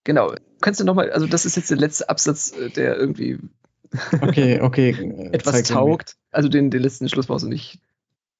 Genau. 0.03 0.33
Kannst 0.61 0.79
du 0.79 0.83
noch 0.83 0.95
mal, 0.95 1.11
also 1.11 1.27
das 1.27 1.45
ist 1.45 1.55
jetzt 1.55 1.71
der 1.71 1.77
letzte 1.77 2.09
Absatz, 2.09 2.51
äh, 2.51 2.69
der 2.69 2.97
irgendwie 2.97 3.39
okay, 4.21 4.61
okay, 4.61 5.29
etwas 5.31 5.63
taugt. 5.63 6.15
Also 6.31 6.49
den, 6.49 6.69
den 6.69 6.81
letzten 6.81 7.09
Schluss 7.09 7.27
brauchst 7.27 7.45
du 7.45 7.49
nicht. 7.49 7.79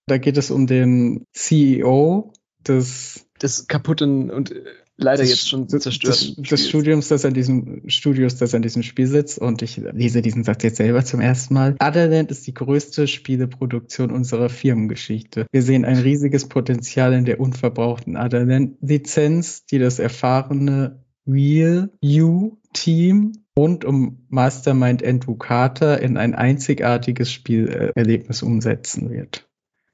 Da 0.07 0.17
geht 0.17 0.37
es 0.37 0.51
um 0.51 0.67
den 0.67 1.25
CEO 1.33 2.33
des 2.67 3.25
des 3.41 3.67
kaputten 3.67 4.29
und 4.31 4.51
äh, 4.51 4.63
leider 4.97 5.23
das, 5.23 5.29
jetzt 5.29 5.49
schon 5.49 5.67
zerstört. 5.67 6.21
Des, 6.21 6.35
des 6.35 6.69
Studiums, 6.69 7.07
das 7.07 7.25
an 7.25 7.33
diesem 7.33 7.81
Studios, 7.87 8.35
das 8.37 8.53
an 8.53 8.61
diesem 8.61 8.83
Spiel 8.83 9.07
sitzt 9.07 9.39
und 9.39 9.61
ich 9.61 9.77
lese 9.77 10.21
diesen 10.21 10.43
Satz 10.43 10.63
jetzt 10.63 10.77
selber 10.77 11.03
zum 11.03 11.19
ersten 11.19 11.53
Mal. 11.53 11.75
Otherland 11.81 12.31
ist 12.31 12.47
die 12.47 12.53
größte 12.53 13.07
Spieleproduktion 13.07 14.11
unserer 14.11 14.49
Firmengeschichte. 14.49 15.45
Wir 15.51 15.61
sehen 15.61 15.85
ein 15.85 15.97
riesiges 15.97 16.47
Potenzial 16.47 17.13
in 17.13 17.25
der 17.25 17.39
unverbrauchten 17.39 18.17
Otherland-Lizenz, 18.17 19.65
die 19.65 19.79
das 19.79 19.99
erfahrene 19.99 21.03
Real 21.27 21.89
You 22.01 22.57
Team 22.73 23.33
rund 23.57 23.85
um 23.85 24.25
Mastermind 24.29 25.03
Andrew 25.03 25.35
Carter 25.35 26.01
in 26.01 26.17
ein 26.17 26.35
einzigartiges 26.35 27.31
Spielerlebnis 27.31 28.43
umsetzen 28.43 29.09
wird. 29.09 29.47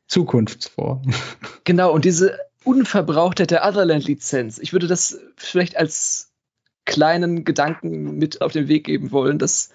Zukunftsform. 0.07 1.03
Genau, 1.63 1.93
und 1.93 2.05
diese 2.05 2.39
Unverbrauchtheit 2.63 3.51
der 3.51 3.65
Otherland-Lizenz. 3.65 4.59
Ich 4.59 4.73
würde 4.73 4.87
das 4.87 5.19
vielleicht 5.35 5.77
als 5.77 6.31
kleinen 6.85 7.43
Gedanken 7.43 8.17
mit 8.17 8.41
auf 8.41 8.51
den 8.51 8.67
Weg 8.67 8.85
geben 8.85 9.11
wollen, 9.11 9.39
dass 9.39 9.69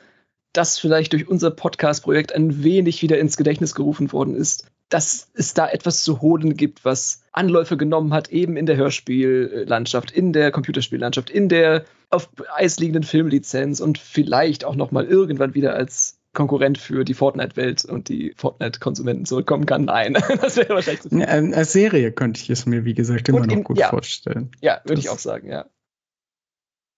das 0.52 0.78
vielleicht 0.78 1.12
durch 1.12 1.28
unser 1.28 1.50
Podcast-Projekt 1.50 2.34
ein 2.34 2.62
wenig 2.62 3.02
wieder 3.02 3.18
ins 3.18 3.36
Gedächtnis 3.36 3.74
gerufen 3.74 4.12
worden 4.12 4.34
ist, 4.34 4.70
dass 4.88 5.28
es 5.34 5.52
da 5.52 5.68
etwas 5.68 6.04
zu 6.04 6.20
holen 6.20 6.56
gibt, 6.56 6.84
was 6.84 7.22
Anläufe 7.32 7.76
genommen 7.76 8.14
hat, 8.14 8.28
eben 8.28 8.56
in 8.56 8.66
der 8.66 8.76
Hörspiellandschaft, 8.76 10.10
in 10.10 10.32
der 10.32 10.52
Computerspiellandschaft, 10.52 11.28
in 11.28 11.48
der 11.48 11.84
auf 12.08 12.28
Eis 12.54 12.78
liegenden 12.78 13.02
Filmlizenz 13.02 13.80
und 13.80 13.98
vielleicht 13.98 14.64
auch 14.64 14.76
noch 14.76 14.92
mal 14.92 15.04
irgendwann 15.04 15.54
wieder 15.54 15.74
als 15.74 16.15
Konkurrent 16.36 16.78
für 16.78 17.04
die 17.04 17.14
Fortnite-Welt 17.14 17.84
und 17.86 18.08
die 18.08 18.32
Fortnite-Konsumenten 18.36 19.24
zurückkommen 19.24 19.66
kann. 19.66 19.86
Nein, 19.86 20.12
das 20.40 20.56
wäre 20.56 20.74
wahrscheinlich 20.74 21.02
zu 21.02 21.08
viel. 21.08 21.24
Als 21.24 21.72
Serie 21.72 22.12
könnte 22.12 22.40
ich 22.40 22.50
es 22.50 22.66
mir, 22.66 22.84
wie 22.84 22.94
gesagt, 22.94 23.28
immer 23.28 23.42
in, 23.42 23.58
noch 23.58 23.64
gut 23.64 23.78
ja, 23.78 23.88
vorstellen. 23.88 24.52
Ja, 24.60 24.80
würde 24.84 25.00
ich 25.00 25.08
auch 25.08 25.18
sagen, 25.18 25.48
ja. 25.48 25.66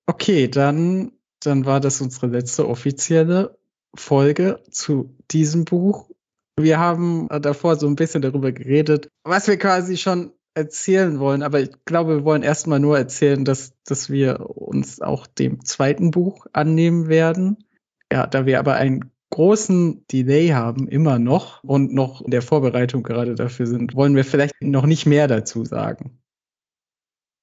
Okay, 0.06 0.48
dann, 0.48 1.12
dann 1.40 1.64
war 1.64 1.80
das 1.80 2.00
unsere 2.00 2.26
letzte 2.26 2.68
offizielle 2.68 3.56
Folge 3.94 4.62
zu 4.70 5.14
diesem 5.30 5.64
Buch. 5.64 6.10
Wir 6.56 6.78
haben 6.78 7.28
davor 7.28 7.76
so 7.76 7.86
ein 7.86 7.96
bisschen 7.96 8.20
darüber 8.20 8.50
geredet, 8.52 9.08
was 9.22 9.46
wir 9.46 9.56
quasi 9.56 9.96
schon 9.96 10.32
erzählen 10.54 11.20
wollen, 11.20 11.44
aber 11.44 11.60
ich 11.60 11.70
glaube, 11.84 12.16
wir 12.16 12.24
wollen 12.24 12.42
erstmal 12.42 12.80
nur 12.80 12.98
erzählen, 12.98 13.44
dass, 13.44 13.72
dass 13.84 14.10
wir 14.10 14.50
uns 14.50 15.00
auch 15.00 15.28
dem 15.28 15.64
zweiten 15.64 16.10
Buch 16.10 16.46
annehmen 16.52 17.08
werden. 17.08 17.64
Ja, 18.12 18.26
da 18.26 18.44
wir 18.46 18.58
aber 18.58 18.74
einen 18.74 19.12
großen 19.30 20.06
Delay 20.10 20.48
haben, 20.48 20.88
immer 20.88 21.18
noch, 21.18 21.62
und 21.64 21.92
noch 21.92 22.22
in 22.22 22.30
der 22.30 22.42
Vorbereitung 22.42 23.02
gerade 23.02 23.34
dafür 23.34 23.66
sind, 23.66 23.94
wollen 23.94 24.16
wir 24.16 24.24
vielleicht 24.24 24.54
noch 24.60 24.86
nicht 24.86 25.06
mehr 25.06 25.28
dazu 25.28 25.64
sagen. 25.64 26.18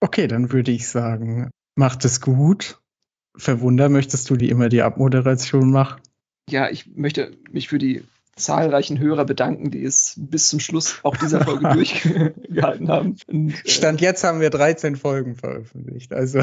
Okay, 0.02 0.28
dann 0.28 0.52
würde 0.52 0.72
ich 0.72 0.88
sagen, 0.88 1.49
macht 1.76 2.06
es 2.06 2.22
gut. 2.22 2.80
Verwunder, 3.38 3.90
möchtest 3.90 4.30
du 4.30 4.36
die 4.36 4.49
immer 4.49 4.70
die 4.70 4.82
Abmoderation 4.82 5.72
machen? 5.72 6.02
Ja, 6.49 6.70
ich 6.70 6.88
möchte 6.95 7.38
mich 7.52 7.68
für 7.68 7.80
die 7.80 8.03
zahlreichen 8.36 8.99
Hörer 8.99 9.26
bedanken, 9.26 9.72
die 9.72 9.84
es 9.84 10.16
bis 10.18 10.49
zum 10.49 10.60
Schluss 10.60 10.99
auch 11.03 11.16
dieser 11.16 11.44
Folge 11.44 11.70
durchgehalten 11.74 12.90
haben. 12.90 13.16
Und, 13.28 13.53
äh, 13.66 13.70
Stand 13.70 14.02
jetzt 14.02 14.24
haben 14.24 14.41
wir 14.41 14.49
13 14.49 14.95
Folgen 14.95 15.36
veröffentlicht, 15.36 16.14
also. 16.14 16.41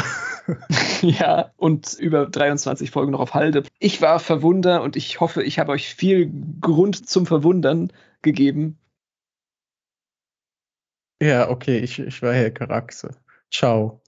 ja, 1.03 1.53
und 1.57 1.95
über 1.95 2.27
23 2.27 2.91
Folgen 2.91 3.13
noch 3.13 3.21
auf 3.21 3.35
Halde. 3.35 3.65
Ich 3.79 4.01
war 4.01 4.21
verwundert 4.21 4.83
und 4.83 4.97
ich 4.97 5.21
hoffe, 5.21 5.43
ich 5.43 5.59
habe 5.59 5.73
euch 5.73 5.95
viel 5.95 6.33
Grund 6.61 7.09
zum 7.09 7.27
Verwundern 7.27 7.93
gegeben. 8.23 8.79
Ja, 11.23 11.51
okay, 11.51 11.79
ich, 11.79 11.99
ich 11.99 12.23
war 12.23 12.33
Herr 12.33 12.51
Karaxe. 12.51 13.15
Ciao. 13.51 14.01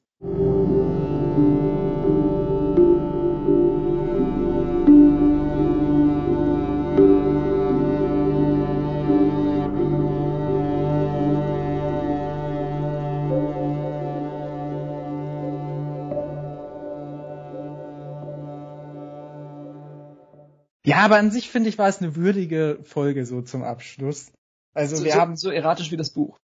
Ja, 20.95 21.05
aber 21.05 21.17
an 21.17 21.33
sich 21.33 21.51
finde 21.51 21.69
ich, 21.69 21.77
war 21.77 21.89
es 21.89 22.01
eine 22.01 22.15
würdige 22.15 22.79
Folge 22.85 23.27
so 23.27 23.43
zum 23.43 23.65
Abschluss. 23.65 24.31
Also 24.75 24.97
so, 24.97 25.05
wir 25.05 25.13
so, 25.13 25.19
haben 25.19 25.37
so 25.37 25.51
erratisch 25.51 25.91
wie 25.91 25.97
das 25.97 26.11
Buch. 26.11 26.33